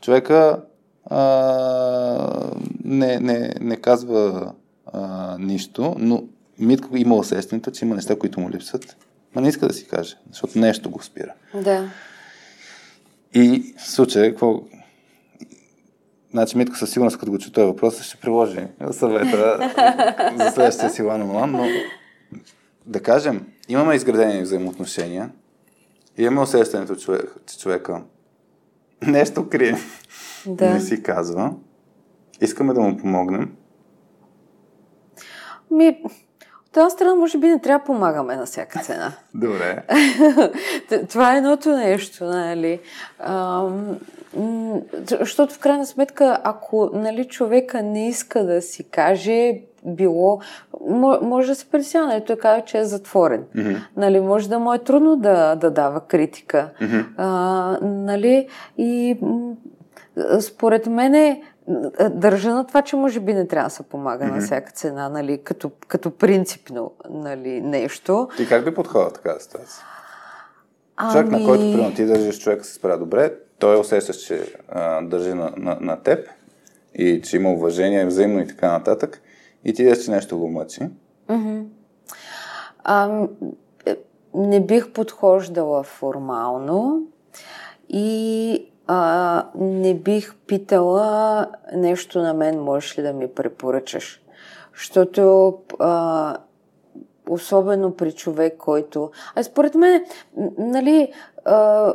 Човека 0.00 0.60
а, 1.06 2.50
не, 2.84 3.20
не, 3.20 3.54
не 3.60 3.76
казва 3.76 4.52
а, 4.92 5.36
нищо, 5.38 5.94
но 5.98 6.24
Митко 6.58 6.96
има 6.96 7.16
усещането, 7.16 7.70
че 7.70 7.84
има 7.84 7.94
неща, 7.94 8.18
които 8.18 8.40
му 8.40 8.50
липсват, 8.50 8.96
но 9.34 9.40
не 9.40 9.48
иска 9.48 9.68
да 9.68 9.74
си 9.74 9.86
каже, 9.86 10.16
защото 10.30 10.58
нещо 10.58 10.90
го 10.90 11.02
спира. 11.02 11.32
Да. 11.54 11.90
И 13.34 13.74
в 13.78 13.90
случая, 13.90 14.30
какво... 14.30 14.62
Значи 16.30 16.58
Митко 16.58 16.76
със 16.76 16.90
сигурност, 16.90 17.18
като 17.18 17.32
го 17.32 17.38
чу 17.38 17.52
този 17.52 17.66
въпрос, 17.66 18.02
ще 18.02 18.16
приложи 18.16 18.66
съвета 18.90 19.70
за 20.36 20.50
следващия 20.50 20.90
си 20.90 21.02
лан 21.02 21.50
но 21.50 21.66
да 22.86 23.02
кажем, 23.02 23.46
имаме 23.68 23.94
изградени 23.94 24.42
взаимоотношения, 24.42 25.30
имаме 26.18 26.40
усещането, 26.40 26.96
че 27.46 27.58
човека 27.58 28.02
нещо 29.02 29.48
крие, 29.48 29.76
да. 30.46 30.70
не 30.70 30.80
си 30.80 31.02
казва, 31.02 31.54
искаме 32.40 32.74
да 32.74 32.80
му 32.80 32.96
помогнем. 32.96 33.52
Ми, 35.70 36.02
една 36.76 36.90
страна, 36.90 37.14
може 37.14 37.38
би 37.38 37.48
не 37.48 37.60
трябва 37.60 37.78
да 37.78 37.84
помагаме 37.84 38.36
на 38.36 38.46
всяка 38.46 38.80
цена. 38.80 39.12
Добре. 39.34 39.82
Това 41.08 41.34
е 41.34 41.38
едното 41.38 41.76
нещо, 41.76 42.24
нали? 42.24 42.80
Защото 45.20 45.54
в 45.54 45.58
крайна 45.58 45.86
сметка, 45.86 46.38
ако 46.44 46.90
нали, 46.94 47.24
човека 47.24 47.82
не 47.82 48.08
иска 48.08 48.44
да 48.44 48.62
си 48.62 48.84
каже, 48.84 49.54
било, 49.84 50.40
може 51.22 51.48
да 51.48 51.54
се 51.54 51.70
притеснява, 51.70 52.06
нали, 52.06 52.24
той 52.24 52.36
казва, 52.36 52.64
че 52.64 52.78
е 52.78 52.84
затворен. 52.84 53.44
Mm-hmm. 53.56 53.76
Нали, 53.96 54.20
може 54.20 54.48
да 54.48 54.58
му 54.58 54.74
е 54.74 54.78
трудно 54.78 55.16
да, 55.16 55.54
да 55.54 55.70
дава 55.70 56.00
критика. 56.00 56.70
Mm-hmm. 56.80 57.04
А, 57.16 57.78
нали, 57.82 58.48
и 58.78 59.18
според 60.40 60.86
мен 60.86 61.42
държа 62.10 62.54
на 62.54 62.66
това, 62.66 62.82
че 62.82 62.96
може 62.96 63.20
би 63.20 63.34
не 63.34 63.46
трябва 63.46 63.68
да 63.68 63.74
се 63.74 63.82
помага 63.82 64.24
mm-hmm. 64.24 64.34
на 64.34 64.40
всяка 64.40 64.72
цена, 64.72 65.08
нали, 65.08 65.42
като, 65.44 65.70
като 65.88 66.10
принципно 66.10 66.92
нали, 67.10 67.60
нещо. 67.60 68.28
Ти 68.36 68.48
как 68.48 68.64
би 68.64 68.74
подходил 68.74 69.10
така 69.10 69.38
ситуация? 69.40 69.84
Ами... 70.96 71.12
Човек, 71.12 71.30
на 71.30 71.44
който 71.44 71.60
примерно 71.60 71.94
ти 71.94 72.04
държиш 72.04 72.38
човек 72.38 72.64
се 72.64 72.74
справя 72.74 72.98
добре, 72.98 73.32
той 73.58 73.80
усеща, 73.80 74.12
че 74.12 74.54
а, 74.68 75.02
държи 75.02 75.34
на, 75.34 75.52
на, 75.56 75.78
на 75.80 76.02
теб 76.02 76.28
и 76.94 77.22
че 77.22 77.36
има 77.36 77.50
уважение 77.50 78.06
взаимно 78.06 78.40
и 78.40 78.46
така 78.46 78.72
нататък 78.72 79.22
и 79.64 79.72
ти 79.72 79.84
дадеш, 79.84 80.04
че 80.04 80.10
нещо 80.10 80.38
го 80.38 80.48
мъчи. 80.50 80.80
Mm-hmm. 81.28 81.64
А, 82.84 83.26
не 84.34 84.66
бих 84.66 84.92
подхождала 84.92 85.82
формално 85.82 87.02
и 87.88 88.68
а, 88.86 89.46
не 89.54 89.94
бих 89.94 90.34
питала 90.46 91.46
нещо 91.74 92.18
на 92.18 92.34
мен, 92.34 92.60
можеш 92.60 92.98
ли 92.98 93.02
да 93.02 93.12
ми 93.12 93.28
препоръчаш. 93.28 94.20
Защото 94.76 95.54
а, 95.78 96.36
особено 97.28 97.96
при 97.96 98.12
човек, 98.12 98.56
който... 98.58 99.10
А 99.34 99.42
според 99.42 99.74
мен, 99.74 100.04
нали, 100.58 101.12
а, 101.44 101.92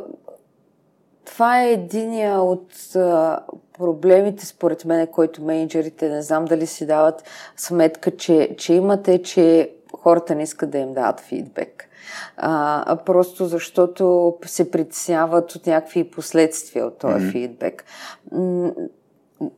това 1.24 1.62
е 1.62 1.72
единия 1.72 2.40
от 2.40 2.96
а, 2.96 3.40
проблемите, 3.78 4.46
според 4.46 4.84
мен, 4.84 5.06
който 5.06 5.42
менеджерите, 5.42 6.08
не 6.08 6.22
знам 6.22 6.44
дали 6.44 6.66
си 6.66 6.86
дават 6.86 7.24
сметка, 7.56 8.16
че, 8.16 8.54
че 8.58 8.74
имате, 8.74 9.22
че 9.22 9.72
хората 9.98 10.34
не 10.34 10.42
искат 10.42 10.70
да 10.70 10.78
им 10.78 10.94
дават 10.94 11.20
фидбек 11.20 11.89
а, 12.36 12.96
просто 13.06 13.46
защото 13.46 14.34
се 14.46 14.70
притесняват 14.70 15.54
от 15.54 15.66
някакви 15.66 16.10
последствия 16.10 16.86
от 16.86 16.98
този 16.98 17.14
mm-hmm. 17.14 17.32
фидбек. 17.32 17.84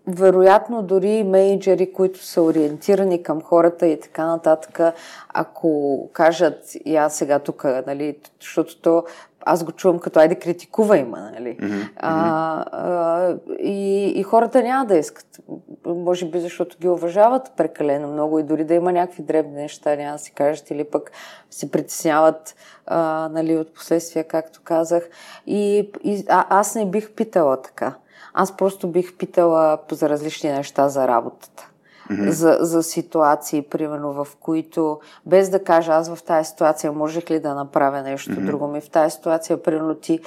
Вероятно, 0.07 0.82
дори 0.82 1.24
менеджери, 1.24 1.92
които 1.92 2.24
са 2.24 2.42
ориентирани 2.42 3.22
към 3.22 3.42
хората 3.42 3.86
и 3.86 4.00
така 4.00 4.26
нататък, 4.26 4.80
ако 5.28 6.11
кажат, 6.12 6.76
аз 6.96 7.16
сега 7.16 7.38
тук, 7.38 7.64
нали, 7.86 8.16
защото 8.40 8.80
то 8.80 9.05
аз 9.47 9.64
го 9.64 9.72
чувам 9.72 9.99
като 9.99 10.20
айде 10.20 10.34
критикува 10.34 10.99
има, 10.99 11.30
нали? 11.34 11.57
Mm-hmm. 11.57 11.88
А, 11.97 12.64
а, 12.72 13.36
и, 13.61 14.07
и 14.07 14.22
хората 14.22 14.62
няма 14.62 14.86
да 14.86 14.97
искат. 14.97 15.40
Може 15.86 16.30
би 16.30 16.40
защото 16.40 16.78
ги 16.78 16.88
уважават 16.88 17.53
прекалено 17.57 18.12
много 18.12 18.38
и 18.38 18.43
дори 18.43 18.64
да 18.64 18.74
има 18.74 18.93
някакви 18.93 19.22
дребни 19.22 19.55
неща, 19.55 19.97
няма 19.97 20.12
да 20.12 20.18
си 20.18 20.32
кажат 20.32 20.70
или 20.70 20.84
пък 20.84 21.12
се 21.51 21.70
притесняват 21.70 22.55
а, 22.86 23.28
нали, 23.32 23.57
от 23.57 23.74
последствия, 23.74 24.24
както 24.24 24.61
казах. 24.64 25.09
И, 25.47 25.90
и 26.05 26.24
а, 26.28 26.47
аз 26.49 26.74
не 26.74 26.86
бих 26.86 27.11
питала 27.11 27.62
така. 27.62 27.95
Аз 28.34 28.57
просто 28.57 28.88
бих 28.88 29.16
питала 29.16 29.78
за 29.90 30.09
различни 30.09 30.51
неща 30.51 30.88
за 30.88 31.09
работата 31.09 31.71
mm-hmm. 32.11 32.28
за, 32.28 32.59
за 32.61 32.82
ситуации, 32.82 33.62
примерно, 33.62 34.12
в 34.12 34.28
които, 34.40 35.00
без 35.26 35.50
да 35.50 35.64
кажа 35.64 35.92
аз 35.92 36.14
в 36.14 36.22
тази 36.22 36.48
ситуация 36.48 36.92
можех 36.92 37.30
ли 37.30 37.40
да 37.40 37.55
направя 37.55 38.03
нещо 38.03 38.30
mm-hmm. 38.30 38.46
друго, 38.46 38.68
ми 38.68 38.80
в 38.80 38.90
тази 38.90 39.14
ситуация, 39.14 39.62
примерно, 39.62 39.94
ти 39.94 40.20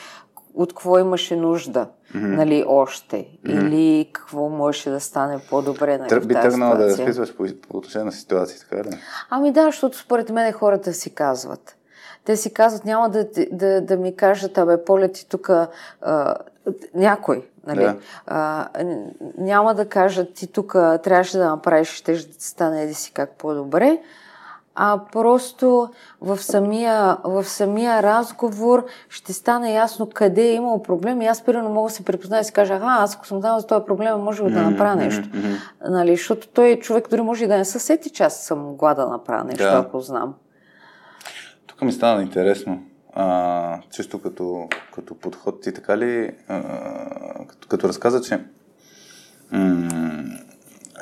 от 0.53 0.73
какво 0.73 0.99
имаше 0.99 1.36
нужда, 1.36 1.88
mm-hmm. 2.15 2.36
нали, 2.36 2.63
още, 2.67 3.15
mm-hmm. 3.15 3.67
или 3.67 4.09
какво 4.13 4.49
можеше 4.49 4.89
да 4.89 4.99
стане 4.99 5.39
по-добре, 5.49 5.97
нали, 5.97 6.09
Тър, 6.09 6.26
Би 6.26 6.34
тръгнала 6.34 6.76
да 6.76 6.86
разписваш 6.86 7.36
по, 7.36 7.45
по 7.69 7.78
отношение 7.78 8.05
на 8.05 8.11
ситуации, 8.11 8.59
така 8.59 8.89
ли? 8.89 8.97
Ами 9.30 9.51
да, 9.51 9.65
защото 9.65 9.97
според 9.97 10.30
мен 10.30 10.53
хората 10.53 10.93
си 10.93 11.09
казват. 11.15 11.76
Те 12.26 12.38
си 12.38 12.53
казват, 12.53 12.86
няма 12.86 13.09
да, 13.09 13.28
да, 13.51 13.82
да 13.82 13.97
ми 13.97 14.15
кажат, 14.15 14.57
абе, 14.57 14.86
полети 14.86 15.30
тук 15.30 15.49
някой, 16.95 17.47
нали? 17.67 17.84
Да. 17.84 17.95
А, 18.28 18.67
няма 19.38 19.76
да 19.76 19.86
кажат, 19.86 20.34
ти 20.34 20.47
тук 20.47 20.71
трябваше 21.03 21.38
да 21.38 21.49
направиш, 21.49 21.89
ще 21.89 22.17
стане 22.39 22.84
еди 22.84 22.93
си 22.93 23.11
как 23.13 23.32
по-добре, 23.32 23.99
а 24.76 24.99
просто 25.11 25.89
в 26.21 26.38
самия, 26.38 27.17
в 27.23 27.43
самия 27.43 28.03
разговор 28.03 28.86
ще 29.09 29.34
стане 29.34 29.73
ясно 29.73 30.09
къде 30.13 30.41
е 30.41 30.53
имало 30.53 30.84
проблем 30.84 31.21
и 31.21 31.28
аз 31.28 31.41
примерно 31.41 31.69
мога 31.69 31.89
да 31.89 31.95
се 31.95 32.05
припозная 32.05 32.41
и 32.41 32.43
си 32.43 32.53
кажа, 32.53 32.80
а, 32.82 33.03
аз 33.03 33.15
ако 33.15 33.28
съм 33.28 33.39
знала 33.39 33.59
за 33.59 33.67
този 33.67 33.86
проблем, 33.86 34.19
може 34.19 34.43
да 34.43 34.61
направя 34.61 34.95
нещо. 34.95 35.30
Mm-hmm. 35.30 35.89
Нали, 35.89 36.15
защото 36.15 36.47
той 36.47 36.80
човек 36.80 37.09
дори 37.09 37.21
може 37.21 37.43
и 37.43 37.47
да 37.47 37.57
не 37.57 37.65
се 37.65 37.80
сети, 37.80 38.09
че 38.09 38.23
аз 38.23 38.38
съм 38.38 38.59
могла 38.59 38.93
да 38.93 39.05
направя 39.05 39.43
нещо, 39.43 39.63
да. 39.63 39.84
ако 39.88 39.99
знам. 39.99 40.34
Тук 41.76 41.82
ми 41.82 41.91
стана 41.91 42.21
интересно. 42.21 42.84
А, 43.13 43.82
чисто 43.91 44.21
като, 44.21 44.69
като 44.95 45.15
подход 45.15 45.61
ти 45.61 45.73
така 45.73 45.97
ли, 45.97 46.32
а, 46.47 46.61
като, 47.47 47.67
като 47.67 47.88
разказа, 47.88 48.21
че 48.21 48.39
м- 49.51 50.23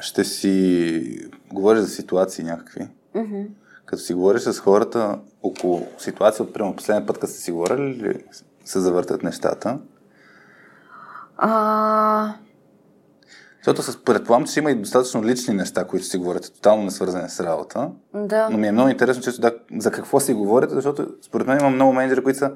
ще 0.01 0.23
си 0.23 1.27
говориш 1.53 1.81
за 1.81 1.87
ситуации 1.87 2.43
някакви, 2.43 2.87
mm-hmm. 3.15 3.47
като 3.85 4.01
си 4.01 4.13
говориш 4.13 4.41
с 4.41 4.59
хората 4.59 5.19
около 5.43 5.87
ситуация, 5.97 6.45
от 6.45 6.53
примерно 6.53 6.75
последния 6.75 7.05
път, 7.05 7.17
като 7.17 7.31
сте 7.31 7.41
си 7.41 7.51
говорили, 7.51 7.95
ли 7.95 8.23
се 8.65 8.79
завъртат 8.79 9.23
нещата? 9.23 9.79
А... 11.37 12.33
Защото 13.65 14.03
предполагам, 14.03 14.47
че 14.47 14.59
има 14.59 14.71
и 14.71 14.75
достатъчно 14.75 15.23
лични 15.23 15.53
неща, 15.53 15.85
които 15.85 16.05
си 16.05 16.17
говорите, 16.17 16.51
тотално 16.51 16.83
не 16.83 16.91
свързани 16.91 17.29
с 17.29 17.39
работа. 17.39 17.89
Да. 18.13 18.49
Но 18.49 18.57
ми 18.57 18.67
е 18.67 18.71
много 18.71 18.89
интересно, 18.89 19.23
че 19.23 19.41
да, 19.41 19.53
за 19.77 19.91
какво 19.91 20.19
си 20.19 20.33
говорите, 20.33 20.73
защото 20.73 21.07
според 21.21 21.47
мен 21.47 21.59
има 21.59 21.69
много 21.69 21.93
менеджери, 21.93 22.23
които 22.23 22.39
са 22.39 22.51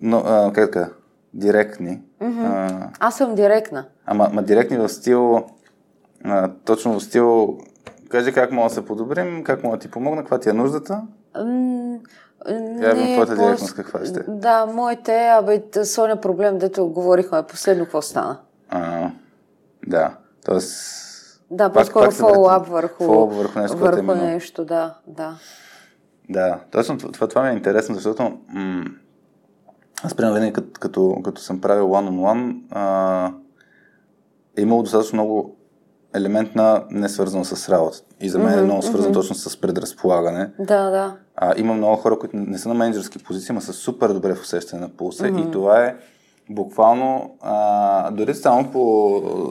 но, 0.00 0.18
а, 0.18 0.52
как 0.52 0.72
така, 0.72 0.88
директни. 1.34 2.02
Mm-hmm. 2.22 2.46
А, 2.46 2.90
Аз 2.98 3.16
съм 3.16 3.34
директна. 3.34 3.84
Ама, 4.06 4.28
ама 4.30 4.42
директни 4.42 4.76
в 4.76 4.88
стил, 4.88 5.44
а, 6.24 6.50
точно 6.64 6.98
в 6.98 7.04
стил, 7.04 7.58
кажи 8.08 8.32
как 8.32 8.52
мога 8.52 8.68
да 8.68 8.74
се 8.74 8.84
подобрим, 8.84 9.44
как 9.44 9.62
мога 9.62 9.76
да 9.76 9.80
ти 9.80 9.90
помогна, 9.90 10.22
каква 10.22 10.38
ти 10.38 10.48
е 10.48 10.52
нуждата. 10.52 11.02
Mm, 11.36 11.98
Явно 12.82 13.04
твоята 13.12 13.36
по... 13.36 13.42
директност 13.42 13.74
каква 13.74 14.04
ще? 14.04 14.22
Да, 14.28 14.66
моите, 14.66 15.28
абе, 15.28 15.62
Соня 15.84 16.20
проблем, 16.20 16.58
дето 16.58 16.86
говорихме 16.86 17.42
последно, 17.42 17.84
какво 17.84 18.02
стана? 18.02 18.38
А, 18.68 19.10
да, 19.88 20.16
тоест... 20.44 21.04
Да, 21.50 21.72
по-скоро 21.72 22.10
фоллоуап 22.10 22.66
върху, 22.66 23.26
върху 23.26 23.58
нещо, 23.58 23.76
върху 23.76 23.98
именно... 23.98 24.24
нещо, 24.24 24.64
да, 24.64 24.94
да. 25.06 25.38
Да, 26.30 26.60
точно 26.70 26.98
това, 26.98 27.26
това 27.26 27.42
ми 27.42 27.48
е 27.50 27.52
интересно, 27.52 27.94
защото 27.94 28.38
м- 28.48 28.84
аз 30.02 30.14
примерно 30.14 30.34
винаги 30.34 30.52
като, 30.52 30.80
като, 30.80 31.20
като 31.24 31.40
съм 31.40 31.60
правил 31.60 31.84
one-on-one, 31.84 32.56
а, 32.70 33.32
е 34.56 34.62
имало 34.62 34.82
достатъчно 34.82 35.16
много 35.16 35.56
елемент 36.14 36.54
на 36.54 36.84
не 36.90 37.08
свързано 37.08 37.44
с 37.44 37.68
работа. 37.68 37.98
И 38.20 38.28
за 38.28 38.38
мен 38.38 38.48
mm-hmm, 38.48 38.60
е 38.60 38.64
много 38.64 38.82
свързано 38.82 39.10
mm-hmm. 39.10 39.18
точно 39.18 39.34
с 39.34 39.60
предразполагане. 39.60 40.50
Да, 40.58 40.90
да. 40.90 41.16
А, 41.36 41.54
има 41.56 41.74
много 41.74 41.96
хора, 41.96 42.18
които 42.18 42.36
не 42.36 42.58
са 42.58 42.68
на 42.68 42.74
менеджерски 42.74 43.18
позиции, 43.18 43.54
но 43.54 43.60
са 43.60 43.72
супер 43.72 44.08
добре 44.08 44.34
в 44.34 44.40
усещане 44.40 44.82
на 44.82 44.88
пулса 44.88 45.24
mm-hmm. 45.24 45.48
и 45.48 45.50
това 45.50 45.84
е 45.84 45.96
буквално, 46.50 47.36
а, 47.40 48.10
дори 48.10 48.34
само 48.34 48.70
по 48.72 48.78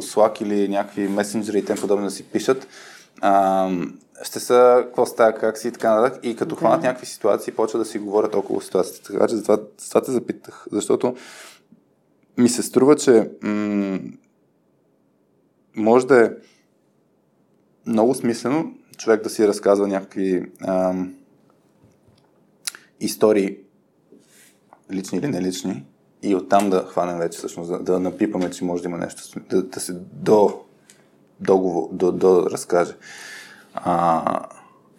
Slack 0.02 0.42
или 0.42 0.68
някакви 0.68 1.08
месенджери 1.08 1.60
и 1.60 1.66
тем 1.66 1.78
подобни 1.78 2.06
да 2.06 2.12
си 2.12 2.24
пишат, 2.24 2.68
а, 3.22 3.70
ще 4.24 4.40
са 4.40 4.84
какво 4.86 5.06
става, 5.06 5.34
как 5.34 5.58
си 5.58 5.68
и 5.68 5.72
така 5.72 5.96
нататък. 5.96 6.26
И 6.26 6.36
като 6.36 6.56
да. 6.56 6.60
хванат 6.60 6.84
някакви 6.84 7.06
ситуации, 7.06 7.54
почва 7.54 7.80
да 7.80 7.86
си 7.86 8.00
говорят 8.00 8.36
около 8.36 8.62
ситуацията. 8.62 9.14
Така 9.14 9.28
че 9.28 9.36
затова, 9.36 9.60
затова 9.78 10.02
те 10.02 10.12
запитах. 10.12 10.68
Защото 10.72 11.16
ми 12.38 12.50
се 12.50 12.64
струва, 12.64 12.96
че 12.96 13.30
м- 13.42 14.00
може 15.76 16.08
да 16.08 16.26
е 16.26 16.30
много 17.86 18.16
смислено 18.16 18.74
човек 18.98 19.24
да 19.24 19.30
си 19.30 19.48
разказва 19.48 19.88
някакви 19.88 20.52
ам, 20.68 21.14
истории, 23.00 23.58
лични 24.92 25.18
или 25.18 25.28
нелични, 25.28 25.86
и 26.24 26.36
оттам 26.36 26.70
да 26.70 26.86
хванем 26.90 27.18
вече, 27.18 27.38
всъщност, 27.38 27.70
да, 27.70 27.80
да 27.80 28.00
напипаме, 28.00 28.52
че 28.52 28.66
може 28.66 28.84
да 28.84 28.90
има 28.90 28.98
нещо, 28.98 29.40
да, 29.50 29.64
да 29.64 29.80
се 29.80 29.94
до, 30.14 30.60
договор, 31.40 31.90
до, 31.92 32.12
до 32.12 32.50
разкаже. 32.52 32.94
А, 33.74 34.46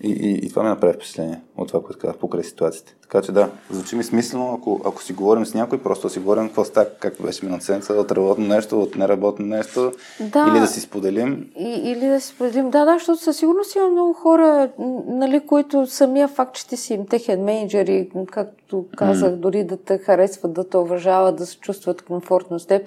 и, 0.00 0.10
и, 0.10 0.46
и 0.46 0.50
това 0.50 0.62
ми 0.62 0.68
направи 0.68 0.94
впечатление 0.94 1.40
от 1.58 1.68
това, 1.68 1.82
което 1.82 2.00
казах 2.00 2.16
покрай 2.16 2.44
ситуациите. 2.44 2.96
Така 3.02 3.22
че 3.22 3.32
да, 3.32 3.50
звучи 3.70 3.96
ми 3.96 4.04
смислено, 4.04 4.54
ако, 4.58 4.80
ако 4.84 5.02
си 5.02 5.12
говорим 5.12 5.46
с 5.46 5.54
някой, 5.54 5.82
просто 5.82 6.08
си 6.08 6.18
говорим 6.18 6.46
какво 6.46 6.64
става, 6.64 6.86
как 7.00 7.22
беше 7.22 7.44
миналата 7.44 7.64
седмица, 7.64 7.92
от 7.92 8.12
работно 8.12 8.46
нещо, 8.46 8.82
от 8.82 8.96
неработно 8.96 9.46
нещо, 9.46 9.92
да. 10.20 10.46
или 10.50 10.60
да 10.60 10.66
си 10.66 10.80
споделим. 10.80 11.50
И, 11.58 11.68
или 11.68 12.06
да 12.06 12.20
си 12.20 12.28
споделим, 12.28 12.70
да, 12.70 12.84
да, 12.84 12.92
защото 12.92 13.22
със 13.22 13.36
сигурност 13.36 13.74
има 13.74 13.88
много 13.88 14.12
хора, 14.12 14.70
нали, 15.06 15.46
които 15.46 15.86
самия 15.86 16.28
факт, 16.28 16.54
че 16.54 16.68
ти 16.68 16.76
си 16.76 16.94
им 16.94 17.06
техен 17.06 17.44
менеджер 17.44 17.86
и, 17.86 18.10
както 18.32 18.84
казах, 18.96 19.32
mm. 19.32 19.36
дори 19.36 19.64
да 19.64 19.76
те 19.76 19.98
харесват, 19.98 20.52
да 20.52 20.68
те 20.68 20.76
уважават, 20.76 21.36
да 21.36 21.46
се 21.46 21.58
чувстват 21.58 22.02
комфортно 22.02 22.58
с 22.58 22.66
теб, 22.66 22.86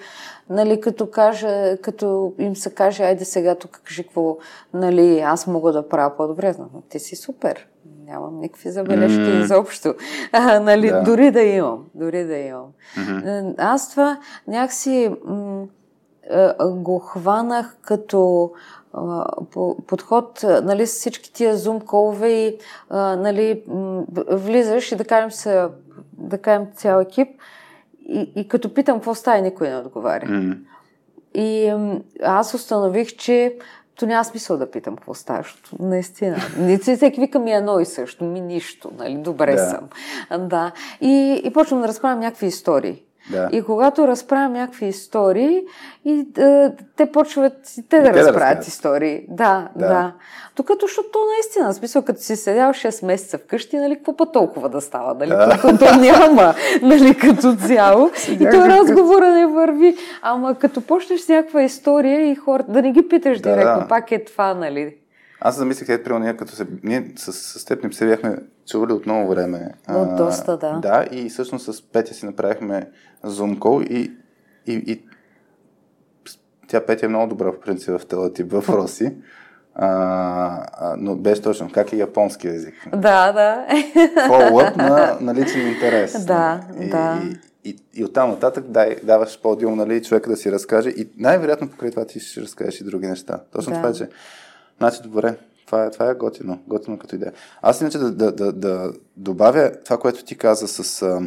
нали, 0.49 0.81
като, 0.81 1.09
каже, 1.09 1.77
като 1.81 2.33
им 2.39 2.55
се 2.55 2.69
каже, 2.69 3.03
айде 3.03 3.25
сега 3.25 3.55
тук 3.55 3.81
кажи 3.83 4.03
какво, 4.03 4.37
нали, 4.73 5.19
аз 5.19 5.47
мога 5.47 5.71
да 5.71 5.89
правя 5.89 6.17
по-добре, 6.17 6.55
но 6.59 6.81
ти 6.89 6.99
си 6.99 7.15
супер 7.15 7.67
нямам 8.05 8.39
никакви 8.39 8.71
забележки 8.71 9.19
mm. 9.19 9.43
изобщо. 9.43 9.93
А, 10.31 10.59
нали, 10.59 10.89
да. 10.89 11.03
Дори 11.03 11.31
да 11.31 11.41
имам. 11.41 11.85
Дори 11.95 12.23
да 12.23 12.37
имам. 12.37 12.67
Mm-hmm. 12.97 13.55
Аз 13.57 13.91
това 13.91 14.17
някакси 14.47 15.11
м- 15.25 15.65
го 16.61 16.99
хванах 16.99 17.77
като 17.81 18.51
подход, 19.87 20.45
нали, 20.63 20.87
с 20.87 20.91
всички 20.91 21.33
тия 21.33 21.57
зум 21.57 21.81
колове 21.81 22.29
и 22.29 22.57
нали, 22.91 23.63
влизаш 24.31 24.91
и 24.91 24.95
да 24.95 25.05
кажем, 25.05 25.31
се, 25.31 25.67
да 26.13 26.37
кажем 26.37 26.67
цял 26.75 26.99
екип 26.99 27.29
и, 27.99 28.31
и 28.35 28.47
като 28.47 28.73
питам 28.73 28.97
какво 28.97 29.15
става, 29.15 29.41
никой 29.41 29.69
не 29.69 29.77
отговаря. 29.77 30.25
Mm. 30.25 30.57
И 31.33 31.73
аз 32.23 32.53
установих, 32.53 33.15
че 33.15 33.57
то 33.95 34.05
няма 34.05 34.25
смисъл 34.25 34.57
да 34.57 34.71
питам 34.71 34.95
какво 34.95 35.13
става, 35.13 35.43
защото 35.43 35.75
наистина. 35.79 36.37
Не 36.57 36.77
всеки 36.77 37.19
вика 37.19 37.39
ми 37.39 37.51
едно 37.51 37.79
и 37.79 37.85
също, 37.85 38.23
ми 38.23 38.41
нищо, 38.41 38.91
нали, 38.97 39.15
добре 39.15 39.55
да. 39.55 39.69
съм. 39.69 39.89
Да. 40.47 40.71
И, 41.01 41.41
и 41.43 41.53
почвам 41.53 41.81
да 41.81 41.87
разправям 41.87 42.19
някакви 42.19 42.45
истории. 42.45 43.03
Да. 43.31 43.49
И 43.51 43.61
когато 43.61 44.07
разправям 44.07 44.53
някакви 44.53 44.85
истории, 44.85 45.61
и, 46.05 46.25
а, 46.37 46.71
те 46.97 47.11
почват 47.11 47.53
и 47.77 47.89
те 47.89 47.95
и 47.95 47.99
да 47.99 48.11
те 48.11 48.23
разправят 48.23 48.59
да 48.59 48.65
истории. 48.67 49.25
Да, 49.29 49.69
да. 49.75 49.87
да. 49.87 50.13
Докато, 50.55 50.85
защото 50.85 51.19
наистина, 51.35 51.73
смисъл, 51.73 52.01
като 52.01 52.21
си 52.21 52.35
седял 52.35 52.69
6 52.69 53.05
месеца 53.05 53.37
вкъщи, 53.37 53.77
нали, 53.77 53.95
какво 53.95 54.17
па 54.17 54.31
толкова 54.31 54.69
да 54.69 54.81
става, 54.81 55.13
нали, 55.13 55.29
да. 55.29 55.49
като 55.61 55.77
то 55.77 55.95
няма, 55.95 56.53
нали, 56.81 57.17
като 57.17 57.55
цяло. 57.55 58.11
и 58.29 58.37
то 58.37 58.67
разговора 58.67 59.29
не 59.29 59.45
върви. 59.45 59.97
Ама 60.21 60.55
като 60.55 60.81
почнеш 60.81 61.21
с 61.21 61.29
някаква 61.29 61.61
история 61.61 62.31
и 62.31 62.35
хората, 62.35 62.71
да 62.71 62.81
не 62.81 62.91
ги 62.91 63.07
питаш 63.07 63.39
да, 63.39 63.49
директно, 63.49 63.79
да. 63.79 63.87
пак 63.87 64.11
е 64.11 64.23
това, 64.23 64.53
нали. 64.53 64.95
Аз 65.43 65.55
замислих, 65.55 65.89
ето, 65.89 66.03
примерно, 66.03 66.25
ние 66.25 66.37
като 66.37 66.51
се, 66.51 66.67
ние 66.83 67.11
с, 67.15 67.33
с 67.33 67.65
теб 67.65 67.83
не 67.83 67.93
се 67.93 68.05
бяхме 68.05 68.37
чували 68.67 68.93
от 68.93 69.05
много 69.05 69.29
време. 69.29 69.71
От 69.89 70.15
доста, 70.15 70.57
да. 70.57 70.79
Да, 70.81 71.05
и 71.11 71.29
всъщност 71.29 71.73
с 71.73 71.81
Петя 71.81 72.13
си 72.13 72.25
направихме 72.25 72.89
Zoom 73.25 73.59
call 73.59 73.87
и, 73.87 74.11
и, 74.67 74.73
и 74.73 75.03
тя 76.67 76.85
Петя 76.85 77.05
е 77.05 77.09
много 77.09 77.27
добра 77.27 77.51
в 77.51 77.59
принцип 77.59 77.99
в 77.99 78.05
този 78.05 78.33
тип 78.33 78.51
въпроси. 78.51 79.13
А, 79.75 79.87
а, 80.73 80.95
но 80.97 81.15
без 81.15 81.41
точно 81.41 81.71
как 81.73 81.93
е 81.93 81.97
японски 81.97 82.47
език. 82.47 82.73
Да, 82.91 83.31
да. 83.31 83.65
Follow-up 84.29 84.77
на, 84.77 85.17
на 85.21 85.35
личен 85.35 85.67
интерес. 85.67 86.25
Да, 86.25 86.61
и, 86.79 86.89
да. 86.89 87.21
И, 87.63 87.69
и, 87.69 87.77
и 87.93 88.05
оттам 88.05 88.29
нататък 88.29 88.65
дай, 88.67 88.95
даваш 89.03 89.41
подиум, 89.41 89.75
нали, 89.75 90.03
човека 90.03 90.29
да 90.29 90.37
си 90.37 90.51
разкаже 90.51 90.89
и 90.89 91.09
най-вероятно 91.17 91.69
покрай 91.69 91.91
това 91.91 92.05
ти 92.05 92.19
ще 92.19 92.41
разкажеш 92.41 92.81
и 92.81 92.83
други 92.83 93.07
неща. 93.07 93.39
Точно 93.51 93.73
да. 93.73 93.77
това 93.77 93.93
че 93.93 94.09
Значи, 94.77 95.01
добре, 95.03 95.35
това 95.65 95.85
е, 95.85 95.91
това 95.91 96.09
е 96.09 96.13
готино, 96.13 96.59
готино 96.67 96.97
като 96.97 97.15
идея. 97.15 97.33
Аз 97.61 97.81
иначе 97.81 97.97
да, 97.97 98.11
да, 98.11 98.31
да, 98.31 98.51
да 98.51 98.93
добавя 99.17 99.71
това, 99.85 99.97
което 99.97 100.23
ти 100.23 100.37
каза 100.37 100.67
с... 100.67 101.01
А, 101.01 101.21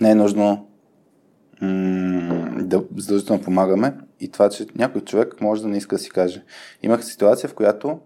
не 0.00 0.10
е 0.10 0.14
нужно 0.14 0.66
м- 1.62 2.50
да 2.62 2.82
задължително 2.96 3.42
помагаме 3.42 3.94
и 4.20 4.30
това, 4.30 4.48
че 4.48 4.66
някой 4.76 5.00
човек 5.00 5.40
може 5.40 5.62
да 5.62 5.68
не 5.68 5.76
иска 5.76 5.96
да 5.96 6.02
си 6.02 6.10
каже. 6.10 6.42
Имах 6.82 7.04
ситуация, 7.04 7.48
в 7.48 7.54
която 7.54 8.00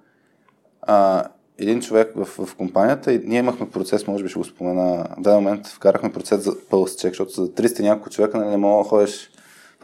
а, 0.83 1.25
един 1.59 1.81
човек 1.81 2.13
в, 2.17 2.47
в 2.47 2.57
компанията 2.57 3.13
и 3.13 3.23
ние 3.25 3.39
имахме 3.39 3.71
процес, 3.71 4.07
може 4.07 4.23
би 4.25 4.31
ще 4.31 4.39
го 4.39 4.45
спомена, 4.45 5.07
в 5.19 5.21
даден 5.21 5.43
момент 5.43 5.67
вкарахме 5.67 6.13
процес 6.13 6.45
за 6.45 6.53
пълс 6.71 6.97
чек, 6.97 7.11
защото 7.11 7.31
за 7.33 7.49
300 7.49 7.81
няколко 7.81 8.11
човека 8.11 8.39
нали, 8.39 8.51
не 8.51 8.57
мога 8.57 8.85
да 8.85 8.89
ходиш 8.89 9.31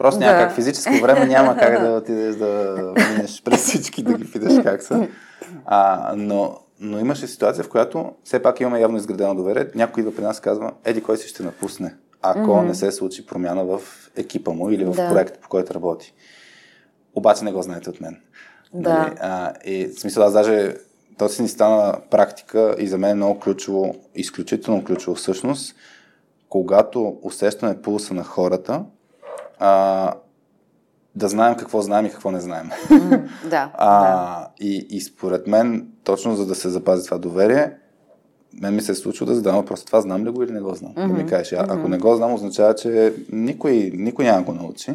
Просто 0.01 0.19
да. 0.19 0.25
някак 0.25 0.55
физическо 0.55 0.93
време 1.01 1.25
няма 1.25 1.57
как 1.57 1.81
да 1.81 1.91
отидеш 1.91 2.35
да 2.35 2.75
минеш 3.09 3.41
през 3.43 3.63
всички 3.63 4.03
да 4.03 4.13
ги 4.13 4.31
питаш 4.31 4.53
как 4.63 4.83
са. 4.83 5.07
А, 5.65 6.13
но, 6.17 6.57
но 6.81 6.99
имаше 6.99 7.27
ситуация, 7.27 7.63
в 7.63 7.69
която 7.69 8.13
все 8.23 8.41
пак 8.41 8.59
имаме 8.59 8.79
явно 8.79 8.97
изградено 8.97 9.35
доверие. 9.35 9.67
Някой 9.75 10.01
идва 10.01 10.15
при 10.15 10.23
нас 10.23 10.37
и 10.37 10.41
казва, 10.41 10.71
еди 10.85 11.01
кой 11.01 11.17
си 11.17 11.27
ще 11.27 11.43
напусне, 11.43 11.95
ако 12.21 12.39
mm-hmm. 12.39 12.65
не 12.65 12.75
се 12.75 12.91
случи 12.91 13.25
промяна 13.25 13.65
в 13.65 13.81
екипа 14.15 14.51
му 14.51 14.69
или 14.69 14.85
в 14.85 14.91
да. 14.91 15.09
проекта, 15.09 15.39
по 15.39 15.49
който 15.49 15.73
работи. 15.73 16.13
Обаче 17.15 17.45
не 17.45 17.51
го 17.51 17.61
знаете 17.61 17.89
от 17.89 18.01
мен. 18.01 18.21
Да. 18.73 18.93
Нали? 18.93 19.15
А, 19.19 19.53
и 19.65 19.85
в 19.85 19.99
смисъл 19.99 20.23
аз 20.23 20.33
даже 20.33 20.75
то 21.17 21.29
си 21.29 21.41
ни 21.41 21.47
стана 21.47 21.97
практика 22.11 22.75
и 22.79 22.87
за 22.87 22.97
мен 22.97 23.11
е 23.11 23.15
много 23.15 23.39
ключово, 23.39 23.95
изключително 24.15 24.83
ключово 24.83 25.15
всъщност, 25.15 25.75
когато 26.49 27.17
усещаме 27.21 27.81
пулса 27.81 28.13
на 28.13 28.23
хората, 28.23 28.83
а, 29.59 30.13
да 31.15 31.29
знаем 31.29 31.55
какво 31.55 31.81
знаем 31.81 32.05
и 32.05 32.09
какво 32.09 32.31
не 32.31 32.39
знаем. 32.39 32.69
Mm, 32.89 33.29
да, 33.49 33.71
а, 33.77 34.01
да. 34.01 34.49
И, 34.59 34.87
и 34.89 35.01
според 35.01 35.47
мен, 35.47 35.87
точно 36.03 36.35
за 36.35 36.45
да 36.45 36.55
се 36.55 36.69
запази 36.69 37.05
това 37.05 37.17
доверие, 37.17 37.71
мен 38.61 38.75
ми 38.75 38.81
се 38.81 38.91
е 38.91 38.95
случило 38.95 39.27
да 39.27 39.35
задам 39.35 39.55
въпрос, 39.55 39.85
това 39.85 40.01
знам 40.01 40.25
ли 40.25 40.29
го 40.29 40.43
или 40.43 40.51
не 40.51 40.61
го 40.61 40.75
знам. 40.75 40.93
Mm-hmm. 40.93 41.07
Да 41.07 41.13
ми 41.13 41.29
кажеш, 41.29 41.53
а, 41.53 41.65
ако 41.69 41.87
не 41.87 41.97
го 41.97 42.15
знам, 42.15 42.33
означава, 42.33 42.75
че 42.75 43.13
никой, 43.31 43.91
никой 43.93 44.25
няма 44.25 44.43
го 44.43 44.53
научи. 44.53 44.93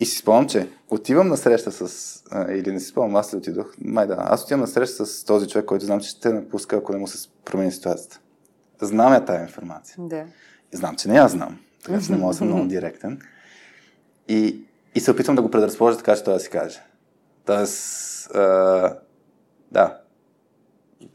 И 0.00 0.06
си 0.06 0.18
спомням, 0.18 0.48
че 0.48 0.68
отивам 0.90 1.28
на 1.28 1.36
среща 1.36 1.72
с, 1.72 2.22
а, 2.30 2.52
или 2.52 2.72
не 2.72 2.80
си 2.80 2.86
спомням, 2.86 3.16
аз 3.16 3.34
ли 3.34 3.38
отидох, 3.38 3.74
май 3.84 4.06
да, 4.06 4.16
аз 4.18 4.44
отивам 4.44 4.60
на 4.60 4.66
среща 4.66 5.06
с 5.06 5.24
този 5.24 5.48
човек, 5.48 5.64
който 5.64 5.84
знам, 5.84 6.00
че 6.00 6.08
ще 6.08 6.32
напуска, 6.32 6.76
ако 6.76 6.92
не 6.92 6.98
му 6.98 7.06
се 7.06 7.28
промени 7.44 7.72
ситуацията. 7.72 8.20
Знам 8.80 9.12
я 9.12 9.24
тая 9.24 9.42
информация. 9.42 9.96
Да. 9.98 10.24
И 10.74 10.76
знам, 10.76 10.96
че 10.96 11.08
не 11.08 11.16
я 11.16 11.28
знам, 11.28 11.58
така 11.84 12.00
че 12.00 12.12
не 12.12 12.18
мога 12.18 12.32
да 12.32 12.38
съм 12.38 12.46
много 12.46 12.66
директен. 12.66 13.20
И, 14.28 14.60
и 14.94 15.00
се 15.00 15.10
опитвам 15.10 15.36
да 15.36 15.42
го 15.42 15.50
предразположа 15.50 15.96
така, 15.96 16.16
че 16.16 16.24
той 16.24 16.34
да 16.34 16.40
си 16.40 16.50
каже. 16.50 16.80
Тоест, 17.44 18.30
а, 18.34 18.96
да, 19.70 19.98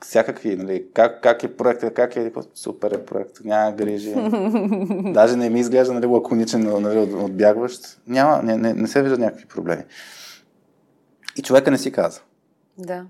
всякакви, 0.02 0.56
нали, 0.56 0.86
как, 0.94 1.24
как 1.24 1.44
е 1.44 1.58
проектът, 1.58 1.94
как 1.94 2.16
е, 2.16 2.32
супер 2.56 2.92
е 2.92 3.06
проект, 3.06 3.40
няма 3.44 3.72
грижи. 3.72 4.14
Даже 5.14 5.36
не 5.36 5.50
ми 5.50 5.60
изглежда 5.60 5.94
нали, 5.94 6.06
лаконичен, 6.06 6.82
нали, 6.82 7.00
отбягващ. 7.00 8.00
Няма, 8.08 8.44
не, 8.44 8.58
не, 8.58 8.74
не 8.74 8.88
се 8.88 9.02
виждат 9.02 9.20
някакви 9.20 9.46
проблеми. 9.46 9.84
И 11.38 11.42
човека 11.42 11.72
не 11.72 11.78
си 11.78 11.92
каза. 11.92 12.22
Да. 12.78 13.06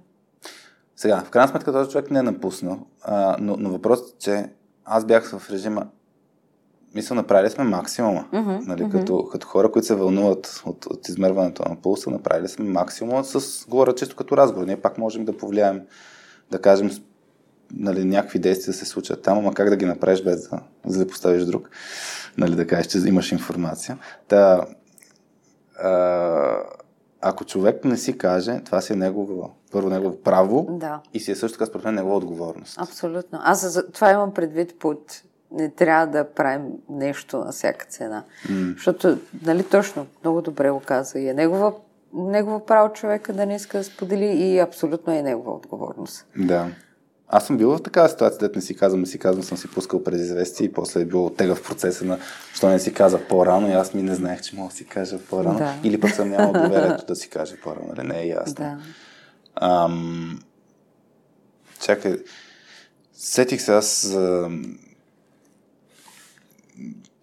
Сега, 0.95 1.21
в 1.25 1.29
крайна 1.29 1.47
сметка 1.47 1.71
този 1.71 1.91
човек 1.91 2.11
не 2.11 2.19
е 2.19 2.23
напуснал, 2.23 2.79
а, 3.01 3.37
но, 3.39 3.55
но 3.59 3.69
въпросът 3.69 4.09
е, 4.09 4.19
че 4.19 4.49
аз 4.85 5.05
бях 5.05 5.29
в 5.37 5.51
режима 5.51 5.87
мисля, 6.95 7.15
направили 7.15 7.49
сме 7.49 7.63
максимума. 7.63 8.25
Mm-hmm. 8.33 8.67
Нали, 8.67 8.81
mm-hmm. 8.81 8.91
Като, 8.91 9.25
като 9.31 9.47
хора, 9.47 9.71
които 9.71 9.85
се 9.85 9.95
вълнуват 9.95 10.61
от, 10.65 10.85
от 10.85 11.09
измерването 11.09 11.63
на 11.69 11.75
пулса, 11.75 12.09
направили 12.09 12.47
сме 12.47 12.65
максимума 12.65 13.23
с 13.23 13.65
говоря 13.69 13.95
чисто 13.95 14.15
като 14.15 14.37
разговор. 14.37 14.67
Ние 14.67 14.81
пак 14.81 14.97
можем 14.97 15.25
да 15.25 15.37
повлияем, 15.37 15.81
да 16.51 16.61
кажем, 16.61 16.91
нали, 17.73 18.05
някакви 18.05 18.39
действия 18.39 18.71
да 18.71 18.77
се 18.77 18.85
случат 18.85 19.21
там, 19.21 19.37
ама 19.37 19.53
как 19.53 19.69
да 19.69 19.75
ги 19.77 19.85
направиш 19.85 20.23
без 20.23 20.49
да, 20.49 20.59
за 20.85 20.99
да 20.99 21.07
поставиш 21.07 21.43
друг. 21.43 21.69
Нали, 22.37 22.55
да 22.55 22.67
кажеш, 22.67 22.87
че 22.87 22.97
имаш 22.97 23.31
информация. 23.31 23.97
Та, 24.27 24.65
а, 25.79 26.57
ако 27.21 27.45
човек 27.45 27.85
не 27.85 27.97
си 27.97 28.17
каже, 28.17 28.61
това 28.65 28.81
си 28.81 28.93
е 28.93 28.95
негово, 28.95 29.55
първо 29.71 29.89
негово 29.89 30.21
право 30.21 30.67
да. 30.69 31.01
и 31.13 31.19
си 31.19 31.31
е 31.31 31.35
също 31.35 31.57
така 31.57 31.69
според 31.69 31.85
мен 31.85 31.95
негова 31.95 32.15
отговорност. 32.15 32.77
Абсолютно. 32.77 33.39
Аз 33.43 33.71
за 33.71 33.91
това 33.91 34.11
имам 34.11 34.33
предвид 34.33 34.79
под 34.79 35.21
не 35.51 35.69
трябва 35.69 36.07
да 36.07 36.29
правим 36.29 36.63
нещо 36.89 37.37
на 37.37 37.51
всяка 37.51 37.85
цена. 37.85 38.23
М. 38.49 38.73
Защото, 38.73 39.17
нали 39.45 39.63
точно, 39.63 40.07
много 40.23 40.41
добре 40.41 40.71
го 40.71 40.79
каза 40.79 41.19
и 41.19 41.29
е 41.29 41.33
негова, 41.33 41.73
негова 42.13 42.65
право 42.65 42.93
човека 42.93 43.33
да 43.33 43.45
не 43.45 43.55
иска 43.55 43.77
да 43.77 43.83
сподели 43.83 44.25
и 44.25 44.59
абсолютно 44.59 45.13
е 45.13 45.21
негова 45.21 45.51
отговорност. 45.51 46.25
Да. 46.37 46.67
Аз 47.29 47.47
съм 47.47 47.57
бил 47.57 47.69
в 47.69 47.83
такава 47.83 48.09
ситуация, 48.09 48.39
дето 48.39 48.57
не 48.57 48.61
си 48.61 48.75
казвам, 48.75 48.99
не 48.99 49.05
си 49.05 49.19
казвам, 49.19 49.43
съм 49.43 49.57
си 49.57 49.67
пускал 49.71 50.03
предизвестие 50.03 50.65
и 50.65 50.73
после 50.73 51.01
е 51.01 51.05
бил 51.05 51.29
тега 51.29 51.55
в 51.55 51.63
процеса 51.63 52.05
на, 52.05 52.19
що 52.53 52.69
не 52.69 52.79
си 52.79 52.93
каза 52.93 53.27
по-рано 53.27 53.69
и 53.69 53.71
аз 53.71 53.93
ми 53.93 54.03
не 54.03 54.15
знаех, 54.15 54.41
че 54.41 54.55
мога 54.55 54.69
да 54.69 54.75
си 54.75 54.85
кажа 54.85 55.19
по-рано. 55.29 55.57
Да. 55.57 55.75
Или 55.83 55.99
пък 55.99 56.11
съм 56.11 56.29
нямал 56.29 56.53
доверието 56.53 57.05
да 57.05 57.15
си 57.15 57.29
кажа 57.29 57.55
по-рано, 57.63 57.93
нали? 57.95 58.07
Не 58.07 58.19
е 58.19 58.27
ясно. 58.27 58.55
Да. 58.55 58.77
Ам... 59.55 60.39
Чакай, 61.81 62.17
сетих 63.13 63.61
се 63.61 63.73
аз 63.73 64.05
за... 64.05 64.49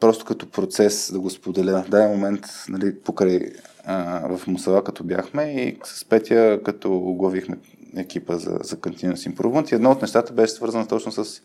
Просто 0.04 0.24
като 0.24 0.50
процес 0.50 1.12
да 1.12 1.20
го 1.20 1.30
споделя. 1.30 1.84
Дай 1.88 2.08
момент, 2.08 2.46
нали, 2.68 3.00
покрай 3.00 3.40
а, 3.84 4.36
в 4.36 4.46
Мусала, 4.46 4.84
като 4.84 5.04
бяхме 5.04 5.42
и 5.42 5.78
с 5.84 6.04
Петя, 6.04 6.60
като 6.64 6.96
оглавихме 6.96 7.58
екипа 7.96 8.36
за, 8.36 8.58
за 8.62 8.76
Continuous 8.76 9.34
Improvement. 9.34 9.72
И 9.72 9.74
едно 9.74 9.90
от 9.90 10.02
нещата 10.02 10.32
беше 10.32 10.52
свързано 10.52 10.86
точно 10.86 11.12
с 11.12 11.42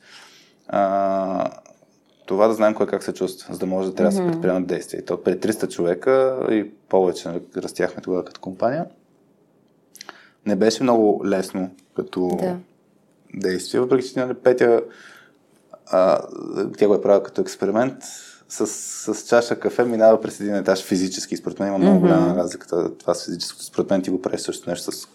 а, 0.68 1.52
това 2.26 2.48
да 2.48 2.54
знаем 2.54 2.74
кой 2.74 2.88
как 2.88 3.04
се 3.04 3.14
чувства, 3.14 3.54
за 3.54 3.60
да 3.60 3.66
може 3.66 3.90
да 3.90 3.96
трябва 3.96 4.12
да 4.12 4.18
се 4.18 4.32
предприемат 4.32 4.68
действия. 4.68 5.00
И 5.00 5.06
то 5.06 5.24
при 5.24 5.34
300 5.34 5.70
човека 5.70 6.48
и 6.52 6.72
повече 6.90 7.42
растяхме 7.58 8.02
тогава 8.02 8.26
като 8.26 8.42
компания. 8.42 8.86
Не 10.46 10.56
беше 10.56 10.84
много 10.84 11.22
лесно 11.26 11.70
като 11.96 12.38
Да. 12.42 12.58
действие, 13.34 13.80
въпреки 13.80 14.08
че 14.08 14.20
нали, 14.20 14.34
Петя 14.34 14.82
а, 15.92 16.22
тя 16.78 16.88
го 16.88 16.96
е 16.96 17.02
правила 17.02 17.24
като 17.24 17.42
експеримент. 17.42 18.04
С, 18.50 18.68
с 19.14 19.28
чаша 19.28 19.60
кафе 19.60 19.84
минава 19.84 20.22
през 20.22 20.40
един 20.40 20.56
етаж 20.56 20.84
физически. 20.84 21.38
Според 21.38 21.60
мен 21.60 21.68
има 21.68 21.78
много 21.78 22.00
голяма 22.00 22.36
разлика. 22.36 22.68
Това 23.00 23.14
с 23.14 23.26
физическото. 23.26 23.64
Според 23.66 23.90
мен 23.90 24.02
ти 24.02 24.10
го 24.10 24.22
правиш 24.22 24.42
също 24.42 24.70
нещо 24.70 24.92
с 24.92 25.08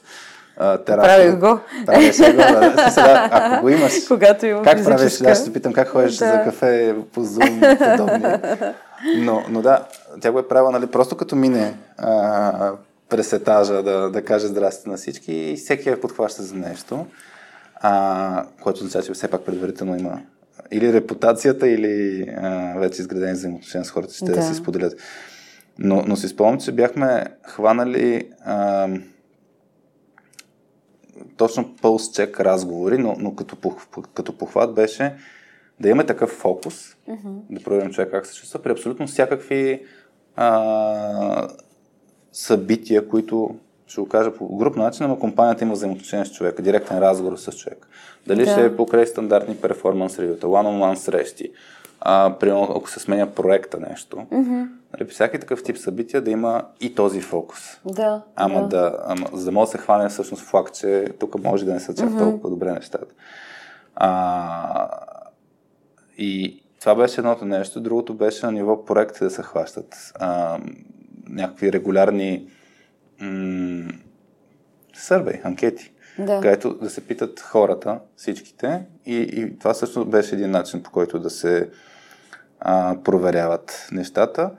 терапия. 0.58 0.96
Правих 0.96 1.38
го. 1.38 1.60
Правиш 1.86 2.18
го, 2.18 2.24
да. 2.24 2.90
Сега, 2.90 3.28
ако 3.32 3.62
го 3.62 3.68
имаш, 3.68 3.92
Когато 4.08 4.46
има 4.46 4.62
как 4.62 4.84
правиш? 4.84 5.00
физическа. 5.00 5.30
Аз 5.30 5.38
ще 5.38 5.46
те 5.46 5.52
питам 5.52 5.72
как 5.72 5.88
ходиш 5.88 6.16
Да. 6.16 6.26
за 6.32 6.42
кафе 6.44 6.96
по 7.12 7.24
Zoom 7.24 7.74
и 7.74 7.78
подобни. 7.98 8.54
Но, 9.16 9.42
но 9.48 9.62
да, 9.62 9.84
тя 10.20 10.32
го 10.32 10.38
е 10.38 10.48
правила, 10.48 10.70
нали, 10.70 10.86
просто 10.86 11.16
като 11.16 11.36
мине 11.36 11.74
а, 11.98 12.72
през 13.08 13.32
етажа 13.32 13.82
да, 13.82 14.10
да 14.10 14.24
каже 14.24 14.46
здрасти 14.46 14.88
на 14.88 14.96
всички 14.96 15.32
и 15.32 15.56
всеки 15.56 15.88
я 15.88 16.00
подхваща 16.00 16.42
за 16.42 16.54
нещо, 16.54 17.06
а, 17.76 18.44
което 18.62 18.76
означава, 18.78 19.04
че 19.04 19.12
все 19.12 19.28
пак 19.28 19.40
предварително 19.40 19.98
има 19.98 20.18
или 20.72 20.92
репутацията, 20.92 21.68
или 21.68 22.22
а, 22.36 22.78
вече 22.78 23.02
изградени 23.02 23.32
взаимоотношения 23.32 23.84
с 23.84 23.90
хората, 23.90 24.14
ще 24.14 24.24
да. 24.24 24.34
Да. 24.34 24.42
си 24.42 24.54
споделят. 24.54 25.00
Но, 25.78 26.04
но 26.06 26.16
си 26.16 26.28
спомням, 26.28 26.60
че 26.60 26.72
бяхме 26.72 27.24
хванали 27.42 28.30
а, 28.44 28.88
точно 31.36 31.76
пълс-чек 31.82 32.40
разговори, 32.40 32.98
но, 32.98 33.16
но 33.18 33.34
като, 33.34 33.56
като 34.14 34.38
похват 34.38 34.74
беше 34.74 35.14
да 35.80 35.88
имаме 35.88 36.06
такъв 36.06 36.30
фокус, 36.30 36.96
mm-hmm. 37.08 37.40
да 37.50 37.62
проверим 37.62 37.92
човек 37.92 38.10
как 38.10 38.26
се 38.26 38.36
чувства 38.40 38.62
при 38.62 38.72
абсолютно 38.72 39.06
всякакви 39.06 39.82
а, 40.36 41.48
събития, 42.32 43.08
които 43.08 43.56
ще 43.86 44.00
го 44.00 44.08
кажа 44.08 44.34
по 44.34 44.56
груп 44.56 44.76
начин, 44.76 45.06
но 45.08 45.18
компанията 45.18 45.64
има 45.64 45.72
взаимоотношение 45.72 46.24
с 46.24 46.32
човека, 46.32 46.62
директен 46.62 46.98
разговор 46.98 47.36
с 47.36 47.52
човек. 47.52 47.86
Дали 48.26 48.44
Да. 48.44 48.50
ще 48.50 48.64
е 48.64 48.76
покрай 48.76 49.06
стандартни 49.06 49.56
перформанс 49.56 50.18
ревюта, 50.18 50.46
one-on-one 50.46 50.94
срещи, 50.94 51.52
а, 52.00 52.34
примерно 52.40 52.68
ако 52.76 52.90
се 52.90 53.00
сменя 53.00 53.26
проекта 53.26 53.80
нещо, 53.90 54.16
mm-hmm. 54.16 54.68
нали, 54.92 55.08
при 55.08 55.14
всяки 55.14 55.38
такъв 55.38 55.62
тип 55.62 55.78
събития 55.78 56.22
да 56.22 56.30
има 56.30 56.62
и 56.80 56.94
този 56.94 57.20
фокус. 57.20 57.60
Да. 57.84 58.22
Ама 58.36 58.60
да. 58.60 58.68
да, 58.68 58.98
ама, 59.06 59.26
за 59.32 59.44
да 59.44 59.52
може 59.52 59.66
да 59.66 59.70
се 59.70 59.78
хване 59.78 60.08
всъщност 60.08 60.42
факт, 60.42 60.74
че 60.74 61.08
тук 61.20 61.44
може 61.44 61.64
да 61.64 61.72
не 61.72 61.80
са 61.80 61.94
чак 61.94 62.08
mm-hmm. 62.08 62.18
толкова 62.18 62.50
добре 62.50 62.72
нещата. 62.72 63.14
А, 63.96 64.88
и 66.18 66.62
това 66.80 66.94
беше 66.94 67.20
едното 67.20 67.44
нещо. 67.44 67.80
Другото 67.80 68.14
беше 68.14 68.46
на 68.46 68.52
ниво 68.52 68.84
проекти 68.84 69.24
да 69.24 69.30
се 69.30 69.42
хващат. 69.42 70.12
А, 70.14 70.58
някакви 71.28 71.72
регулярни 71.72 72.46
м- 73.24 73.92
сървей, 74.94 75.40
анкети, 75.44 75.92
Да. 76.18 76.40
където 76.40 76.74
да 76.74 76.90
се 76.90 77.00
питат 77.00 77.40
хората, 77.40 77.98
всичките. 78.16 78.82
И, 79.06 79.16
и 79.16 79.58
това 79.58 79.74
също 79.74 80.04
беше 80.04 80.34
един 80.34 80.50
начин, 80.50 80.82
по 80.82 80.90
който 80.90 81.18
да 81.18 81.30
се 81.30 81.68
а, 82.60 82.96
проверяват 83.04 83.88
нещата. 83.92 84.50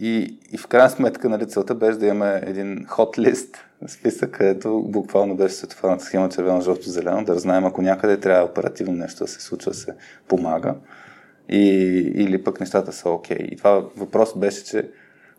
И, 0.00 0.38
и 0.52 0.58
в 0.58 0.66
крайна 0.66 0.90
сметка, 0.90 1.28
нали, 1.28 1.48
целта 1.48 1.74
беше 1.74 1.98
да 1.98 2.06
имаме 2.06 2.42
един 2.46 2.86
хот 2.88 3.18
лист, 3.18 3.56
списък, 3.86 4.30
където 4.30 4.82
буквално 4.86 5.36
беше 5.36 5.54
светофарната 5.54 6.04
схема 6.04 6.28
червено, 6.28 6.60
жълто, 6.60 6.88
зелено, 6.90 7.24
да 7.24 7.38
знаем, 7.38 7.64
ако 7.64 7.82
някъде 7.82 8.20
трябва 8.20 8.44
оперативно 8.44 8.92
нещо 8.92 9.24
да 9.24 9.30
се 9.30 9.40
случва, 9.40 9.74
се 9.74 9.94
помага. 10.28 10.74
И, 11.48 11.58
или 12.14 12.44
пък 12.44 12.60
нещата 12.60 12.92
са 12.92 13.10
окей. 13.10 13.38
И 13.40 13.56
това 13.56 13.84
въпрос 13.96 14.38
беше, 14.38 14.64
че 14.64 14.90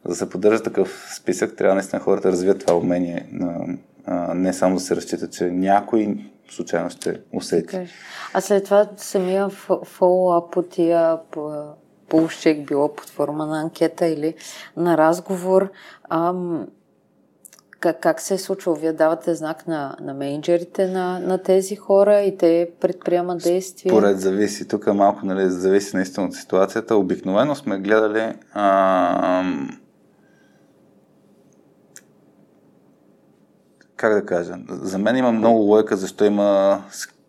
за 0.04 0.10
да 0.10 0.16
се 0.16 0.30
поддържа 0.30 0.64
такъв 0.64 1.08
списък, 1.16 1.56
трябва 1.56 1.76
наистина 1.76 2.02
хората 2.02 2.28
да 2.28 2.32
развият 2.32 2.60
това 2.60 2.78
умение, 2.78 3.28
на, 3.32 3.78
а, 4.06 4.34
не 4.34 4.54
само 4.54 4.76
да 4.76 4.82
се 4.82 4.96
разчита, 4.96 5.30
че 5.30 5.44
някой 5.44 6.18
случайно 6.50 6.90
ще 6.90 7.22
усети. 7.34 7.88
А 8.34 8.42
след 8.42 8.64
това 8.64 8.88
самия 8.98 9.50
фоллоуап 9.84 10.52
по 10.52 10.62
тия 10.62 11.18
по- 11.32 11.74
пулсчек 12.10 12.68
било 12.68 12.96
под 12.96 13.10
форма 13.10 13.46
на 13.46 13.62
анкета 13.62 14.08
или 14.08 14.34
на 14.78 14.98
разговор. 14.98 15.72
Ам, 16.10 16.68
как, 17.80 18.00
как 18.00 18.22
се 18.22 18.34
е 18.34 18.38
случило? 18.38 18.76
Вие 18.76 18.94
давате 18.94 19.36
знак 19.36 19.68
на, 19.68 19.96
на 20.02 20.14
менеджерите 20.14 20.88
на, 20.88 21.20
на 21.20 21.38
тези 21.38 21.76
хора 21.76 22.20
и 22.20 22.38
те 22.38 22.70
предприемат 22.80 23.44
действия? 23.44 23.92
Поред 23.92 24.20
зависи. 24.20 24.68
Тук 24.68 24.88
малко 24.88 25.26
нали, 25.26 25.50
зависи 25.50 25.96
наистина 25.96 26.26
от 26.26 26.34
ситуацията. 26.34 26.96
Обикновено 26.96 27.56
сме 27.56 27.80
гледали 27.80 28.34
а, 28.54 29.44
как 34.00 34.14
да 34.14 34.26
кажа, 34.26 34.58
за 34.70 34.98
мен 34.98 35.16
има 35.16 35.32
много 35.32 35.60
лойка, 35.60 35.98
защо 35.98 36.26
има 36.26 36.82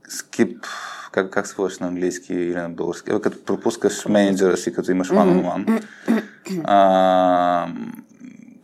скип, 0.08 0.66
как, 1.12 1.30
как 1.30 1.46
се 1.46 1.54
водиш 1.54 1.78
на 1.78 1.86
английски 1.86 2.34
или 2.34 2.54
на 2.54 2.70
български, 2.70 3.10
като 3.22 3.44
пропускаш 3.44 4.06
менеджера 4.06 4.56
си, 4.56 4.72
като 4.72 4.90
имаш 4.90 5.10
one-on-one. 5.10 5.84
А, 6.64 7.68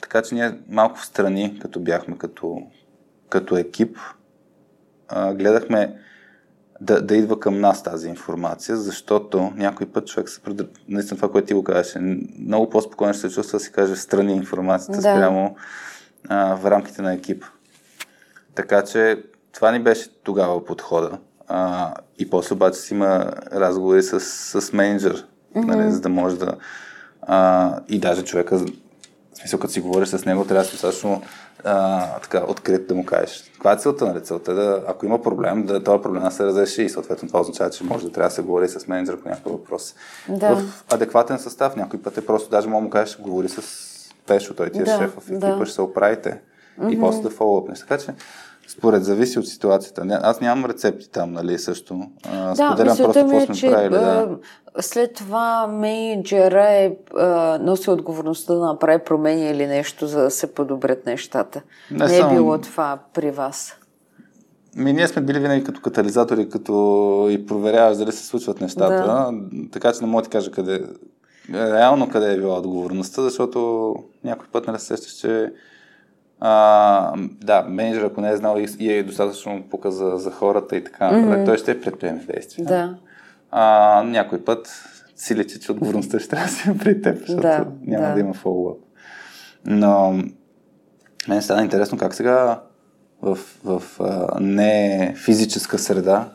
така 0.02 0.22
че 0.22 0.34
ние 0.34 0.58
малко 0.68 0.98
в 0.98 1.06
страни, 1.06 1.58
като 1.62 1.80
бяхме 1.80 2.18
като, 2.18 2.58
като 3.28 3.56
екип, 3.56 3.98
а, 5.08 5.34
гледахме 5.34 5.94
да, 6.80 7.02
да 7.02 7.16
идва 7.16 7.40
към 7.40 7.60
нас 7.60 7.82
тази 7.82 8.08
информация, 8.08 8.76
защото 8.76 9.52
някой 9.56 9.86
път 9.86 10.06
човек 10.06 10.28
се 10.28 10.42
пред... 10.42 10.60
наистина 10.88 11.16
това, 11.16 11.30
което 11.30 11.46
ти 11.46 11.54
го 11.54 11.64
кажеш, 11.64 11.96
е 11.96 12.18
много 12.38 12.70
по-спокойно 12.70 13.14
ще 13.14 13.28
се 13.28 13.34
чувства 13.34 13.58
да 13.58 13.64
си 13.64 13.72
каже 13.72 13.96
страни 13.96 14.32
информацията 14.32 15.00
Да. 15.00 15.00
спрямо 15.00 15.56
а, 16.28 16.56
в 16.56 16.70
рамките 16.70 17.02
на 17.02 17.12
екип. 17.14 17.44
Така 18.56 18.82
че 18.82 19.22
това 19.52 19.72
ни 19.72 19.82
беше 19.82 20.10
тогава 20.22 20.64
подхода. 20.64 21.18
А, 21.48 21.94
и 22.18 22.30
после 22.30 22.54
обаче 22.54 22.78
си 22.78 22.94
има 22.94 23.32
разговори 23.52 24.02
с, 24.02 24.20
с 24.60 24.72
менеджер, 24.72 25.26
mm-hmm. 25.56 25.64
нали, 25.64 25.90
за 25.92 26.00
да 26.00 26.08
може 26.08 26.38
да... 26.38 26.56
А, 27.22 27.80
и 27.88 27.98
даже 27.98 28.24
човека, 28.24 28.58
в 28.58 28.66
смисъл, 29.34 29.60
като 29.60 29.72
си 29.72 29.80
говориш 29.80 30.08
с 30.08 30.24
него, 30.24 30.44
трябва 30.44 30.62
да 30.62 30.64
си 30.64 30.72
достатъчно 30.72 31.22
а, 31.64 32.06
така, 32.20 32.44
открит 32.48 32.86
да 32.86 32.94
му 32.94 33.04
кажеш. 33.04 33.50
Каква 33.52 33.72
е 33.72 33.76
целта? 33.76 34.06
Нали? 34.06 34.24
Целта 34.24 34.52
е 34.52 34.54
да, 34.54 34.82
ако 34.88 35.06
има 35.06 35.22
проблем, 35.22 35.66
да 35.66 35.84
този 35.84 36.02
проблем 36.02 36.22
да 36.22 36.30
се 36.30 36.44
разреши 36.44 36.82
и 36.82 36.88
съответно 36.88 37.28
това 37.28 37.40
означава, 37.40 37.70
че 37.70 37.84
може 37.84 38.06
да 38.06 38.12
трябва 38.12 38.28
да 38.28 38.34
се 38.34 38.42
говори 38.42 38.68
с 38.68 38.88
менеджер 38.88 39.20
по 39.20 39.28
някакъв 39.28 39.52
въпрос. 39.52 39.94
Да. 40.28 40.56
В 40.56 40.84
адекватен 40.92 41.38
състав, 41.38 41.76
някой 41.76 42.02
път 42.02 42.18
е 42.18 42.26
просто, 42.26 42.50
даже 42.50 42.68
мога 42.68 42.84
му 42.84 42.90
кажеш, 42.90 43.18
говори 43.20 43.48
с 43.48 43.62
Пешо, 44.26 44.54
той 44.54 44.70
ти 44.70 44.78
е 44.78 44.82
Да, 44.82 44.98
шеф 44.98 45.10
в 45.10 45.30
екипа, 45.30 45.56
да. 45.56 45.66
ще 45.66 45.74
се 45.74 45.82
оправите. 45.82 46.40
И 46.90 47.00
после 47.00 47.22
да 47.22 47.30
фоллъпнеш. 47.30 47.80
Така 47.80 47.98
че, 47.98 48.14
според 48.68 49.04
зависи 49.04 49.38
от 49.38 49.48
ситуацията. 49.48 50.04
Не, 50.04 50.18
Аз 50.22 50.40
нямам 50.40 50.64
рецепти 50.64 51.10
там, 51.10 51.32
нали, 51.32 51.58
също. 51.58 52.00
А, 52.24 52.48
Да, 52.48 52.54
споделям 52.66 52.92
мисълта 52.92 53.12
просто 53.12 53.24
ми 53.24 53.30
какво 53.30 53.42
е, 53.42 53.46
сме 53.46 53.54
че 53.54 53.70
правили. 53.70 53.90
Да. 53.90 54.28
след 54.80 55.14
това 55.14 55.66
менеджера 55.66 56.64
е, 56.68 56.96
а, 57.18 57.58
носи 57.62 57.90
отговорността 57.90 58.54
да 58.54 58.66
направи 58.66 59.04
промени 59.04 59.50
или 59.50 59.66
нещо, 59.66 60.06
за 60.06 60.22
да 60.22 60.30
се 60.30 60.54
подобрят 60.54 61.06
нещата. 61.06 61.62
Не 61.90 62.06
Не, 62.06 62.16
е 62.16 62.18
само- 62.20 62.34
било 62.34 62.58
това 62.58 62.98
при 63.14 63.30
вас. 63.30 63.76
Ми, 64.76 64.92
ние 64.92 65.08
сме 65.08 65.22
били 65.22 65.38
винаги 65.38 65.64
като 65.64 65.80
катализатори, 65.80 66.48
като 66.48 66.72
и 67.30 67.46
проверяваш 67.46 67.96
дали 67.96 68.12
се 68.12 68.26
случват 68.26 68.60
нещата. 68.60 68.94
Да. 68.94 69.32
Така 69.72 69.92
че 69.92 70.00
не 70.00 70.06
мога 70.06 70.22
да 70.22 70.28
ти 70.28 70.30
кажа 70.30 70.50
къде, 70.50 70.84
реално 71.54 72.08
къде 72.10 72.32
е 72.32 72.36
била 72.36 72.58
отговорността, 72.58 73.22
защото 73.22 73.94
някой 74.24 74.46
път 74.52 74.66
не 74.68 74.78
сещаш, 74.78 75.12
че 75.12 75.52
а, 76.40 77.12
да, 77.44 77.62
менеджер, 77.62 78.02
ако 78.02 78.20
не 78.20 78.30
е 78.30 78.36
знал 78.36 78.56
и 78.78 78.92
е 78.92 79.02
достатъчно 79.02 79.62
пука 79.70 79.90
за, 79.90 80.12
за 80.16 80.30
хората 80.30 80.76
и 80.76 80.84
така, 80.84 81.04
mm-hmm. 81.04 81.44
той 81.44 81.58
ще 81.58 81.80
предприеме 81.80 82.24
действия. 82.24 82.66
Да. 82.66 82.94
а, 83.50 84.02
някой 84.06 84.44
път 84.44 84.84
си 85.16 85.36
лечи, 85.36 85.60
че 85.60 85.72
отговорността 85.72 86.18
ще 86.18 86.28
трябва 86.28 86.46
да 86.46 86.52
си 86.52 86.78
при 86.78 87.02
теб, 87.02 87.18
защото 87.18 87.40
Да, 87.42 87.66
няма 87.82 88.08
да. 88.08 88.14
да, 88.14 88.20
има 88.20 88.34
фоллоуап. 88.34 88.78
Но 89.64 90.12
мен 91.28 91.42
стана 91.42 91.62
интересно 91.62 91.98
как 91.98 92.14
сега 92.14 92.60
в, 93.22 93.38
в 93.64 93.82
а, 94.00 94.40
не 94.40 95.14
физическа 95.16 95.78
среда 95.78 96.28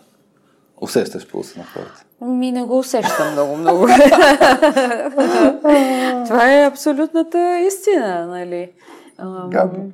усещаш 0.82 1.28
пулса 1.28 1.60
на 1.60 1.66
хората. 1.66 2.06
Ми 2.22 2.52
не 2.52 2.64
го 2.64 2.80
усещам 2.80 3.32
много, 3.32 3.58
много. 3.58 3.88
Това 6.28 6.54
е 6.54 6.66
абсолютната 6.66 7.60
истина, 7.68 8.28
нали? 8.28 8.72
Гадно. 9.48 9.92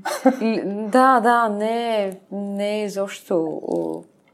Да, 0.92 1.20
да, 1.20 1.50
не, 1.50 2.12
не 2.32 2.82
е 2.82 2.84
изобщо 2.84 3.62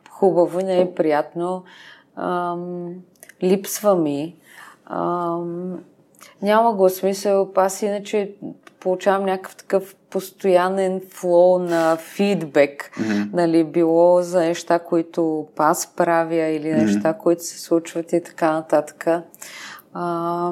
хубаво, 0.09 0.59
не 0.59 0.81
е 0.81 0.93
приятно. 0.93 1.63
Ам, 2.15 2.89
липсва 3.43 3.95
ми. 3.95 4.35
Ам, 4.85 5.79
няма 6.41 6.73
го 6.73 6.89
смисъл. 6.89 7.51
Аз 7.55 7.81
иначе 7.81 8.35
получавам 8.79 9.25
някакъв 9.25 9.55
такъв 9.55 9.95
постоянен 10.09 11.01
флоу 11.09 11.59
на 11.59 11.97
фидбек, 11.97 12.91
mm-hmm. 12.93 13.33
нали, 13.33 13.63
било 13.63 14.21
за 14.21 14.39
неща, 14.39 14.79
които 14.79 15.47
аз 15.57 15.95
правя 15.95 16.45
или 16.45 16.73
неща, 16.73 17.13
mm-hmm. 17.13 17.17
които 17.17 17.43
се 17.43 17.59
случват 17.59 18.13
и 18.13 18.23
така 18.23 18.51
нататък. 18.51 19.07
А, 19.93 20.51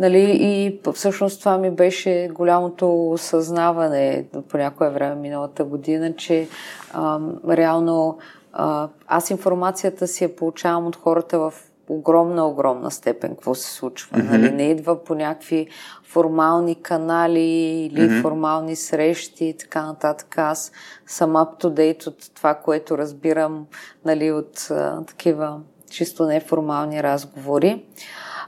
нали, 0.00 0.38
и 0.40 0.80
всъщност 0.94 1.38
това 1.40 1.58
ми 1.58 1.70
беше 1.70 2.30
голямото 2.32 3.10
осъзнаване 3.10 4.24
по 4.48 4.56
някое 4.56 4.90
време 4.90 5.14
миналата 5.14 5.64
година, 5.64 6.16
че 6.16 6.48
а, 6.92 7.20
реално 7.48 8.18
а, 8.52 8.88
аз 9.06 9.30
информацията 9.30 10.06
си 10.06 10.24
я 10.24 10.36
получавам 10.36 10.86
от 10.86 10.96
хората 10.96 11.38
в 11.38 11.54
огромна, 11.88 12.46
огромна 12.46 12.90
степен 12.90 13.30
какво 13.30 13.54
се 13.54 13.74
случва. 13.74 14.16
Mm-hmm. 14.16 14.30
Нали? 14.30 14.50
Не 14.50 14.70
идва 14.70 15.04
по 15.04 15.14
някакви 15.14 15.68
формални 16.04 16.74
канали 16.74 17.40
или 17.40 18.00
mm-hmm. 18.00 18.22
формални 18.22 18.76
срещи 18.76 19.44
и 19.44 19.56
така 19.56 19.86
нататък. 19.86 20.38
Аз 20.38 20.72
съм 21.06 21.30
up 21.30 21.62
to 21.62 21.68
date 21.68 22.06
от 22.06 22.30
това, 22.34 22.54
което 22.54 22.98
разбирам 22.98 23.66
нали, 24.04 24.32
от 24.32 24.68
а, 24.70 25.04
такива 25.06 25.60
чисто 25.90 26.26
неформални 26.26 27.02
разговори. 27.02 27.84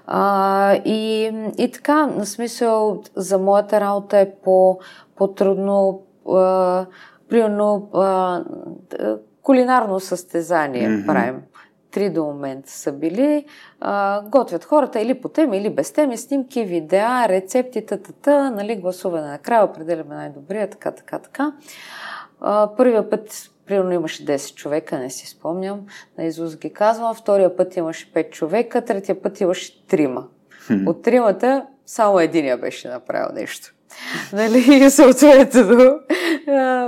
А, 0.07 0.75
и, 0.85 1.33
и 1.59 1.71
така, 1.71 2.07
на 2.07 2.27
смисъл, 2.27 3.03
за 3.17 3.39
моята 3.39 3.81
работа 3.81 4.19
е 4.19 4.31
по, 4.45 4.79
по-трудно, 5.17 6.03
а, 6.29 6.87
примерно, 7.29 7.89
а, 7.95 8.45
кулинарно 9.43 10.01
състезание 10.01 10.89
mm-hmm. 10.89 11.07
правим 11.07 11.43
три 11.91 12.11
до 12.11 12.25
момента 12.25 12.71
са 12.71 12.93
били, 12.93 13.45
а, 13.81 14.23
готвят 14.23 14.65
хората 14.65 15.01
или 15.01 15.21
по 15.21 15.29
теми, 15.29 15.59
или 15.59 15.71
без 15.71 15.93
теми, 15.93 16.17
снимки, 16.17 16.65
видеа, 16.65 17.29
рецепти, 17.29 17.87
тата, 17.87 18.51
нали, 18.51 18.77
гласуване 18.77 19.27
накрая, 19.27 19.65
определяме 19.65 20.15
най-добрия, 20.15 20.71
така, 20.71 20.91
така, 20.91 21.19
така. 21.19 21.53
А, 22.41 22.71
първия 22.77 23.11
път, 23.11 23.51
примерно, 23.71 23.93
имаше 23.93 24.27
10 24.27 24.55
човека, 24.55 24.99
не 24.99 25.11
си 25.11 25.27
спомням, 25.27 25.81
на 26.19 26.25
Изус 26.25 26.57
ги 26.57 26.73
казвам, 26.73 27.15
втория 27.15 27.57
път 27.57 27.77
имаше 27.77 28.13
5 28.13 28.31
човека, 28.31 28.85
третия 28.85 29.23
път 29.23 29.41
имаше 29.41 29.87
трима. 29.87 30.25
От 30.87 31.03
тримата 31.03 31.67
само 31.87 32.21
единия 32.21 32.57
беше 32.57 32.89
направил 32.89 33.29
нещо. 33.35 33.75
Нали, 34.33 34.85
и 34.85 34.91
съответно 34.91 35.99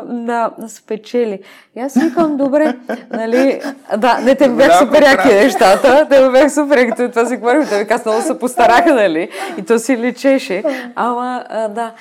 да, 0.05 0.51
спечели. 0.69 1.41
И 1.77 1.81
аз 1.81 1.95
викам, 1.95 2.37
добре, 2.37 2.77
нали, 3.11 3.61
да, 3.97 4.19
не, 4.19 4.35
те 4.35 4.49
бях 4.49 4.79
супер 4.79 5.03
яки 5.03 5.29
нещата, 5.29 6.07
те 6.11 6.29
бях 6.31 6.53
супер 6.53 6.79
яки, 6.79 7.11
това 7.11 7.27
си 7.27 7.37
говорим, 7.37 7.67
те 7.69 7.87
аз 7.91 8.05
много 8.05 8.23
се 8.23 8.39
постараха, 8.39 8.95
нали, 8.95 9.29
и 9.59 9.63
то 9.63 9.79
си 9.79 9.97
личеше, 9.97 10.63
ама, 10.95 11.45
да, 11.51 11.93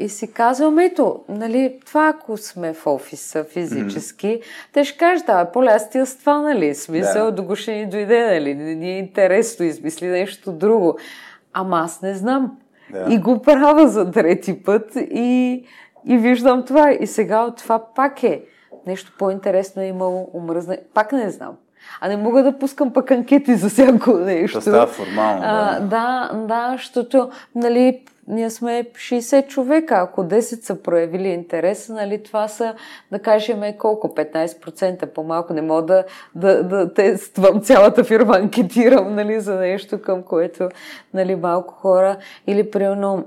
и 0.00 0.08
си 0.08 0.32
казвам, 0.32 0.78
ето, 0.78 1.20
нали, 1.28 1.78
това 1.86 2.08
ако 2.08 2.36
сме 2.36 2.72
в 2.72 2.86
офиса 2.86 3.44
физически, 3.44 4.26
mm-hmm. 4.26 4.72
те 4.72 4.84
ще 4.84 4.98
кажат, 4.98 5.26
да, 5.26 5.44
по-лясти 5.44 6.06
с 6.06 6.18
това, 6.18 6.40
нали, 6.40 6.74
смисъл, 6.74 7.30
да. 7.30 7.42
до 7.42 7.54
ще 7.54 7.72
ни 7.72 7.86
дойде, 7.86 8.26
нали, 8.26 8.54
не 8.54 8.74
ни 8.74 8.90
е 8.90 8.98
интересно, 8.98 9.64
измисли 9.64 10.06
нещо 10.06 10.52
друго. 10.52 10.98
Ама 11.52 11.80
аз 11.84 12.02
не 12.02 12.14
знам. 12.14 12.56
Да. 12.92 13.06
И 13.10 13.18
го 13.18 13.42
правя 13.42 13.88
за 13.88 14.10
трети 14.10 14.62
път 14.62 14.96
и, 14.96 15.64
и 16.06 16.18
виждам 16.18 16.64
това. 16.64 16.92
И 17.00 17.06
сега 17.06 17.42
от 17.42 17.56
това 17.56 17.84
пак 17.94 18.22
е 18.22 18.42
нещо 18.86 19.12
по-интересно 19.18 19.82
е 19.82 19.86
имало, 19.86 20.30
омръзна. 20.34 20.76
Пак 20.94 21.12
не 21.12 21.30
знам. 21.30 21.56
А 22.00 22.08
не 22.08 22.16
мога 22.16 22.42
да 22.42 22.58
пускам 22.58 22.92
пък 22.92 23.10
анкети 23.10 23.54
за 23.54 23.68
всяко 23.68 24.12
нещо. 24.12 24.58
То 24.58 24.60
става 24.60 24.86
формално. 24.86 25.40
А, 25.44 25.80
да, 25.80 26.30
да, 26.48 26.72
защото, 26.76 27.30
нали, 27.54 28.02
ние 28.30 28.50
сме 28.50 28.84
60 28.94 29.46
човека. 29.46 29.94
Ако 29.94 30.24
10 30.24 30.40
са 30.40 30.82
проявили 30.82 31.28
интерес, 31.28 31.88
нали, 31.88 32.22
това 32.22 32.48
са, 32.48 32.74
да 33.12 33.18
кажем, 33.18 33.62
колко? 33.78 34.08
15% 34.08 35.06
по-малко. 35.06 35.52
Не 35.52 35.62
мога 35.62 35.82
да, 35.82 36.04
да, 36.34 36.62
да 36.62 36.94
тествам 36.94 37.60
цялата 37.60 38.04
фирма, 38.04 38.36
анкетирам 38.36 39.14
нали, 39.14 39.40
за 39.40 39.54
нещо, 39.54 40.02
към 40.02 40.22
което 40.22 40.68
нали, 41.14 41.34
малко 41.34 41.74
хора. 41.74 42.16
Или, 42.46 42.70
примерно, 42.70 43.24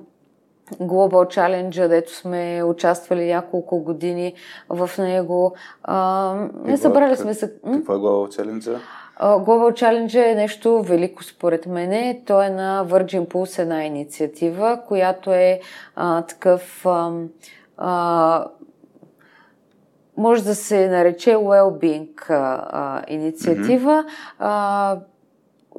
Global 0.71 1.37
Challenge, 1.37 1.87
дето 1.87 2.15
сме 2.15 2.63
участвали 2.63 3.25
няколко 3.25 3.79
години 3.79 4.33
в 4.69 4.89
него. 4.97 5.55
А, 5.83 6.35
не 6.65 6.77
събрали 6.77 7.15
сме 7.15 7.33
се... 7.33 7.53
Какво 7.73 7.93
е 7.93 7.97
Global 7.97 8.41
Challenge? 8.41 8.79
Global 9.19 9.73
Challenge 9.73 10.31
е 10.31 10.35
нещо 10.35 10.81
велико 10.83 11.23
според 11.23 11.65
мене. 11.65 12.21
То 12.25 12.43
е 12.43 12.49
на 12.49 12.85
Virgin 12.85 13.27
Pulse 13.27 13.61
една 13.61 13.83
инициатива, 13.83 14.81
която 14.87 15.33
е 15.33 15.59
а, 15.95 16.21
такъв 16.21 16.85
а, 16.85 17.11
а, 17.77 18.45
може 20.17 20.43
да 20.43 20.55
се 20.55 20.87
нарече 20.87 21.35
well-being 21.35 22.29
а, 22.29 23.03
инициатива. 23.07 24.03
Mm-hmm. 24.07 24.35
А, 24.39 24.97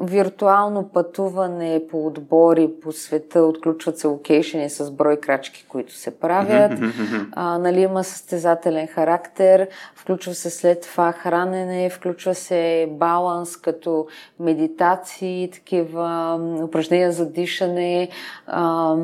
виртуално 0.00 0.88
пътуване 0.88 1.82
по 1.90 2.06
отбори 2.06 2.70
по 2.82 2.92
света, 2.92 3.42
отключват 3.42 3.98
се 3.98 4.06
локейшени 4.06 4.70
с 4.70 4.90
брой 4.90 5.16
крачки, 5.16 5.66
които 5.68 5.94
се 5.94 6.18
правят. 6.20 6.72
а, 7.32 7.58
нали, 7.58 7.80
има 7.80 8.04
състезателен 8.04 8.86
характер, 8.86 9.68
включва 9.94 10.34
се 10.34 10.50
след 10.50 10.80
това 10.80 11.12
хранене, 11.12 11.90
включва 11.90 12.34
се 12.34 12.88
баланс 12.90 13.56
като 13.56 14.06
медитации, 14.40 15.50
такива 15.52 16.38
упражнения 16.64 17.12
за 17.12 17.30
дишане, 17.30 18.08
а, 18.46 18.96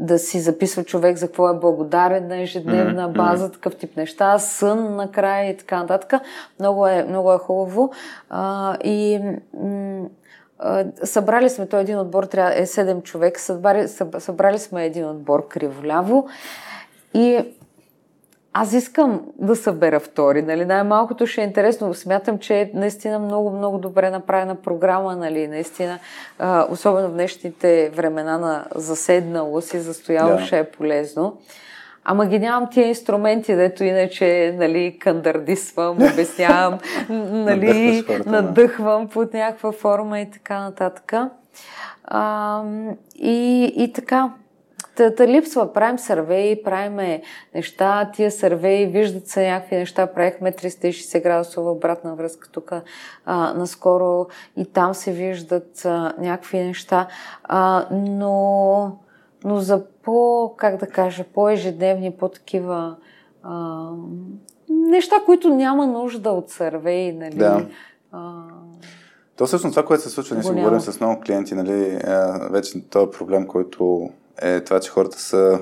да 0.00 0.18
си 0.18 0.40
записва 0.40 0.84
човек 0.84 1.16
за 1.16 1.26
какво 1.26 1.50
е 1.50 1.58
благодарен 1.58 2.28
на 2.28 2.42
ежедневна 2.42 3.08
база, 3.08 3.52
такъв 3.52 3.76
тип 3.76 3.96
неща, 3.96 4.38
сън 4.38 4.96
накрая 4.96 5.50
и 5.50 5.56
така 5.56 5.78
нататък. 5.80 6.20
Много 6.58 6.86
е, 6.86 7.04
много 7.08 7.32
е 7.32 7.38
хубаво. 7.38 7.92
А, 8.30 8.76
и 8.84 9.20
м- 9.62 10.05
Събрали 11.04 11.50
сме, 11.50 11.66
той 11.66 11.80
един 11.80 11.98
отбор 11.98 12.24
трябва, 12.24 12.60
е 12.60 12.66
7 12.66 13.02
човека, 13.02 13.40
събрали, 13.40 13.88
събрали 14.18 14.58
сме 14.58 14.86
един 14.86 15.08
отбор 15.08 15.48
криволяво 15.48 16.28
и 17.14 17.44
аз 18.58 18.72
искам 18.72 19.22
да 19.38 19.56
събера 19.56 20.00
втори, 20.00 20.42
нали, 20.42 20.64
най-малкото 20.64 21.26
ще 21.26 21.40
е 21.40 21.44
интересно, 21.44 21.94
смятам, 21.94 22.38
че 22.38 22.60
е 22.60 22.70
наистина 22.74 23.18
много, 23.18 23.50
много 23.50 23.78
добре 23.78 24.10
направена 24.10 24.54
програма, 24.54 25.16
нали, 25.16 25.48
наистина, 25.48 25.98
а, 26.38 26.66
особено 26.70 27.08
в 27.08 27.12
днешните 27.12 27.90
времена 27.96 28.38
на 28.38 28.64
заседналост 28.74 29.74
и 29.74 29.78
застояло 29.78 30.36
да. 30.36 30.44
ще 30.44 30.58
е 30.58 30.64
полезно. 30.64 31.36
Ама 32.08 32.26
ги 32.26 32.38
нямам 32.38 32.70
тия 32.70 32.88
инструменти, 32.88 33.56
дето 33.56 33.84
иначе, 33.84 34.54
нали, 34.58 34.98
кандардисвам, 34.98 35.96
обяснявам, 36.12 36.78
нали, 37.08 38.04
надъхвам 38.26 39.08
под 39.08 39.34
някаква 39.34 39.72
форма 39.72 40.20
и 40.20 40.30
така 40.30 40.60
нататък. 40.60 41.12
А, 42.04 42.62
и, 43.14 43.72
и 43.76 43.92
така, 43.92 44.30
Та, 44.96 45.26
липсва, 45.26 45.72
правим 45.72 45.98
сървеи, 45.98 46.62
правим 46.62 47.20
неща, 47.54 48.10
тия 48.14 48.30
сървеи, 48.30 48.86
виждат 48.86 49.28
се 49.28 49.50
някакви 49.50 49.76
неща, 49.76 50.06
правихме 50.06 50.52
360 50.52 51.22
градусова 51.22 51.70
обратна 51.70 52.14
връзка 52.14 52.48
тук 52.52 52.72
а, 53.26 53.52
наскоро. 53.52 54.26
И 54.56 54.64
там 54.64 54.94
се 54.94 55.12
виждат 55.12 55.84
а, 55.84 56.14
някакви 56.18 56.58
неща, 56.58 57.06
а, 57.44 57.86
но, 57.90 58.98
но 59.44 59.60
за 59.60 59.82
по, 60.06 60.54
как 60.56 60.76
да 60.76 60.86
кажа, 60.86 61.24
по-ежедневни, 61.34 62.16
по-такива 62.16 62.96
а, 63.42 63.88
неща, 64.68 65.16
които 65.26 65.48
няма 65.48 65.86
нужда 65.86 66.30
от 66.30 66.50
сървей, 66.50 67.12
нали? 67.12 67.36
Да. 67.36 67.66
А, 68.12 68.42
то 69.36 69.46
всъщност 69.46 69.74
това, 69.74 69.86
което 69.86 70.02
се 70.02 70.10
случва, 70.10 70.34
ние 70.34 70.44
си 70.44 70.50
говорим 70.50 70.80
с 70.80 71.00
много 71.00 71.20
клиенти, 71.20 71.54
нали, 71.54 71.98
вече 72.50 72.88
този 72.88 73.10
проблем, 73.10 73.46
който 73.46 74.10
е 74.42 74.60
това, 74.60 74.80
че 74.80 74.90
хората 74.90 75.20
са 75.20 75.60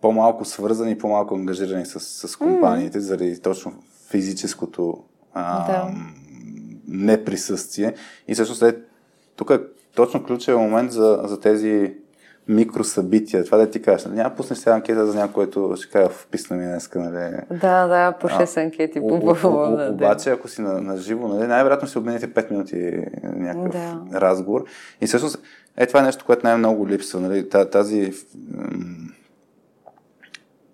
по-малко 0.00 0.44
свързани, 0.44 0.98
по-малко 0.98 1.34
ангажирани 1.34 1.86
с, 1.86 2.00
с 2.28 2.36
компаниите, 2.36 2.98
mm. 2.98 3.00
заради 3.00 3.42
точно 3.42 3.72
физическото 4.10 4.98
а, 5.34 5.66
да. 5.66 5.90
неприсъствие. 6.88 7.94
И 8.28 8.34
всъщност 8.34 8.62
е, 8.62 8.76
тук 9.36 9.50
е 9.50 9.60
точно 9.94 10.24
ключовия 10.24 10.58
момент 10.58 10.92
за, 10.92 11.20
за 11.24 11.40
тези 11.40 11.94
микросъбития. 12.48 13.44
Това 13.44 13.58
да 13.58 13.70
ти 13.70 13.82
кажеш. 13.82 14.06
Няма 14.06 14.34
пуснеш 14.34 14.58
сега 14.58 14.74
анкета 14.74 15.06
за 15.06 15.18
някой, 15.18 15.32
което 15.32 15.74
ще 15.76 15.92
кажа 15.92 16.08
вписна 16.08 16.56
ми 16.56 16.64
днеска, 16.64 17.00
нали? 17.00 17.36
Да, 17.50 17.86
да, 17.86 18.12
по 18.12 18.28
6 18.28 18.62
анкети 18.62 19.00
по 19.00 19.18
бърво. 19.18 19.76
Обаче, 19.90 20.30
ако 20.30 20.48
си 20.48 20.60
на, 20.60 20.80
на 20.80 20.96
живо, 20.96 21.28
нали, 21.28 21.46
най-вероятно 21.46 21.88
си 21.88 21.98
обмените 21.98 22.34
5 22.34 22.50
минути 22.50 23.04
някакъв 23.22 23.72
да. 23.72 24.20
разговор. 24.20 24.64
И 25.00 25.06
всъщност, 25.06 25.38
е 25.76 25.86
това 25.86 26.00
е 26.00 26.02
нещо, 26.02 26.24
което 26.24 26.46
най-много 26.46 26.88
липсва. 26.88 27.20
Нали? 27.20 27.48
Тази 27.48 28.12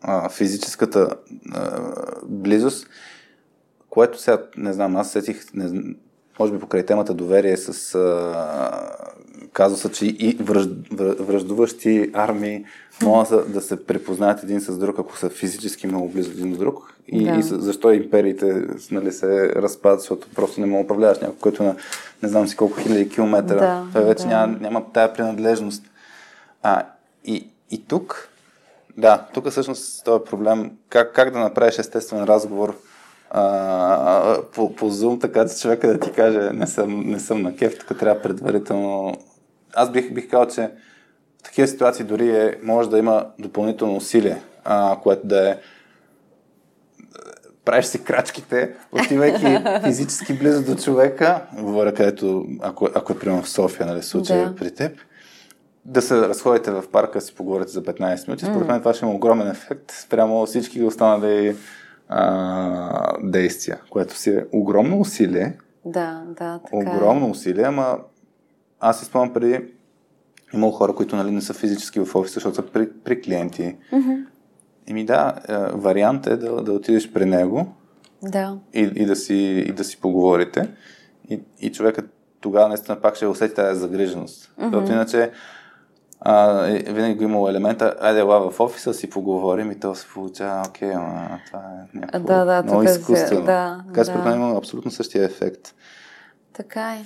а, 0.03 0.29
физическата 0.29 1.09
а, 1.55 1.81
близост, 2.25 2.87
което 3.91 4.21
сега, 4.21 4.43
не 4.57 4.73
знам, 4.73 4.97
аз 4.97 5.11
сетих, 5.11 5.55
не, 5.55 5.95
може 6.39 6.53
би 6.53 6.59
покрай 6.59 6.87
темата 6.87 7.15
доверие 7.15 7.57
с 7.57 7.95
а, 7.95 8.01
казва 9.53 9.79
се, 9.79 9.93
че 9.93 10.07
и 10.07 10.37
връж, 10.41 10.67
връждуващи 11.21 12.11
армии 12.13 12.65
могат 13.03 13.53
да, 13.53 13.61
се 13.61 13.87
препознаят 13.87 14.43
един 14.43 14.61
с 14.61 14.79
друг, 14.79 14.99
ако 14.99 15.19
са 15.19 15.31
физически 15.31 15.87
много 15.87 16.09
близо 16.09 16.31
един 16.31 16.53
до 16.53 16.59
друг. 16.59 16.95
И, 17.09 17.25
да. 17.25 17.39
и 17.39 17.43
защо 17.43 17.93
империите 17.93 18.67
нали, 18.91 19.13
се 19.13 19.49
разпадат, 19.49 20.01
защото 20.01 20.29
просто 20.35 20.61
не 20.61 20.67
мога 20.67 20.85
управляваш 20.85 21.19
някой, 21.19 21.39
който 21.41 21.63
е 21.63 21.67
на 21.67 21.77
не 22.23 22.29
знам 22.29 22.49
си 22.49 22.57
колко 22.57 22.81
хиляди 22.81 23.09
километра. 23.09 23.57
Да, 23.57 23.87
Той 23.93 24.05
вече 24.05 24.23
да. 24.23 24.29
няма, 24.29 24.59
няма 24.61 24.85
тая 24.93 25.13
принадлежност. 25.13 25.85
А, 26.63 26.83
и, 27.25 27.49
и 27.71 27.85
тук, 27.85 28.29
да, 28.97 29.27
тук 29.35 29.49
всъщност 29.49 30.05
този 30.05 30.25
проблем, 30.25 30.71
как, 30.89 31.15
как 31.15 31.33
да 31.33 31.39
направиш 31.39 31.79
естествен 31.79 32.25
разговор 32.25 32.77
а, 33.31 34.37
по, 34.55 34.75
по 34.75 34.91
Zoom, 34.91 35.21
така 35.21 35.49
че 35.49 35.61
човека 35.61 35.89
да 35.89 36.01
ти 36.01 36.13
каже 36.13 36.51
не 36.53 36.67
съм, 36.67 37.01
не 37.01 37.21
съм 37.21 37.43
на 37.43 37.57
кеф, 37.57 37.79
тук 37.79 37.99
трябва 37.99 38.23
предварително 38.23 39.17
аз 39.75 39.91
бих, 39.91 40.13
бих 40.13 40.31
казал, 40.31 40.47
че 40.47 40.71
в 41.39 41.43
такива 41.43 41.69
ситуации 41.69 42.05
дори 42.05 42.37
е, 42.37 42.59
може 42.63 42.91
да 42.91 42.99
има 42.99 43.27
допълнително 43.39 43.97
усилие, 43.97 44.43
а, 44.65 44.97
което 45.03 45.27
да 45.27 45.51
е 45.51 45.57
правиш 47.65 47.87
си 47.87 48.05
крачките, 48.05 48.75
отивайки 48.93 49.59
физически 49.85 50.39
близо 50.39 50.65
до 50.65 50.75
човека, 50.75 51.43
говоря 51.59 51.95
където, 51.95 52.47
ако, 52.61 52.89
ако 52.95 53.13
е 53.13 53.19
примерно 53.19 53.43
в 53.43 53.49
София, 53.49 53.87
нали, 53.87 54.03
случай 54.03 54.45
да. 54.45 54.55
при 54.55 54.75
теб, 54.75 54.99
да 55.85 56.03
се 56.03 56.17
разходите 56.17 56.71
в 56.71 56.85
парка, 56.93 57.21
си 57.21 57.35
поговорите 57.35 57.73
за 57.73 57.83
15 57.83 58.29
минути. 58.29 58.45
Според 58.45 58.69
мен 58.69 58.79
това 58.79 58.95
ще 58.95 59.05
има 59.05 59.15
огромен 59.15 59.49
ефект 59.49 59.91
спрямо 59.91 60.47
всички 60.47 60.83
останали 60.83 61.57
а, 62.09 63.17
действия, 63.23 63.81
което 63.91 64.17
си 64.17 64.31
е 64.31 64.47
огромно 64.53 65.01
усилие. 65.01 65.59
Да, 65.85 66.23
да, 66.27 66.61
така 66.65 66.77
е. 66.77 66.79
Огромно 66.79 67.27
е. 67.27 67.31
усилие, 67.31 67.65
ама 67.65 67.99
аз 68.83 68.99
си 68.99 69.05
спомням 69.05 69.33
преди, 69.33 69.61
имало 70.55 70.73
хора, 70.73 70.95
които 70.95 71.17
нали, 71.17 71.31
не 71.31 71.41
са 71.41 71.55
физически 71.55 72.01
в 72.01 72.15
офиса, 72.15 72.35
защото 72.35 72.55
са 72.55 72.63
при, 72.63 72.93
при 73.05 73.23
клиенти. 73.23 73.77
Mm-hmm. 73.93 74.27
И 74.87 74.93
ми 74.95 75.05
да, 75.05 75.35
е, 75.49 75.57
вариант 75.73 76.27
е 76.27 76.37
да, 76.37 76.63
да 76.63 76.73
отидеш 76.73 77.13
при 77.13 77.25
него 77.25 77.75
да. 78.23 78.59
И, 78.75 78.81
и, 78.81 79.07
да 79.07 79.17
си, 79.17 79.35
и 79.69 79.73
да 79.73 79.85
си 79.85 80.01
поговорите. 80.01 80.69
И, 81.31 81.41
и 81.61 81.73
човекът 81.73 82.11
тогава 82.41 82.69
наистина 82.69 83.01
пак 83.01 83.17
ще 83.17 83.27
усети 83.27 83.55
тази 83.55 83.81
загриженост. 83.81 84.45
Mm-hmm. 84.45 84.65
Защото 84.65 84.93
иначе 84.93 85.31
а, 86.21 86.63
винаги 86.67 87.15
го 87.15 87.23
имало 87.23 87.49
елемента, 87.49 87.97
айде 88.01 88.21
ела 88.21 88.51
в 88.51 88.61
офиса 88.61 88.95
си 88.95 89.11
поговорим 89.11 89.71
и 89.71 89.81
то 89.81 89.95
се 89.95 90.07
получава, 90.15 90.65
окей, 90.69 90.93
ама 90.95 91.41
това 91.47 91.59
е 91.59 91.99
някакво 91.99 92.27
да, 92.27 92.45
да, 92.45 92.63
много 92.63 92.83
изкуствено. 92.83 93.41
Се, 93.41 93.47
да, 93.47 93.85
така 93.87 94.05
според 94.05 94.25
мен 94.25 94.35
има 94.35 94.57
абсолютно 94.57 94.91
същия 94.91 95.25
ефект. 95.25 95.75
Така 96.53 96.95
е. 96.95 97.05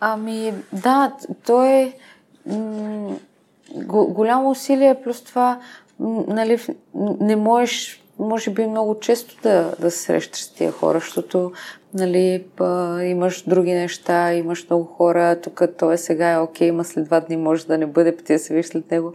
Ами, 0.00 0.54
да, 0.72 1.12
то 1.46 1.64
е 1.64 1.92
м- 2.46 3.16
голямо 3.88 4.50
усилие, 4.50 5.02
плюс 5.02 5.22
това, 5.22 5.60
м- 6.00 6.24
нали, 6.28 6.58
не 7.20 7.36
можеш, 7.36 8.02
може 8.18 8.50
би 8.50 8.66
много 8.66 9.00
често 9.00 9.36
да, 9.42 9.74
да 9.80 9.90
се 9.90 9.98
срещаш 9.98 10.40
с 10.40 10.52
тия 10.52 10.72
хора, 10.72 10.98
защото 10.98 11.52
нали, 11.94 12.44
па, 12.56 13.00
имаш 13.04 13.42
други 13.42 13.74
неща, 13.74 14.34
имаш 14.34 14.66
много 14.70 14.84
хора, 14.84 15.40
тук 15.40 15.62
той 15.78 15.94
е 15.94 15.98
сега 15.98 16.30
е 16.30 16.38
окей, 16.38 16.68
има 16.68 16.84
след 16.84 17.04
два 17.04 17.20
дни 17.20 17.36
може 17.36 17.66
да 17.66 17.78
не 17.78 17.86
бъде, 17.86 18.16
ти 18.16 18.32
да 18.32 18.38
се 18.38 18.54
виж 18.54 18.66
след 18.66 18.90
него, 18.90 19.12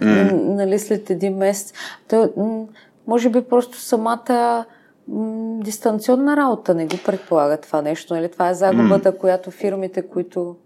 mm. 0.00 0.32
нали, 0.32 0.78
след 0.78 1.10
един 1.10 1.36
месец. 1.36 1.72
То, 2.08 2.30
може 3.06 3.28
би 3.28 3.42
просто 3.42 3.80
самата 3.80 4.64
дистанционна 5.64 6.36
работа 6.36 6.74
не 6.74 6.86
го 6.86 6.96
предполага 7.06 7.56
това 7.56 7.82
нещо. 7.82 8.14
Нали? 8.14 8.30
Това 8.30 8.48
е 8.48 8.54
загубата, 8.54 9.12
mm. 9.12 9.18
която 9.18 9.50
фирмите, 9.50 10.02
които 10.02 10.56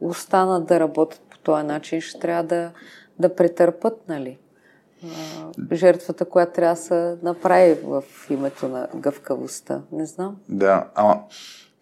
останат 0.00 0.66
да 0.66 0.80
работят 0.80 1.20
по 1.30 1.38
този 1.38 1.66
начин, 1.66 2.00
ще 2.00 2.18
трябва 2.18 2.42
да, 2.42 2.70
да 3.18 3.34
претърпат. 3.34 4.08
Нали? 4.08 4.38
жертвата, 5.72 6.24
която 6.24 6.52
трябва 6.52 6.74
да 6.74 6.80
се 6.80 7.16
направи 7.22 7.74
в 7.84 8.04
името 8.30 8.68
на 8.68 8.88
гъвкавостта. 8.96 9.82
Не 9.92 10.06
знам. 10.06 10.36
Да, 10.48 10.88
ама 10.94 11.22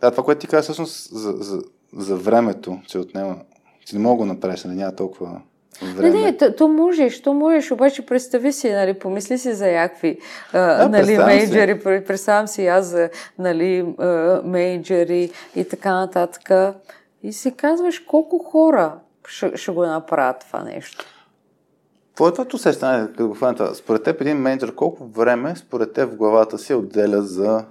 да, 0.00 0.10
това, 0.10 0.24
което 0.24 0.40
ти 0.40 0.46
каза 0.46 0.62
всъщност 0.62 1.10
за, 1.12 1.32
за, 1.32 1.62
за 1.96 2.16
времето, 2.16 2.78
че 2.86 2.98
отнема, 2.98 3.36
че 3.84 3.96
не 3.96 4.02
мога 4.02 4.14
да 4.14 4.18
го 4.18 4.34
направиш, 4.34 4.64
нали, 4.64 4.76
няма 4.76 4.96
толкова 4.96 5.42
Време. 5.82 6.10
Не, 6.10 6.24
не, 6.24 6.36
то, 6.36 6.54
то 6.56 6.68
можеш, 6.68 7.22
то 7.22 7.34
можеш, 7.34 7.70
обаче 7.70 8.06
представи 8.06 8.52
си, 8.52 8.72
нали, 8.72 8.94
помисли 8.94 9.38
си 9.38 9.52
за 9.52 9.68
якви 9.68 10.18
да, 10.52 10.88
нали, 10.88 11.18
мейджери, 11.18 11.80
представям 11.80 12.48
си 12.48 12.66
аз 12.66 12.86
за 12.86 13.10
нали, 13.38 13.94
мейджери 14.44 15.30
и 15.56 15.68
така 15.68 15.94
нататък. 15.94 16.76
И 17.22 17.32
си 17.32 17.56
казваш 17.56 17.98
колко 17.98 18.38
хора 18.38 18.94
ще, 19.26 19.56
ще 19.56 19.72
го 19.72 19.86
направят 19.86 20.36
това 20.40 20.62
нещо. 20.62 21.04
Какво 22.08 22.28
е 22.28 22.32
твоето 22.32 22.56
усещане, 22.56 23.06
като 23.06 23.28
го 23.28 23.34
фанта? 23.34 23.74
Според 23.74 24.02
теб 24.02 24.20
един 24.20 24.36
менеджер 24.36 24.74
колко 24.74 25.06
време 25.06 25.56
според 25.56 25.92
теб 25.92 26.10
в 26.12 26.16
главата 26.16 26.58
си 26.58 26.74
отделя 26.74 27.22
за 27.22 27.64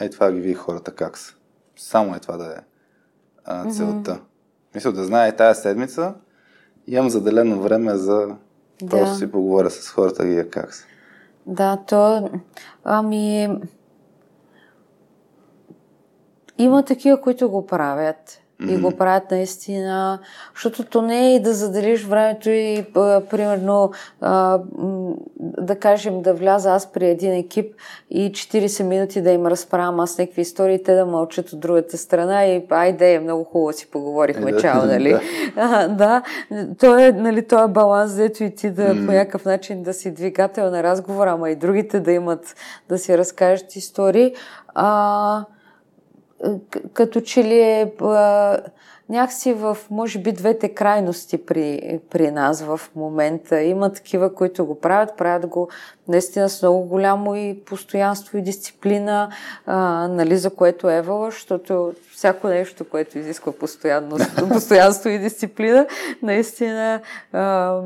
е 0.00 0.10
това 0.10 0.32
ги 0.32 0.40
вие 0.40 0.54
хората 0.54 0.94
как 0.94 1.18
са? 1.18 1.34
Само 1.76 2.14
е 2.14 2.18
това 2.18 2.36
да 2.36 2.44
е 2.44 2.56
а, 3.44 3.70
целта. 3.70 4.10
Mm-hmm. 4.10 4.27
Мисля 4.78 4.92
да 4.92 5.04
знае 5.04 5.36
тази 5.36 5.60
седмица 5.60 6.14
имам 6.86 7.10
заделено 7.10 7.60
време 7.60 7.96
за 7.96 8.26
да. 8.82 8.90
просто 8.90 9.16
си 9.16 9.30
поговоря 9.30 9.70
с 9.70 9.90
хората 9.90 10.26
ги 10.26 10.50
как 10.50 10.74
са. 10.74 10.84
Да, 11.46 11.78
то 11.88 12.30
ами 12.84 13.48
има 16.58 16.84
такива, 16.84 17.20
които 17.20 17.50
го 17.50 17.66
правят 17.66 18.40
mm-hmm. 18.62 18.74
и 18.74 18.80
го 18.80 18.90
правят 18.90 19.30
наистина, 19.30 20.18
защото 20.54 20.84
то 20.84 21.02
не 21.02 21.26
е 21.26 21.34
и 21.34 21.40
да 21.40 21.54
заделиш 21.54 22.04
времето 22.04 22.50
и 22.50 22.86
а, 22.94 23.20
примерно 23.30 23.92
а, 24.20 24.60
да 25.38 25.76
кажем 25.78 26.22
да 26.22 26.34
вляза 26.34 26.70
аз 26.72 26.92
при 26.92 27.06
един 27.06 27.32
екип 27.32 27.74
и 28.10 28.32
40 28.32 28.82
минути 28.82 29.22
да 29.22 29.30
им 29.30 29.46
разправям 29.46 30.00
аз 30.00 30.18
някакви 30.18 30.40
истории, 30.40 30.82
те 30.82 30.94
да 30.94 31.06
мълчат 31.06 31.52
от 31.52 31.60
другата 31.60 31.98
страна 31.98 32.46
и 32.46 32.66
айде, 32.70 33.14
е 33.14 33.20
много 33.20 33.44
хубаво 33.44 33.72
си 33.72 33.90
поговорихме, 33.90 34.50
е, 34.50 34.56
чао, 34.56 34.82
нали? 34.86 35.10
да. 35.10 35.20
А, 35.56 35.88
да, 35.88 36.22
то 36.78 36.98
е, 36.98 37.12
нали, 37.12 37.46
то 37.46 37.64
е 37.64 37.68
баланс, 37.68 38.14
дето 38.14 38.44
и 38.44 38.54
ти 38.54 38.70
да 38.70 38.82
mm. 38.82 39.06
по 39.06 39.12
някакъв 39.12 39.44
начин 39.44 39.82
да 39.82 39.94
си 39.94 40.14
двигател 40.14 40.70
на 40.70 40.82
разговора, 40.82 41.30
ама 41.30 41.50
и 41.50 41.56
другите 41.56 42.00
да 42.00 42.12
имат, 42.12 42.54
да 42.88 42.98
си 42.98 43.18
разкажат 43.18 43.76
истории. 43.76 44.34
А, 44.74 45.44
като 46.92 47.20
че 47.20 47.44
ли 47.44 47.60
е 47.60 47.92
а, 48.00 48.58
някакси 49.08 49.52
в, 49.52 49.78
може 49.90 50.18
би, 50.18 50.32
двете 50.32 50.68
крайности 50.68 51.46
при, 51.46 52.00
при 52.10 52.30
нас 52.30 52.62
в 52.62 52.80
момента. 52.96 53.62
Има 53.62 53.92
такива, 53.92 54.34
които 54.34 54.66
го 54.66 54.80
правят, 54.80 55.16
правят 55.16 55.46
го 55.46 55.68
наистина 56.08 56.48
с 56.48 56.62
много 56.62 56.82
голямо 56.82 57.34
и 57.34 57.60
постоянство 57.66 58.38
и 58.38 58.42
дисциплина, 58.42 59.30
а, 59.66 60.08
нали, 60.08 60.36
за 60.36 60.50
което 60.50 60.90
е 60.90 61.02
вала, 61.02 61.30
защото 61.30 61.92
всяко 62.14 62.48
нещо, 62.48 62.84
което 62.84 63.18
изисква 63.18 63.52
постоянство 64.48 65.08
и 65.08 65.18
дисциплина, 65.18 65.86
наистина 66.22 67.00
а, 67.32 67.80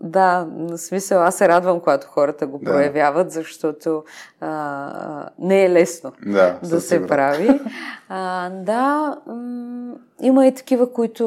да, 0.00 0.46
на 0.50 0.78
смисъл, 0.78 1.22
аз 1.22 1.34
се 1.34 1.48
радвам, 1.48 1.80
когато 1.80 2.06
хората 2.06 2.46
го 2.46 2.58
да. 2.58 2.64
проявяват, 2.64 3.30
защото 3.30 4.02
а, 4.40 5.28
не 5.38 5.64
е 5.64 5.70
лесно 5.70 6.12
да, 6.26 6.58
да 6.62 6.80
се 6.80 6.88
сигурно. 6.88 7.08
прави. 7.08 7.60
А, 8.08 8.50
да, 8.50 9.16
м- 9.26 9.94
има 10.22 10.46
и 10.46 10.54
такива, 10.54 10.92
които 10.92 11.26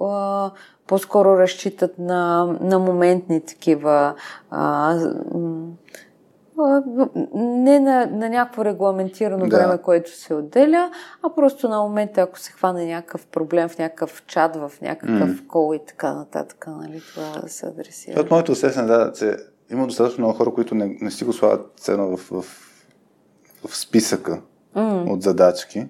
а, 0.00 0.50
по-скоро 0.86 1.38
разчитат 1.38 1.98
на, 1.98 2.46
на 2.60 2.78
моментни 2.78 3.40
такива 3.40 4.14
а, 4.50 4.94
м- 5.34 5.66
не 7.34 7.80
на, 7.80 8.06
на 8.06 8.28
някакво 8.28 8.64
регламентирано 8.64 9.46
да. 9.46 9.56
време, 9.56 9.78
което 9.78 10.16
се 10.16 10.34
отделя, 10.34 10.90
а 11.22 11.34
просто 11.34 11.68
на 11.68 11.82
момента, 11.82 12.20
ако 12.20 12.38
се 12.38 12.52
хване 12.52 12.86
някакъв 12.86 13.26
проблем 13.26 13.68
в 13.68 13.78
някакъв 13.78 14.22
чат, 14.26 14.56
в 14.56 14.72
някакъв 14.82 15.30
mm. 15.30 15.46
кол 15.46 15.74
и 15.74 15.80
така 15.86 16.14
нататък, 16.14 16.66
нали, 16.66 17.02
това 17.14 17.40
да 17.40 17.48
се 17.48 17.66
адресира. 17.66 18.20
От 18.20 18.30
моето 18.30 18.52
усещане, 18.52 18.86
да, 18.86 19.12
че 19.12 19.36
има 19.70 19.86
достатъчно 19.86 20.22
много 20.22 20.38
хора, 20.38 20.54
които 20.54 20.74
не, 20.74 20.98
не 21.00 21.10
си 21.10 21.24
го 21.24 21.32
слагат 21.32 21.72
цено 21.76 22.16
в, 22.16 22.30
в, 22.30 22.44
в 23.68 23.76
списъка 23.76 24.40
mm. 24.76 25.10
от 25.10 25.22
задачки. 25.22 25.86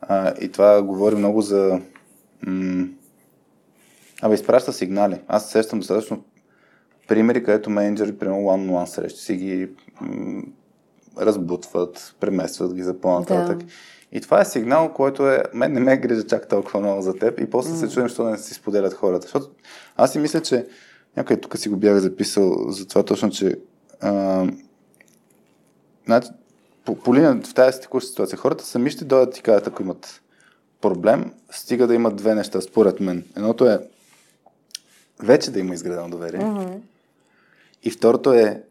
А, 0.00 0.34
и 0.40 0.52
това 0.52 0.82
говори 0.82 1.14
много 1.14 1.40
за... 1.40 1.80
М- 2.46 2.88
Абе, 4.22 4.34
изпраща 4.34 4.72
сигнали. 4.72 5.20
Аз 5.28 5.50
сещам 5.50 5.78
достатъчно 5.78 6.24
примери, 7.10 7.44
където 7.44 7.70
менеджери, 7.70 8.18
примерно 8.18 8.40
one-on-one 8.40 8.84
срещи, 8.84 9.20
си 9.20 9.36
ги 9.36 9.68
м- 10.00 10.42
разбутват, 11.18 12.14
преместват 12.20 12.74
ги 12.74 12.82
за 12.82 13.00
по-нататък. 13.00 13.58
Да. 13.58 13.64
И 14.12 14.20
това 14.20 14.40
е 14.40 14.44
сигнал, 14.44 14.92
който 14.92 15.28
е, 15.28 15.42
мен 15.54 15.72
не 15.72 15.80
ме 15.80 15.96
грижа 15.96 16.26
чак 16.26 16.48
толкова 16.48 16.80
много 16.80 17.02
за 17.02 17.14
теб 17.14 17.40
и 17.40 17.50
после 17.50 17.70
mm. 17.70 17.74
се 17.74 17.88
чудим, 17.88 18.08
защо 18.08 18.24
не 18.24 18.38
си 18.38 18.54
споделят 18.54 18.94
хората. 18.94 19.22
Защото 19.22 19.50
аз 19.96 20.12
си 20.12 20.18
мисля, 20.18 20.42
че 20.42 20.66
някъде 21.16 21.40
тук 21.40 21.58
си 21.58 21.68
го 21.68 21.76
бях 21.76 21.98
записал 21.98 22.70
за 22.70 22.88
това 22.88 23.02
точно, 23.02 23.30
че 23.30 23.56
а, 24.00 24.46
значи, 26.06 26.28
по, 26.84 26.96
по 26.96 27.14
линия 27.14 27.40
в 27.44 27.54
тази 27.54 27.80
текуща 27.80 28.08
ситуация, 28.08 28.38
хората 28.38 28.64
сами 28.64 28.90
ще 28.90 29.04
дойдат 29.04 29.38
и 29.38 29.42
кажат, 29.42 29.66
ако 29.66 29.82
имат 29.82 30.22
проблем, 30.80 31.32
стига 31.50 31.86
да 31.86 31.94
имат 31.94 32.16
две 32.16 32.34
неща, 32.34 32.60
според 32.60 33.00
мен. 33.00 33.24
Едното 33.36 33.66
е 33.66 33.78
вече 35.22 35.50
да 35.50 35.60
има 35.60 35.74
изградено 35.74 36.10
доверие. 36.10 36.40
Mm-hmm. 36.40 36.80
И 37.82 37.90
второто 37.90 38.32
е 38.32 38.62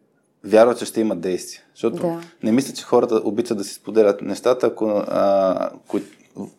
вярва, 0.44 0.76
че 0.76 0.86
ще 0.86 1.02
има 1.02 1.16
действие. 1.16 1.64
Защото 1.74 1.98
да. 1.98 2.22
не 2.44 2.52
мисля, 2.52 2.74
че 2.74 2.84
хората 2.84 3.16
обичат 3.16 3.58
да 3.58 3.64
си 3.64 3.74
споделят 3.74 4.22
нещата, 4.22 4.68
ако, 4.68 5.04
а, 5.08 5.70
кои, 5.88 6.04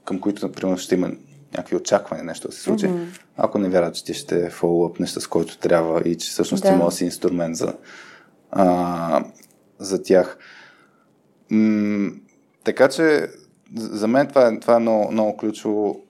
към 0.05 0.21
които, 0.21 0.47
например, 0.47 0.79
ще 0.79 0.95
има 0.95 1.11
някакви 1.53 1.77
очаквания 1.77 2.25
нещо 2.25 2.49
да 2.49 2.55
се 2.55 2.63
случи, 2.63 2.87
mm-hmm. 2.87 3.21
ако 3.37 3.59
не 3.59 3.69
вярват, 3.69 3.95
че 3.95 4.05
ти 4.05 4.15
ще 4.15 4.51
фоллоуп 4.51 5.01
неща, 5.01 5.21
с 5.21 5.27
който 5.27 5.59
трябва 5.59 6.01
и 6.01 6.19
че 6.19 6.31
всъщност 6.31 6.63
да. 6.63 6.69
ти 6.69 6.75
може 6.75 6.85
да 6.85 6.97
си 6.97 7.05
инструмент 7.05 7.57
за, 7.57 7.75
а, 8.51 9.25
за 9.79 10.03
тях. 10.03 10.39
М- 11.51 12.11
така 12.65 12.89
че 12.89 13.27
за 13.77 14.09
мен 14.09 14.27
това 14.27 14.49
е, 14.49 14.61
това 14.61 14.77
е 14.77 14.79
много, 14.79 15.13
много 15.13 15.37
ключово 15.37 16.01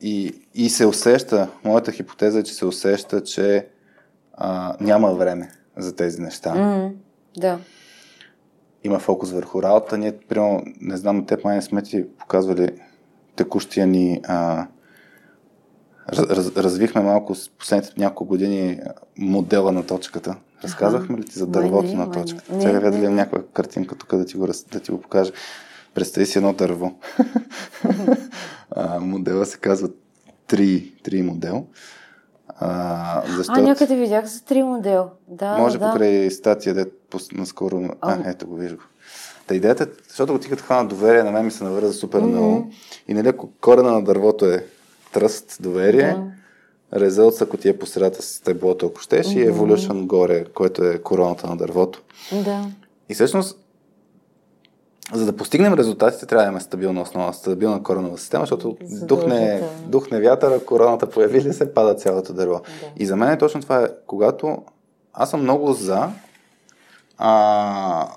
и, 0.00 0.32
и 0.54 0.70
се 0.70 0.86
усеща, 0.86 1.48
моята 1.64 1.92
хипотеза 1.92 2.38
е, 2.38 2.42
че 2.42 2.54
се 2.54 2.64
усеща, 2.66 3.22
че 3.22 3.66
а, 4.32 4.76
няма 4.80 5.14
време 5.14 5.50
за 5.76 5.96
тези 5.96 6.20
неща. 6.20 6.54
Mm, 6.54 6.92
да. 7.36 7.58
Има 8.84 8.98
фокус 8.98 9.30
върху 9.30 9.62
работа. 9.62 9.98
Ние, 9.98 10.18
примерно, 10.18 10.62
не 10.80 10.96
знам, 10.96 11.26
те 11.26 11.36
май 11.44 11.54
не 11.54 11.62
сме 11.62 11.82
ти 11.82 12.04
показвали 12.18 12.70
текущия 13.36 13.86
ни 13.86 14.20
а, 14.24 14.66
раз, 16.12 16.56
развихме 16.56 17.00
малко 17.00 17.34
с 17.34 17.48
последните 17.48 18.00
няколко 18.00 18.24
години 18.24 18.80
модела 19.18 19.72
на 19.72 19.86
точката. 19.86 20.36
Разказахме 20.64 21.18
ли 21.18 21.24
ти 21.24 21.38
за 21.38 21.46
дървото 21.46 21.88
не, 21.88 21.94
на 21.94 22.10
точката? 22.10 22.60
Сега 22.60 22.78
видя 22.78 22.98
ли 22.98 23.08
някаква 23.08 23.42
картинка 23.52 23.94
тук 23.94 24.16
да 24.16 24.24
ти 24.24 24.36
го, 24.36 24.46
да 24.72 24.80
ти 24.80 24.90
го 24.90 25.00
покажа. 25.00 25.32
Представи 25.94 26.26
си 26.26 26.38
едно 26.38 26.52
дърво. 26.52 26.92
а, 28.70 29.00
модела 29.00 29.46
се 29.46 29.58
казва 29.58 29.88
3, 30.48 31.02
3 31.02 31.22
модел. 31.22 31.66
А, 32.60 33.22
защото... 33.26 33.60
а 33.60 33.62
някъде 33.62 33.96
видях 33.96 34.26
за 34.26 34.40
3 34.40 34.62
модел. 34.62 35.10
Да, 35.28 35.58
Може 35.58 35.78
да. 35.78 35.90
покрай 35.90 36.30
статия, 36.30 36.74
де 36.74 36.86
наскоро... 37.32 37.82
А, 38.00 38.12
а, 38.12 38.30
ето 38.30 38.46
го, 38.46 38.56
виж 38.56 38.72
го. 38.72 38.82
Та 39.46 39.54
идеята, 39.54 39.86
защото 40.08 40.32
го 40.32 40.38
ти 40.38 40.48
като 40.48 40.62
хвана 40.62 40.88
доверие, 40.88 41.22
на 41.22 41.32
мен 41.32 41.44
ми 41.44 41.50
се 41.50 41.64
навърза 41.64 41.92
супер 41.92 42.20
mm-hmm. 42.20 42.26
много. 42.26 42.70
И 43.08 43.14
нали, 43.14 43.28
ако 43.28 43.50
корена 43.60 43.92
на 43.92 44.04
дървото 44.04 44.46
е 44.46 44.64
тръст, 45.12 45.56
доверие, 45.60 46.16
да. 46.92 47.00
резулт, 47.00 47.42
ако 47.42 47.56
ти 47.56 47.68
е 47.68 47.78
по 47.78 47.86
средата 47.86 48.22
с 48.22 48.40
теблото, 48.40 48.86
ако 48.86 49.00
щеш, 49.00 49.26
mm-hmm. 49.26 49.48
и 49.48 49.50
evolution 49.50 50.06
горе, 50.06 50.44
което 50.44 50.84
е 50.84 50.98
короната 50.98 51.46
на 51.46 51.56
дървото. 51.56 52.02
Да. 52.32 52.66
И 53.08 53.14
всъщност, 53.14 53.58
за 55.12 55.26
да 55.26 55.36
постигнем 55.36 55.74
резултатите, 55.74 56.26
трябва 56.26 56.42
да 56.42 56.46
имаме 56.46 56.60
стабилна 56.60 57.02
основа, 57.02 57.34
стабилна 57.34 57.82
коронова 57.82 58.18
система, 58.18 58.42
защото 58.42 58.76
духне, 58.82 59.62
духне 59.86 60.20
вятъра, 60.20 60.64
короната 60.64 61.10
появи 61.10 61.42
ли 61.42 61.52
се, 61.52 61.74
пада 61.74 61.94
цялото 61.94 62.32
дърво. 62.32 62.54
Да. 62.54 62.86
И 62.96 63.06
за 63.06 63.16
мен 63.16 63.30
е 63.30 63.38
точно 63.38 63.60
това 63.60 63.82
е, 63.82 63.86
когато 64.06 64.58
аз 65.12 65.30
съм 65.30 65.42
много 65.42 65.72
за 65.72 66.08
а, 67.18 68.08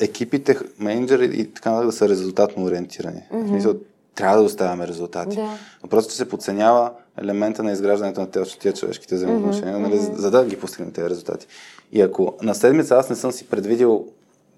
екипите, 0.00 0.58
менеджери 0.78 1.24
и 1.24 1.54
така 1.54 1.70
да 1.70 1.92
са 1.92 2.08
резултатно 2.08 2.64
ориентирани. 2.64 3.22
Mm-hmm. 3.32 3.44
В 3.44 3.48
смисъл, 3.48 3.74
трябва 4.14 4.36
да 4.36 4.42
оставяме 4.42 4.88
резултати. 4.88 5.36
Да. 5.36 5.48
Но 5.82 5.88
просто 5.88 6.14
се 6.14 6.28
подценява 6.28 6.90
елемента 7.18 7.62
на 7.62 7.72
изграждането 7.72 8.20
на 8.20 8.30
тези, 8.30 8.58
тия 8.58 8.72
човешките 8.72 9.14
взаимоотношения, 9.14 9.76
mm-hmm. 9.76 9.88
нали, 9.88 9.98
за, 9.98 10.12
за 10.14 10.30
да 10.30 10.44
ги 10.44 10.60
постигнем 10.60 10.92
тези 10.92 11.10
резултати. 11.10 11.46
И 11.92 12.00
ако 12.00 12.34
на 12.42 12.54
седмица 12.54 12.96
аз 12.96 13.10
не 13.10 13.16
съм 13.16 13.32
си 13.32 13.46
предвидил 13.46 14.06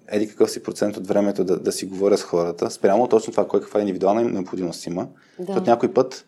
еди 0.07 0.27
какъв 0.27 0.51
си 0.51 0.63
процент 0.63 0.97
от 0.97 1.07
времето 1.07 1.43
да, 1.43 1.59
да 1.59 1.71
си 1.71 1.85
говоря 1.85 2.17
с 2.17 2.23
хората, 2.23 2.71
спрямо 2.71 3.07
точно 3.07 3.31
това, 3.31 3.47
кой 3.47 3.61
каква 3.61 3.79
индивидуална 3.79 4.23
необходимост 4.23 4.85
има. 4.85 5.07
Да. 5.39 5.45
Защото 5.45 5.69
някой 5.69 5.93
път 5.93 6.25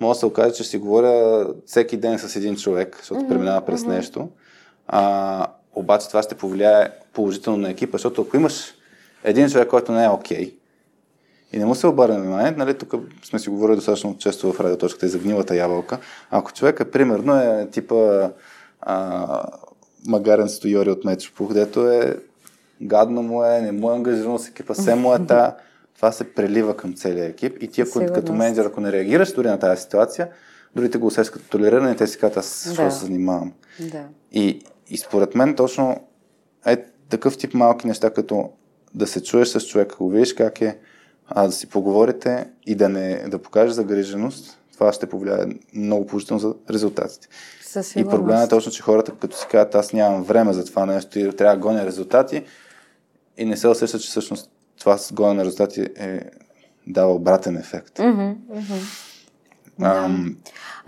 може 0.00 0.16
да 0.16 0.20
се 0.20 0.26
окаже, 0.26 0.54
че 0.54 0.64
си 0.64 0.78
говоря 0.78 1.46
всеки 1.66 1.96
ден 1.96 2.18
с 2.18 2.36
един 2.36 2.56
човек, 2.56 2.96
защото 2.98 3.20
mm-hmm. 3.20 3.28
преминава 3.28 3.66
през 3.66 3.82
mm-hmm. 3.82 3.88
нещо. 3.88 4.28
А, 4.86 5.46
обаче 5.74 6.08
това 6.08 6.22
ще 6.22 6.34
повлияе 6.34 6.90
положително 7.12 7.58
на 7.58 7.70
екипа, 7.70 7.98
защото 7.98 8.22
ако 8.22 8.36
имаш 8.36 8.74
един 9.24 9.48
човек, 9.48 9.68
който 9.68 9.92
не 9.92 10.04
е 10.04 10.08
окей, 10.08 10.46
okay, 10.46 10.54
и 11.52 11.58
не 11.58 11.64
му 11.64 11.74
се 11.74 11.86
обърне 11.86 12.20
внимание, 12.20 12.50
нали, 12.50 12.78
тук 12.78 12.94
сме 13.24 13.38
си 13.38 13.48
говорили 13.48 13.76
достатъчно 13.76 14.18
често 14.18 14.52
в 14.52 14.60
радиоточката 14.60 15.06
и 15.06 15.08
за 15.08 15.18
гнилата 15.18 15.56
ябълка. 15.56 15.98
Ако 16.30 16.52
човека, 16.52 16.90
примерно, 16.90 17.36
е 17.36 17.68
типа 17.70 18.30
а, 18.80 19.42
магарен 20.06 20.48
стоиори 20.48 20.90
от 20.90 21.04
Мечопух, 21.04 21.52
дето 21.52 21.90
е 21.90 22.16
гадно 22.82 23.22
му 23.22 23.44
е, 23.44 23.60
не 23.60 23.72
му 23.72 23.90
е 23.90 23.94
ангажирано 23.94 24.38
с 24.38 24.48
екипа, 24.48 24.74
се 24.74 24.94
му 24.94 25.14
е 25.14 25.26
та, 25.26 25.56
това 25.96 26.12
се 26.12 26.34
прелива 26.34 26.76
към 26.76 26.94
целия 26.94 27.24
екип 27.24 27.56
и 27.60 27.68
ти 27.68 27.80
ако, 27.80 28.06
като 28.14 28.32
менеджер, 28.32 28.64
ако 28.64 28.80
не 28.80 28.92
реагираш 28.92 29.32
дори 29.32 29.48
на 29.48 29.58
тази 29.58 29.82
ситуация, 29.82 30.28
дори 30.76 30.90
те 30.90 30.98
го 30.98 31.06
усещат 31.06 31.34
като 31.34 31.48
толериране, 31.48 31.96
те 31.96 32.06
си 32.06 32.18
казват, 32.18 32.36
аз 32.36 32.74
да. 32.76 32.90
се 32.90 33.06
занимавам. 33.06 33.52
Да. 33.80 34.04
И, 34.32 34.62
и 34.88 34.98
според 34.98 35.34
мен 35.34 35.54
точно 35.54 36.00
е 36.66 36.84
такъв 37.08 37.38
тип 37.38 37.54
малки 37.54 37.86
неща, 37.86 38.10
като 38.10 38.50
да 38.94 39.06
се 39.06 39.22
чуеш 39.22 39.48
с 39.48 39.60
човека, 39.60 39.96
го 39.96 40.10
видиш 40.10 40.34
как 40.34 40.60
е, 40.60 40.78
а 41.28 41.46
да 41.46 41.52
си 41.52 41.68
поговорите 41.68 42.48
и 42.66 42.74
да 42.74 42.88
не 42.88 43.24
да 43.28 43.38
покажеш 43.38 43.74
загриженост, 43.74 44.58
това 44.72 44.92
ще 44.92 45.06
повлияе 45.06 45.46
много 45.74 46.06
положително 46.06 46.40
за 46.40 46.54
резултатите. 46.70 47.28
И 47.96 48.04
проблемът 48.04 48.46
е 48.46 48.48
точно, 48.48 48.72
че 48.72 48.82
хората, 48.82 49.12
като 49.20 49.36
си 49.36 49.46
казват, 49.50 49.74
аз 49.74 49.92
нямам 49.92 50.22
време 50.22 50.52
за 50.52 50.64
това 50.64 50.86
нещо 50.86 51.18
и 51.18 51.36
трябва 51.36 51.56
да 51.56 51.62
гоня 51.62 51.86
резултати, 51.86 52.44
и 53.38 53.44
не 53.44 53.56
се 53.56 53.68
усеща, 53.68 53.98
че 53.98 54.08
всъщност 54.08 54.50
това 54.78 54.98
с 54.98 55.12
гоня 55.12 55.34
на 55.34 55.44
резултати 55.44 55.80
е 55.96 56.20
дава 56.86 57.14
обратен 57.14 57.56
ефект. 57.56 57.98
Mm-hmm, 57.98 58.36
mm-hmm. 58.36 59.04
Ам... 59.82 60.36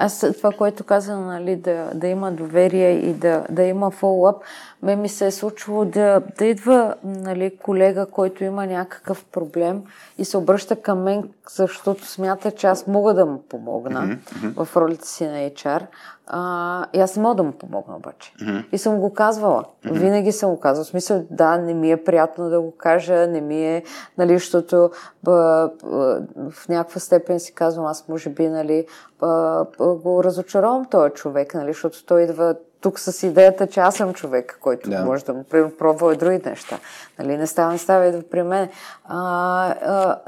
Аз 0.02 0.26
това, 0.36 0.52
което 0.52 0.84
каза, 0.84 1.16
нали, 1.16 1.56
да, 1.56 1.90
да 1.94 2.06
има 2.06 2.32
доверие 2.32 2.90
и 2.90 3.14
да, 3.14 3.46
да 3.50 3.62
има 3.62 3.90
фоллоуап, 3.90 4.42
ме 4.82 4.96
ми 4.96 5.08
се 5.08 5.26
е 5.26 5.30
случило 5.30 5.84
да, 5.84 6.22
да 6.38 6.44
идва 6.44 6.94
нали, 7.04 7.56
колега, 7.62 8.06
който 8.06 8.44
има 8.44 8.66
някакъв 8.66 9.24
проблем 9.24 9.82
и 10.18 10.24
се 10.24 10.36
обръща 10.36 10.76
към 10.76 11.02
мен, 11.02 11.28
защото 11.56 12.06
смята, 12.06 12.50
че 12.50 12.66
аз 12.66 12.86
мога 12.86 13.14
да 13.14 13.26
му 13.26 13.42
помогна 13.48 14.00
mm-hmm. 14.00 14.64
в 14.64 14.76
ролята 14.76 15.06
си 15.06 15.26
на 15.26 15.50
HR. 15.50 15.86
А, 16.26 16.86
и 16.92 17.00
аз 17.00 17.16
не 17.16 17.22
мога 17.22 17.34
да 17.34 17.42
му 17.42 17.52
помогна 17.52 17.96
обаче. 17.96 18.32
Mm-hmm. 18.40 18.64
И 18.72 18.78
съм 18.78 19.00
го 19.00 19.14
казвала. 19.14 19.64
Mm-hmm. 19.64 19.92
Винаги 19.92 20.32
съм 20.32 20.50
го 20.50 20.60
казвала. 20.60 20.84
В 20.84 20.88
смисъл, 20.88 21.24
да, 21.30 21.56
не 21.56 21.74
ми 21.74 21.92
е 21.92 22.04
приятно 22.04 22.50
да 22.50 22.60
го 22.60 22.76
кажа, 22.76 23.26
не 23.26 23.40
ми 23.40 23.66
е, 23.66 23.84
нали, 24.18 24.34
защото 24.34 24.90
бъ, 25.22 25.70
бъ, 25.82 26.22
в 26.50 26.68
някаква 26.68 27.00
степен 27.00 27.40
си 27.40 27.54
казвам, 27.54 27.86
аз 27.86 28.08
може 28.08 28.30
би, 28.30 28.48
нали, 28.48 28.86
бъ, 29.20 29.66
бъ, 29.78 29.89
го 29.94 30.24
разочаровам 30.24 30.84
този 30.84 31.12
човек, 31.12 31.54
нали, 31.54 31.72
защото 31.72 32.06
той 32.06 32.22
идва 32.22 32.56
тук 32.80 32.98
с 32.98 33.26
идеята, 33.26 33.66
че 33.66 33.80
аз 33.80 33.94
съм 33.94 34.14
човек, 34.14 34.58
който 34.60 34.90
да. 34.90 35.04
може 35.04 35.24
да 35.24 35.34
му 35.34 35.44
пробва 35.78 36.14
и 36.14 36.16
други 36.16 36.40
неща. 36.44 36.78
Нали, 37.18 37.36
не 37.36 37.46
става, 37.46 37.72
не 37.72 37.78
става 37.78 38.06
и 38.06 38.12
да 38.12 38.22
при 38.22 38.42
мен. 38.42 38.68
А, 39.04 39.74
а, 39.84 40.18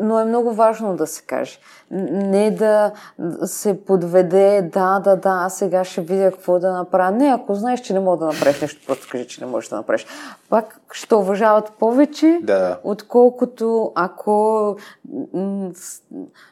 но 0.00 0.20
е 0.20 0.24
много 0.24 0.52
важно 0.52 0.96
да 0.96 1.06
се 1.06 1.22
каже. 1.22 1.58
Не 1.90 2.50
да 2.50 2.92
се 3.44 3.84
подведе, 3.84 4.70
да, 4.72 5.00
да, 5.00 5.16
да, 5.16 5.30
аз 5.30 5.58
сега 5.58 5.84
ще 5.84 6.00
видя 6.00 6.30
какво 6.30 6.58
да 6.58 6.72
направя. 6.72 7.10
Не, 7.10 7.26
ако 7.26 7.54
знаеш, 7.54 7.80
че 7.80 7.92
не 7.92 8.00
мога 8.00 8.16
да 8.16 8.26
направиш 8.32 8.60
нещо, 8.60 8.86
просто 8.86 9.08
кажи, 9.10 9.26
че 9.26 9.44
не 9.44 9.50
можеш 9.50 9.70
да 9.70 9.76
направиш. 9.76 10.06
Пак 10.48 10.80
ще 10.92 11.14
уважават 11.14 11.72
повече, 11.78 12.40
да. 12.42 12.78
отколкото 12.84 13.92
ако 13.94 14.76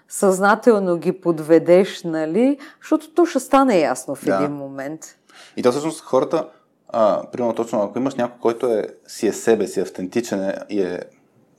съзнателно 0.08 0.96
ги 0.96 1.20
подведеш, 1.20 2.02
нали, 2.04 2.58
защото 2.80 3.14
то 3.14 3.26
ще 3.26 3.40
стане 3.40 3.80
ясно 3.80 4.14
в 4.14 4.24
да. 4.24 4.34
един 4.34 4.52
момент. 4.52 5.17
И 5.58 5.62
то 5.62 5.70
всъщност 5.70 6.00
хората, 6.00 6.48
а, 6.88 7.22
примерно 7.32 7.54
точно, 7.54 7.82
ако 7.82 7.98
имаш 7.98 8.14
някой, 8.14 8.38
който 8.40 8.66
е, 8.66 8.86
си 9.06 9.26
е 9.26 9.32
себе 9.32 9.66
си, 9.66 9.80
автентичен 9.80 10.42
е, 10.42 10.54
и 10.68 10.80
е, 10.80 11.00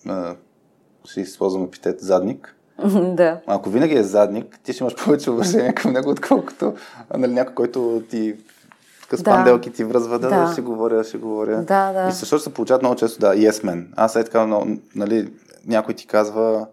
а, 0.07 0.35
ще 1.05 1.21
използвам 1.21 1.63
епитет, 1.63 1.99
задник, 1.99 2.55
да. 3.15 3.41
Ако 3.47 3.69
винаги 3.69 3.95
е 3.95 4.03
задник, 4.03 4.59
ти 4.63 4.73
ще 4.73 4.84
имаш 4.84 4.95
повече 4.95 5.31
уважение 5.31 5.73
към 5.73 5.93
него, 5.93 6.09
отколкото 6.09 6.73
нали, 7.17 7.34
някой, 7.34 7.55
който 7.55 8.03
ти 8.09 8.35
с 9.11 9.23
да. 9.23 9.31
панделки 9.31 9.71
ти 9.71 9.84
връзва, 9.84 10.19
да, 10.19 10.30
да, 10.30 10.51
ще 10.51 10.61
говоря, 10.61 11.03
ще 11.03 11.17
говоря. 11.17 11.61
Да, 11.63 11.93
да. 11.93 12.09
И 12.09 12.11
също 12.11 12.39
се 12.39 12.53
получават 12.53 12.81
много 12.81 12.95
често, 12.95 13.19
да, 13.19 13.35
yes 13.35 13.51
man. 13.51 13.85
Аз 13.95 14.15
е 14.15 14.23
така, 14.23 14.45
но, 14.45 14.67
нали, 14.95 15.34
някой 15.65 15.93
ти 15.93 16.07
казва, 16.07 16.67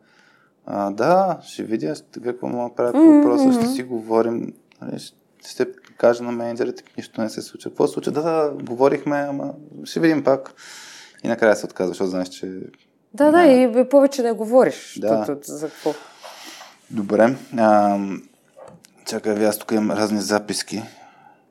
а, 0.67 0.91
да, 0.91 1.39
ще 1.43 1.63
видя 1.63 1.95
какво 2.25 2.49
направя 2.49 2.93
по 2.93 2.99
въпроса, 2.99 3.45
mm-hmm. 3.45 3.63
ще 3.63 3.67
си 3.67 3.83
говорим, 3.83 4.53
нали, 4.83 4.99
ще 5.47 5.67
кажа 5.97 6.23
на 6.23 6.33
менеджерите, 6.33 6.83
нищо 6.97 7.21
не 7.21 7.31
се 7.31 7.43
случва. 7.43 7.71
Какво 7.71 7.87
се 7.87 7.93
случва? 7.93 8.13
Да, 8.13 8.23
да, 8.23 8.53
говорихме, 8.63 9.17
ама 9.17 9.55
ще 9.85 10.01
видим 10.01 10.25
пак. 10.25 10.55
И 11.25 11.29
накрая 11.29 11.57
се 11.57 11.67
отказва, 11.67 11.89
защото 11.89 12.11
знаеш, 12.11 12.29
че... 12.29 12.61
Да, 13.15 13.31
да, 13.31 13.47
и 13.47 13.89
повече 13.91 14.23
не 14.23 14.33
говориш. 14.33 14.99
Да. 15.01 15.25
Тут, 15.27 15.45
за 15.45 15.69
какво? 15.69 15.95
Добре. 16.91 17.37
А, 17.59 17.99
чакай, 19.07 19.47
аз 19.47 19.59
тук 19.59 19.73
имам 19.73 19.91
разни 19.91 20.21
записки. 20.21 20.83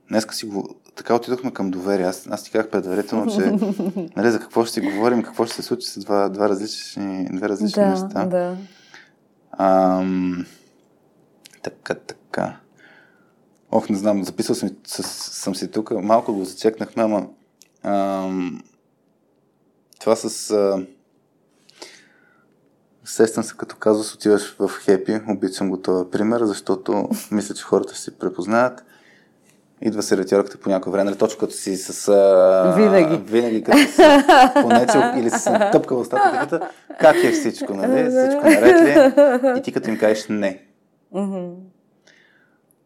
Днеска 0.09 0.35
си 0.35 0.45
го... 0.45 0.75
Така 0.95 1.15
отидохме 1.15 1.53
към 1.53 1.71
доверие. 1.71 2.05
Аз, 2.05 2.27
аз 2.29 2.43
ти 2.43 2.51
казах 2.51 2.69
предварително, 2.69 3.31
че 3.31 3.39
нали, 4.15 4.31
за 4.31 4.39
какво 4.39 4.65
ще 4.65 4.73
си 4.73 4.81
говорим, 4.81 5.23
какво 5.23 5.45
ще 5.45 5.55
се 5.55 5.61
случи 5.61 5.87
с 5.87 5.99
два, 5.99 6.29
два 6.29 6.49
различни, 6.49 7.29
две 7.31 7.49
различни 7.49 7.83
да, 7.83 7.89
неща. 7.89 8.25
Да. 8.25 8.57
Ам, 9.57 10.45
така, 11.63 11.93
така. 11.93 12.57
Ох, 13.75 13.89
не 13.89 13.97
знам, 13.97 14.23
записал 14.23 14.55
съм, 14.55 14.69
с, 14.87 15.03
съм 15.41 15.55
си 15.55 15.71
тук, 15.71 15.91
малко 15.91 16.33
го 16.33 16.45
зачекнахме, 16.45 17.03
ама 17.03 17.27
ам, 17.83 18.61
това 19.99 20.15
с... 20.15 20.51
А, 20.51 20.85
Сещам 23.05 23.43
се, 23.43 23.57
като 23.57 23.75
казваш, 23.75 24.13
отиваш 24.13 24.55
в 24.59 24.69
Хепи, 24.69 25.21
обичам 25.29 25.69
го 25.69 25.81
този 25.81 26.09
пример, 26.09 26.43
защото 26.43 27.09
мисля, 27.31 27.55
че 27.55 27.63
хората 27.63 27.93
ще 27.93 28.03
си 28.03 28.17
препознаят. 28.17 28.83
Идва 29.81 30.03
сервитьорката 30.03 30.57
по 30.57 30.69
някое 30.69 30.91
време, 30.91 31.03
нали, 31.03 31.17
точно 31.17 31.39
като 31.39 31.53
си 31.53 31.77
с... 31.77 32.07
А, 32.07 32.73
винаги. 32.75 33.31
Винаги, 33.31 33.63
като 33.63 33.77
си 33.77 34.01
понечел 34.61 35.01
или 35.17 35.29
си 35.29 35.49
тъпкал 35.71 35.99
устата, 35.99 36.39
като 36.39 36.65
как 36.99 37.23
е 37.23 37.31
всичко, 37.31 37.73
нали? 37.73 38.09
Всичко 38.09 38.43
наред 38.43 38.81
ли? 38.81 39.59
И 39.59 39.61
ти 39.61 39.71
като 39.71 39.89
им 39.89 39.97
кажеш 39.97 40.25
не. 40.29 40.65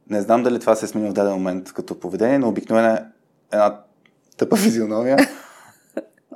Не 0.09 0.21
знам 0.21 0.43
дали 0.43 0.59
това 0.59 0.75
се 0.75 0.85
е 0.85 0.87
сменило 0.87 1.11
в 1.11 1.15
даден 1.15 1.33
момент 1.33 1.73
като 1.73 1.99
поведение, 1.99 2.39
но 2.39 2.49
обикновено 2.49 2.87
е 2.87 3.03
една 3.53 3.79
тъпа 4.37 4.55
физиономия. 4.55 5.17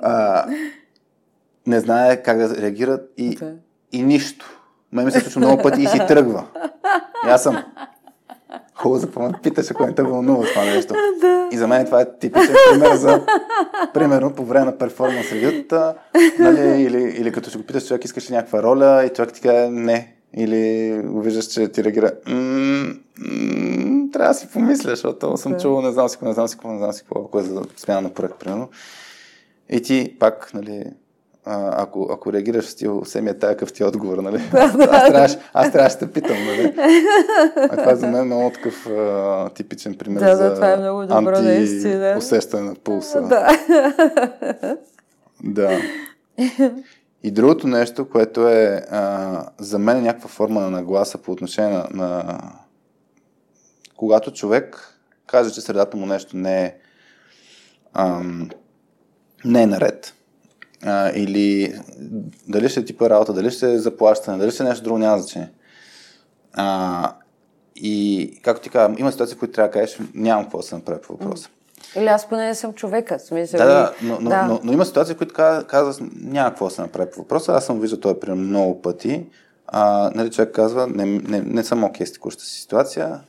А, 0.02 0.46
не 1.66 1.80
знае 1.80 2.22
как 2.22 2.38
да 2.38 2.56
реагират 2.56 3.12
и, 3.16 3.38
okay. 3.38 3.54
и 3.92 4.02
нищо. 4.02 4.60
Ме 4.92 5.04
ми 5.04 5.10
се 5.10 5.20
случва 5.20 5.40
много 5.40 5.62
пъти 5.62 5.82
и 5.82 5.86
си 5.86 5.98
тръгва. 6.08 6.44
И 7.26 7.30
аз 7.30 7.42
съм 7.42 7.64
хубаво 8.74 9.00
запомня, 9.00 9.38
питаш, 9.42 9.70
ако 9.70 9.86
не 9.86 9.94
те 9.94 10.02
вълнува 10.02 10.46
това 10.46 10.64
нещо. 10.64 10.94
Да. 11.20 11.48
И 11.52 11.56
за 11.56 11.66
мен 11.66 11.86
това 11.86 12.00
е 12.00 12.18
типичен 12.18 12.54
пример 12.70 12.94
за, 12.94 13.26
примерно, 13.94 14.34
по 14.34 14.44
време 14.44 14.64
на 14.64 14.78
перформанс 14.78 15.32
ревюта, 15.32 15.94
нали, 16.38 16.82
или, 16.82 17.02
или 17.02 17.32
като 17.32 17.50
ще 17.50 17.58
го 17.58 17.64
питаш 17.64 17.88
човек, 17.88 18.04
искаш 18.04 18.30
ли 18.30 18.34
някаква 18.34 18.62
роля 18.62 19.04
и 19.04 19.08
човек 19.08 19.32
ти 19.32 19.40
каже 19.40 19.68
не. 19.68 20.13
Или 20.36 20.92
го 21.04 21.22
виждаш, 21.22 21.46
че 21.46 21.68
ти 21.68 21.84
реагира 21.84 22.12
трябва 24.12 24.28
да 24.28 24.34
си 24.34 24.48
помисля, 24.52 24.90
защото 24.90 25.36
съм 25.36 25.60
чувал, 25.60 25.82
не 25.82 25.92
знам 25.92 26.08
си 26.08 26.16
какво, 26.16 26.28
не 26.28 26.34
знам 26.34 26.48
си 26.48 26.54
какво, 26.54 26.72
не 26.72 26.78
знам 26.78 26.92
си 26.92 27.00
какво, 27.00 27.20
ако 27.20 27.38
е 27.38 27.42
за 27.42 27.62
смяна 27.76 28.00
на 28.00 28.10
проект, 28.10 28.34
примерно. 28.38 28.68
И 29.70 29.82
ти 29.82 30.16
пак, 30.18 30.50
нали, 30.54 30.84
а, 31.44 31.82
ако, 31.82 32.08
ако 32.12 32.32
реагираш 32.32 32.64
в 32.64 32.70
стил, 32.70 33.02
все 33.04 33.20
ми 33.20 33.30
е 33.30 33.38
тая 33.38 33.52
какъв 33.52 33.72
ти 33.72 33.82
е 33.82 33.86
отговор, 33.86 34.18
нали? 34.18 34.42
аз, 34.52 34.72
трябваше, 35.08 35.38
аз 35.54 35.72
трябваше 35.72 35.96
да 35.96 36.12
питам, 36.12 36.36
нали? 36.46 36.74
А 37.56 37.76
това 37.76 37.92
е 37.92 37.96
за 37.96 38.06
мен 38.06 38.26
много 38.26 38.50
такъв 38.50 38.86
а, 38.86 39.50
типичен 39.50 39.94
пример 39.94 40.20
да, 40.20 40.36
за 40.36 40.44
да, 40.44 40.54
това 40.54 40.72
е 40.72 40.76
много 40.76 41.06
добро, 41.06 41.42
наистина. 41.42 42.14
усещане 42.18 42.62
на 42.62 42.74
пулса. 42.74 43.22
Да. 43.22 43.58
да. 45.44 45.78
И 47.24 47.30
другото 47.30 47.66
нещо, 47.66 48.08
което 48.08 48.48
е 48.48 48.86
а, 48.90 49.46
за 49.58 49.78
мен 49.78 49.96
е 49.96 50.00
някаква 50.00 50.28
форма 50.28 50.60
на 50.60 50.70
нагласа 50.70 51.18
по 51.18 51.32
отношение 51.32 51.70
на, 51.70 51.88
на 51.90 52.40
когато 53.96 54.32
човек 54.32 54.98
каже, 55.26 55.54
че 55.54 55.60
средата 55.60 55.96
му 55.96 56.06
нещо 56.06 56.36
не 56.36 56.64
е 56.64 56.74
ам, 57.92 58.50
не 59.44 59.62
е 59.62 59.66
наред. 59.66 60.14
А, 60.82 61.10
или 61.14 61.74
дали 62.48 62.68
ще 62.68 62.80
е 62.80 62.84
типа 62.84 63.10
работа, 63.10 63.32
дали 63.32 63.50
ще 63.50 63.72
е 63.72 63.78
заплащане, 63.78 64.38
дали 64.38 64.50
ще 64.50 64.62
е 64.62 64.66
нещо 64.66 64.84
друго, 64.84 64.98
няма 64.98 65.18
значение. 65.18 65.50
А, 66.52 67.12
и, 67.76 68.40
както 68.42 68.62
ти 68.62 68.70
казвам, 68.70 68.98
има 68.98 69.12
ситуации, 69.12 69.36
в 69.36 69.38
които 69.38 69.54
трябва 69.54 69.68
да 69.68 69.72
кажеш, 69.72 69.98
нямам 70.14 70.44
какво 70.44 70.58
да 70.58 70.64
се 70.64 70.74
направи 70.74 71.00
по 71.00 71.12
въпроса. 71.12 71.48
Или 71.96 72.06
аз 72.06 72.28
поне 72.28 72.46
не 72.46 72.54
съм 72.54 72.72
човека. 72.72 73.18
Смисъл, 73.18 73.58
да, 73.58 73.66
да, 73.66 73.92
но, 74.02 74.18
но, 74.20 74.30
да. 74.30 74.42
Но, 74.42 74.60
но, 74.62 74.72
има 74.72 74.84
ситуации, 74.84 75.14
в 75.14 75.18
които 75.18 75.34
казваш, 75.66 75.96
няма 76.22 76.50
какво 76.50 76.64
да 76.64 76.70
се 76.70 76.82
направи 76.82 77.10
по 77.10 77.20
въпроса. 77.20 77.52
Аз 77.52 77.66
съм 77.66 77.80
виждал 77.80 78.00
това 78.00 78.20
пример 78.20 78.36
много 78.36 78.82
пъти. 78.82 79.26
А, 79.66 80.10
нали, 80.14 80.30
човек 80.30 80.54
казва, 80.54 80.86
не, 80.86 81.04
не, 81.04 81.40
не 81.40 81.64
съм 81.64 81.84
окей 81.84 82.06
okay 82.06 82.10
с 82.10 82.12
текущата 82.12 82.44
си 82.44 82.60
ситуация, 82.60 83.20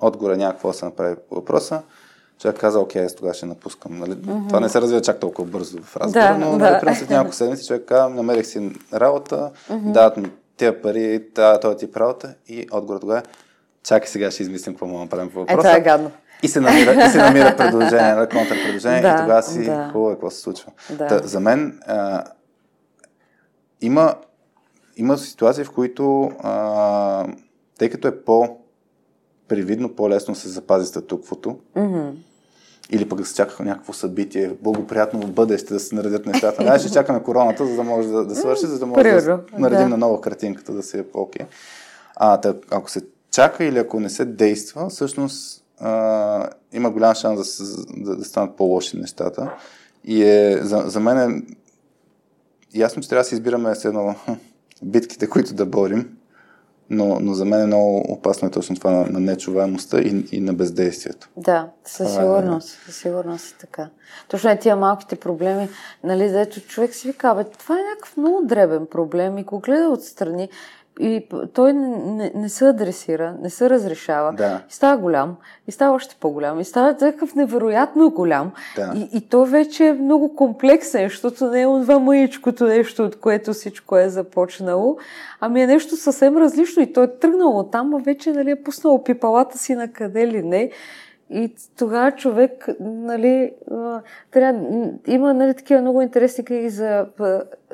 отгоре 0.00 0.36
няма 0.36 0.52
какво 0.52 0.68
да 0.68 0.74
се 0.74 0.84
направи 0.84 1.16
по 1.28 1.34
въпроса 1.34 1.82
човек 2.42 2.58
каза, 2.58 2.80
окей, 2.80 3.04
аз 3.04 3.14
тогава 3.14 3.34
ще 3.34 3.46
напускам. 3.46 3.98
Нали? 3.98 4.10
Mm-hmm. 4.10 4.48
Това 4.48 4.60
не 4.60 4.68
се 4.68 4.80
развива 4.80 5.00
чак 5.00 5.20
толкова 5.20 5.48
бързо 5.48 5.82
в 5.82 5.96
разговора, 5.96 6.38
да, 6.38 6.38
но 6.38 6.58
да. 6.58 6.80
Нали, 6.84 6.96
след 6.96 7.10
няколко 7.10 7.34
седмици 7.34 7.66
човек 7.66 7.84
каза, 7.86 8.08
намерих 8.08 8.46
си 8.46 8.70
работа, 8.94 9.50
mm-hmm. 9.70 9.92
дават 9.92 10.16
ми 10.16 10.30
тези 10.56 10.76
пари, 10.82 11.22
този 11.60 11.76
тип 11.76 11.96
работа 11.96 12.34
и 12.48 12.66
отгоре 12.72 13.00
тогава, 13.00 13.22
чакай 13.82 14.08
сега 14.08 14.30
ще 14.30 14.42
измислим 14.42 14.74
какво 14.74 14.86
мога 14.86 14.98
да 14.98 15.04
направим 15.04 15.30
по 15.30 15.38
въпроса. 15.38 15.58
Е, 15.58 15.62
това 15.62 15.76
е 15.76 15.80
гадно. 15.80 16.10
И 16.42 16.48
се 16.48 16.60
намира, 16.60 17.06
и 17.06 17.10
се 17.10 17.18
намира 17.18 17.56
предложение, 17.58 18.14
на 18.14 18.28
контрпредложение 18.28 19.02
да, 19.02 19.08
и 19.08 19.16
тогава 19.20 19.42
си 19.42 19.64
да. 19.64 19.88
хубаво 19.92 20.10
какво 20.10 20.30
се 20.30 20.40
случва. 20.40 20.72
Да. 20.90 21.06
Та, 21.06 21.18
за 21.18 21.40
мен 21.40 21.80
а, 21.86 22.24
има, 23.80 24.14
има 24.96 25.18
ситуации, 25.18 25.64
в 25.64 25.70
които 25.70 26.32
а, 26.42 27.26
тъй 27.78 27.90
като 27.90 28.08
е 28.08 28.24
по 28.24 28.56
привидно, 29.48 29.88
по-лесно 29.88 30.34
се 30.34 30.48
запази 30.48 30.86
статуквото, 30.86 31.58
mm-hmm 31.76 32.12
или 32.92 33.08
пък 33.08 33.18
да 33.18 33.26
се 33.26 33.34
чака 33.34 33.62
някакво 33.62 33.92
събитие, 33.92 34.56
благоприятно 34.60 35.20
в 35.20 35.30
бъдеще 35.30 35.74
да 35.74 35.80
се 35.80 35.94
наредят 35.94 36.26
нещата. 36.26 36.64
Ай, 36.64 36.78
ще 36.78 36.92
чакаме 36.92 37.22
короната, 37.22 37.66
за 37.66 37.76
да 37.76 37.82
може 37.82 38.08
да, 38.08 38.24
да 38.24 38.34
свърши, 38.34 38.66
за 38.66 38.78
да 38.78 38.86
може 38.86 39.02
Примерно, 39.02 39.40
да 39.52 39.58
наредим 39.58 39.84
да. 39.84 39.88
на 39.88 39.96
нова 39.96 40.20
картинката, 40.20 40.72
да 40.72 40.82
си 40.82 40.98
е 40.98 41.02
по-окей. 41.02 41.46
А, 42.16 42.40
тък, 42.40 42.66
ако 42.70 42.90
се 42.90 43.00
чака 43.30 43.64
или 43.64 43.78
ако 43.78 44.00
не 44.00 44.10
се 44.10 44.24
действа, 44.24 44.88
всъщност 44.88 45.61
а, 45.82 46.48
има 46.72 46.90
голям 46.90 47.14
шанс 47.14 47.58
да, 47.58 47.84
да, 48.04 48.16
да 48.16 48.24
станат 48.24 48.56
по-лоши 48.56 48.96
нещата. 48.96 49.52
И 50.04 50.24
е, 50.24 50.58
за, 50.62 50.82
за 50.86 51.00
мен 51.00 51.18
е 51.18 51.42
ясно, 52.78 53.02
че 53.02 53.08
трябва 53.08 53.20
да 53.20 53.28
се 53.28 53.34
избираме 53.34 53.74
с 53.74 53.84
едно 53.84 54.14
битките, 54.82 55.26
които 55.26 55.54
да 55.54 55.66
борим 55.66 56.16
но, 56.92 57.18
но 57.20 57.34
за 57.34 57.44
мен 57.44 57.60
е 57.60 57.66
много 57.66 58.12
опасно 58.12 58.48
е 58.48 58.50
точно 58.50 58.76
това 58.76 58.90
на, 58.90 59.06
на 59.06 59.20
нечуваемостта 59.20 60.00
и, 60.00 60.24
и 60.32 60.40
на 60.40 60.54
бездействието. 60.54 61.28
Да, 61.36 61.68
със 61.84 62.12
сигурност, 62.12 62.68
със 62.68 62.96
сигурност 62.96 63.54
е 63.54 63.58
така. 63.58 63.88
Точно 64.28 64.50
е 64.50 64.58
тия 64.58 64.76
малките 64.76 65.16
проблеми, 65.16 65.68
нали, 66.04 66.28
дето 66.28 66.60
човек 66.60 66.94
си 66.94 67.08
вика, 67.08 67.34
бе, 67.34 67.44
това 67.44 67.74
е 67.74 67.82
някакъв 67.90 68.16
много 68.16 68.40
дребен 68.44 68.86
проблем 68.90 69.38
и 69.38 69.44
го 69.44 69.60
гледа 69.60 69.88
отстрани 69.88 70.48
и 71.00 71.26
той 71.52 71.72
не, 71.72 72.32
не, 72.34 72.48
се 72.48 72.68
адресира, 72.68 73.34
не 73.42 73.50
се 73.50 73.70
разрешава. 73.70 74.32
Да. 74.32 74.62
И 74.70 74.72
става 74.72 74.96
голям, 74.96 75.36
и 75.68 75.72
става 75.72 75.94
още 75.94 76.16
по-голям, 76.20 76.60
и 76.60 76.64
става 76.64 76.96
такъв 76.96 77.34
невероятно 77.34 78.10
голям. 78.10 78.52
Да. 78.76 78.92
И, 78.96 79.18
и 79.18 79.20
то 79.20 79.44
вече 79.44 79.86
е 79.86 79.92
много 79.92 80.36
комплексен, 80.36 81.08
защото 81.08 81.50
не 81.50 81.60
е 81.60 81.64
това 81.64 81.98
мъичкото 81.98 82.64
нещо, 82.64 83.04
от 83.04 83.20
което 83.20 83.52
всичко 83.52 83.98
е 83.98 84.08
започнало, 84.08 84.96
ами 85.40 85.62
е 85.62 85.66
нещо 85.66 85.96
съвсем 85.96 86.36
различно. 86.36 86.82
И 86.82 86.92
той 86.92 87.04
е 87.04 87.18
тръгнал 87.18 87.58
от 87.58 87.70
там, 87.70 87.94
а 87.94 87.98
вече 87.98 88.32
нали, 88.32 88.50
е 88.50 88.62
пуснал 88.62 89.04
пипалата 89.04 89.58
си 89.58 89.74
на 89.74 89.92
къде 89.92 90.28
ли 90.28 90.42
не. 90.42 90.70
И 91.30 91.54
тогава 91.78 92.12
човек, 92.12 92.68
нали, 92.80 93.52
трябва, 94.30 94.60
има 95.06 95.34
нали, 95.34 95.54
такива 95.54 95.80
много 95.80 96.02
интересни 96.02 96.44
книги 96.44 96.68
за 96.68 97.06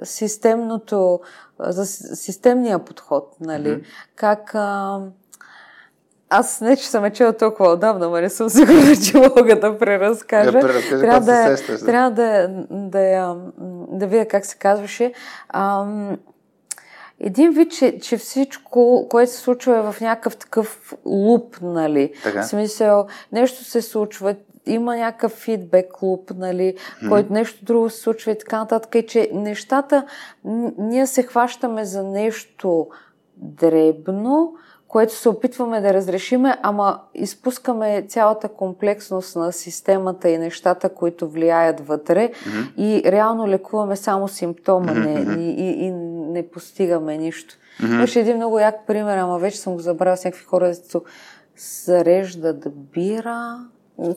системното, 0.02 1.20
за 1.60 1.86
системния 2.16 2.78
подход, 2.78 3.36
нали, 3.40 3.68
mm-hmm. 3.68 3.84
как 4.16 4.54
а, 4.54 5.00
аз 6.30 6.60
не, 6.60 6.76
че 6.76 6.88
съм 6.88 7.04
е 7.04 7.10
чела 7.10 7.32
толкова 7.32 7.72
отдавна, 7.72 8.08
но 8.08 8.16
не 8.16 8.30
съм 8.30 8.48
сигурна, 8.48 8.96
че 8.96 9.16
мога 9.18 9.60
да 9.60 9.78
преразкажа. 9.78 10.52
Преразкажа 10.52 11.00
трябва 11.00 11.20
да, 11.20 11.56
да, 11.68 11.84
трябва 11.86 12.10
да, 12.10 12.48
да, 12.70 13.36
да 13.90 14.06
видя 14.06 14.28
как 14.28 14.46
се 14.46 14.56
казваше. 14.56 15.12
Ам, 15.48 16.16
един 17.20 17.50
вид, 17.50 17.72
че, 17.72 17.98
че 17.98 18.16
всичко, 18.16 19.06
което 19.10 19.32
се 19.32 19.38
случва 19.38 19.78
е 19.78 19.92
в 19.92 20.00
някакъв 20.00 20.36
такъв 20.36 20.94
луп, 21.06 21.56
нали? 21.62 22.12
Така. 22.22 22.42
В 22.42 22.46
смисъл, 22.46 23.06
нещо 23.32 23.64
се 23.64 23.82
случва, 23.82 24.34
има 24.68 24.96
някакъв 24.96 25.32
фидбек 25.32 26.02
луп, 26.02 26.30
нали, 26.36 26.74
mm-hmm. 26.74 27.08
който 27.08 27.32
нещо 27.32 27.64
друго 27.64 27.90
се 27.90 28.00
случва 28.00 28.30
и 28.30 28.38
така 28.38 28.58
нататък. 28.58 28.94
И 28.94 29.06
че 29.06 29.30
нещата, 29.32 30.06
ние 30.78 31.06
се 31.06 31.22
хващаме 31.22 31.84
за 31.84 32.02
нещо 32.02 32.88
дребно, 33.36 34.54
което 34.88 35.14
се 35.14 35.28
опитваме 35.28 35.80
да 35.80 35.94
разрешиме, 35.94 36.56
ама 36.62 37.00
изпускаме 37.14 38.06
цялата 38.08 38.48
комплексност 38.48 39.36
на 39.36 39.52
системата 39.52 40.28
и 40.28 40.38
нещата, 40.38 40.88
които 40.88 41.28
влияят 41.28 41.80
вътре 41.80 42.28
mm-hmm. 42.28 42.76
и 42.76 43.02
реално 43.12 43.48
лекуваме 43.48 43.96
само 43.96 44.28
симптома, 44.28 44.92
mm-hmm. 44.92 45.36
не, 45.36 45.42
и, 45.42 45.50
и, 45.50 45.86
и 45.86 45.90
не 46.32 46.48
постигаме 46.48 47.16
нищо. 47.16 47.54
Mm-hmm. 47.54 47.94
Имаше 47.94 48.20
един 48.20 48.36
много 48.36 48.58
як 48.58 48.86
пример, 48.86 49.18
ама 49.18 49.38
вече 49.38 49.58
съм 49.58 49.74
го 49.74 49.80
забравил 49.80 50.16
с 50.16 50.24
някакви 50.24 50.44
хора, 50.44 50.72
които 50.74 51.04
зареждат 51.84 52.66
бира. 52.92 53.58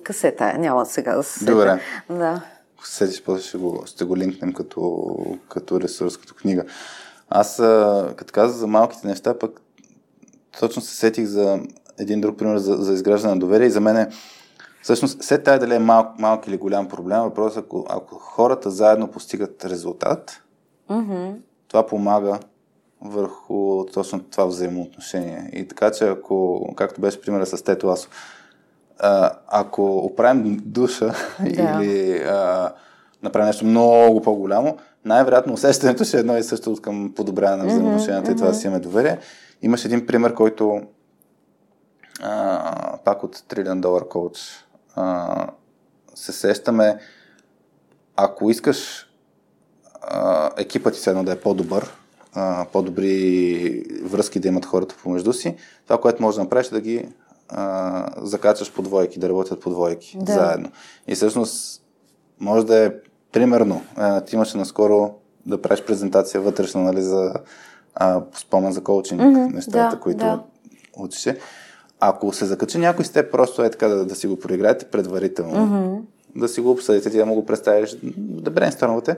Касета, 0.04 0.58
няма 0.58 0.86
сега 0.86 1.16
да 1.16 1.24
се 1.24 1.46
Добре. 1.46 1.80
Да. 2.10 2.42
Седиш, 2.84 3.24
после 3.24 3.44
ще 3.44 3.58
го, 3.58 3.84
ще 3.86 4.06
го 4.06 4.18
линкнем 4.18 4.54
като, 4.54 5.08
като 5.50 5.82
ресурс, 5.82 6.18
като 6.18 6.34
книга. 6.34 6.66
Аз, 7.30 7.56
като 8.16 8.34
казах 8.34 8.58
за 8.58 8.68
малките 8.68 9.08
неща, 9.08 9.40
пък 9.40 9.62
точно 10.60 10.82
се 10.82 10.96
сетих 10.96 11.26
за 11.26 11.60
един 12.00 12.22
друг 12.22 12.38
пример 12.38 12.58
за, 12.58 12.74
за 12.74 12.94
изграждане 12.94 13.34
на 13.34 13.40
доверие 13.40 13.68
и 13.68 13.72
за 13.72 13.82
мен 13.82 13.98
е 13.98 14.10
Всъщност, 14.82 15.24
след 15.24 15.44
тая 15.44 15.60
дали 15.60 15.76
е 15.76 15.80
малък, 15.80 16.20
малък 16.20 16.48
или 16.48 16.58
голям 16.58 16.88
проблем, 16.88 17.20
въпросът 17.20 17.58
е, 17.58 17.60
ако, 17.66 17.86
ако 17.90 18.16
хората 18.16 18.70
заедно 18.70 19.08
постигат 19.12 19.66
резултат, 19.66 20.42
mm-hmm. 20.90 21.36
това 21.68 21.86
помага 21.86 22.40
върху 23.02 23.86
точно 23.94 24.24
това 24.24 24.46
взаимоотношение. 24.46 25.50
И 25.54 25.68
така, 25.68 25.92
че 25.92 26.08
ако, 26.08 26.68
както 26.76 27.02
беше 27.02 27.22
примера 27.22 27.46
с 27.46 27.64
Тето 27.64 27.88
Ако 29.48 29.98
оправим 29.98 30.60
душа 30.66 31.14
да. 31.40 31.50
или 31.84 32.18
а, 32.24 32.74
направим 33.24 33.48
нещо 33.48 33.66
много 33.66 34.22
по-голямо, 34.22 34.78
най-вероятно 35.06 35.54
усещането 35.54 36.04
ще 36.04 36.18
е 36.18 36.20
едно 36.20 36.38
и 36.38 36.44
също 36.44 36.72
от 36.72 36.82
към 36.82 37.14
подобряване 37.16 37.64
на 37.64 37.70
взаимоотношенията 37.70 38.32
mm-hmm. 38.32 38.34
и 38.34 38.38
това 38.38 38.48
да 38.48 38.54
си 38.54 38.68
имаме 38.68 38.80
доверие. 38.80 39.18
Имаш 39.62 39.86
един 39.86 40.06
пример, 40.06 40.34
който 40.34 40.82
а, 42.22 42.98
пак 43.06 43.24
от 43.24 43.38
Trillion 43.38 43.82
Dollar 43.82 44.08
Coach 44.08 44.40
а, 44.96 45.48
се 46.16 46.32
сещаме, 46.32 46.98
ако 48.16 48.50
искаш 48.50 49.10
а, 50.02 50.50
екипът 50.58 50.94
ти 50.94 51.00
се 51.00 51.10
едно 51.10 51.24
да 51.24 51.32
е 51.32 51.40
по-добър, 51.40 51.92
а, 52.34 52.66
по-добри 52.74 53.84
връзки 54.04 54.40
да 54.40 54.48
имат 54.48 54.66
хората 54.66 54.96
помежду 55.04 55.34
си, 55.34 55.56
това, 55.88 56.02
което 56.02 56.22
можеш 56.22 56.36
да 56.36 56.44
направиш 56.44 56.68
е 56.68 56.72
да 56.72 56.82
ги 56.82 57.10
а, 57.52 58.06
закачаш 58.18 58.74
по 58.74 58.82
двойки, 58.82 59.20
да 59.20 59.30
работят 59.30 59.62
по 59.62 59.70
двойки 59.70 60.18
да. 60.22 60.34
заедно. 60.34 60.72
И 61.08 61.16
всъщност 61.16 61.84
може 62.40 62.66
да 62.66 62.86
е 62.86 62.92
примерно, 63.32 63.82
а, 63.96 64.22
ти 64.22 64.36
имаше 64.36 64.58
наскоро 64.58 65.14
да 65.46 65.62
правиш 65.62 65.84
презентация 65.84 66.42
вътрешна, 66.42 66.82
нали, 66.82 67.02
за 67.02 67.34
а, 67.96 68.22
спомен 68.34 68.72
за 68.72 68.84
коучинг, 68.84 69.22
mm-hmm, 69.22 69.54
нещата, 69.54 69.96
да, 69.96 70.02
които 70.02 70.18
да. 70.18 70.44
учише. 70.98 71.38
Ако 72.00 72.34
се 72.34 72.46
закачи 72.46 72.78
някой 72.78 73.06
с 73.06 73.10
теб, 73.10 73.32
просто 73.32 73.64
е 73.64 73.70
така 73.70 73.88
да, 73.88 74.06
да 74.06 74.16
си 74.16 74.28
го 74.28 74.40
проиграете 74.40 74.86
предварително, 74.86 75.56
mm-hmm. 75.56 76.02
да 76.40 76.48
си 76.48 76.62
го 76.62 76.72
обсъдите, 76.72 77.10
ти 77.10 77.18
да 77.18 77.26
му 77.26 77.36
го 77.36 77.46
представиш, 77.46 77.98
да 78.18 78.52
брейнстормвате. 78.52 79.18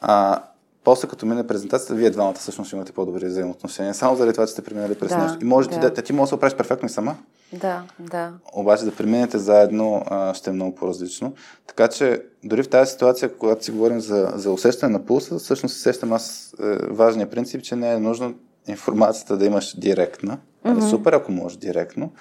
А 0.00 0.42
после 0.84 1.08
като 1.08 1.26
мине 1.26 1.46
презентацията, 1.46 1.94
вие 1.94 2.10
двамата 2.10 2.34
всъщност 2.34 2.68
ще 2.68 2.76
имате 2.76 2.92
по-добри 2.92 3.26
взаимоотношения, 3.26 3.94
само 3.94 4.16
заради 4.16 4.32
това, 4.32 4.46
че 4.46 4.52
сте 4.52 4.62
преминали 4.62 4.94
през 4.94 5.08
да, 5.08 5.18
нещо. 5.18 5.38
И 5.42 5.44
може 5.44 5.68
да. 5.68 5.74
ти, 5.74 5.80
да, 5.80 6.02
ти 6.02 6.12
може 6.12 6.22
да 6.22 6.28
се 6.28 6.34
оправиш 6.34 6.54
перфектно 6.54 6.86
и 6.86 6.90
сама. 6.90 7.16
Да, 7.52 7.82
да. 7.98 8.32
Обаче 8.52 8.84
да 8.84 8.96
преминете 8.96 9.38
заедно 9.38 10.02
а, 10.06 10.34
ще 10.34 10.50
е 10.50 10.52
много 10.52 10.74
по-различно. 10.74 11.34
Така 11.66 11.88
че 11.88 12.22
дори 12.44 12.62
в 12.62 12.68
тази 12.68 12.92
ситуация, 12.92 13.36
когато 13.36 13.64
си 13.64 13.70
говорим 13.70 14.00
за, 14.00 14.32
за 14.34 14.52
усещане 14.52 14.92
на 14.92 15.06
пулса, 15.06 15.38
всъщност 15.38 15.74
се 15.74 15.80
сещам 15.80 16.12
аз 16.12 16.54
е, 16.62 16.76
важния 16.90 17.30
принцип, 17.30 17.62
че 17.62 17.76
не 17.76 17.92
е 17.92 17.98
нужно 17.98 18.34
информацията 18.68 19.36
да 19.36 19.46
имаш 19.46 19.76
директна. 19.78 20.38
Mm-hmm. 20.64 20.90
Супер, 20.90 21.12
ако 21.12 21.32
можеш 21.32 21.58
директно, 21.58 22.12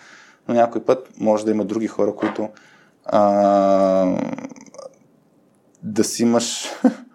но 0.47 0.53
някой 0.53 0.83
път 0.83 1.09
може 1.19 1.45
да 1.45 1.51
има 1.51 1.65
други 1.65 1.87
хора, 1.87 2.15
които 2.15 2.49
а, 3.05 4.15
да 5.83 6.03
си 6.03 6.23
имаш 6.23 6.69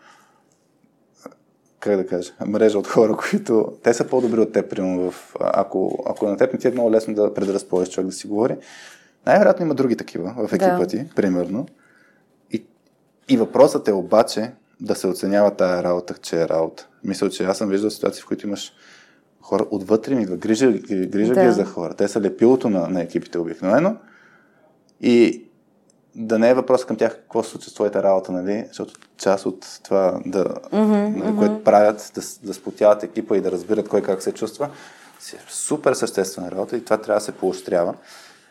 как 1.85 1.97
да 1.97 2.07
кажа, 2.07 2.33
мрежа 2.47 2.79
от 2.79 2.87
хора, 2.87 3.17
които 3.17 3.73
те 3.83 3.95
са 3.95 4.07
по-добри 4.07 4.41
от 4.41 4.53
теб, 4.53 4.71
примерно, 4.71 5.11
в, 5.11 5.37
ако, 5.41 6.05
ако 6.07 6.27
на 6.27 6.37
теб 6.37 6.53
не 6.53 6.59
ти 6.59 6.69
е 6.69 6.71
много 6.71 6.91
лесно 6.91 7.15
да 7.15 7.35
предразположиш 7.35 7.95
човек 7.95 8.07
да 8.07 8.13
си 8.13 8.27
говори, 8.27 8.57
най-вероятно 9.27 9.67
има 9.67 9.75
други 9.75 9.97
такива 9.97 10.35
в 10.49 10.53
екипа 10.53 10.79
да. 10.79 10.87
ти, 10.87 11.05
примерно. 11.17 11.67
И, 12.53 12.65
и 13.29 13.37
въпросът 13.37 13.89
е 13.89 13.93
обаче 13.93 14.53
да 14.81 14.95
се 14.95 15.07
оценява 15.07 15.57
тая 15.57 15.83
работа, 15.83 16.15
че 16.23 16.43
е 16.43 16.49
работа. 16.49 16.89
Мисля, 17.05 17.31
че 17.31 17.45
аз 17.45 17.59
съм 17.59 17.69
виждал 17.69 17.91
ситуации, 17.91 18.23
в 18.23 18.27
които 18.27 18.47
имаш 18.47 18.73
хора 19.41 19.67
отвътре 19.71 20.15
ми 20.15 20.25
грижа, 20.25 20.73
грижа 20.89 21.35
да. 21.35 21.41
ги 21.41 21.47
е 21.47 21.53
за 21.53 21.65
хора. 21.65 21.95
Те 21.95 22.09
са 22.09 22.21
лепилото 22.21 22.71
на, 22.71 22.89
на 22.89 23.03
екипите 23.03 23.39
обикновено. 23.39 23.97
И 25.01 25.44
да 26.17 26.39
не 26.39 26.51
е 26.51 26.55
въпрос 26.55 26.85
към 26.85 26.97
тях 26.97 27.13
какво 27.13 27.43
се 27.43 27.51
случва 27.51 27.71
с 27.71 27.75
твоята 27.75 28.03
работа, 28.03 28.33
нали? 28.33 28.65
Защото 28.67 28.95
част 29.17 29.47
от 29.47 29.67
това, 29.85 30.21
да, 30.27 30.45
mm-hmm, 30.45 31.17
нали, 31.17 31.37
което 31.37 31.65
правят, 31.65 32.13
да, 32.15 32.21
да 32.47 32.55
сплотяват 32.55 33.03
екипа 33.03 33.37
и 33.37 33.41
да 33.41 33.53
разбират 33.53 33.89
кой 33.89 34.03
как 34.03 34.23
се 34.23 34.33
чувства, 34.33 34.71
си 35.21 35.37
е 35.37 35.39
супер 35.49 35.95
съществена 35.95 36.51
работа 36.51 36.77
и 36.77 36.85
това 36.85 36.97
трябва 36.97 37.21
да 37.21 37.25
се 37.25 37.33
поощрява. 37.33 37.95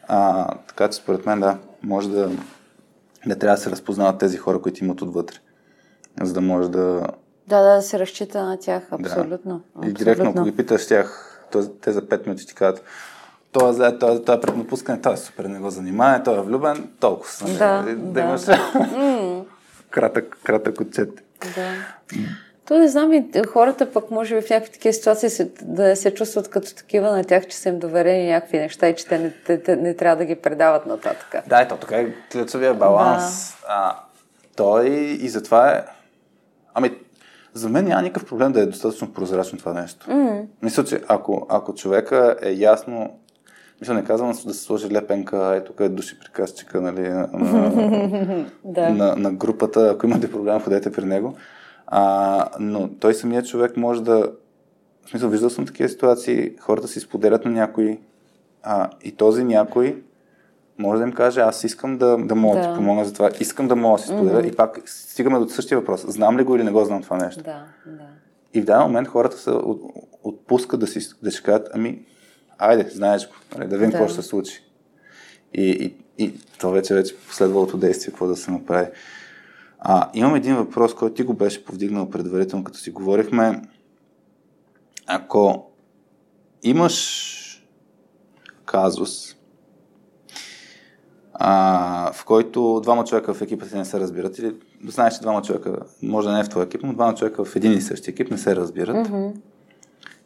А, 0.07 0.48
така 0.68 0.88
че 0.88 0.98
според 0.98 1.26
мен, 1.26 1.40
да, 1.40 1.57
може 1.84 2.10
да 2.10 2.31
не 3.26 3.35
трябва 3.35 3.56
да 3.56 3.61
се 3.61 3.72
разпознават 3.72 4.19
тези 4.19 4.38
хора, 4.38 4.61
които 4.61 4.84
имат 4.84 5.02
отвътре. 5.02 5.38
За 6.22 6.34
да 6.34 6.41
може 6.41 6.69
да... 6.69 7.07
Да, 7.48 7.61
да, 7.61 7.76
да 7.76 7.81
се 7.81 7.99
разчита 7.99 8.44
на 8.44 8.60
тях, 8.60 8.84
абсолютно. 8.91 9.61
Да. 9.76 9.88
И 9.88 9.94
директно, 9.94 10.30
ако 10.30 10.44
ги 10.44 10.56
питаш 10.56 10.88
тях, 10.88 11.30
те 11.81 11.91
за 11.91 12.02
5 12.02 12.26
минути 12.26 12.48
ти 12.48 12.56
казват, 12.56 12.84
той 13.53 13.69
е 13.69 13.73
за 13.73 13.99
това, 13.99 14.21
това 14.21 14.41
пред 14.41 14.57
напускане, 14.57 15.01
той 15.01 15.13
е 15.13 15.17
супер, 15.17 15.45
не 15.45 15.59
го 15.59 15.69
занимава, 15.69 16.23
той 16.23 16.38
е 16.38 16.41
влюбен, 16.41 16.89
толкова. 16.99 17.47
Нали? 17.47 17.57
Да, 17.57 17.84
да, 17.84 17.95
да 17.95 18.19
имаш 18.19 18.41
кратък, 19.89 20.38
кратък 20.43 20.81
отчет. 20.81 21.23
Да. 21.55 21.71
То 22.67 22.77
не 22.77 22.88
знам 22.88 23.13
и 23.13 23.25
хората 23.47 23.91
пък 23.91 24.11
може 24.11 24.35
би 24.35 24.41
в 24.41 24.49
някакви 24.49 24.71
такива 24.73 24.93
ситуации 24.93 25.30
се, 25.30 25.51
да 25.61 25.95
се 25.95 26.13
чувстват 26.13 26.49
като 26.49 26.75
такива 26.75 27.11
на 27.11 27.23
тях, 27.23 27.47
че 27.47 27.57
са 27.57 27.69
им 27.69 27.80
доверени 27.80 28.31
някакви 28.31 28.59
неща 28.59 28.89
и 28.89 28.95
че 28.95 29.07
те 29.07 29.19
не, 29.19 29.31
те, 29.45 29.63
те 29.63 29.75
не 29.75 29.93
трябва 29.93 30.15
да 30.15 30.25
ги 30.25 30.35
предават 30.35 30.85
нататък. 30.85 31.35
Да, 31.47 31.61
ето 31.61 31.77
така 31.77 31.97
е 31.97 32.13
ключовия 32.31 32.73
баланс. 32.73 33.51
Да. 33.51 33.67
А, 33.67 33.99
той 34.55 34.88
и 35.21 35.30
затова 35.30 35.71
е... 35.71 35.84
Ами, 36.73 36.97
за 37.53 37.69
мен 37.69 37.85
няма 37.85 38.01
никакъв 38.01 38.30
проблем 38.30 38.51
да 38.51 38.61
е 38.61 38.65
достатъчно 38.65 39.13
прозрачно 39.13 39.59
това 39.59 39.73
нещо. 39.73 40.07
Mm. 40.07 40.45
Мисля, 40.61 40.84
че 40.84 41.01
ако, 41.07 41.47
ако 41.49 41.75
човека 41.75 42.35
е 42.41 42.51
ясно 42.51 43.19
мисля, 43.84 43.93
не 43.93 44.03
казвам 44.03 44.31
да 44.45 44.53
се 44.53 44.64
сложи 44.64 44.91
лепенка, 44.91 45.53
ето 45.55 45.73
къде 45.73 45.89
души 45.89 46.19
приказчика, 46.19 46.81
нали, 46.81 47.10
на, 47.10 47.30
на, 47.34 48.45
да. 48.65 48.89
на, 48.89 49.15
на, 49.15 49.31
групата, 49.34 49.91
ако 49.95 50.05
имате 50.05 50.31
проблем, 50.31 50.60
ходете 50.60 50.91
при 50.91 51.05
него. 51.05 51.35
А, 51.88 52.49
но 52.60 52.89
той 52.99 53.14
самият 53.14 53.47
човек 53.47 53.77
може 53.77 54.03
да... 54.03 54.31
В 55.05 55.10
смисъл, 55.10 55.30
виждал 55.30 55.49
съм 55.49 55.65
такива 55.65 55.89
ситуации, 55.89 56.55
хората 56.60 56.88
си 56.88 56.99
споделят 56.99 57.45
на 57.45 57.51
някой 57.51 57.99
а, 58.64 58.89
и 59.03 59.11
този 59.11 59.43
някой 59.43 60.01
може 60.77 61.01
да 61.01 61.07
им 61.07 61.14
каже, 61.14 61.39
аз 61.39 61.64
искам 61.64 61.97
да, 61.97 62.18
да 62.18 62.35
мога 62.35 62.57
да 62.57 62.64
ти 62.64 62.76
помогна 62.76 63.05
за 63.05 63.14
това, 63.14 63.30
искам 63.39 63.68
да 63.68 63.76
мога 63.76 63.97
да 63.97 64.03
си 64.03 64.07
споделя 64.07 64.41
mm-hmm. 64.41 64.53
и 64.53 64.55
пак 64.55 64.81
стигаме 64.85 65.39
до 65.39 65.49
същия 65.49 65.80
въпрос. 65.80 66.05
Знам 66.07 66.38
ли 66.38 66.43
го 66.43 66.55
или 66.55 66.64
не 66.64 66.72
го 66.72 66.85
знам 66.85 67.03
това 67.03 67.18
нещо? 67.18 67.43
Да, 67.43 67.65
да. 67.85 68.03
И 68.53 68.61
в 68.61 68.65
даден 68.65 68.84
момент 68.84 69.07
хората 69.07 69.38
се 69.38 69.49
от, 69.49 69.81
отпускат 70.23 70.80
да 70.80 70.88
си 70.88 70.99
да 71.23 71.31
си 71.31 71.43
кажат, 71.43 71.69
ами 71.73 72.05
айде, 72.57 72.89
знаеш 72.89 73.27
го, 73.27 73.34
нали, 73.57 73.69
да 73.69 73.77
видим 73.77 73.91
да. 73.91 73.97
какво 73.97 74.13
ще 74.13 74.21
се 74.21 74.27
случи. 74.27 74.63
И, 75.53 75.63
и, 75.63 75.95
и 76.25 76.34
то 76.59 76.71
вече 76.71 76.93
вече 76.93 77.17
последвалото 77.17 77.77
действие, 77.77 78.11
какво 78.11 78.27
да 78.27 78.35
се 78.35 78.51
направи. 78.51 78.88
А, 79.80 80.09
имам 80.13 80.35
един 80.35 80.55
въпрос, 80.55 80.95
който 80.95 81.15
ти 81.15 81.23
го 81.23 81.34
беше 81.34 81.65
повдигнал 81.65 82.09
предварително, 82.09 82.63
като 82.63 82.77
си 82.77 82.91
говорихме. 82.91 83.61
Ако 85.07 85.71
имаш 86.63 87.65
казус, 88.65 89.35
а, 91.34 92.11
в 92.13 92.25
който 92.25 92.80
двама 92.84 93.03
човека 93.03 93.34
в 93.34 93.41
екипа 93.41 93.65
ти 93.65 93.75
не 93.75 93.85
се 93.85 93.99
разбират, 93.99 94.39
или 94.39 94.55
знаеш, 94.88 95.13
че 95.13 95.21
двама 95.21 95.41
човека, 95.41 95.80
може 96.01 96.27
да 96.27 96.34
не 96.34 96.39
е 96.39 96.43
в 96.43 96.49
твоя 96.49 96.65
екип, 96.65 96.84
но 96.84 96.93
двама 96.93 97.15
човека 97.15 97.45
в 97.45 97.55
един 97.55 97.73
и 97.73 97.81
същи 97.81 98.09
екип 98.09 98.31
не 98.31 98.38
се 98.38 98.55
разбират. 98.55 99.07
Mm-hmm. 99.07 99.34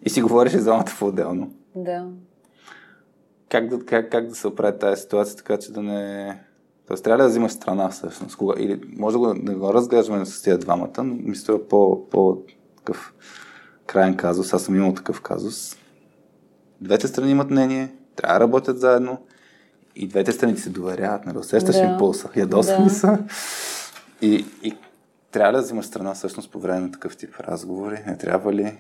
И 0.06 0.10
си 0.10 0.22
говориш 0.22 0.54
и 0.54 0.58
двамата 0.58 0.86
по-отделно. 1.00 1.52
Да. 1.84 2.08
Как 3.50 3.68
да, 3.68 3.86
как, 3.86 4.12
как 4.12 4.28
да 4.28 4.36
се 4.36 4.48
оправи 4.48 4.80
тази 4.80 5.02
ситуация, 5.02 5.38
така 5.38 5.58
че 5.58 5.72
да 5.72 5.82
не... 5.82 6.40
Тоест, 6.88 7.04
трябва 7.04 7.24
да 7.24 7.30
взимаш 7.30 7.52
страна 7.52 7.90
всъщност. 7.90 8.38
Кога... 8.38 8.54
Или 8.58 8.82
може 8.98 9.14
да 9.14 9.20
го, 9.20 9.34
да 9.34 9.56
го 9.56 9.74
разглеждаме 9.74 10.26
с 10.26 10.42
тези 10.42 10.60
двамата, 10.60 11.04
но 11.04 11.16
мисля 11.20 11.68
по, 11.68 12.10
по 12.10 12.42
такъв 12.78 13.14
крайен 13.86 14.18
казус. 14.18 14.54
Аз 14.54 14.64
съм 14.64 14.76
имал 14.76 14.94
такъв 14.94 15.22
казус. 15.22 15.78
Двете 16.82 17.08
страни 17.08 17.32
имат 17.32 17.50
мнение, 17.50 17.96
трябва 18.16 18.40
да 18.40 18.46
работят 18.46 18.80
заедно 18.80 19.18
и 19.96 20.08
двете 20.08 20.32
страни 20.32 20.58
се 20.58 20.70
доверяват, 20.70 21.26
нали? 21.26 21.38
Усещаш 21.38 21.76
да. 21.76 21.82
им 21.82 21.98
пулса, 21.98 22.30
ядосани 22.36 22.88
да. 22.88 22.94
са. 22.94 23.20
И, 24.22 24.46
и 24.64 24.78
трябва 25.32 25.54
да 25.54 25.62
взимаш 25.62 25.86
страна 25.86 26.14
всъщност 26.14 26.52
по 26.52 26.60
време 26.60 26.80
на 26.80 26.92
такъв 26.92 27.18
тип 27.18 27.36
разговори. 27.40 28.04
Не 28.08 28.18
трябва 28.18 28.54
ли 28.54 28.78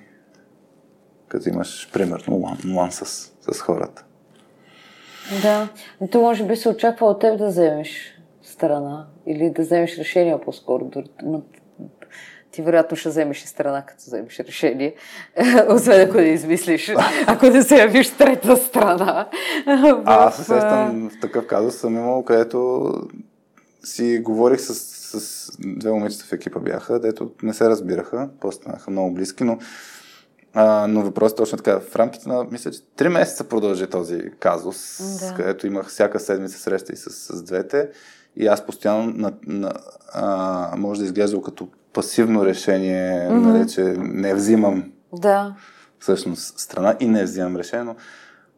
като 1.28 1.50
имаш 1.50 1.90
примерно 1.94 2.40
one 2.66 2.90
с, 2.90 3.32
с 3.52 3.60
хората. 3.60 4.04
Да, 5.42 5.70
но 6.02 6.08
то 6.08 6.22
може 6.22 6.44
би 6.44 6.56
се 6.56 6.70
очаква 6.70 7.08
от 7.08 7.20
теб 7.20 7.38
да 7.38 7.48
вземеш 7.48 8.22
страна 8.44 9.08
или 9.26 9.50
да 9.50 9.62
вземеш 9.62 9.98
решение 9.98 10.42
по-скоро. 10.46 10.92
Но 11.24 11.42
ти 12.52 12.62
вероятно 12.62 12.98
ще 12.98 13.10
вземеш 13.10 13.44
и 13.44 13.48
страна, 13.48 13.86
като 13.86 14.04
вземеш 14.08 14.40
решение. 14.40 14.96
Освен 15.70 16.10
ако 16.10 16.18
не 16.18 16.28
измислиш, 16.28 16.94
ако 17.28 17.46
не 17.46 17.64
се 17.64 17.78
явиш 17.78 18.10
трета 18.10 18.58
страна. 18.58 19.30
А, 19.66 20.04
аз 20.06 20.36
се 20.36 20.44
сещам 20.44 21.10
в 21.10 21.20
такъв 21.20 21.48
казус 21.48 21.76
съм 21.76 21.96
имал, 21.96 22.24
където 22.24 22.92
си 23.84 24.20
говорих 24.20 24.60
с, 24.60 24.76
с 25.20 25.52
две 25.60 25.92
момичета 25.92 26.26
в 26.26 26.34
екипа 26.34 26.60
бяха, 26.60 27.00
дето 27.00 27.32
не 27.44 27.54
се 27.54 27.70
разбираха, 27.70 28.30
после 28.40 28.58
станаха 28.58 28.92
много 28.92 29.14
близки, 29.14 29.44
но 29.44 29.58
а, 30.54 30.88
но 30.88 31.02
въпросът 31.02 31.40
е 31.40 31.42
точно 31.42 31.58
така. 31.58 31.80
В 31.80 31.96
рамките 31.96 32.30
на, 32.30 32.44
мисля, 32.52 32.72
че 32.72 32.80
3 32.80 33.08
месеца 33.08 33.44
продължи 33.44 33.88
този 33.88 34.32
казус, 34.40 35.02
да. 35.20 35.34
където 35.34 35.68
имах 35.68 35.88
всяка 35.88 36.20
седмица 36.20 36.60
среща 36.60 36.94
и 36.94 36.96
с, 36.96 37.10
с 37.10 37.44
двете. 37.44 37.90
И 38.36 38.48
аз 38.48 38.66
постоянно 38.66 39.14
на, 39.16 39.34
на, 39.48 39.74
а, 40.14 40.74
може 40.78 41.00
да 41.00 41.06
изглежда 41.06 41.42
като 41.42 41.68
пасивно 41.94 42.46
решение, 42.46 43.30
mm-hmm. 43.30 43.32
нали, 43.32 43.70
че 43.70 43.84
не 43.98 44.36
взимам 44.36 44.92
да. 45.14 45.56
всъщност 46.00 46.60
страна 46.60 46.96
и 47.00 47.08
не 47.08 47.24
взимам 47.24 47.56
решение, 47.56 47.86
но 47.86 47.96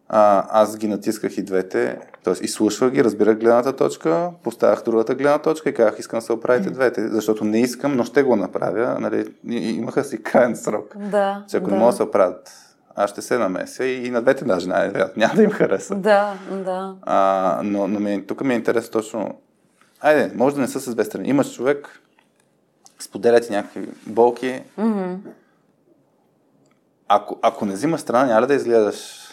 а, 0.10 0.46
аз 0.62 0.78
ги 0.78 0.88
натисках 0.88 1.38
и 1.38 1.44
двете, 1.44 2.00
т.е. 2.24 2.34
изслушвах 2.42 2.92
ги, 2.92 3.04
разбирах 3.04 3.40
гледната 3.40 3.76
точка, 3.76 4.30
поставях 4.44 4.84
другата 4.84 5.16
гледна 5.16 5.38
точка 5.38 5.70
и 5.70 5.74
казах, 5.74 6.00
искам 6.00 6.20
да 6.20 6.26
се 6.26 6.34
оправите 6.34 6.70
двете, 6.70 7.08
защото 7.08 7.46
не 7.46 7.62
искам, 7.62 7.96
но 7.96 8.04
ще 8.04 8.24
го 8.24 8.36
направя. 8.36 8.98
Нали, 9.00 9.34
имаха 9.48 10.04
си 10.04 10.24
крайен 10.24 10.56
срок. 10.56 10.98
Да, 10.98 11.44
че 11.50 11.58
ако 11.58 11.66
да. 11.66 11.72
не 11.72 11.80
могат 11.80 11.94
да 11.94 11.98
се 11.98 12.04
оправят, 12.04 12.52
аз 12.96 13.10
ще 13.10 13.22
се 13.22 13.38
намеся 13.38 13.86
и, 13.86 14.06
и 14.08 14.10
на 14.10 14.22
двете 14.22 14.46
даже 14.46 14.68
най-вероятно 14.68 15.20
няма 15.20 15.36
да 15.36 15.44
им 15.44 15.52
хареса. 15.52 15.96
Да, 15.96 16.34
да. 16.52 16.96
А, 17.02 17.62
но 17.64 17.88
но 17.88 18.00
ми, 18.00 18.28
тук 18.28 18.44
ми 18.44 18.54
е 18.54 18.58
интересно 18.58 18.92
точно, 18.92 19.38
айде, 20.02 20.32
може 20.36 20.56
да 20.56 20.62
не 20.62 20.68
са 20.68 20.80
с 20.80 20.94
две 20.96 21.04
страни. 21.04 21.30
Имаш 21.30 21.54
човек, 21.54 22.02
споделят 23.00 23.48
ти 23.48 23.52
някакви 23.52 23.90
болки. 24.06 24.62
Mm-hmm. 24.80 25.18
Ако, 27.08 27.40
ако 27.42 27.66
не 27.66 27.74
взимаш 27.74 28.02
страна, 28.02 28.26
няма 28.26 28.48
да 28.48 28.54
изгледаш 28.54 29.29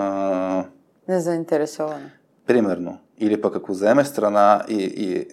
а, 0.00 0.64
Незаинтересована. 1.08 2.10
примерно. 2.46 2.98
Или 3.18 3.40
пък 3.40 3.56
ако 3.56 3.72
вземеш 3.72 4.06
страна 4.06 4.64
и, 4.68 4.74
и, 4.76 5.26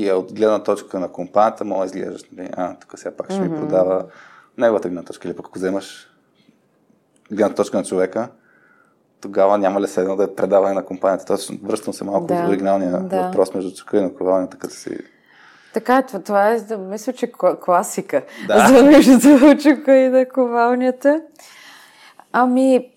и 0.00 0.08
е 0.08 0.12
от 0.12 0.32
гледна 0.32 0.62
точка 0.62 1.00
на 1.00 1.08
компанията, 1.08 1.64
може 1.64 1.92
да 1.92 1.98
изглеждаш, 1.98 2.22
нали, 2.32 2.50
а, 2.52 2.74
тук 2.74 2.98
сега 2.98 3.16
пак 3.16 3.30
ще 3.30 3.40
ми 3.40 3.48
Мгм. 3.48 3.56
продава 3.56 4.04
неговата 4.58 4.88
гледна 4.88 5.02
точка. 5.02 5.28
Или 5.28 5.36
пък 5.36 5.46
ако 5.46 5.58
вземаш 5.58 6.08
гледна 7.30 7.54
точка 7.54 7.76
на 7.76 7.84
човека, 7.84 8.28
тогава 9.20 9.58
няма 9.58 9.80
ли 9.80 9.88
седно 9.88 10.16
да 10.16 10.24
е 10.24 10.34
предаване 10.34 10.74
на 10.74 10.84
компанията. 10.84 11.24
Точно 11.26 11.58
връщам 11.62 11.94
се 11.94 12.04
малко 12.04 12.26
Да, 12.26 12.34
в 12.36 12.48
оригиналния 12.48 13.00
да. 13.00 13.22
въпрос 13.22 13.54
между 13.54 13.74
чука 13.74 13.98
и 13.98 14.02
наковалнята, 14.02 14.58
като 14.58 14.74
си... 14.74 14.98
Така 15.74 15.96
е, 15.96 16.02
това, 16.02 16.20
това 16.20 16.48
е, 16.48 16.60
да, 16.60 16.78
мисля, 16.78 17.12
че 17.12 17.26
кла- 17.28 17.60
класика. 17.60 18.22
Да. 18.46 18.68
За 18.68 18.82
между 18.84 19.12
Зелчука 19.18 19.96
и 19.96 20.08
на 20.08 20.28
ковалнята. 20.28 21.22
Ами, 22.32 22.92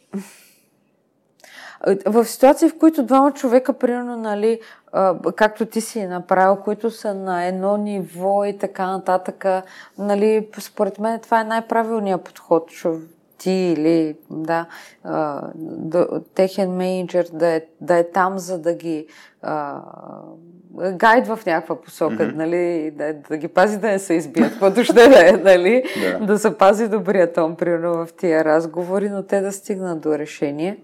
в 2.05 2.25
ситуации, 2.25 2.69
в 2.69 2.77
които 2.77 3.03
двама 3.03 3.31
човека, 3.31 3.73
примерно, 3.73 4.17
нали, 4.17 4.59
както 5.35 5.65
ти 5.65 5.81
си 5.81 6.07
направил, 6.07 6.55
които 6.55 6.91
са 6.91 7.13
на 7.13 7.45
едно 7.45 7.77
ниво 7.77 8.45
и 8.45 8.57
така 8.57 8.87
нататък, 8.87 9.45
нали, 9.97 10.47
според 10.59 10.99
мен 10.99 11.19
това 11.19 11.41
е 11.41 11.43
най-правилният 11.43 12.23
подход, 12.23 12.71
ти 13.37 13.51
или 13.51 14.15
да, 14.29 14.65
да, 15.65 16.07
техен 16.35 16.71
менеджер 16.71 17.27
да 17.33 17.47
е, 17.47 17.61
да 17.81 17.97
е 17.97 18.11
там, 18.11 18.39
за 18.39 18.59
да 18.59 18.73
ги 18.73 19.07
а, 19.41 19.81
гайд 20.91 21.27
в 21.27 21.39
някаква 21.45 21.81
посока, 21.81 22.23
Мгм. 22.23 22.37
нали, 22.37 22.91
да, 22.91 23.13
да 23.13 23.37
ги 23.37 23.47
пази 23.47 23.77
да 23.77 23.87
не 23.87 23.99
се 23.99 24.13
избият, 24.13 24.51
каквото 24.51 24.83
ще 24.83 24.93
да 24.93 25.29
е, 25.29 25.31
нали, 25.31 25.83
Да. 26.19 26.25
да 26.25 26.39
се 26.39 26.57
пази 26.57 26.87
добрия 26.87 27.33
тон, 27.33 27.55
примерно 27.55 28.05
в 28.05 28.13
тия 28.13 28.45
разговори, 28.45 29.09
но 29.09 29.23
те 29.23 29.41
да 29.41 29.51
стигнат 29.51 30.01
до 30.01 30.17
решение. 30.17 30.77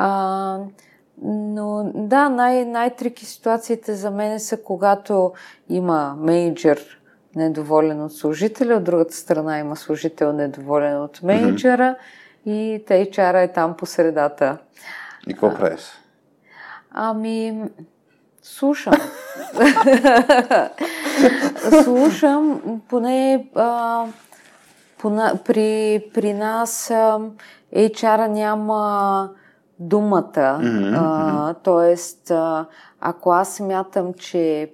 А, 0.00 0.58
но 1.22 1.90
да, 1.94 2.28
най- 2.28 2.64
най-трики 2.64 3.26
ситуациите 3.26 3.94
за 3.94 4.10
мен 4.10 4.40
са 4.40 4.62
когато 4.62 5.32
има 5.68 6.14
менеджер 6.18 7.00
недоволен 7.36 8.02
от 8.02 8.12
служителя, 8.12 8.74
от 8.74 8.84
другата 8.84 9.14
страна 9.14 9.58
има 9.58 9.76
служител 9.76 10.32
недоволен 10.32 11.02
от 11.02 11.22
менеджера 11.22 11.96
и 12.46 12.84
те 12.86 13.10
HR 13.10 13.44
е 13.44 13.52
там 13.52 13.76
по 13.76 13.86
средата. 13.86 14.58
И 15.26 15.32
какво 15.32 15.54
правиш? 15.54 15.82
Ами, 16.90 17.62
слушам. 18.42 18.94
слушам, 21.84 22.60
поне 22.88 23.48
а, 23.54 24.04
пона, 24.98 25.38
при, 25.44 26.04
при 26.14 26.32
нас 26.32 26.90
а, 26.90 27.20
HR 27.76 28.26
няма 28.26 29.30
думата. 29.78 30.58
Мгм, 30.62 30.94
а, 30.94 31.54
тоест, 31.62 32.30
а, 32.30 32.66
ако 33.00 33.30
аз 33.30 33.54
смятам, 33.54 34.14
че 34.14 34.70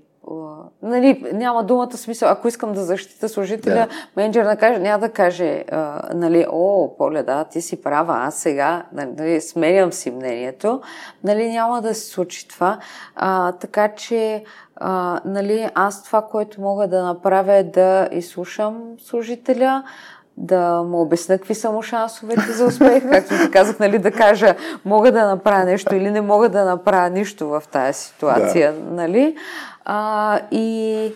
нали, 0.82 1.24
няма 1.32 1.64
думата 1.64 1.96
смисъл, 1.96 2.30
ако 2.30 2.48
искам 2.48 2.72
да 2.72 2.84
защита 2.84 3.28
служителя, 3.28 3.74
Да. 3.74 3.88
менеджер 4.16 4.44
да 4.44 4.56
каже, 4.56 4.78
няма 4.78 4.98
да 4.98 5.08
каже, 5.08 5.64
а, 5.72 6.00
нали, 6.14 6.46
о, 6.50 6.96
Поля, 6.98 7.22
да, 7.22 7.44
ти 7.44 7.60
си 7.60 7.82
права, 7.82 8.16
аз 8.18 8.34
сега 8.34 8.84
нали, 8.92 9.40
сменям 9.40 9.92
си 9.92 10.10
мнението, 10.10 10.80
нали, 11.24 11.52
няма 11.52 11.82
да 11.82 11.94
се 11.94 12.10
случи 12.10 12.48
това. 12.48 12.78
А, 13.16 13.52
така 13.52 13.88
че, 13.88 14.44
а, 14.76 15.20
нали, 15.24 15.68
аз 15.74 16.04
това, 16.04 16.22
което 16.22 16.60
мога 16.60 16.88
да 16.88 17.04
направя 17.04 17.52
е 17.54 17.62
да 17.62 18.08
изслушам 18.12 18.82
служителя, 18.98 19.84
да 20.36 20.82
му 20.82 21.00
обясня 21.00 21.38
какви 21.38 21.54
са 21.54 21.70
му 21.70 21.82
шансовете 21.82 22.52
за 22.52 22.64
успех, 22.64 23.10
както 23.10 23.34
ти 23.44 23.50
казах, 23.50 23.78
нали, 23.78 23.98
да 23.98 24.10
кажа 24.10 24.54
мога 24.84 25.12
да 25.12 25.26
направя 25.26 25.64
нещо 25.64 25.94
или 25.94 26.10
не 26.10 26.20
мога 26.20 26.48
да 26.48 26.64
направя 26.64 27.10
нищо 27.10 27.48
в 27.48 27.62
тази 27.72 27.98
ситуация, 27.98 28.72
да. 28.72 28.94
нали? 28.94 29.36
А, 29.84 30.40
и, 30.50 31.12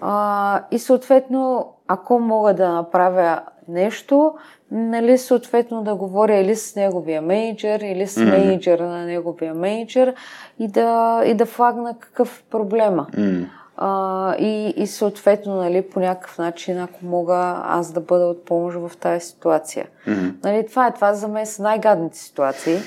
а, 0.00 0.62
и 0.70 0.78
съответно, 0.78 1.72
ако 1.88 2.18
мога 2.18 2.54
да 2.54 2.68
направя 2.68 3.40
нещо, 3.68 4.34
нали, 4.70 5.18
съответно 5.18 5.82
да 5.82 5.94
говоря 5.94 6.36
или 6.36 6.56
с 6.56 6.76
неговия 6.76 7.22
менеджер, 7.22 7.80
или 7.80 8.06
с 8.06 8.16
Мгм. 8.20 8.30
менеджера 8.30 8.86
на 8.86 9.04
неговия 9.04 9.54
менеджер 9.54 10.14
и 10.58 10.68
да, 10.68 11.22
и 11.24 11.34
да 11.34 11.46
флагна 11.46 11.94
какъв 12.00 12.42
проблема. 12.50 13.06
М. 13.16 13.46
А, 13.80 14.34
и, 14.38 14.74
и 14.76 14.86
съответно, 14.86 15.56
нали, 15.56 15.82
по 15.82 16.00
някакъв 16.00 16.38
начин, 16.38 16.78
ако 16.78 17.06
мога 17.06 17.62
аз 17.64 17.92
да 17.92 18.00
бъда 18.00 18.26
от 18.26 18.44
помощ 18.44 18.78
в 18.78 18.96
тази 18.96 19.26
ситуация. 19.26 19.86
М. 20.06 20.32
Нали, 20.44 20.66
това 20.66 20.86
е, 20.86 20.94
това 20.94 21.14
за 21.14 21.28
мен 21.28 21.46
са 21.46 21.62
най-гадните 21.62 22.18
ситуации. 22.18 22.78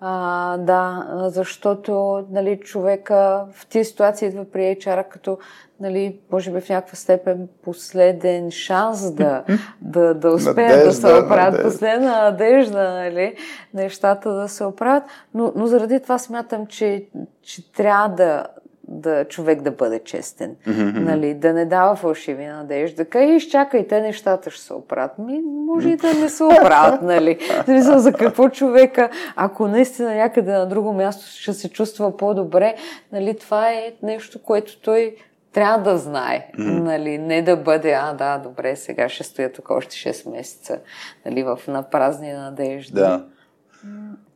А, 0.00 0.56
да, 0.56 1.06
защото 1.26 2.24
нали, 2.30 2.60
човека 2.60 3.46
в 3.52 3.66
тези 3.66 3.90
ситуации 3.90 4.28
идва 4.28 4.44
при 4.44 4.60
HR 4.60 5.08
като, 5.08 5.38
нали, 5.80 6.18
може 6.32 6.50
би 6.50 6.60
в 6.60 6.68
някаква 6.68 6.96
степен 6.96 7.48
последен 7.64 8.50
шанс 8.50 9.10
да, 9.10 9.44
да, 9.80 10.14
да 10.14 10.30
успеят 10.30 10.84
да 10.84 10.92
се 10.92 11.06
оправят, 11.06 11.52
надежда. 11.52 11.62
последна 11.62 12.22
надежда, 12.22 12.90
нали, 12.90 13.34
нещата 13.74 14.32
да 14.32 14.48
се 14.48 14.64
оправят. 14.64 15.04
Но, 15.34 15.52
но 15.56 15.66
заради 15.66 16.00
това 16.00 16.18
смятам, 16.18 16.66
че, 16.66 17.04
че 17.42 17.72
трябва 17.72 18.08
да, 18.08 18.46
да 18.90 19.24
човек 19.24 19.60
да 19.62 19.70
бъде 19.70 19.98
честен. 20.04 20.56
Мгм. 20.66 21.04
Нали, 21.04 21.34
да 21.34 21.52
не 21.52 21.66
дава 21.66 21.96
фалшиви 21.96 22.46
надежди. 22.46 22.96
Да 22.96 23.04
кай, 23.04 23.26
изчакайте, 23.26 24.00
нещата 24.00 24.50
ще 24.50 24.62
се 24.62 24.74
оправят. 24.74 25.18
Ми, 25.18 25.40
може 25.66 25.88
и 25.88 25.96
да 25.96 26.14
не 26.14 26.28
се 26.28 26.44
оправят, 26.44 27.02
нали? 27.02 27.38
Смисъл, 27.64 27.98
за 27.98 28.12
какво 28.12 28.48
човека, 28.48 29.10
ако 29.36 29.68
наистина 29.68 30.14
някъде 30.14 30.52
на 30.52 30.66
друго 30.66 30.92
място 30.92 31.26
ще 31.26 31.52
се 31.52 31.68
чувства 31.70 32.16
по-добре, 32.16 32.74
нали, 33.12 33.36
това 33.38 33.70
е 33.70 33.92
нещо, 34.02 34.42
което 34.42 34.80
той 34.80 35.16
трябва 35.52 35.78
да 35.92 35.98
знае. 35.98 36.50
Нали, 36.58 37.18
не 37.18 37.42
да 37.42 37.56
бъде, 37.56 37.92
а 37.92 38.12
да, 38.12 38.38
добре, 38.38 38.76
сега 38.76 39.08
ще 39.08 39.24
стоя 39.24 39.52
тук 39.52 39.70
още 39.70 39.96
6 39.96 40.30
месеца, 40.30 40.78
нали, 41.26 41.42
в 41.42 41.58
напразни 41.68 42.32
надежди. 42.32 42.92
Да. 42.92 43.24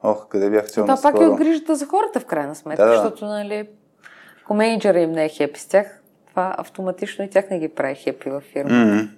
Ох, 0.02 0.28
къде 0.28 0.50
бях 0.50 0.66
цел 0.66 0.84
Това 0.84 0.98
пак 1.02 1.20
е 1.20 1.26
от 1.26 1.36
грижата 1.38 1.74
за 1.74 1.86
хората, 1.86 2.20
в 2.20 2.24
крайна 2.24 2.54
сметка, 2.54 2.84
Да, 2.84 2.90
да. 2.90 2.96
защото, 2.96 3.26
нали, 3.26 3.68
ако 4.44 4.54
менеджера 4.54 5.00
им 5.00 5.12
не 5.12 5.24
е 5.24 5.28
хепи 5.28 5.60
с 5.60 5.66
тях, 5.66 6.02
това 6.28 6.54
автоматично 6.58 7.24
и 7.24 7.30
тях 7.30 7.50
не 7.50 7.58
ги 7.58 7.68
прави 7.68 7.94
хепи 7.94 8.30
във 8.30 8.42
фирма. 8.42 8.70
М. 8.70 9.08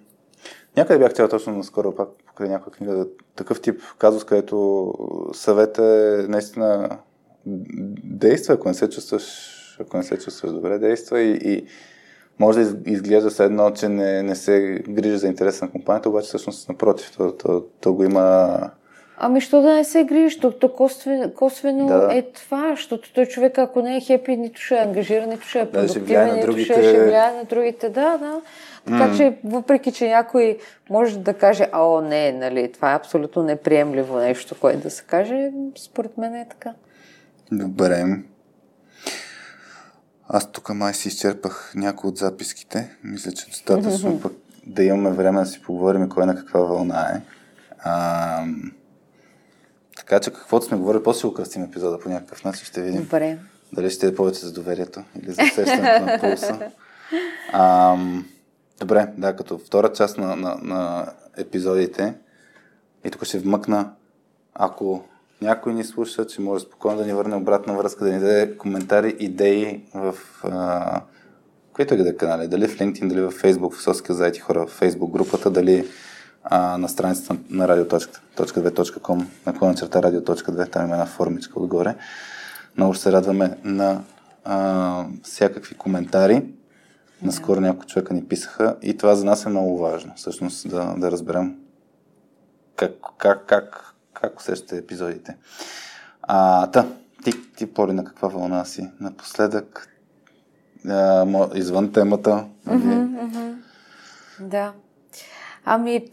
Някъде 0.76 0.98
бях 0.98 1.14
чел 1.14 1.28
точно 1.28 1.56
наскоро, 1.56 1.94
пак 1.94 2.08
покрай 2.26 2.48
някаква 2.48 2.72
книга, 2.72 3.06
такъв 3.36 3.60
тип 3.60 3.80
казус, 3.98 4.24
където 4.24 4.92
съвет 5.32 5.78
е 5.78 6.24
наистина 6.28 6.98
действа, 8.04 8.54
ако 8.54 8.68
не 8.68 8.74
се 8.74 8.90
чувстваш, 8.90 9.24
ако 9.80 9.96
не 9.96 10.02
се 10.02 10.18
чувстваш 10.18 10.52
добре, 10.52 10.78
действа 10.78 11.20
и, 11.20 11.38
и 11.42 11.66
може 12.38 12.58
да 12.58 12.64
из- 12.64 12.76
изглежда 12.86 13.30
все 13.30 13.44
едно, 13.44 13.70
че 13.70 13.88
не, 13.88 14.22
не 14.22 14.34
се 14.34 14.82
грижи 14.88 15.18
за 15.18 15.26
интереса 15.26 15.64
на 15.64 15.70
компанията, 15.70 16.08
обаче 16.08 16.26
всъщност 16.26 16.68
напротив, 16.68 17.12
то, 17.16 17.32
то, 17.32 17.64
то 17.80 17.94
го 17.94 18.04
има 18.04 18.58
Ами, 19.18 19.40
що 19.40 19.62
да 19.62 19.74
не 19.74 19.84
се 19.84 20.04
грижиш? 20.04 20.40
То, 20.40 20.50
то 20.52 20.72
косвено, 20.72 21.30
косвено 21.30 21.86
Да, 21.86 21.98
да. 22.06 22.14
е 22.16 22.22
това, 22.22 22.70
защото 22.76 23.12
той 23.12 23.26
човек, 23.26 23.58
ако 23.58 23.82
не 23.82 23.96
е 23.96 24.00
хепи, 24.00 24.36
нито 24.36 24.60
ще 24.60 24.74
е 24.74 24.78
ангажиран, 24.78 25.28
нито 25.28 25.48
ще 25.48 25.58
е 25.60 25.64
Да, 25.64 25.70
продуктивен, 25.72 26.28
на 26.28 26.34
нито 26.34 26.46
другите. 26.46 26.72
ще, 26.72 26.82
ще 26.82 27.04
влияе 27.04 27.32
на 27.32 27.44
другите. 27.44 27.88
Да, 27.88 28.18
да. 28.18 28.40
Така 28.86 29.16
че, 29.16 29.38
въпреки, 29.44 29.92
че 29.92 30.08
някой 30.08 30.58
може 30.90 31.18
да 31.18 31.34
каже, 31.34 31.68
о, 31.74 32.00
не, 32.00 32.32
нали, 32.32 32.72
това 32.72 32.92
е 32.92 32.96
абсолютно 32.96 33.42
неприемливо 33.42 34.16
нещо, 34.16 34.54
което 34.60 34.80
да 34.80 34.90
се 34.90 35.02
каже, 35.02 35.50
според 35.78 36.18
мен 36.18 36.34
е 36.34 36.46
така. 36.48 36.72
Добре. 37.52 38.04
Аз 40.28 40.52
тук 40.52 40.74
май 40.74 40.94
си 40.94 41.08
изчерпах 41.08 41.72
някои 41.76 42.08
от 42.08 42.16
записките. 42.16 42.96
Мисля, 43.04 43.32
че 43.32 43.46
достатъчно 43.46 44.20
пък 44.22 44.32
да 44.66 44.84
имаме 44.84 45.10
време 45.10 45.40
да 45.40 45.46
си 45.46 45.62
поговорим 45.62 46.08
кой 46.08 46.26
на 46.26 46.36
каква 46.36 46.60
вълна 46.60 47.10
е. 47.16 47.20
А, 47.78 48.44
така 49.96 50.20
че 50.20 50.30
каквото 50.30 50.66
сме 50.66 50.76
говорили, 50.76 51.02
после 51.02 51.18
ще 51.18 51.26
украсим 51.26 51.62
епизода 51.62 52.00
по 52.00 52.08
някакъв 52.08 52.44
начин, 52.44 52.64
ще 52.64 52.82
видим. 52.82 53.02
Добре. 53.02 53.38
Дали 53.72 53.90
ще 53.90 54.06
е 54.06 54.14
повече 54.14 54.40
за 54.40 54.52
доверието 54.52 55.02
или 55.22 55.32
за 55.32 55.42
усещането 55.42 56.06
на 56.06 56.18
пулса. 56.20 56.70
А, 57.52 57.96
добре, 58.80 59.08
да, 59.18 59.36
като 59.36 59.58
втора 59.58 59.92
част 59.92 60.18
на, 60.18 60.36
на, 60.36 60.58
на 60.62 61.12
епизодите, 61.36 62.14
и 63.04 63.10
тук 63.10 63.24
ще 63.24 63.38
вмъкна, 63.38 63.92
ако 64.54 65.04
някой 65.42 65.74
ни 65.74 65.84
слуша, 65.84 66.26
че 66.26 66.40
може 66.40 66.64
спокойно 66.64 66.98
да 66.98 67.06
ни 67.06 67.12
върне 67.12 67.36
обратна 67.36 67.74
връзка, 67.74 68.04
да 68.04 68.12
ни 68.12 68.20
даде 68.20 68.56
коментари, 68.56 69.16
идеи 69.18 69.84
в 69.94 70.14
а, 70.42 71.00
които 71.72 71.94
и 71.94 71.96
да 71.96 72.08
е 72.08 72.16
канали, 72.16 72.48
дали 72.48 72.68
в 72.68 72.78
LinkedIn, 72.78 73.08
дали 73.08 73.20
в 73.20 73.32
Facebook, 73.32 73.74
в 73.74 73.82
Соски 73.82 74.12
заети 74.12 74.40
хора, 74.40 74.66
в 74.66 74.80
Facebook 74.80 75.10
групата, 75.10 75.50
дали 75.50 75.88
а, 76.50 76.78
на 76.78 76.88
страницата 76.88 77.36
на 77.50 77.68
radio.2.com, 77.68 79.24
наклона 79.46 79.74
черта 79.74 80.02
radio.2, 80.02 80.72
там 80.72 80.84
има 80.84 80.94
една 80.94 81.06
формичка 81.06 81.60
отгоре. 81.60 81.94
Много 82.76 82.94
ще 82.94 83.02
се 83.02 83.12
радваме 83.12 83.58
на 83.64 84.02
а, 84.44 85.04
всякакви 85.22 85.74
коментари. 85.74 86.44
Наскоро 87.22 87.60
няколко 87.60 87.86
човека 87.86 88.14
ни 88.14 88.24
писаха 88.24 88.76
и 88.82 88.96
това 88.96 89.14
за 89.14 89.24
нас 89.24 89.46
е 89.46 89.48
много 89.48 89.78
важно, 89.78 90.12
всъщност 90.16 90.68
да, 90.68 90.94
да 90.96 91.10
разберем 91.10 91.56
как, 92.76 92.92
как, 93.18 93.46
как, 93.46 93.94
как 94.14 94.40
усещате 94.40 94.76
епизодите. 94.76 95.36
А, 96.22 96.66
та, 96.66 96.86
ти, 97.24 97.52
ти 97.56 97.66
Поли, 97.74 97.92
на 97.92 98.04
каква 98.04 98.28
вълна 98.28 98.64
си? 98.64 98.90
Напоследък, 99.00 99.88
а, 100.88 101.26
извън 101.54 101.92
темата, 101.92 102.44
нали? 102.66 103.08
Да. 104.40 104.72
Ами, 105.68 106.04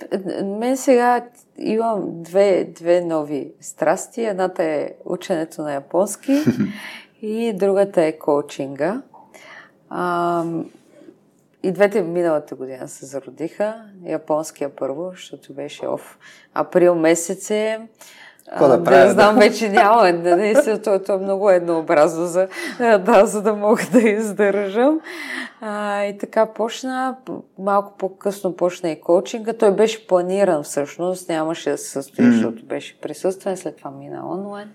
мен 0.44 0.78
сега 0.78 1.26
имам 1.58 2.24
две, 2.24 2.64
две 2.64 3.02
нови 3.02 3.52
страсти. 3.62 4.26
Едната 4.26 4.64
е 4.64 4.90
ученето 5.06 5.62
на 5.62 5.74
японски 5.74 6.44
и 7.22 7.54
другата 7.54 8.04
е 8.04 8.18
коучинга. 8.18 9.02
А, 9.90 10.44
и 11.64 11.72
двете 11.72 12.02
миналата 12.02 12.56
година 12.56 12.88
се 12.88 13.06
зародиха. 13.06 13.86
Японския 14.06 14.76
първо, 14.76 15.12
защото 15.12 15.54
беше 15.54 15.88
в 15.88 16.00
април 16.54 16.96
месец 16.96 17.50
е. 17.50 17.88
Какво 18.50 18.68
да 18.68 18.84
правя, 18.84 19.06
Да, 19.06 19.12
знам, 19.12 19.36
вече 19.36 19.70
няма. 19.70 20.12
Наистина, 20.12 20.82
то, 20.82 21.00
то 21.00 21.14
е 21.14 21.18
много 21.18 21.50
еднообразно, 21.50 22.26
за, 22.26 22.48
да, 22.80 23.26
за 23.26 23.42
да 23.42 23.54
мога 23.54 23.82
да 23.92 24.00
издържам. 24.00 25.00
А, 25.62 26.04
и 26.04 26.18
така 26.18 26.46
почна, 26.46 27.16
малко 27.60 27.98
по-късно 27.98 28.56
почна 28.56 28.90
и 28.90 29.02
коучинга. 29.02 29.54
Той 29.54 29.72
беше 29.72 30.08
планиран 30.08 30.64
всъщност, 30.64 31.30
нямаше 31.30 31.70
да 31.70 31.78
се 31.78 31.90
състои, 31.90 32.32
защото 32.32 32.66
беше 32.66 33.02
присъствен, 33.02 33.58
след 33.58 33.78
това 33.78 33.92
мина 33.92 34.32
онлайн. 34.32 34.70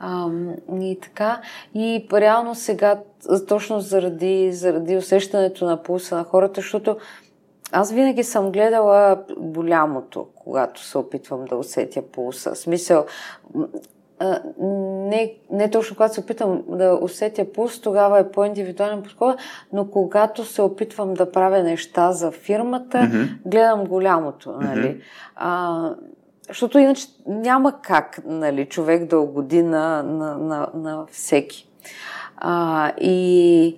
А, 0.00 0.28
и 0.80 0.98
така. 1.02 1.40
И 1.74 2.06
реално 2.12 2.54
сега, 2.54 3.00
точно 3.48 3.80
заради, 3.80 4.52
заради 4.52 4.96
усещането 4.96 5.64
на 5.64 5.82
пулса 5.82 6.16
на 6.16 6.24
хората, 6.24 6.60
защото 6.60 6.96
аз 7.72 7.92
винаги 7.92 8.24
съм 8.24 8.52
гледала 8.52 9.24
голямото, 9.36 10.26
когато 10.34 10.84
се 10.84 10.98
опитвам 10.98 11.44
да 11.44 11.56
усетя 11.56 12.02
пулса. 12.02 12.54
В 12.54 12.58
смисъл, 12.58 13.04
не, 14.60 15.34
не 15.50 15.70
точно 15.70 15.96
когато 15.96 16.14
се 16.14 16.20
опитвам 16.20 16.62
да 16.68 16.98
усетя 17.02 17.52
пулс, 17.52 17.80
тогава 17.80 18.20
е 18.20 18.30
по-индивидуален 18.30 19.02
подход, 19.02 19.36
но 19.72 19.90
когато 19.90 20.44
се 20.44 20.62
опитвам 20.62 21.14
да 21.14 21.32
правя 21.32 21.62
неща 21.62 22.12
за 22.12 22.30
фирмата, 22.30 23.02
Мгм. 23.02 23.22
гледам 23.46 23.84
голямото, 23.84 24.52
нали? 24.52 25.00
А, 25.36 25.90
защото 26.48 26.78
иначе 26.78 27.06
няма 27.26 27.80
как 27.82 28.20
нали, 28.24 28.66
човек 28.66 29.04
да 29.04 29.18
угоди 29.18 29.62
на, 29.62 30.02
на, 30.02 30.38
на, 30.38 30.68
на 30.74 31.06
всеки. 31.10 31.68
А, 32.36 32.92
и 33.00 33.76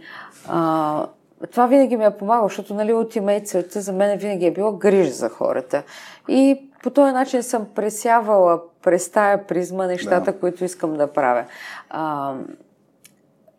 а, 0.49 1.07
това 1.51 1.67
винаги 1.67 1.97
ми 1.97 2.05
е 2.05 2.11
помагало, 2.11 2.49
защото 2.49 2.75
нали, 2.75 2.93
ultimate 2.93 3.45
целта 3.45 3.81
за 3.81 3.93
мен 3.93 4.19
винаги 4.19 4.47
е 4.47 4.51
било 4.53 4.73
грижа 4.73 5.13
за 5.13 5.29
хората. 5.29 5.83
И 6.29 6.71
по 6.83 6.91
този 6.91 7.13
начин 7.13 7.43
съм 7.43 7.67
пресявала 7.75 8.61
през 8.83 9.11
тая 9.11 9.47
призма 9.47 9.87
нещата, 9.87 10.33
Да. 10.33 10.39
които 10.39 10.65
искам 10.65 10.95
да 10.95 11.13
правя. 11.13 11.45
А, 11.91 12.35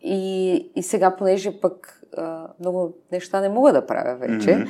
и, 0.02 0.54
и 0.76 0.82
сега, 0.82 1.16
понеже 1.16 1.60
пък 1.60 2.02
а, 2.16 2.46
много 2.60 2.92
неща 3.12 3.40
не 3.40 3.48
мога 3.48 3.72
да 3.72 3.86
правя 3.86 4.14
вече, 4.14 4.54
мгм. 4.54 4.68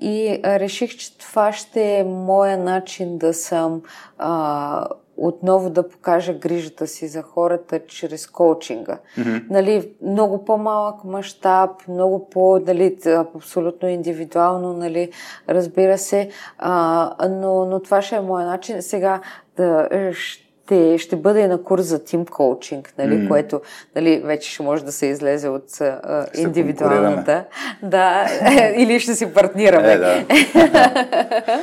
и 0.00 0.40
а, 0.42 0.58
реших, 0.60 0.96
че 0.96 1.18
това 1.18 1.52
ще 1.52 1.98
е 1.98 2.04
моя 2.04 2.58
начин 2.58 3.18
да 3.18 3.34
съм 3.34 3.82
а, 4.18 4.86
отново 5.22 5.70
да 5.70 5.88
покажа 5.88 6.34
грижата 6.34 6.86
си 6.86 7.08
за 7.08 7.22
хората 7.22 7.80
чрез 7.86 8.26
коучинга. 8.26 8.98
Мгм. 9.18 9.36
Нали, 9.50 9.90
много 10.02 10.44
по-малък 10.44 11.04
мащаб, 11.04 11.70
много 11.88 12.30
по, 12.30 12.60
нали, 12.66 12.98
абсолютно 13.36 13.88
индивидуално, 13.88 14.72
нали, 14.72 15.10
разбира 15.48 15.98
се, 15.98 16.28
а, 16.58 17.28
но, 17.28 17.64
но 17.64 17.80
това 17.80 18.02
ще 18.02 18.16
е 18.16 18.20
моя 18.20 18.46
начин. 18.46 18.82
Сега 18.82 19.20
да, 19.56 19.88
е, 19.90 20.12
ще, 20.12 20.98
ще 20.98 21.16
бъде 21.16 21.40
и 21.40 21.46
на 21.46 21.62
курс 21.62 21.84
за 21.84 22.04
тим 22.04 22.26
коучинг, 22.26 22.94
нали, 22.98 23.16
Мгм. 23.16 23.28
което 23.28 23.60
нали, 23.96 24.22
вече 24.24 24.50
ще 24.50 24.62
може 24.62 24.84
да 24.84 24.92
се 24.92 25.06
излезе 25.06 25.48
от 25.48 25.80
а, 25.80 26.26
индивидуалната. 26.34 27.44
Да, 27.82 28.26
или 28.76 29.00
ще 29.00 29.14
си 29.14 29.34
партнираме. 29.34 29.92
Е, 29.92 29.98
да. 29.98 30.24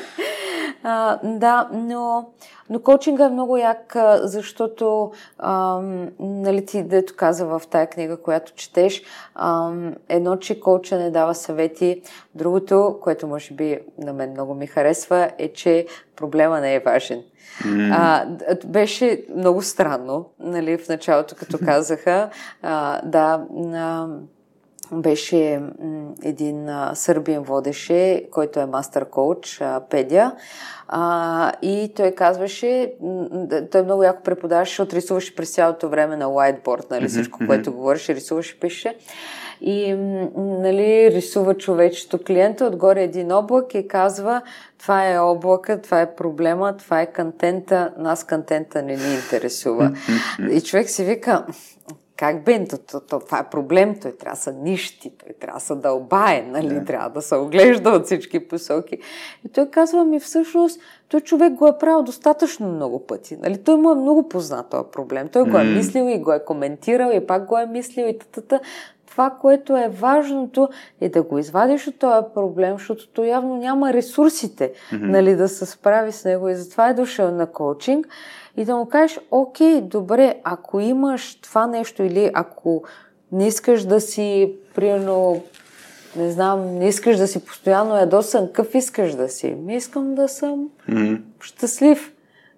А, 0.84 1.20
да, 1.24 1.70
но, 1.74 2.30
но 2.70 2.80
коучинга 2.80 3.26
е 3.26 3.30
много 3.30 3.58
як, 3.58 3.96
а, 3.96 4.20
защото, 4.28 5.12
ам, 5.38 6.08
нали 6.20 6.66
ти, 6.66 6.84
дето 6.84 7.14
каза 7.18 7.46
в 7.46 7.62
тая 7.70 7.88
книга, 7.88 8.18
която 8.18 8.54
четеш, 8.54 9.04
ам, 9.36 9.96
едно, 10.10 10.38
че 10.38 10.60
коуча 10.60 10.98
не 10.98 11.12
дава 11.12 11.36
съвети, 11.36 12.02
другото, 12.36 12.98
което 13.02 13.28
може 13.28 13.54
би 13.54 13.80
на 13.98 14.14
мен 14.14 14.32
много 14.32 14.54
ми 14.56 14.68
харесва, 14.68 15.30
е, 15.38 15.54
че 15.54 15.86
проблема 16.16 16.60
не 16.62 16.76
е 16.76 16.80
важен. 16.80 17.24
А, 17.92 18.26
д- 18.26 18.60
беше 18.66 19.26
много 19.36 19.62
странно, 19.62 20.26
нали, 20.40 20.78
в 20.78 20.90
началото, 20.90 21.36
като 21.36 21.58
казаха, 21.66 22.30
а, 22.62 23.02
да, 23.06 23.46
а, 23.76 24.08
беше 24.92 25.62
един 26.24 26.70
а, 26.70 26.96
сърбин 26.96 27.42
водеше, 27.42 28.28
който 28.32 28.60
е 28.60 28.66
мастер 28.66 29.06
коуч, 29.06 29.62
Педя. 29.90 30.36
А, 30.88 31.52
и 31.62 31.94
той 31.96 32.12
казваше, 32.12 32.94
той 33.72 33.84
много 33.84 34.04
яко 34.04 34.24
преподаваше, 34.24 34.72
защото 34.72 34.96
рисуваше 34.96 35.36
през 35.36 35.54
цялото 35.54 35.90
време 35.90 36.16
на 36.16 36.26
whiteboard, 36.26 36.92
нали, 36.92 37.08
всичко, 37.08 37.40
което 37.48 37.74
говореше, 37.74 38.16
рисуваше, 38.16 38.60
пише. 38.60 38.96
И 39.62 39.94
нали, 40.38 41.12
рисува 41.12 41.58
човечето 41.58 42.20
клиента, 42.24 42.66
отгоре 42.66 43.04
един 43.04 43.32
облак 43.32 43.76
и 43.76 43.88
казва, 43.88 44.42
това 44.80 45.12
е 45.12 45.20
облака, 45.20 45.82
това 45.82 46.02
е 46.02 46.16
проблема, 46.16 46.78
това 46.78 47.02
е 47.02 47.14
контента, 47.14 47.94
нас 47.98 48.24
контента 48.24 48.82
не 48.82 48.96
ни 48.96 49.14
интересува. 49.16 49.92
и 50.52 50.62
човек 50.62 50.90
си 50.90 51.04
вика, 51.04 51.46
как 52.20 52.44
бе, 52.44 52.68
то, 52.68 52.78
то, 52.78 53.00
то, 53.00 53.20
това 53.20 53.40
е 53.40 53.50
проблем, 53.50 53.96
той 54.02 54.12
трябва 54.12 54.36
да 54.36 54.42
са 54.42 54.52
нищи, 54.52 55.12
той 55.26 55.34
трябва 55.40 55.58
да 55.60 55.66
са 55.66 55.76
дълбае, 55.76 56.42
нали, 56.42 56.74
Да. 56.74 56.86
трябва 56.86 57.10
да 57.10 57.22
се 57.22 57.36
оглежда 57.36 57.90
от 57.90 58.06
всички 58.06 58.48
посоки. 58.48 58.98
И 59.46 59.50
той 59.50 59.70
казва 59.70 60.06
ми 60.06 60.20
всъщност, 60.20 60.82
той 61.10 61.22
човек 61.22 61.54
го 61.54 61.68
е 61.68 61.78
правил 61.78 62.04
достатъчно 62.04 62.72
много 62.72 63.08
пъти. 63.08 63.38
Нали? 63.38 63.58
Той 63.58 63.76
му 63.76 63.92
е 63.92 63.96
много 63.96 64.30
познат 64.30 64.70
този 64.70 64.84
проблем. 64.92 65.28
Той 65.28 65.44
го 65.44 65.58
е 65.58 65.64
мислил 65.64 66.10
и 66.10 66.20
го 66.20 66.32
е 66.32 66.46
коментирал 66.46 67.12
и 67.14 67.28
пак 67.28 67.46
го 67.46 67.58
е 67.58 67.66
мислил 67.66 68.06
и 68.06 68.20
т.т. 68.20 68.60
Това, 69.10 69.30
което 69.30 69.78
е 69.78 69.90
важното 69.90 70.70
е 71.02 71.10
да 71.10 71.24
го 71.24 71.38
извадиш 71.38 71.88
от 71.88 72.00
този 72.00 72.26
проблем, 72.34 72.74
защото 72.78 73.08
той 73.08 73.28
явно 73.28 73.58
няма 73.58 73.94
ресурсите 73.94 74.74
нали, 74.92 75.36
да 75.36 75.50
се 75.50 75.66
справи 75.66 76.12
с 76.12 76.26
него 76.26 76.50
и 76.50 76.56
затова 76.56 76.90
е 76.90 76.94
дошъл 76.94 77.32
на 77.32 77.48
коучинг 77.48 78.08
и 78.60 78.66
да 78.66 78.76
му 78.76 78.86
кажеш, 78.86 79.20
окей, 79.32 79.82
добре, 79.82 80.36
ако 80.44 80.80
имаш 80.80 81.36
това 81.42 81.68
нещо 81.68 82.04
или 82.04 82.32
ако 82.34 82.84
не 83.32 83.48
искаш 83.48 83.84
да 83.84 84.02
си, 84.02 84.54
примерно, 84.76 85.42
не 86.16 86.32
знам, 86.32 86.76
не 86.78 86.88
искаш 86.88 87.18
да 87.18 87.28
си 87.28 87.46
постоянно 87.46 87.98
ядосан, 87.98 88.48
какъв 88.48 88.76
искаш 88.76 89.16
да 89.16 89.30
си? 89.30 89.48
Ми 89.48 89.76
искам 89.76 90.16
да 90.16 90.28
съм 90.28 90.70
Мгм. 90.88 91.14
щастлив. 91.42 92.14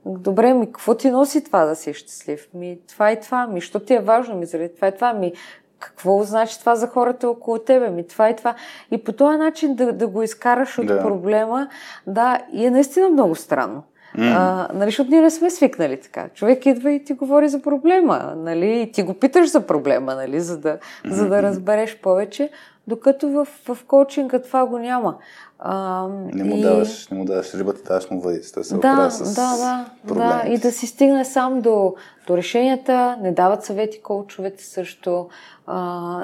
Добре, 0.06 0.54
ми 0.54 0.66
какво 0.66 0.96
ти 0.96 1.12
носи 1.12 1.44
това 1.44 1.66
да 1.66 1.76
си 1.76 1.94
щастлив? 1.94 2.48
Ми, 2.54 2.80
това 2.90 3.12
и 3.12 3.20
това. 3.20 3.48
Ми, 3.48 3.62
що 3.62 3.80
ти 3.80 3.94
е 3.94 4.00
важно? 4.00 4.36
Ми, 4.36 4.46
заради 4.46 4.76
това 4.76 4.88
и 4.88 4.96
това. 4.96 5.14
Ми, 5.14 5.34
какво 5.80 6.24
значи 6.24 6.60
това 6.60 6.76
за 6.76 6.88
хората 6.88 7.30
около 7.30 7.60
тебе? 7.60 7.90
Ми, 7.90 8.08
това 8.08 8.30
и 8.30 8.36
това. 8.36 8.56
И 8.92 9.04
по 9.04 9.12
този 9.12 9.38
начин 9.38 9.76
да, 9.76 9.94
да 9.94 10.08
го 10.08 10.24
изкараш 10.24 10.80
от 10.80 10.86
Да. 10.86 11.02
проблема, 11.02 11.68
да, 12.08 12.40
и 12.54 12.66
е 12.66 12.72
наистина 12.72 13.10
много 13.10 13.36
странно. 13.36 13.84
Mm. 14.18 14.34
А, 14.38 14.68
нали, 14.74 14.88
защото 14.88 15.12
ние 15.12 15.22
не 15.22 15.32
сме 15.32 15.50
свикнали 15.50 15.98
така. 16.02 16.30
Човек 16.30 16.66
идва 16.66 16.92
и 16.92 17.04
ти 17.04 17.14
говори 17.14 17.50
за 17.50 17.62
проблема, 17.62 18.34
нали, 18.38 18.82
и 18.82 18.92
ти 18.92 19.04
го 19.04 19.14
питаш 19.14 19.52
за 19.52 19.62
проблема, 19.62 20.16
нали, 20.16 20.40
за 20.40 20.58
да, 20.58 20.78
mm-hmm. 20.78 21.10
за 21.10 21.30
да 21.30 21.44
разбереш 21.44 21.98
повече, 21.98 22.50
докато 22.88 23.30
в, 23.30 23.48
в 23.68 23.78
коучинга 23.88 24.40
това 24.40 24.66
го 24.66 24.78
няма. 24.78 25.18
А, 25.60 26.08
Не 26.34 26.44
му, 26.44 26.56
и... 26.56 26.62
даваш, 26.62 27.08
не 27.08 27.18
му 27.18 27.26
даваш 27.26 27.54
рибата, 27.54 27.84
даваш 27.88 28.10
му 28.10 28.22
въдицата. 28.22 28.64
Се 28.64 28.78
Да, 28.78 29.10
с 29.10 29.36
да, 29.36 29.86
да, 30.04 30.14
да. 30.14 30.44
И 30.48 30.58
да 30.58 30.72
си 30.72 30.88
стигне 30.88 31.26
сам 31.26 31.62
до, 31.62 31.96
до 32.28 32.38
решенията. 32.38 33.18
Не 33.22 33.32
дават 33.32 33.64
съвети 33.64 34.02
коучовете 34.02 34.66
също. 34.66 35.30
А, 35.68 35.80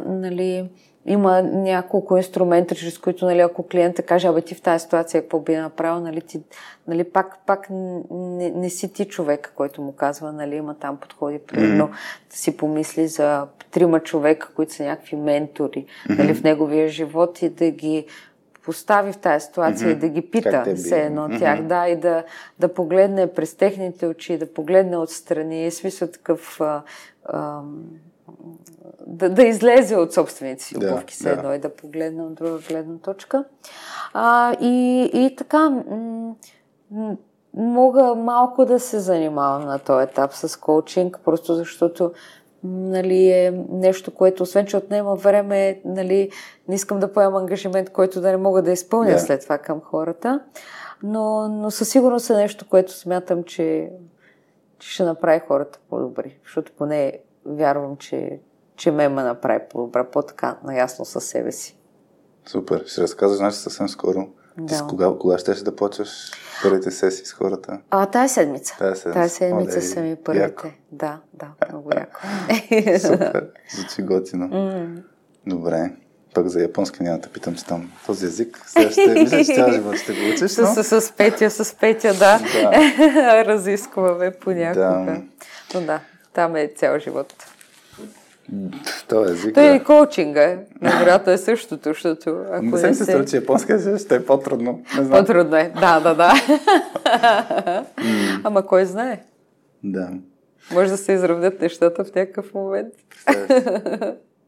нали, 0.06 0.70
има 1.08 1.42
няколко 1.42 2.18
инструмента, 2.18 2.76
чрез 2.76 2.98
които, 2.98 3.26
нали, 3.26 3.40
ако 3.40 3.68
клиента 3.68 4.02
каже, 4.04 4.28
абе 4.28 4.42
ти 4.42 4.56
в 4.56 4.62
тази 4.62 4.84
ситуация 4.84 5.22
какво 5.22 5.40
би 5.40 5.56
направил, 5.56 6.04
нали, 6.04 6.22
ти, 6.22 6.42
нали, 6.88 7.04
пак, 7.04 7.38
пак 7.46 7.68
не, 8.12 8.50
не 8.50 8.70
си 8.70 8.94
ти 8.94 9.06
човек, 9.06 9.54
който 9.56 9.82
му 9.82 9.92
казва, 9.92 10.32
нали, 10.32 10.56
има 10.56 10.74
там 10.74 10.98
подходи, 10.98 11.40
примерно, 11.40 11.88
mm-hmm. 11.88 12.32
да 12.32 12.38
си 12.38 12.58
помисли 12.58 13.08
за 13.08 13.48
трима 13.72 14.00
човека, 14.00 14.50
които 14.56 14.74
са 14.74 14.84
някакви 14.84 15.16
ментори, 15.16 15.86
mm-hmm. 15.86 16.18
нали, 16.18 16.34
в 16.34 16.44
неговия 16.44 16.90
живот 16.90 17.42
и 17.42 17.50
да 17.50 17.72
ги 17.72 18.06
постави 18.68 19.12
в 19.12 19.18
тази 19.18 19.46
ситуация 19.46 19.88
Мгм. 19.88 19.98
и 19.98 20.00
да 20.00 20.10
ги 20.10 20.22
пита 20.22 20.64
все 20.76 21.02
едно 21.02 21.28
Мгм. 21.28 21.38
тях, 21.38 21.62
да, 21.62 21.88
и 21.88 21.96
да, 21.96 22.24
да 22.60 22.74
погледне 22.74 23.34
през 23.34 23.56
техните 23.56 24.08
очи, 24.08 24.38
да 24.38 24.54
погледне 24.54 24.98
отстрани, 24.98 25.66
е 25.66 25.72
смисъл 25.72 26.08
такъв 26.08 26.62
а, 26.62 26.82
а, 27.26 27.62
да, 29.08 29.30
да 29.30 29.44
излезе 29.44 29.96
от 29.96 30.14
собствените 30.14 30.64
си 30.64 30.80
Да, 30.80 30.88
обувки 30.88 31.14
все 31.14 31.24
да. 31.24 31.30
едно 31.30 31.54
и 31.54 31.60
да 31.60 31.76
погледне 31.76 32.24
от 32.24 32.36
друга 32.36 32.60
гледна 32.70 32.98
точка. 32.98 33.44
А, 34.14 34.54
и, 34.62 35.04
и 35.14 35.36
така, 35.36 35.70
м- 35.70 36.36
м- 36.92 37.16
мога 37.54 38.16
малко 38.16 38.66
да 38.66 38.80
се 38.80 39.00
занимавам 39.00 39.66
на 39.66 39.80
този 39.80 40.04
етап 40.04 40.34
с 40.34 40.60
коучинг, 40.60 41.20
просто 41.26 41.56
защото 41.56 42.12
нали, 42.64 43.30
е 43.30 43.64
нещо, 43.70 44.12
което 44.12 44.44
освен, 44.44 44.66
че 44.66 44.78
отнема 44.78 45.16
време, 45.16 45.82
нали, 45.86 46.32
не 46.68 46.76
искам 46.76 47.00
да 47.00 47.14
поемам 47.14 47.36
ангажимент, 47.36 47.90
който 47.90 48.22
да 48.22 48.32
не 48.32 48.38
мога 48.38 48.62
да 48.62 48.72
изпълня 48.72 49.12
Да. 49.12 49.20
след 49.20 49.42
това 49.42 49.58
към 49.58 49.82
хората, 49.82 50.40
но, 51.04 51.48
но 51.48 51.72
със 51.72 51.90
сигурност 51.90 52.30
е 52.30 52.34
нещо, 52.34 52.66
което 52.70 52.92
смятам, 52.92 53.44
че, 53.44 53.90
че 54.80 54.90
ще 54.92 55.04
направи 55.04 55.42
хората 55.48 55.80
по-добри, 55.90 56.40
защото 56.44 56.72
поне 56.78 57.20
вярвам, 57.48 57.98
че, 57.98 58.40
че 58.76 58.92
ме 58.92 59.10
ме 59.10 59.24
направи 59.24 59.60
по-добра, 59.70 60.04
по-така 60.04 60.58
наясно 60.64 61.06
със 61.06 61.26
себе 61.26 61.52
си. 61.52 61.78
Супер. 62.46 62.84
Ще 62.88 63.02
разказваш, 63.02 63.38
значи, 63.38 63.58
съвсем 63.58 63.90
скоро. 63.90 64.28
Ти 64.68 64.74
с 64.74 64.78
Да. 64.78 64.88
кога, 64.88 65.12
кога 65.20 65.38
ще, 65.38 65.54
ще 65.54 65.64
да 65.64 65.76
почваш 65.76 66.32
първите 66.64 66.92
сесии 66.92 67.26
с 67.26 67.34
хората? 67.34 67.80
А, 67.90 68.06
тая 68.06 68.30
седмица. 68.30 68.76
Тая 68.80 68.96
седмица. 68.96 69.14
Тая 69.20 69.30
седмица 69.30 69.82
са 69.82 70.02
ми 70.02 70.10
яко. 70.10 70.22
първите. 70.24 70.80
Да, 70.92 71.20
да, 71.34 71.48
много 71.70 71.90
яко. 71.96 72.20
Супер. 73.00 73.50
Звучи 73.76 74.02
готино. 74.02 74.48
М. 74.48 74.96
Добре. 75.48 75.92
Пък 76.34 76.48
за 76.48 76.62
японски 76.62 77.04
няма 77.04 77.20
да 77.20 77.30
питам, 77.30 77.56
че 77.56 77.66
там 77.66 77.92
този 78.06 78.26
език. 78.26 78.64
Сега 78.66 78.92
ще, 78.92 79.08
мисля, 79.08 79.38
че 79.38 79.56
цял 79.56 79.72
живот 79.72 79.96
ще 79.98 80.14
го 80.14 80.20
учиш, 80.30 80.52
С, 80.52 80.58
но... 80.58 80.84
с, 80.84 81.02
с 81.02 81.12
Петя, 81.12 81.50
с 81.52 81.76
Петя, 81.76 82.14
да. 82.14 82.40
Да. 82.54 83.46
Разискваме 83.46 84.32
понякога. 84.32 84.82
Да. 84.86 85.22
Но 85.74 85.82
да, 85.82 86.00
там 86.38 86.56
е 86.56 86.68
цял 86.68 87.00
живот. 87.00 87.34
Този 89.08 89.34
език, 89.34 89.56
Той 89.56 89.70
да. 89.70 89.76
и 89.76 89.84
коучинга 89.84 90.42
е. 90.42 90.58
Вероятно 90.82 91.32
е 91.32 91.38
същото, 91.38 91.90
защото 91.90 92.46
ако 92.52 92.66
Не 92.66 92.94
се... 92.94 93.04
струва, 93.04 93.26
че 93.26 93.36
японски 93.36 93.72
език 93.72 93.98
ще 93.98 94.16
е 94.16 94.26
по-трудно. 94.26 94.84
Не 94.98 95.04
знам. 95.04 95.20
По-трудно 95.20 95.56
е. 95.56 95.72
Да, 95.80 96.00
да, 96.00 96.16
да. 96.16 96.34
Ама 98.44 98.66
кой 98.66 98.86
знае? 98.86 99.24
Да. 99.84 100.10
Може 100.72 100.90
да 100.90 100.98
се 100.98 101.14
изравнят 101.14 101.62
нещата 101.62 102.04
в 102.04 102.16
някакъв 102.16 102.54
момент. 102.54 102.94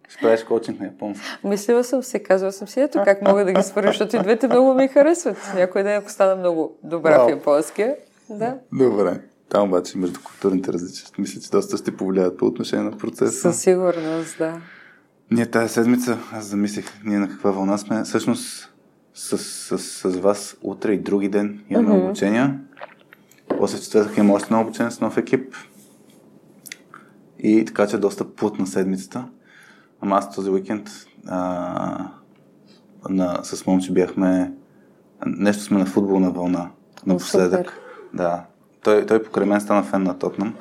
Ще 0.09 0.19
правиш 0.21 0.43
коучинг 0.43 0.79
на 0.79 0.85
японски. 0.85 1.25
Мислила 1.43 1.83
съм 1.83 2.03
се, 2.03 2.19
казвала 2.19 2.51
съм 2.51 2.67
си, 2.67 2.81
ето 2.81 3.01
как 3.05 3.21
мога 3.21 3.45
да 3.45 3.53
ги 3.53 3.63
свържа, 3.63 3.87
защото 3.87 4.15
и 4.15 4.19
двете 4.19 4.47
много 4.47 4.73
ми 4.73 4.87
харесват. 4.87 5.37
Някой 5.55 5.83
ден, 5.83 5.97
ако 5.97 6.11
стана 6.11 6.35
много 6.35 6.77
добра 6.83 7.17
Вау. 7.17 7.27
в 7.27 7.29
японския, 7.29 7.95
да, 8.29 8.55
Добре. 8.73 9.19
Там 9.49 9.67
обаче 9.67 9.97
между 9.97 10.19
културните 10.23 10.73
различия. 10.73 11.07
Мисля, 11.17 11.41
че 11.41 11.49
доста 11.49 11.77
ще 11.77 11.97
повлияят 11.97 12.37
по 12.37 12.45
отношение 12.45 12.85
на 12.85 12.97
процеса. 12.97 13.31
със 13.31 13.61
сигурност, 13.61 14.37
да. 14.37 14.61
Ние 15.31 15.45
тази 15.45 15.73
седмица, 15.73 16.17
аз 16.33 16.45
замислих, 16.45 16.85
ние 17.05 17.19
на 17.19 17.29
каква 17.29 17.51
вълна 17.51 17.77
сме. 17.77 18.03
Всъщност 18.03 18.73
с, 19.13 19.37
с, 19.37 19.77
с, 19.77 20.11
с 20.11 20.17
вас 20.17 20.57
утре 20.61 20.93
и 20.93 20.99
други 20.99 21.29
ден 21.29 21.63
имаме 21.69 21.89
Мгм. 21.95 22.05
обучения. 22.05 22.59
После 23.57 23.79
четвъртък 23.79 24.17
имаме 24.17 24.33
още 24.33 24.45
едно 24.45 24.61
обучение 24.61 24.91
с 24.91 25.01
нов 25.01 25.17
екип. 25.17 25.55
И 27.39 27.65
така 27.65 27.87
че 27.87 27.95
е 27.95 27.99
доста 27.99 28.33
плътна 28.35 28.67
седмицата. 28.67 29.25
Ама 30.01 30.15
аз 30.17 30.35
този 30.35 30.49
уикенд 30.49 30.89
а, 31.27 32.09
на, 33.09 33.39
с 33.43 33.65
момче 33.65 33.91
бяхме... 33.93 34.53
Нещо 35.25 35.63
сме 35.63 35.77
на 35.79 35.85
футболна 35.85 36.31
вълна. 36.31 36.69
Напоследък. 37.05 37.59
супер. 37.67 37.71
Да. 38.13 38.45
Той, 38.83 39.05
той 39.05 39.23
покрай 39.23 39.45
мен 39.45 39.61
стана 39.61 39.83
фен 39.83 40.03
на 40.03 40.19
Тотнам. 40.19 40.55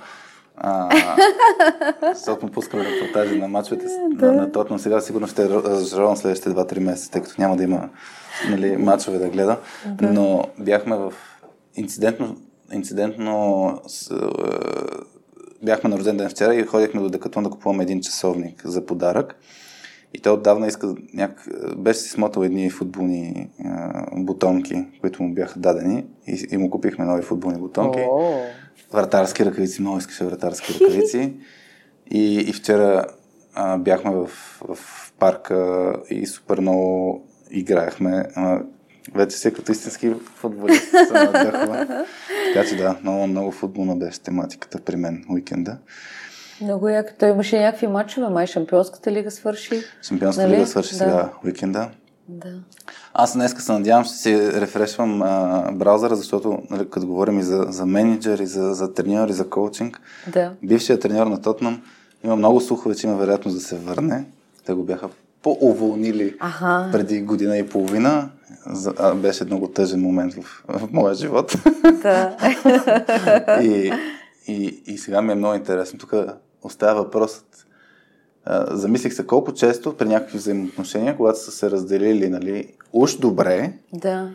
А, 0.57 0.89
защото 2.15 2.47
му 2.47 2.53
пускаме 2.53 2.85
репортажи 2.85 3.39
на 3.39 3.49
мачовете 3.49 3.89
с- 3.89 3.99
на, 4.11 4.32
на 4.32 4.53
Тотнам. 4.53 4.78
Сега 4.78 5.01
сигурно 5.01 5.27
ще 5.27 5.45
е 5.45 5.49
разочарован 5.49 6.16
следващите 6.16 6.51
2-3 6.51 6.78
месеца, 6.78 7.11
тъй 7.11 7.23
като 7.23 7.35
няма 7.39 7.57
да 7.57 7.62
има 7.62 7.89
нали, 8.51 8.77
мачове 8.77 9.19
да 9.19 9.28
гледа. 9.28 9.57
Но 10.03 10.45
бяхме 10.59 10.97
в 10.97 11.12
инцидентно, 11.77 12.36
инцидентно 12.73 13.73
с, 13.86 14.11
е, 14.11 14.15
бяхме 15.62 15.90
на 15.90 15.97
рожден 15.97 16.16
ден 16.16 16.28
вчера 16.28 16.55
и 16.55 16.66
ходихме 16.66 17.01
до 17.01 17.09
Декатлон 17.11 17.45
да 17.45 17.51
купуваме 17.51 17.82
един 17.82 18.01
часовник 18.01 18.66
за 18.66 18.86
подарък. 18.86 19.36
И 20.14 20.18
той 20.18 20.32
отдавна 20.32 20.66
иска 20.66 20.94
няк... 21.14 21.48
беше 21.76 22.01
си 22.01 22.09
смотал 22.10 22.43
едни 22.43 22.70
футболни 22.70 23.51
а, 23.64 24.05
бутонки, 24.16 24.86
които 25.01 25.22
му 25.22 25.35
бяха 25.35 25.59
дадени 25.59 26.05
и, 26.26 26.47
и 26.51 26.56
му 26.56 26.70
купихме 26.70 27.05
нови 27.05 27.22
футболни 27.22 27.59
бутонки. 27.59 28.01
О, 28.10 28.40
Вратарски 28.93 29.44
ръкавици, 29.44 29.80
много 29.80 29.98
искаше 29.98 30.24
вратарски 30.24 30.74
ръкавици. 30.74 31.35
И, 32.10 32.35
и 32.35 32.52
вчера 32.52 33.06
а, 33.55 33.78
бяхме 33.78 34.10
в, 34.10 34.26
в 34.68 34.78
парка 35.18 35.93
и 36.10 36.26
супер 36.26 36.59
много 36.60 37.22
играехме. 37.51 38.24
А, 38.35 38.62
вече 39.14 39.36
си 39.36 39.48
е 39.48 39.51
като 39.51 39.72
истински 39.72 40.14
футболист 40.35 40.90
се 40.90 41.12
надъхва. 41.12 41.86
Така 42.55 42.68
че 42.68 42.76
да, 42.76 42.97
много, 43.02 43.26
много 43.26 43.51
футболна 43.51 43.97
беше 43.97 44.20
тематиката 44.20 44.80
при 44.80 44.97
мен 44.97 45.24
уикенда. 45.30 45.78
Много 46.60 46.89
яко. 46.89 47.12
Той 47.18 47.28
имаше 47.28 47.60
някакви 47.60 47.86
мачове, 47.86 48.28
май 48.28 48.47
Шампионската 48.47 49.12
лига 49.12 49.30
свърши. 49.30 49.82
Шампионска 50.02 50.43
Нали? 50.43 50.52
лига 50.55 50.66
свърши 50.66 50.90
Да. 50.90 50.98
сега 50.98 51.30
уикенда. 51.44 51.89
Да. 52.28 52.48
Аз 53.14 53.32
днес 53.32 53.55
се 53.59 53.72
надявам, 53.72 54.05
ще 54.05 54.14
си 54.14 54.52
рефрешвам 54.52 55.22
а, 55.22 55.62
браузъра, 55.72 56.16
защото 56.16 56.62
нали, 56.70 56.90
като 56.90 57.06
говорим 57.06 57.39
и 57.39 57.43
за, 57.43 57.66
за 57.68 57.86
менеджер, 57.86 58.39
и 58.39 58.47
за, 58.47 58.74
за 58.74 58.94
треньор, 58.94 59.28
и 59.28 59.32
за 59.32 59.51
коучинг, 59.51 60.01
Да. 60.32 60.52
бившият 60.62 61.02
треньор 61.02 61.26
на 61.26 61.43
Тотнам 61.43 61.82
има 62.24 62.36
много 62.36 62.60
слухове, 62.60 62.94
че 62.94 63.06
има 63.06 63.16
вероятност 63.16 63.56
да 63.56 63.62
се 63.62 63.76
върне. 63.76 64.24
Те 64.66 64.72
го 64.72 64.85
бяха 64.85 65.09
по-уволнили 65.43 66.36
Аха. 66.40 66.89
преди 66.93 67.20
година 67.20 67.59
и 67.59 67.68
половина. 67.68 68.30
За, 68.66 68.94
а, 68.98 69.14
беше 69.14 69.44
много 69.44 69.68
тъжен 69.68 70.01
момент 70.01 70.35
в, 70.35 70.64
в 70.68 70.89
моя 70.93 71.14
живот. 71.14 71.55
Да. 72.02 72.36
и, 73.62 73.93
и, 74.47 74.82
и 74.86 74.98
сега 74.98 75.22
ми 75.22 75.32
е 75.32 75.36
много 75.36 75.55
интересно. 75.55 75.98
Тук 75.98 76.14
остава 76.62 77.02
въпросът. 77.02 77.66
А, 78.44 78.76
замислих 78.76 79.14
се 79.14 79.26
колко 79.26 79.52
често 79.52 79.97
при 79.97 80.09
някакви 80.09 80.39
взаимоотношения, 80.39 81.16
когато 81.16 81.39
са 81.39 81.51
се 81.51 81.70
разделили, 81.70 82.28
нали, 82.28 82.72
уж 82.93 83.16
добре, 83.16 83.72
да. 83.93 84.30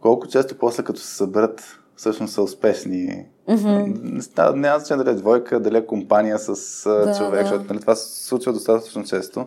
колко 0.00 0.28
често 0.28 0.58
после 0.58 0.82
като 0.82 1.00
се 1.00 1.16
съберат 1.16 1.78
всъщност 1.96 2.34
са 2.34 2.42
успешни. 2.42 3.26
Mm-hmm. 3.48 4.54
Няма 4.54 4.78
значение 4.78 5.04
дали 5.04 5.14
е 5.14 5.18
двойка, 5.18 5.60
дали 5.60 5.76
е 5.76 5.86
компания 5.86 6.38
с 6.38 6.82
Да, 6.84 7.18
човек, 7.18 7.42
да. 7.42 7.48
защото 7.48 7.72
нали, 7.72 7.80
това 7.80 7.94
се 7.94 8.26
случва 8.26 8.52
достатъчно 8.52 9.04
често. 9.04 9.46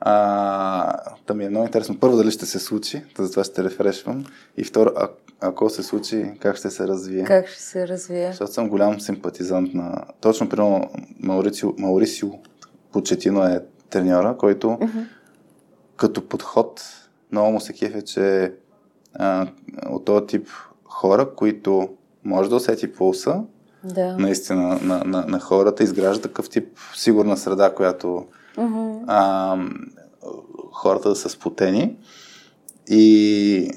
А, 0.00 1.14
та 1.26 1.34
ми 1.34 1.44
е 1.44 1.50
много 1.50 1.66
интересно. 1.66 2.00
Първо, 2.00 2.16
дали 2.16 2.30
ще 2.30 2.46
се 2.46 2.58
случи, 2.58 3.02
затова 3.18 3.44
ще 3.44 3.64
рефрешвам. 3.64 4.24
И 4.56 4.64
второ, 4.64 4.90
а, 4.96 5.08
ако 5.40 5.70
се 5.70 5.82
случи, 5.82 6.32
как 6.40 6.56
ще 6.56 6.70
се 6.70 6.88
развие. 6.88 7.24
Как 7.24 7.48
ще 7.48 7.62
се 7.62 7.88
развие? 7.88 8.26
Защото 8.26 8.52
съм 8.52 8.68
голям 8.68 9.00
симпатизант 9.00 9.74
на... 9.74 10.04
Точно, 10.20 10.48
примерно, 10.48 10.90
Маурисио, 11.20 11.72
Маурисио 11.78 12.28
Почетино 12.92 13.44
е 13.44 13.60
треньора, 13.90 14.36
който 14.36 14.66
Mm-hmm. 14.66 15.04
като 15.96 16.28
подход 16.28 16.82
много 17.32 17.52
му 17.52 17.60
се 17.60 17.72
кефе, 17.72 18.02
че 18.02 18.52
а, 19.14 19.46
от 19.88 20.04
този 20.04 20.26
тип 20.26 20.48
хора, 20.84 21.34
които 21.34 21.88
може 22.24 22.50
да 22.50 22.56
усети 22.56 22.92
пулса, 22.92 23.42
Да. 23.84 24.16
наистина, 24.18 24.78
на, 24.82 25.04
на, 25.04 25.24
на 25.28 25.40
хората, 25.40 25.82
изгражда 25.82 26.22
такъв 26.22 26.50
тип 26.50 26.68
сигурна 26.96 27.36
среда, 27.36 27.74
която 27.74 28.26
Мгм. 28.58 28.90
а, 29.06 29.56
хората 30.72 31.08
да 31.08 31.16
са 31.16 31.28
спотени. 31.28 31.96
И, 32.88 33.70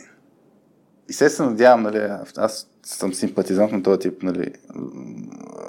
и 1.14 1.15
се 1.15 1.30
се 1.30 1.44
надявам, 1.44 1.84
нали, 1.84 2.10
аз 2.38 2.68
съм 2.84 3.14
симпатизант 3.14 3.72
на 3.72 3.84
този 3.84 3.99
тип 3.99 4.23
нали, 4.23 4.52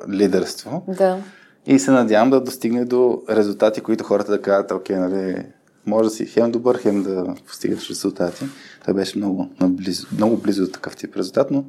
лидерство. 0.08 0.84
Да. 0.88 1.18
И 1.66 1.78
се 1.78 1.90
надявам 1.90 2.30
да 2.30 2.40
достигне 2.40 2.84
до 2.84 3.22
резултати, 3.30 3.80
които 3.80 4.04
хората 4.04 4.32
да 4.32 4.42
кажат, 4.42 4.70
окей, 4.70 4.96
нали, 4.96 5.46
може 5.86 6.08
да 6.08 6.10
си 6.10 6.26
хем 6.26 6.50
добър, 6.50 6.78
хем 6.78 7.02
да 7.02 7.34
постигаш 7.46 7.90
резултати. 7.90 8.44
Той 8.84 8.94
беше 8.94 9.18
много, 9.18 9.48
наблизо, 9.60 10.06
много 10.12 10.36
близо 10.36 10.64
до 10.64 10.70
такъв 10.70 10.96
тип 10.96 11.16
резултат, 11.16 11.50
но 11.50 11.64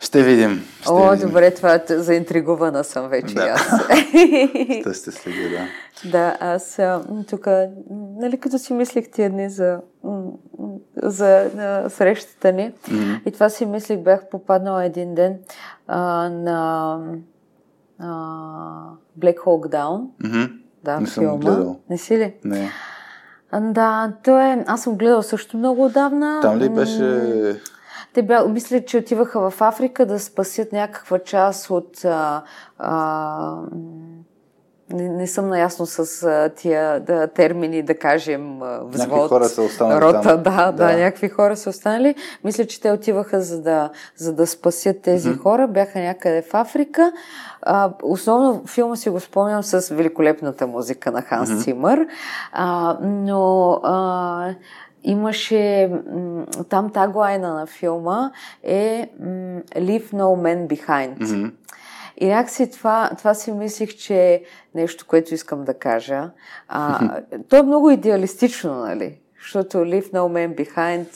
ще 0.00 0.22
видим. 0.22 0.64
Ще 0.80 0.90
О, 0.90 1.10
видим. 1.10 1.28
добре, 1.28 1.50
това 1.50 1.74
е 1.74 1.82
заинтригувана 1.88 2.84
съм 2.84 3.08
вече 3.08 3.34
Да. 3.34 3.42
аз. 3.46 3.70
Да 4.84 4.94
сте 4.94 5.10
следи, 5.12 5.48
да. 5.50 5.66
Да, 6.04 6.36
аз 6.40 6.80
тук, 7.28 7.46
нали, 8.16 8.38
като 8.38 8.58
си 8.58 8.72
мислех 8.72 9.10
тия 9.10 9.30
дни 9.30 9.50
за, 9.50 9.80
за 10.96 11.36
а, 11.58 11.90
срещата 11.90 12.52
ни, 12.52 12.72
Мгм. 12.90 13.12
и 13.26 13.32
това 13.32 13.48
си 13.48 13.66
мислех, 13.66 13.98
бях 13.98 14.28
попаднала 14.30 14.84
един 14.84 15.14
ден 15.14 15.38
а, 15.88 15.98
на 16.28 16.98
а, 17.98 18.06
Black 19.18 19.36
Hawk 19.36 19.72
Down, 19.72 20.04
Мгм. 20.20 20.52
да, 20.84 21.00
Не 21.00 21.06
съм 21.06 21.22
филма. 21.22 21.36
гледал. 21.36 21.76
Не 21.90 21.98
си 21.98 22.18
ли? 22.18 22.34
Не. 22.44 22.70
Да, 23.54 24.12
то 24.24 24.38
е, 24.40 24.64
аз 24.66 24.82
съм 24.82 24.96
гледал 24.96 25.22
също 25.22 25.56
много 25.56 25.84
отдавна. 25.84 26.38
Там 26.42 26.58
ли 26.58 26.68
беше... 26.68 27.60
Те 28.16 28.22
бя, 28.22 28.44
мисля, 28.44 28.84
че 28.84 28.98
отиваха 28.98 29.50
в 29.50 29.62
Африка 29.62 30.06
да 30.06 30.18
спасят 30.20 30.72
някаква 30.72 31.18
част 31.18 31.70
от. 31.70 32.04
А, 32.04 32.42
а, 32.78 33.56
не, 34.92 35.08
не 35.08 35.26
съм 35.26 35.48
наясно 35.48 35.86
с 35.86 36.22
а, 36.22 36.50
тия 36.56 37.00
да, 37.00 37.26
термини, 37.26 37.82
да 37.82 37.98
кажем, 37.98 38.60
взвод. 38.82 39.08
Някакви 39.08 39.28
хора 39.28 39.44
са 39.44 39.62
останали 39.62 40.00
рота, 40.00 40.20
там. 40.22 40.42
Да, 40.42 40.72
да, 40.72 40.72
Да. 40.72 40.96
някакви 40.98 41.28
хора 41.28 41.56
са 41.56 41.70
останали. 41.70 42.14
Мисля, 42.44 42.66
че 42.66 42.80
те 42.80 42.90
отиваха 42.90 43.40
за 43.40 43.62
да, 43.62 43.90
за 44.16 44.32
да 44.32 44.46
спасят 44.46 45.00
тези 45.02 45.28
Мгм. 45.28 45.38
хора. 45.38 45.68
Бяха 45.68 45.98
някъде 45.98 46.42
в 46.42 46.54
Африка. 46.54 47.12
А, 47.62 47.90
основно 48.02 48.62
филма 48.66 48.96
си 48.96 49.10
го 49.10 49.20
спомням 49.20 49.62
с 49.62 49.94
великолепната 49.94 50.66
музика 50.66 51.12
на 51.12 51.22
Ханс 51.22 51.50
Мгм. 51.50 51.60
Цимър. 51.60 52.06
А, 52.52 52.98
но 53.02 53.70
а, 53.82 54.54
имаше 55.04 55.90
там 56.68 56.92
таглайна 56.92 57.54
на 57.54 57.66
филма 57.66 58.30
е 58.62 59.08
Leave 59.74 60.12
No 60.12 60.12
Man 60.12 60.66
Behind. 60.66 61.20
Мгм. 61.20 61.48
И 62.18 62.26
някакси 62.26 62.70
това, 62.70 63.10
това 63.18 63.34
си 63.34 63.52
мислих, 63.52 63.96
че 63.96 64.14
е 64.14 64.42
нещо, 64.74 65.06
което 65.08 65.34
искам 65.34 65.64
да 65.64 65.74
кажа. 65.74 66.30
А, 66.68 67.20
то 67.48 67.56
е 67.56 67.62
много 67.62 67.90
идеалистично, 67.90 68.74
нали? 68.74 69.18
Защото 69.42 69.78
Leave 69.78 70.12
No 70.12 70.12
Man 70.12 70.54
Behind 70.54 71.06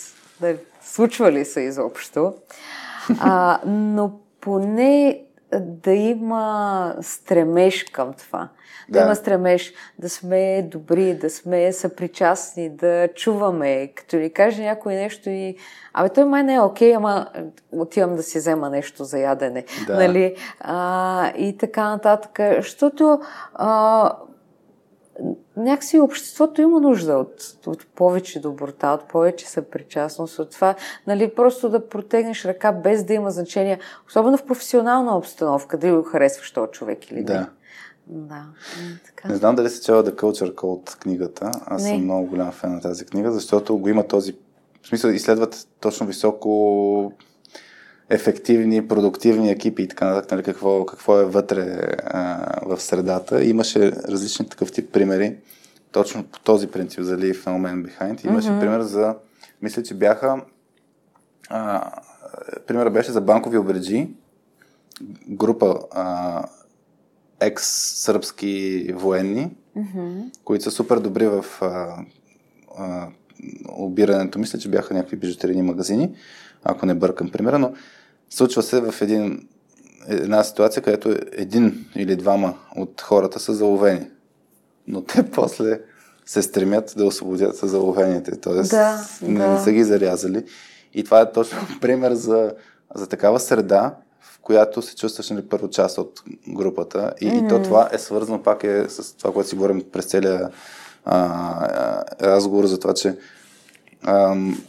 да, 0.41 0.57
случва 0.83 1.33
ли 1.33 1.45
се 1.45 1.61
изобщо. 1.61 2.35
А, 3.21 3.61
но 3.67 4.13
поне 4.41 5.21
да 5.59 5.93
има 5.93 6.95
стремеж 7.01 7.85
към 7.85 8.13
това. 8.13 8.49
Да. 8.89 8.99
Да. 8.99 9.05
има 9.05 9.15
стремеж 9.15 9.73
да 9.99 10.09
сме 10.09 10.63
добри, 10.63 11.15
да 11.15 11.31
сме 11.31 11.73
съпричастни, 11.73 12.71
да 12.71 13.09
чуваме. 13.15 13.93
Като 13.95 14.17
ни 14.17 14.33
каже 14.33 14.63
някой 14.63 14.95
нещо 14.95 15.31
и... 15.31 15.57
Абе, 15.93 16.09
той 16.09 16.25
май 16.25 16.43
не 16.43 16.55
е 16.55 16.61
окей, 16.61 16.95
ама 16.95 17.27
отивам 17.73 18.17
да 18.17 18.23
си 18.23 18.39
взема 18.39 18.71
нещо 18.71 19.05
за 19.05 19.19
ядене. 19.19 19.65
Да. 19.87 19.95
Нали? 19.95 20.37
А, 20.61 21.33
и 21.37 21.57
така 21.59 21.89
нататък. 21.89 22.39
Защото 22.57 23.21
а, 23.55 24.13
някакси 25.57 26.01
обществото 26.01 26.63
има 26.63 26.81
нужда 26.81 27.15
от, 27.15 27.57
от 27.67 27.87
повече 27.95 28.41
доброта, 28.41 28.89
от 28.89 29.09
повече 29.09 29.49
съпричастност, 29.49 30.39
от 30.39 30.51
това, 30.51 30.75
нали, 31.07 31.35
просто 31.35 31.69
да 31.69 31.89
протегнеш 31.89 32.45
ръка 32.45 32.73
без 32.73 33.05
да 33.05 33.15
има 33.15 33.31
значение, 33.31 33.79
особено 34.09 34.37
в 34.37 34.45
професионална 34.45 35.17
обстановка, 35.17 35.79
дали 35.79 35.93
го 35.93 36.03
харесваш 36.03 36.53
този 36.53 36.71
човек 36.71 37.11
или 37.11 37.19
не. 37.19 37.25
Да. 37.25 37.49
Да. 38.07 38.35
м, 38.35 38.45
Така. 39.07 39.29
Не 39.29 39.35
знам 39.35 39.55
дали 39.55 39.69
се 39.69 39.83
чела 39.83 40.05
The 40.05 40.15
Culture 40.15 40.55
Code 40.55 40.99
книгата. 40.99 41.51
Аз 41.67 41.83
Не. 41.83 41.89
съм 41.89 42.05
много 42.05 42.27
голям 42.27 42.53
фен 42.53 42.73
на 42.75 42.81
тази 42.81 43.07
книга, 43.07 43.33
защото 43.33 43.79
го 43.79 43.89
има 43.89 44.07
този... 44.07 44.37
В 44.83 44.89
смисъл, 44.89 45.11
изследват 45.11 45.69
точно 45.81 46.07
високо 46.07 47.13
ефективни, 48.11 48.89
продуктивни 48.89 49.51
екипи 49.51 49.83
и 49.83 49.89
така 49.89 50.05
нататък, 50.05 50.31
нали, 50.31 50.43
какво, 50.43 50.87
какво 50.87 51.21
е 51.21 51.25
вътре 51.25 51.81
а, 52.05 52.55
в 52.67 52.81
средата. 52.81 53.45
Имаше 53.45 53.93
различни 53.93 54.49
такъв 54.49 54.73
тип 54.73 54.93
примери, 54.93 55.37
точно 55.93 56.25
по 56.25 56.41
този 56.41 56.67
принцип 56.67 57.01
за 57.01 57.19
Leave 57.19 57.45
No 57.45 57.49
Man 57.49 57.87
Behind. 57.87 58.27
Имаше 58.27 58.51
Мгм. 58.51 58.61
пример 58.61 58.81
за, 58.81 59.15
мисля, 59.63 59.83
че 59.83 59.95
бяха, 59.95 60.41
а, 61.49 61.91
примерът 62.67 62.93
беше 62.93 63.13
за 63.13 63.21
банкови 63.21 63.59
обреджи, 63.59 64.09
група 65.29 65.79
а, 65.91 66.45
екс-сръбски 67.41 68.87
военни, 68.95 69.51
Мгм. 69.77 70.21
които 70.45 70.65
са 70.65 70.71
супер 70.71 70.99
добри 70.99 71.27
в 71.27 71.45
а, 71.61 71.97
а, 72.79 73.09
обирането. 73.69 74.39
Мисля, 74.39 74.59
че 74.59 74.69
бяха 74.71 74.95
някакви 74.95 75.17
бижутерини 75.17 75.63
магазини, 75.63 76.15
ако 76.65 76.87
не 76.87 76.95
бъркам 76.95 77.31
примера, 77.31 77.59
но 77.59 77.73
случва 78.31 78.63
се 78.63 78.81
в 78.81 78.95
един, 79.01 79.49
една 80.09 80.45
ситуация, 80.45 80.83
където 80.83 81.17
един 81.33 81.87
или 81.97 82.17
двама 82.17 82.55
от 82.77 83.01
хората 83.01 83.41
са 83.41 83.55
заловени. 83.55 84.07
Но 84.87 85.05
те 85.05 85.31
после 85.33 85.81
се 86.27 86.43
стремят 86.43 86.95
да 86.97 87.07
освободят 87.07 87.57
заловените, 87.57 88.41
т.е. 88.41 88.55
Да, 88.63 89.07
не, 89.23 89.39
да. 89.39 89.49
не 89.49 89.61
са 89.61 89.73
ги 89.73 89.85
зарязали. 89.85 90.45
И 90.95 91.05
това 91.05 91.21
е 91.21 91.33
точно 91.33 91.59
пример 91.81 92.13
за, 92.13 92.55
за 92.95 93.07
такава 93.07 93.41
среда, 93.41 93.95
в 94.21 94.39
която 94.41 94.83
се 94.83 94.97
чувстваш 94.97 95.31
нали, 95.31 95.49
първо 95.49 95.71
част 95.71 95.99
от 95.99 96.23
групата. 96.49 97.13
И, 97.21 97.27
и 97.27 97.49
то 97.49 97.63
това 97.63 97.89
е 97.93 97.99
свързано 97.99 98.43
пак 98.43 98.65
е 98.65 98.87
с 98.89 99.17
това, 99.17 99.33
което 99.33 99.49
си 99.49 99.55
говорим 99.55 99.85
през 99.93 100.05
целия 100.05 100.51
а, 101.05 101.17
а, 101.17 102.05
разговор 102.21 102.67
за 102.67 102.81
това, 102.81 102.95
че 102.95 103.19
ам, 104.03 104.65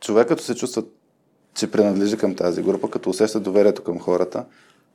човек 0.00 0.28
като 0.28 0.42
се 0.42 0.54
чувства, 0.54 0.82
че 1.58 1.70
принадлежи 1.70 2.16
към 2.16 2.34
тази 2.34 2.62
група, 2.62 2.90
като 2.90 3.10
усеща 3.10 3.40
доверието 3.40 3.82
към 3.82 4.00
хората, 4.00 4.44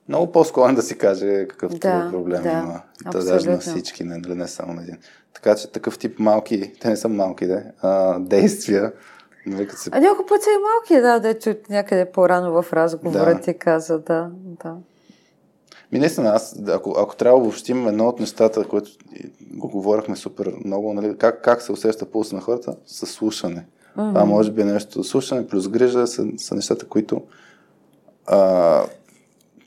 много 0.09 0.31
по-склонен 0.31 0.75
да 0.75 0.81
си 0.81 0.97
каже 0.97 1.47
какъв 1.47 1.71
Да, 1.73 2.09
проблем 2.11 2.43
да, 2.43 2.51
има. 2.51 2.81
То 3.11 3.23
даже 3.23 3.49
на 3.49 3.59
всички, 3.59 4.03
не, 4.03 4.17
не 4.17 4.47
само 4.47 4.73
на 4.73 4.81
един. 4.81 4.97
Така 5.33 5.55
че 5.55 5.71
такъв 5.71 5.97
тип 5.97 6.19
малки, 6.19 6.73
те 6.81 6.89
не 6.89 6.97
са 6.97 7.09
малки, 7.09 7.47
де, 7.47 7.63
а, 7.81 8.19
действия, 8.19 8.93
нали, 9.45 9.69
се 9.75 9.89
А 9.93 9.99
някой 9.99 10.25
път 10.25 10.43
са 10.43 10.49
и 10.49 10.57
малки, 10.61 11.01
да, 11.01 11.19
дето 11.19 11.55
някъде 11.69 12.11
по-рано 12.11 12.61
в 12.61 12.73
разговора 12.73 13.35
Да. 13.35 13.41
ти 13.41 13.57
каза, 13.57 13.99
да, 13.99 14.29
да. 14.63 14.75
Ми 15.91 15.99
наистина, 15.99 16.29
аз, 16.29 16.55
ако, 16.67 16.95
ако 16.97 17.15
трябва 17.15 17.39
да 17.39 17.43
обобщим 17.43 17.87
едно 17.87 18.07
от 18.07 18.19
нещата, 18.19 18.67
което 18.67 18.91
го 19.51 19.67
говорихме 19.67 20.15
супер 20.15 20.53
много, 20.65 20.93
нали, 20.93 21.17
как, 21.17 21.43
как 21.43 21.61
се 21.61 21.71
усеща 21.71 22.05
пулс 22.05 22.31
на 22.31 22.41
хората? 22.41 22.75
С 22.85 23.05
слушане. 23.05 23.65
Mm-hmm. 23.97 24.09
Това 24.09 24.25
може 24.25 24.51
би 24.51 24.61
е 24.61 24.65
нещо. 24.65 25.03
Слушане 25.03 25.47
плюс 25.47 25.67
грижа 25.67 26.07
са, 26.07 26.25
са 26.37 26.55
нещата, 26.55 26.87
които 26.87 27.21
а, 28.27 28.83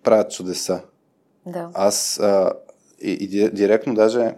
правят 0.03 0.31
чудеса. 0.31 0.81
Да. 1.47 1.70
Аз 1.74 2.20
а, 2.20 2.53
и, 3.01 3.11
и 3.11 3.28
ди- 3.28 3.51
директно 3.51 3.94
даже, 3.94 4.35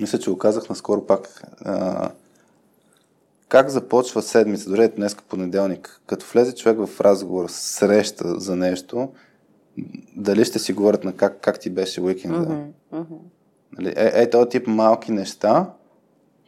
мисля, 0.00 0.18
че 0.18 0.30
го 0.30 0.38
казах 0.38 0.68
наскоро 0.68 1.06
пак, 1.06 1.42
а, 1.64 2.10
как 3.48 3.68
започва 3.68 4.22
седмица, 4.22 4.70
дори 4.70 4.88
днес 4.88 5.14
понеделник, 5.14 6.00
като 6.06 6.26
влезе 6.32 6.54
човек 6.54 6.78
в 6.86 7.00
разговор, 7.00 7.46
среща 7.48 8.40
за 8.40 8.56
нещо, 8.56 9.08
дали 10.16 10.44
ще 10.44 10.58
си 10.58 10.72
говорят 10.72 11.04
на 11.04 11.12
как, 11.12 11.40
как 11.40 11.60
ти 11.60 11.70
беше 11.70 12.00
уикенда. 12.00 12.56
Мгм. 12.92 13.14
Нали, 13.78 13.88
е, 13.88 14.10
е, 14.14 14.30
този 14.30 14.48
тип 14.48 14.66
малки 14.66 15.12
неща 15.12 15.70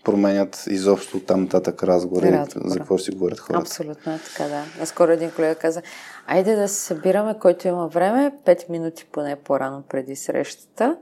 променят 0.04 0.64
изобщо 0.66 1.20
там 1.20 1.40
нататък 1.42 1.82
разговори, 1.82 2.32
Разговора. 2.32 2.68
за 2.70 2.78
какво 2.78 2.98
ще 2.98 3.04
си 3.04 3.16
говорят 3.16 3.40
хората. 3.40 3.60
Абсолютно 3.60 4.12
е 4.12 4.18
така, 4.18 4.48
да. 4.48 4.62
Наскоро 4.80 5.10
един 5.10 5.30
колега 5.30 5.54
каза, 5.54 5.82
айде 6.26 6.56
да 6.56 6.68
се 6.68 6.80
събираме, 6.80 7.38
който 7.38 7.68
има 7.68 7.86
време, 7.88 8.32
5 8.46 8.70
минути 8.70 9.06
поне 9.12 9.36
по-рано 9.36 9.82
преди 9.88 10.16
срещата, 10.16 10.96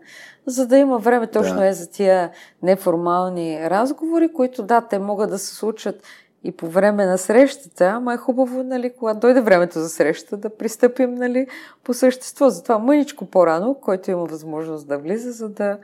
за 0.47 0.67
да 0.67 0.77
има 0.77 0.99
време 0.99 1.27
точно 1.27 1.57
Да. 1.57 1.67
е 1.67 1.73
за 1.73 1.91
тия 1.91 2.31
неформални 2.63 3.71
разговори, 3.71 4.33
които 4.33 4.63
да, 4.63 4.81
те 4.81 4.99
могат 4.99 5.31
да 5.31 5.39
се 5.39 5.55
случат 5.55 6.03
и 6.45 6.53
по 6.53 6.69
време 6.69 7.07
на 7.07 7.19
срещата, 7.19 7.85
ама 7.85 8.15
е 8.15 8.17
хубаво, 8.17 8.63
нали, 8.63 8.93
когато 8.99 9.21
дойде 9.21 9.41
времето 9.41 9.79
за 9.81 9.89
среща, 9.89 10.37
да 10.37 10.57
пристъпим, 10.57 11.15
нали, 11.15 11.47
по 11.85 11.95
същество. 11.95 12.51
Затова 12.51 12.79
мъничко 12.79 13.27
по-рано, 13.27 13.75
който 13.75 14.11
има 14.11 14.25
възможност 14.25 14.89
да 14.89 14.99
влиза, 14.99 15.33
за 15.33 15.49
да, 15.49 15.79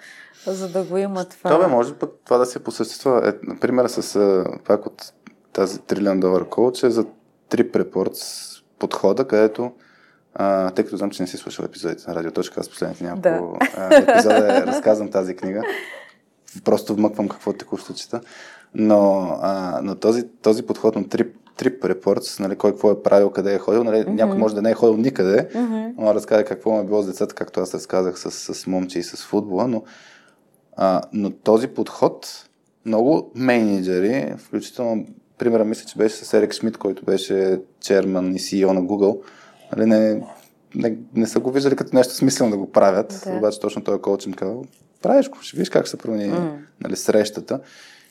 за 0.46 0.68
да 0.68 0.84
го 0.84 0.96
има 0.96 1.24
това. 1.24 1.50
Това 1.50 1.64
бе, 1.64 1.72
може 1.74 1.94
пък 1.94 2.10
това 2.24 2.38
да 2.38 2.46
се 2.46 2.64
по 2.64 2.70
същество. 2.70 3.18
Е, 3.18 3.32
например, 3.42 3.88
с 3.88 4.44
пак 4.64 4.86
от 4.86 5.12
тази 5.52 5.78
трилион 5.78 6.20
долар 6.20 6.44
коуч 6.44 6.82
е 6.82 6.90
за 6.90 7.04
трип 7.48 7.76
репортс 7.76 8.48
подхода, 8.78 9.28
където 9.28 9.72
а, 10.34 10.70
тъй 10.70 10.84
като 10.84 10.96
знам, 10.96 11.10
че 11.10 11.22
не 11.22 11.26
си 11.26 11.36
слушал 11.36 11.64
епизодите 11.64 12.10
на 12.10 12.14
Радиоточка, 12.14 12.60
аз 12.60 12.68
последните 12.68 13.04
няколко 13.04 13.58
да. 13.76 13.96
епизода 13.96 14.66
разказвам 14.66 15.10
тази 15.10 15.36
книга. 15.36 15.62
Просто 16.64 16.94
вмъквам 16.94 17.28
какво 17.28 17.52
текущо 17.52 17.94
чета. 17.94 18.20
Но, 18.74 19.30
а, 19.42 19.80
но 19.82 19.94
този, 19.94 20.24
този 20.42 20.62
подход 20.62 20.96
на 20.96 21.08
трип, 21.08 21.36
трип 21.56 21.84
репортс, 21.84 22.38
нали, 22.38 22.56
кой 22.56 22.70
какво 22.70 22.90
е 22.90 23.02
правил, 23.02 23.30
къде 23.30 23.54
е 23.54 23.58
ходил, 23.58 23.84
нали, 23.84 23.96
mm-hmm. 23.96 24.14
някой 24.14 24.38
може 24.38 24.54
да 24.54 24.62
не 24.62 24.70
е 24.70 24.74
ходил 24.74 24.96
никъде, 24.96 25.48
mm-hmm. 25.48 25.92
но 25.98 26.14
разказа 26.14 26.44
какво 26.44 26.70
му 26.70 26.80
е 26.80 26.84
било 26.84 27.02
с 27.02 27.06
децата, 27.06 27.34
както 27.34 27.60
аз 27.60 27.74
разказах 27.74 28.18
с, 28.18 28.30
с 28.54 28.66
момче 28.66 28.98
и 28.98 29.02
с 29.02 29.24
футбола, 29.24 29.68
но, 29.68 29.82
а, 30.76 31.02
но 31.12 31.30
този 31.30 31.68
подход 31.68 32.48
много 32.84 33.30
менеджери, 33.34 34.34
включително, 34.38 35.06
примера 35.38 35.64
мисля, 35.64 35.86
че 35.86 35.98
беше 35.98 36.16
с 36.16 36.34
Ерик 36.34 36.52
Шмидт, 36.52 36.76
който 36.76 37.04
беше 37.04 37.60
черман 37.80 38.34
и 38.34 38.38
CEO 38.38 38.72
на 38.72 38.82
Google, 38.82 39.20
нали, 39.76 39.86
не, 39.86 40.22
не, 40.74 40.96
не 41.14 41.26
са 41.26 41.40
го 41.40 41.50
виждали 41.50 41.76
като 41.76 41.96
нещо 41.96 42.14
смислено 42.14 42.50
да 42.50 42.56
го 42.56 42.72
правят, 42.72 43.22
да. 43.26 43.32
обаче 43.32 43.60
точно 43.60 43.84
той 43.84 44.00
коуч 44.00 44.26
им 44.26 44.32
казал, 44.32 44.64
правиш 45.02 45.28
го, 45.28 45.38
ще 45.40 45.56
виж 45.56 45.70
как 45.70 45.88
се 45.88 45.96
промени 45.96 46.32
mm. 46.32 46.56
нали, 46.80 46.96
срещата. 46.96 47.60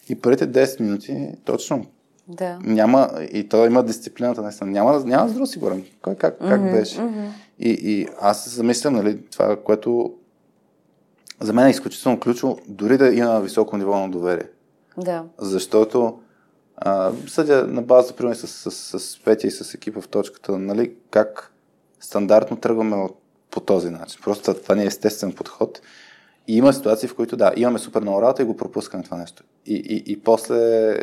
И 0.09 0.21
първите 0.21 0.51
10 0.51 0.79
минути, 0.79 1.31
точно, 1.45 1.85
да. 2.27 2.59
Няма, 2.63 3.09
и 3.31 3.49
той 3.49 3.67
има 3.67 3.83
дисциплината, 3.83 4.41
наистина. 4.41 4.71
Няма, 4.71 4.99
няма 4.99 5.31
да 5.31 5.47
сигурен. 5.47 5.85
Кой 6.01 6.15
как, 6.15 6.39
как 6.39 6.61
mm-hmm, 6.61 6.79
беше. 6.79 6.97
Mm-hmm. 6.97 7.29
И, 7.59 7.69
и 7.69 8.07
аз 8.21 8.43
се 8.43 8.49
замислям, 8.49 8.93
нали, 8.93 9.21
това, 9.31 9.55
което 9.63 10.13
за 11.39 11.53
мен 11.53 11.67
е 11.67 11.69
изключително 11.69 12.19
ключово, 12.19 12.59
дори 12.67 12.97
да 12.97 13.13
има 13.13 13.41
високо 13.41 13.77
ниво 13.77 13.99
на 13.99 14.09
доверие. 14.09 14.47
Да. 14.97 15.23
Защото 15.37 16.19
а, 16.77 17.11
съдя 17.27 17.67
на 17.67 17.81
база, 17.81 18.15
примерно 18.15 18.35
с, 18.35 18.47
с, 18.47 18.71
с, 18.71 18.99
с 18.99 19.23
Петя 19.23 19.47
и 19.47 19.51
с 19.51 19.73
екипа 19.73 20.01
в 20.01 20.07
точката, 20.07 20.57
нали, 20.57 20.93
как 21.11 21.53
стандартно 21.99 22.57
тръгваме 22.57 22.95
от, 22.95 23.19
по 23.51 23.59
този 23.59 23.89
начин. 23.89 24.19
Просто 24.23 24.53
това 24.53 24.75
не 24.75 24.83
е 24.83 24.87
естествен 24.87 25.33
подход. 25.33 25.81
И 26.47 26.57
има 26.57 26.73
ситуации, 26.73 27.09
в 27.09 27.15
които 27.15 27.37
да, 27.37 27.53
имаме 27.55 27.79
супер 27.79 28.01
много 28.01 28.21
работа 28.21 28.41
и 28.41 28.45
го 28.45 28.57
пропускаме 28.57 29.03
това 29.03 29.17
нещо. 29.17 29.43
И, 29.65 29.75
и, 29.75 30.11
и 30.11 30.19
после 30.19 30.95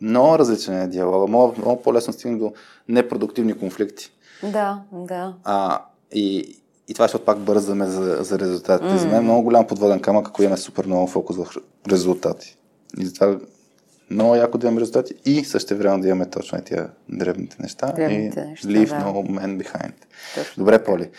много 0.00 0.38
различен 0.38 0.82
е 0.82 0.88
диалога. 0.88 1.26
Много, 1.26 1.54
много 1.58 1.82
по-лесно 1.82 2.12
стигне 2.12 2.38
до 2.38 2.52
непродуктивни 2.88 3.58
конфликти. 3.58 4.12
Да, 4.42 4.82
да. 4.92 5.34
А, 5.44 5.82
и, 6.12 6.56
и 6.88 6.94
това, 6.94 7.04
защото 7.04 7.24
пак 7.24 7.38
бързаме 7.38 7.86
за, 7.86 8.18
за 8.20 8.38
резултатите. 8.38 8.90
Mm. 8.90 8.96
За 8.96 9.06
мен 9.06 9.16
е 9.16 9.20
много 9.20 9.42
голям 9.42 9.66
подводен 9.66 10.00
камък, 10.00 10.28
ако 10.28 10.42
имаме 10.42 10.56
супер 10.56 10.86
много 10.86 11.06
фокус 11.06 11.36
в 11.36 11.46
резултати. 11.90 12.56
И 12.98 13.06
затова 13.06 13.38
много 14.10 14.34
яко 14.34 14.58
да 14.58 14.66
имаме 14.66 14.80
резултати 14.80 15.14
и 15.24 15.44
също 15.44 15.76
време 15.76 16.02
да 16.02 16.08
имаме 16.08 16.30
точно 16.30 16.60
тия 16.60 16.90
дребните 17.08 17.56
неща. 17.60 17.92
Дребните 17.96 18.40
и 18.40 18.50
неща, 18.50 18.68
leave 18.68 18.88
да. 18.88 19.04
no 19.04 19.40
man 19.40 19.62
behind. 19.62 19.94
Точно 20.34 20.52
Добре, 20.56 20.84
Поли. 20.84 21.10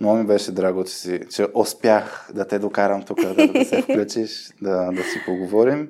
Много 0.00 0.16
ми 0.16 0.24
беше 0.24 0.52
драго, 0.52 0.84
че, 0.84 0.92
си, 0.92 1.20
че 1.30 1.46
успях 1.54 2.30
да 2.34 2.48
те 2.48 2.58
докарам 2.58 3.02
тук, 3.02 3.20
да, 3.20 3.34
да 3.34 3.64
се 3.64 3.82
включиш, 3.82 4.50
да, 4.62 4.92
да 4.92 5.02
си 5.02 5.22
поговорим. 5.26 5.88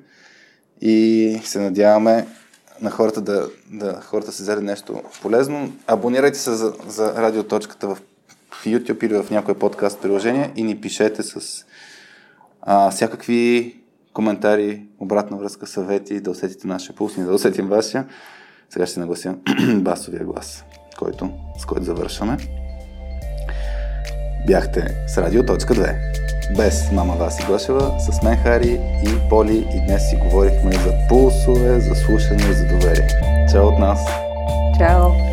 И 0.81 1.39
се 1.43 1.59
надяваме 1.59 2.27
на 2.81 2.89
хората 2.89 3.21
да, 3.21 3.49
да 3.71 4.01
хората 4.01 4.31
се 4.31 4.43
взели 4.43 4.61
нещо 4.61 5.01
полезно. 5.21 5.73
Абонирайте 5.87 6.37
се 6.37 6.51
за, 6.51 6.73
за 6.87 7.13
радиоточката 7.13 7.87
в, 7.87 7.97
YouTube 8.65 9.03
или 9.03 9.13
в 9.13 9.29
някое 9.31 9.53
подкаст 9.53 10.01
приложение 10.01 10.51
и 10.55 10.63
ни 10.63 10.81
пишете 10.81 11.23
с 11.23 11.65
а, 12.61 12.91
всякакви 12.91 13.75
коментари, 14.13 14.85
обратна 14.99 15.37
връзка, 15.37 15.67
съвети, 15.67 16.19
да 16.19 16.31
усетите 16.31 16.67
нашия 16.67 16.95
пулс 16.95 17.15
да 17.15 17.33
усетим 17.33 17.67
вашия. 17.67 18.07
Сега 18.69 18.85
ще 18.85 18.99
наглася 18.99 19.35
басовия 19.75 20.25
глас, 20.25 20.63
който, 20.97 21.29
с 21.59 21.65
който 21.65 21.85
завършваме. 21.85 22.58
Бяхте 24.47 24.95
с 25.07 25.17
Радио.2. 25.17 25.95
Без 26.57 26.91
мама 26.91 27.15
Васи 27.15 27.43
Гошева, 27.47 27.99
с 27.99 28.23
мен 28.23 28.37
Хари 28.37 28.79
и 29.03 29.29
Поли 29.29 29.67
и 29.75 29.85
днес 29.85 30.09
си 30.09 30.15
говорихме 30.15 30.71
за 30.71 30.93
пулсове, 31.09 31.79
за 31.79 31.95
слушане 31.95 32.43
и 32.49 32.53
за 32.53 32.65
доверие. 32.67 33.07
Чао 33.51 33.67
от 33.67 33.79
нас! 33.79 33.99
Чао! 34.77 35.28